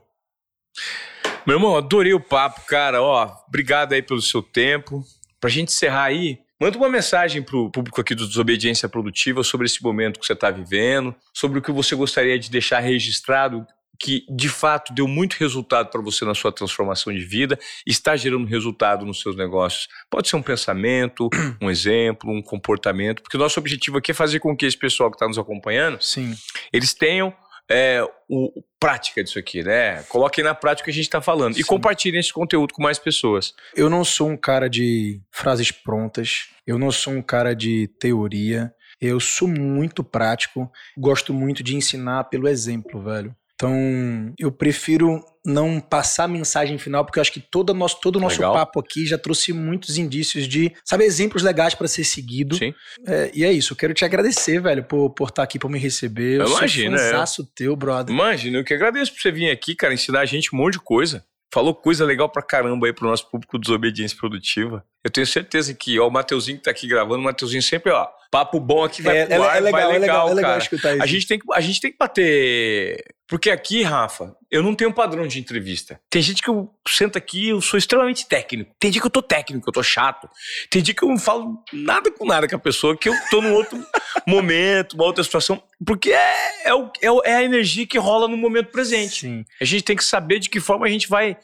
Meu 1.48 1.56
irmão, 1.56 1.76
adorei 1.76 2.14
o 2.14 2.20
papo, 2.20 2.62
cara. 2.68 3.02
Ó, 3.02 3.28
obrigado 3.48 3.94
aí 3.94 4.04
pelo 4.04 4.22
seu 4.22 4.44
tempo. 4.44 5.04
Pra 5.40 5.50
gente 5.50 5.70
encerrar 5.70 6.04
aí, 6.04 6.38
manda 6.62 6.78
uma 6.78 6.88
mensagem 6.88 7.42
pro 7.42 7.72
público 7.72 8.00
aqui 8.00 8.14
do 8.14 8.28
Desobediência 8.28 8.88
Produtiva 8.88 9.44
sobre 9.44 9.66
esse 9.66 9.82
momento 9.82 10.20
que 10.20 10.28
você 10.28 10.36
tá 10.36 10.52
vivendo, 10.52 11.16
sobre 11.34 11.58
o 11.58 11.62
que 11.62 11.72
você 11.72 11.96
gostaria 11.96 12.38
de 12.38 12.52
deixar 12.52 12.82
registrado 12.82 13.66
que 14.00 14.26
de 14.30 14.50
fato 14.50 14.94
deu 14.94 15.08
muito 15.08 15.34
resultado 15.34 15.90
para 15.90 16.02
você 16.02 16.26
na 16.26 16.34
sua 16.34 16.52
transformação 16.52 17.14
de 17.14 17.24
vida, 17.24 17.58
está 17.86 18.16
gerando 18.16 18.46
resultado 18.46 19.06
nos 19.06 19.22
seus 19.22 19.36
negócios. 19.36 19.88
Pode 20.10 20.28
ser 20.28 20.36
um 20.36 20.42
pensamento, 20.42 21.30
um 21.62 21.70
exemplo, 21.70 22.32
um 22.32 22.42
comportamento, 22.42 23.22
porque 23.22 23.38
o 23.38 23.40
nosso 23.40 23.60
objetivo 23.60 23.98
aqui 23.98 24.12
é 24.12 24.14
fazer 24.14 24.40
com 24.40 24.56
que 24.56 24.66
esse 24.66 24.78
pessoal 24.78 25.10
que 25.10 25.16
está 25.16 25.28
nos 25.28 25.38
acompanhando 25.38 26.02
Sim. 26.02 26.36
eles 26.72 26.94
tenham 26.94 27.34
é, 27.70 28.04
o, 28.30 28.64
prática 28.80 29.24
disso 29.24 29.40
aqui, 29.40 29.64
né? 29.64 30.04
Coloquem 30.04 30.44
na 30.44 30.54
prática 30.54 30.84
o 30.84 30.86
que 30.86 30.92
a 30.92 30.94
gente 30.94 31.06
está 31.06 31.22
falando 31.22 31.54
e 31.54 31.64
Sim. 31.64 31.64
compartilhem 31.64 32.20
esse 32.20 32.32
conteúdo 32.32 32.74
com 32.74 32.84
mais 32.84 33.00
pessoas. 33.00 33.54
Eu 33.76 33.90
não 33.90 34.04
sou 34.04 34.30
um 34.30 34.38
cara 34.38 34.70
de 34.70 35.20
frases 35.32 35.72
prontas. 35.72 36.50
Eu 36.66 36.78
não 36.78 36.92
sou 36.92 37.14
um 37.14 37.22
cara 37.22 37.56
de 37.56 37.88
teoria. 38.00 38.74
Eu 39.02 39.20
sou 39.20 39.48
muito 39.48 40.04
prático. 40.04 40.72
Gosto 40.98 41.34
muito 41.34 41.64
de 41.64 41.76
ensinar 41.76 42.26
pelo 42.26 42.48
exemplo, 42.48 43.02
velho. 43.02 43.36
Então, 43.56 44.34
eu 44.38 44.52
prefiro 44.52 45.24
não 45.46 45.80
passar 45.80 46.26
a 46.26 46.28
mensagem 46.28 46.78
final, 46.78 47.06
porque 47.06 47.20
eu 47.20 47.22
acho 47.22 47.32
que 47.32 47.40
todo 47.40 47.70
o 47.70 47.74
nosso, 47.74 48.00
todo 48.02 48.20
nosso 48.20 48.38
Legal. 48.38 48.54
papo 48.54 48.80
aqui 48.80 49.06
já 49.06 49.18
trouxe 49.18 49.54
muitos 49.54 49.98
indícios 49.98 50.48
de, 50.48 50.74
sabe, 50.84 51.06
exemplos 51.06 51.44
legais 51.44 51.74
para 51.74 51.88
ser 51.88 52.04
seguido. 52.04 52.56
Sim. 52.58 52.74
É, 53.08 53.32
e 53.34 53.46
é 53.46 53.52
isso, 53.52 53.74
eu 53.74 53.78
quero 53.78 53.94
te 53.94 54.04
agradecer, 54.04 54.60
velho, 54.60 54.84
por, 54.84 55.12
por 55.12 55.30
estar 55.30 55.44
aqui, 55.44 55.58
por 55.58 55.70
me 55.70 55.80
receber. 55.80 56.40
Eu, 56.40 56.46
Eu 56.46 56.58
imagino, 56.58 56.98
sou 56.98 57.08
é. 57.08 57.12
fãzaço 57.12 57.46
teu, 57.56 57.76
brother. 57.76 58.14
Imagina, 58.14 58.58
eu 58.58 58.64
que 58.64 58.74
agradeço 58.74 59.14
por 59.14 59.22
você 59.22 59.32
vir 59.32 59.50
aqui, 59.50 59.76
cara, 59.76 59.94
ensinar 59.94 60.22
a 60.22 60.26
gente 60.26 60.54
um 60.54 60.58
monte 60.58 60.74
de 60.74 60.80
coisa. 60.80 61.24
Falou 61.54 61.74
coisa 61.74 62.04
legal 62.04 62.28
pra 62.28 62.42
caramba 62.42 62.88
aí 62.88 62.94
pro 62.94 63.08
nosso 63.08 63.30
público 63.30 63.58
Desobediência 63.58 64.18
Produtiva. 64.18 64.84
Eu 65.06 65.12
tenho 65.12 65.28
certeza 65.28 65.72
que, 65.72 66.00
ó, 66.00 66.08
o 66.08 66.12
Mateuzinho 66.12 66.58
que 66.58 66.64
tá 66.64 66.72
aqui 66.72 66.88
gravando, 66.88 67.20
o 67.20 67.24
Mateuzinho 67.24 67.62
sempre, 67.62 67.92
ó, 67.92 68.08
papo 68.32 68.60
bom 68.60 68.84
aqui 68.84 69.04
vai 69.04 69.20
É, 69.20 69.26
pro 69.28 69.36
é, 69.36 69.48
ar, 69.48 69.58
é 69.58 69.60
legal, 69.60 69.82
vai 69.82 69.96
é 69.96 70.00
legal, 70.00 70.30
é 70.30 70.34
legal 70.34 70.52
cara. 70.54 70.64
escutar 70.64 70.94
isso. 70.94 71.04
A 71.04 71.06
gente, 71.06 71.28
tem 71.28 71.38
que, 71.38 71.46
a 71.54 71.62
gente 71.62 71.80
tem 71.80 71.92
que 71.92 71.98
bater. 72.00 73.06
Porque 73.28 73.52
aqui, 73.52 73.84
Rafa, 73.84 74.36
eu 74.50 74.64
não 74.64 74.74
tenho 74.74 74.90
um 74.90 74.94
padrão 74.94 75.28
de 75.28 75.40
entrevista. 75.40 76.00
Tem 76.10 76.24
gente 76.24 76.42
que 76.42 76.50
eu 76.50 76.74
sento 76.88 77.20
aqui 77.20 77.50
eu 77.50 77.62
sou 77.62 77.78
extremamente 77.78 78.28
técnico. 78.28 78.74
Tem 78.80 78.90
dia 78.90 79.00
que 79.00 79.06
eu 79.06 79.12
tô 79.12 79.22
técnico, 79.22 79.70
eu 79.70 79.74
tô 79.74 79.84
chato. 79.84 80.28
Tem 80.72 80.82
dia 80.82 80.96
que 80.96 81.04
eu 81.04 81.10
não 81.10 81.20
falo 81.20 81.64
nada 81.72 82.12
com 82.12 82.26
nada 82.26 82.48
com 82.48 82.56
a 82.56 82.60
pessoa, 82.60 82.98
que 82.98 83.08
eu 83.08 83.14
tô 83.30 83.44
num 83.44 83.54
outro 83.54 83.78
momento, 84.26 84.94
uma 84.94 85.06
outra 85.06 85.24
situação. 85.24 85.62
Porque 85.86 86.12
é, 86.12 86.66
é, 86.66 86.72
é 86.72 87.32
é 87.32 87.36
a 87.36 87.44
energia 87.44 87.86
que 87.86 88.00
rola 88.00 88.28
no 88.28 88.38
momento 88.38 88.72
presente. 88.72 89.22
Sim. 89.22 89.46
A 89.62 89.66
gente 89.66 89.84
tem 89.84 89.96
que 89.96 90.04
saber 90.04 90.40
de 90.40 90.50
que 90.50 90.60
forma 90.60 90.88
a 90.88 90.90
gente 90.90 91.08
vai 91.08 91.38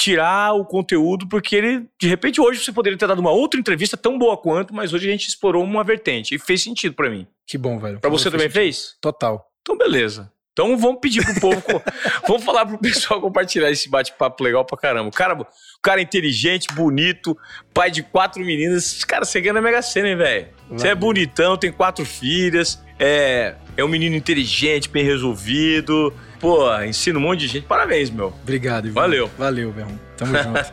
tirar 0.00 0.54
o 0.54 0.64
conteúdo, 0.64 1.28
porque 1.28 1.54
ele, 1.54 1.86
de 2.00 2.08
repente, 2.08 2.40
hoje 2.40 2.64
você 2.64 2.72
poderia 2.72 2.98
ter 2.98 3.06
dado 3.06 3.18
uma 3.18 3.30
outra 3.30 3.60
entrevista 3.60 3.98
tão 3.98 4.18
boa 4.18 4.34
quanto, 4.34 4.74
mas 4.74 4.94
hoje 4.94 5.06
a 5.06 5.12
gente 5.12 5.28
explorou 5.28 5.62
uma 5.62 5.84
vertente 5.84 6.34
e 6.34 6.38
fez 6.38 6.62
sentido 6.62 6.94
pra 6.94 7.10
mim. 7.10 7.26
Que 7.46 7.58
bom, 7.58 7.78
velho. 7.78 8.00
Pra 8.00 8.08
você 8.08 8.30
também 8.30 8.48
fez? 8.48 8.96
Total. 8.98 9.46
Então, 9.60 9.76
beleza. 9.76 10.32
Então 10.54 10.76
vamos 10.78 11.00
pedir 11.00 11.22
pro 11.22 11.40
povo, 11.40 11.62
vamos 12.26 12.44
falar 12.44 12.66
pro 12.66 12.78
pessoal 12.78 13.20
compartilhar 13.20 13.70
esse 13.70 13.90
bate-papo 13.90 14.42
legal 14.42 14.64
pra 14.64 14.76
caramba. 14.78 15.10
O 15.10 15.12
cara, 15.12 15.34
o 15.38 15.46
cara 15.82 16.00
é 16.00 16.02
inteligente, 16.02 16.72
bonito, 16.74 17.36
pai 17.74 17.90
de 17.90 18.02
quatro 18.02 18.42
meninas. 18.42 19.04
Cara, 19.04 19.26
você 19.26 19.38
ganha 19.38 19.52
na 19.52 19.60
Mega 19.60 19.82
Sena, 19.82 20.08
hein, 20.08 20.16
velho? 20.16 20.48
Você 20.70 20.88
é 20.88 20.94
bonitão, 20.94 21.58
tem 21.58 21.70
quatro 21.70 22.06
filhas, 22.06 22.82
é, 22.98 23.54
é 23.76 23.84
um 23.84 23.88
menino 23.88 24.16
inteligente, 24.16 24.88
bem 24.88 25.04
resolvido. 25.04 26.12
Pô, 26.40 26.74
ensina 26.82 27.18
um 27.18 27.22
monte 27.22 27.40
de 27.40 27.48
gente. 27.48 27.66
Parabéns, 27.66 28.10
meu. 28.10 28.28
Obrigado, 28.42 28.86
Ivan. 28.88 29.00
Valeu. 29.00 29.30
Valeu, 29.38 29.70
Verão. 29.70 30.00
Tamo 30.16 30.32
junto. 30.42 30.70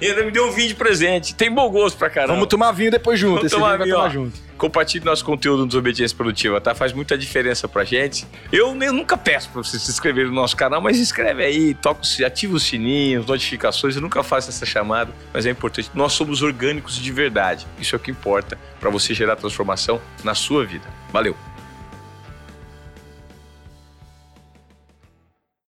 E 0.00 0.06
ainda 0.06 0.24
me 0.24 0.30
deu 0.32 0.48
um 0.48 0.50
vinho 0.52 0.68
de 0.68 0.74
presente. 0.74 1.34
Tem 1.34 1.50
bom 1.52 1.68
gosto 1.70 1.96
pra 1.96 2.08
caramba. 2.10 2.34
Vamos 2.34 2.48
tomar 2.48 2.72
vinho 2.72 2.90
depois 2.90 3.18
junto. 3.18 3.34
Vamos 3.36 3.46
Esse 3.46 3.54
tomar 3.54 3.72
vinho 3.76 3.84
vinho, 3.84 3.96
tomar 3.96 4.08
junto. 4.10 4.40
Compartilhe 4.58 5.04
nosso 5.04 5.24
conteúdo 5.24 5.60
no 5.60 5.66
Desobediência 5.66 6.16
Produtiva, 6.16 6.60
tá? 6.60 6.74
Faz 6.74 6.92
muita 6.92 7.16
diferença 7.18 7.66
pra 7.68 7.84
gente. 7.84 8.24
Eu, 8.52 8.74
nem- 8.74 8.90
nunca 8.92 9.16
peço 9.16 9.48
pra 9.50 9.62
você 9.62 9.78
se 9.78 9.90
inscrever 9.90 10.26
no 10.26 10.32
nosso 10.32 10.56
canal, 10.56 10.80
mas 10.80 10.98
inscreve 10.98 11.44
aí, 11.44 11.74
toca, 11.74 12.00
ativa 12.24 12.54
o 12.54 12.60
sininho, 12.60 13.20
as 13.20 13.26
notificações. 13.26 13.94
Eu 13.96 14.02
nunca 14.02 14.22
faço 14.22 14.48
essa 14.50 14.64
chamada, 14.66 15.12
mas 15.32 15.46
é 15.46 15.50
importante. 15.50 15.90
Nós 15.94 16.12
somos 16.12 16.42
orgânicos 16.42 16.96
de 16.96 17.12
verdade. 17.12 17.66
Isso 17.80 17.94
é 17.94 17.96
o 17.96 18.00
que 18.00 18.10
importa 18.10 18.56
pra 18.80 18.90
você 18.90 19.12
gerar 19.14 19.34
transformação 19.36 20.00
na 20.24 20.34
sua 20.34 20.64
vida. 20.64 20.86
Valeu! 21.12 21.36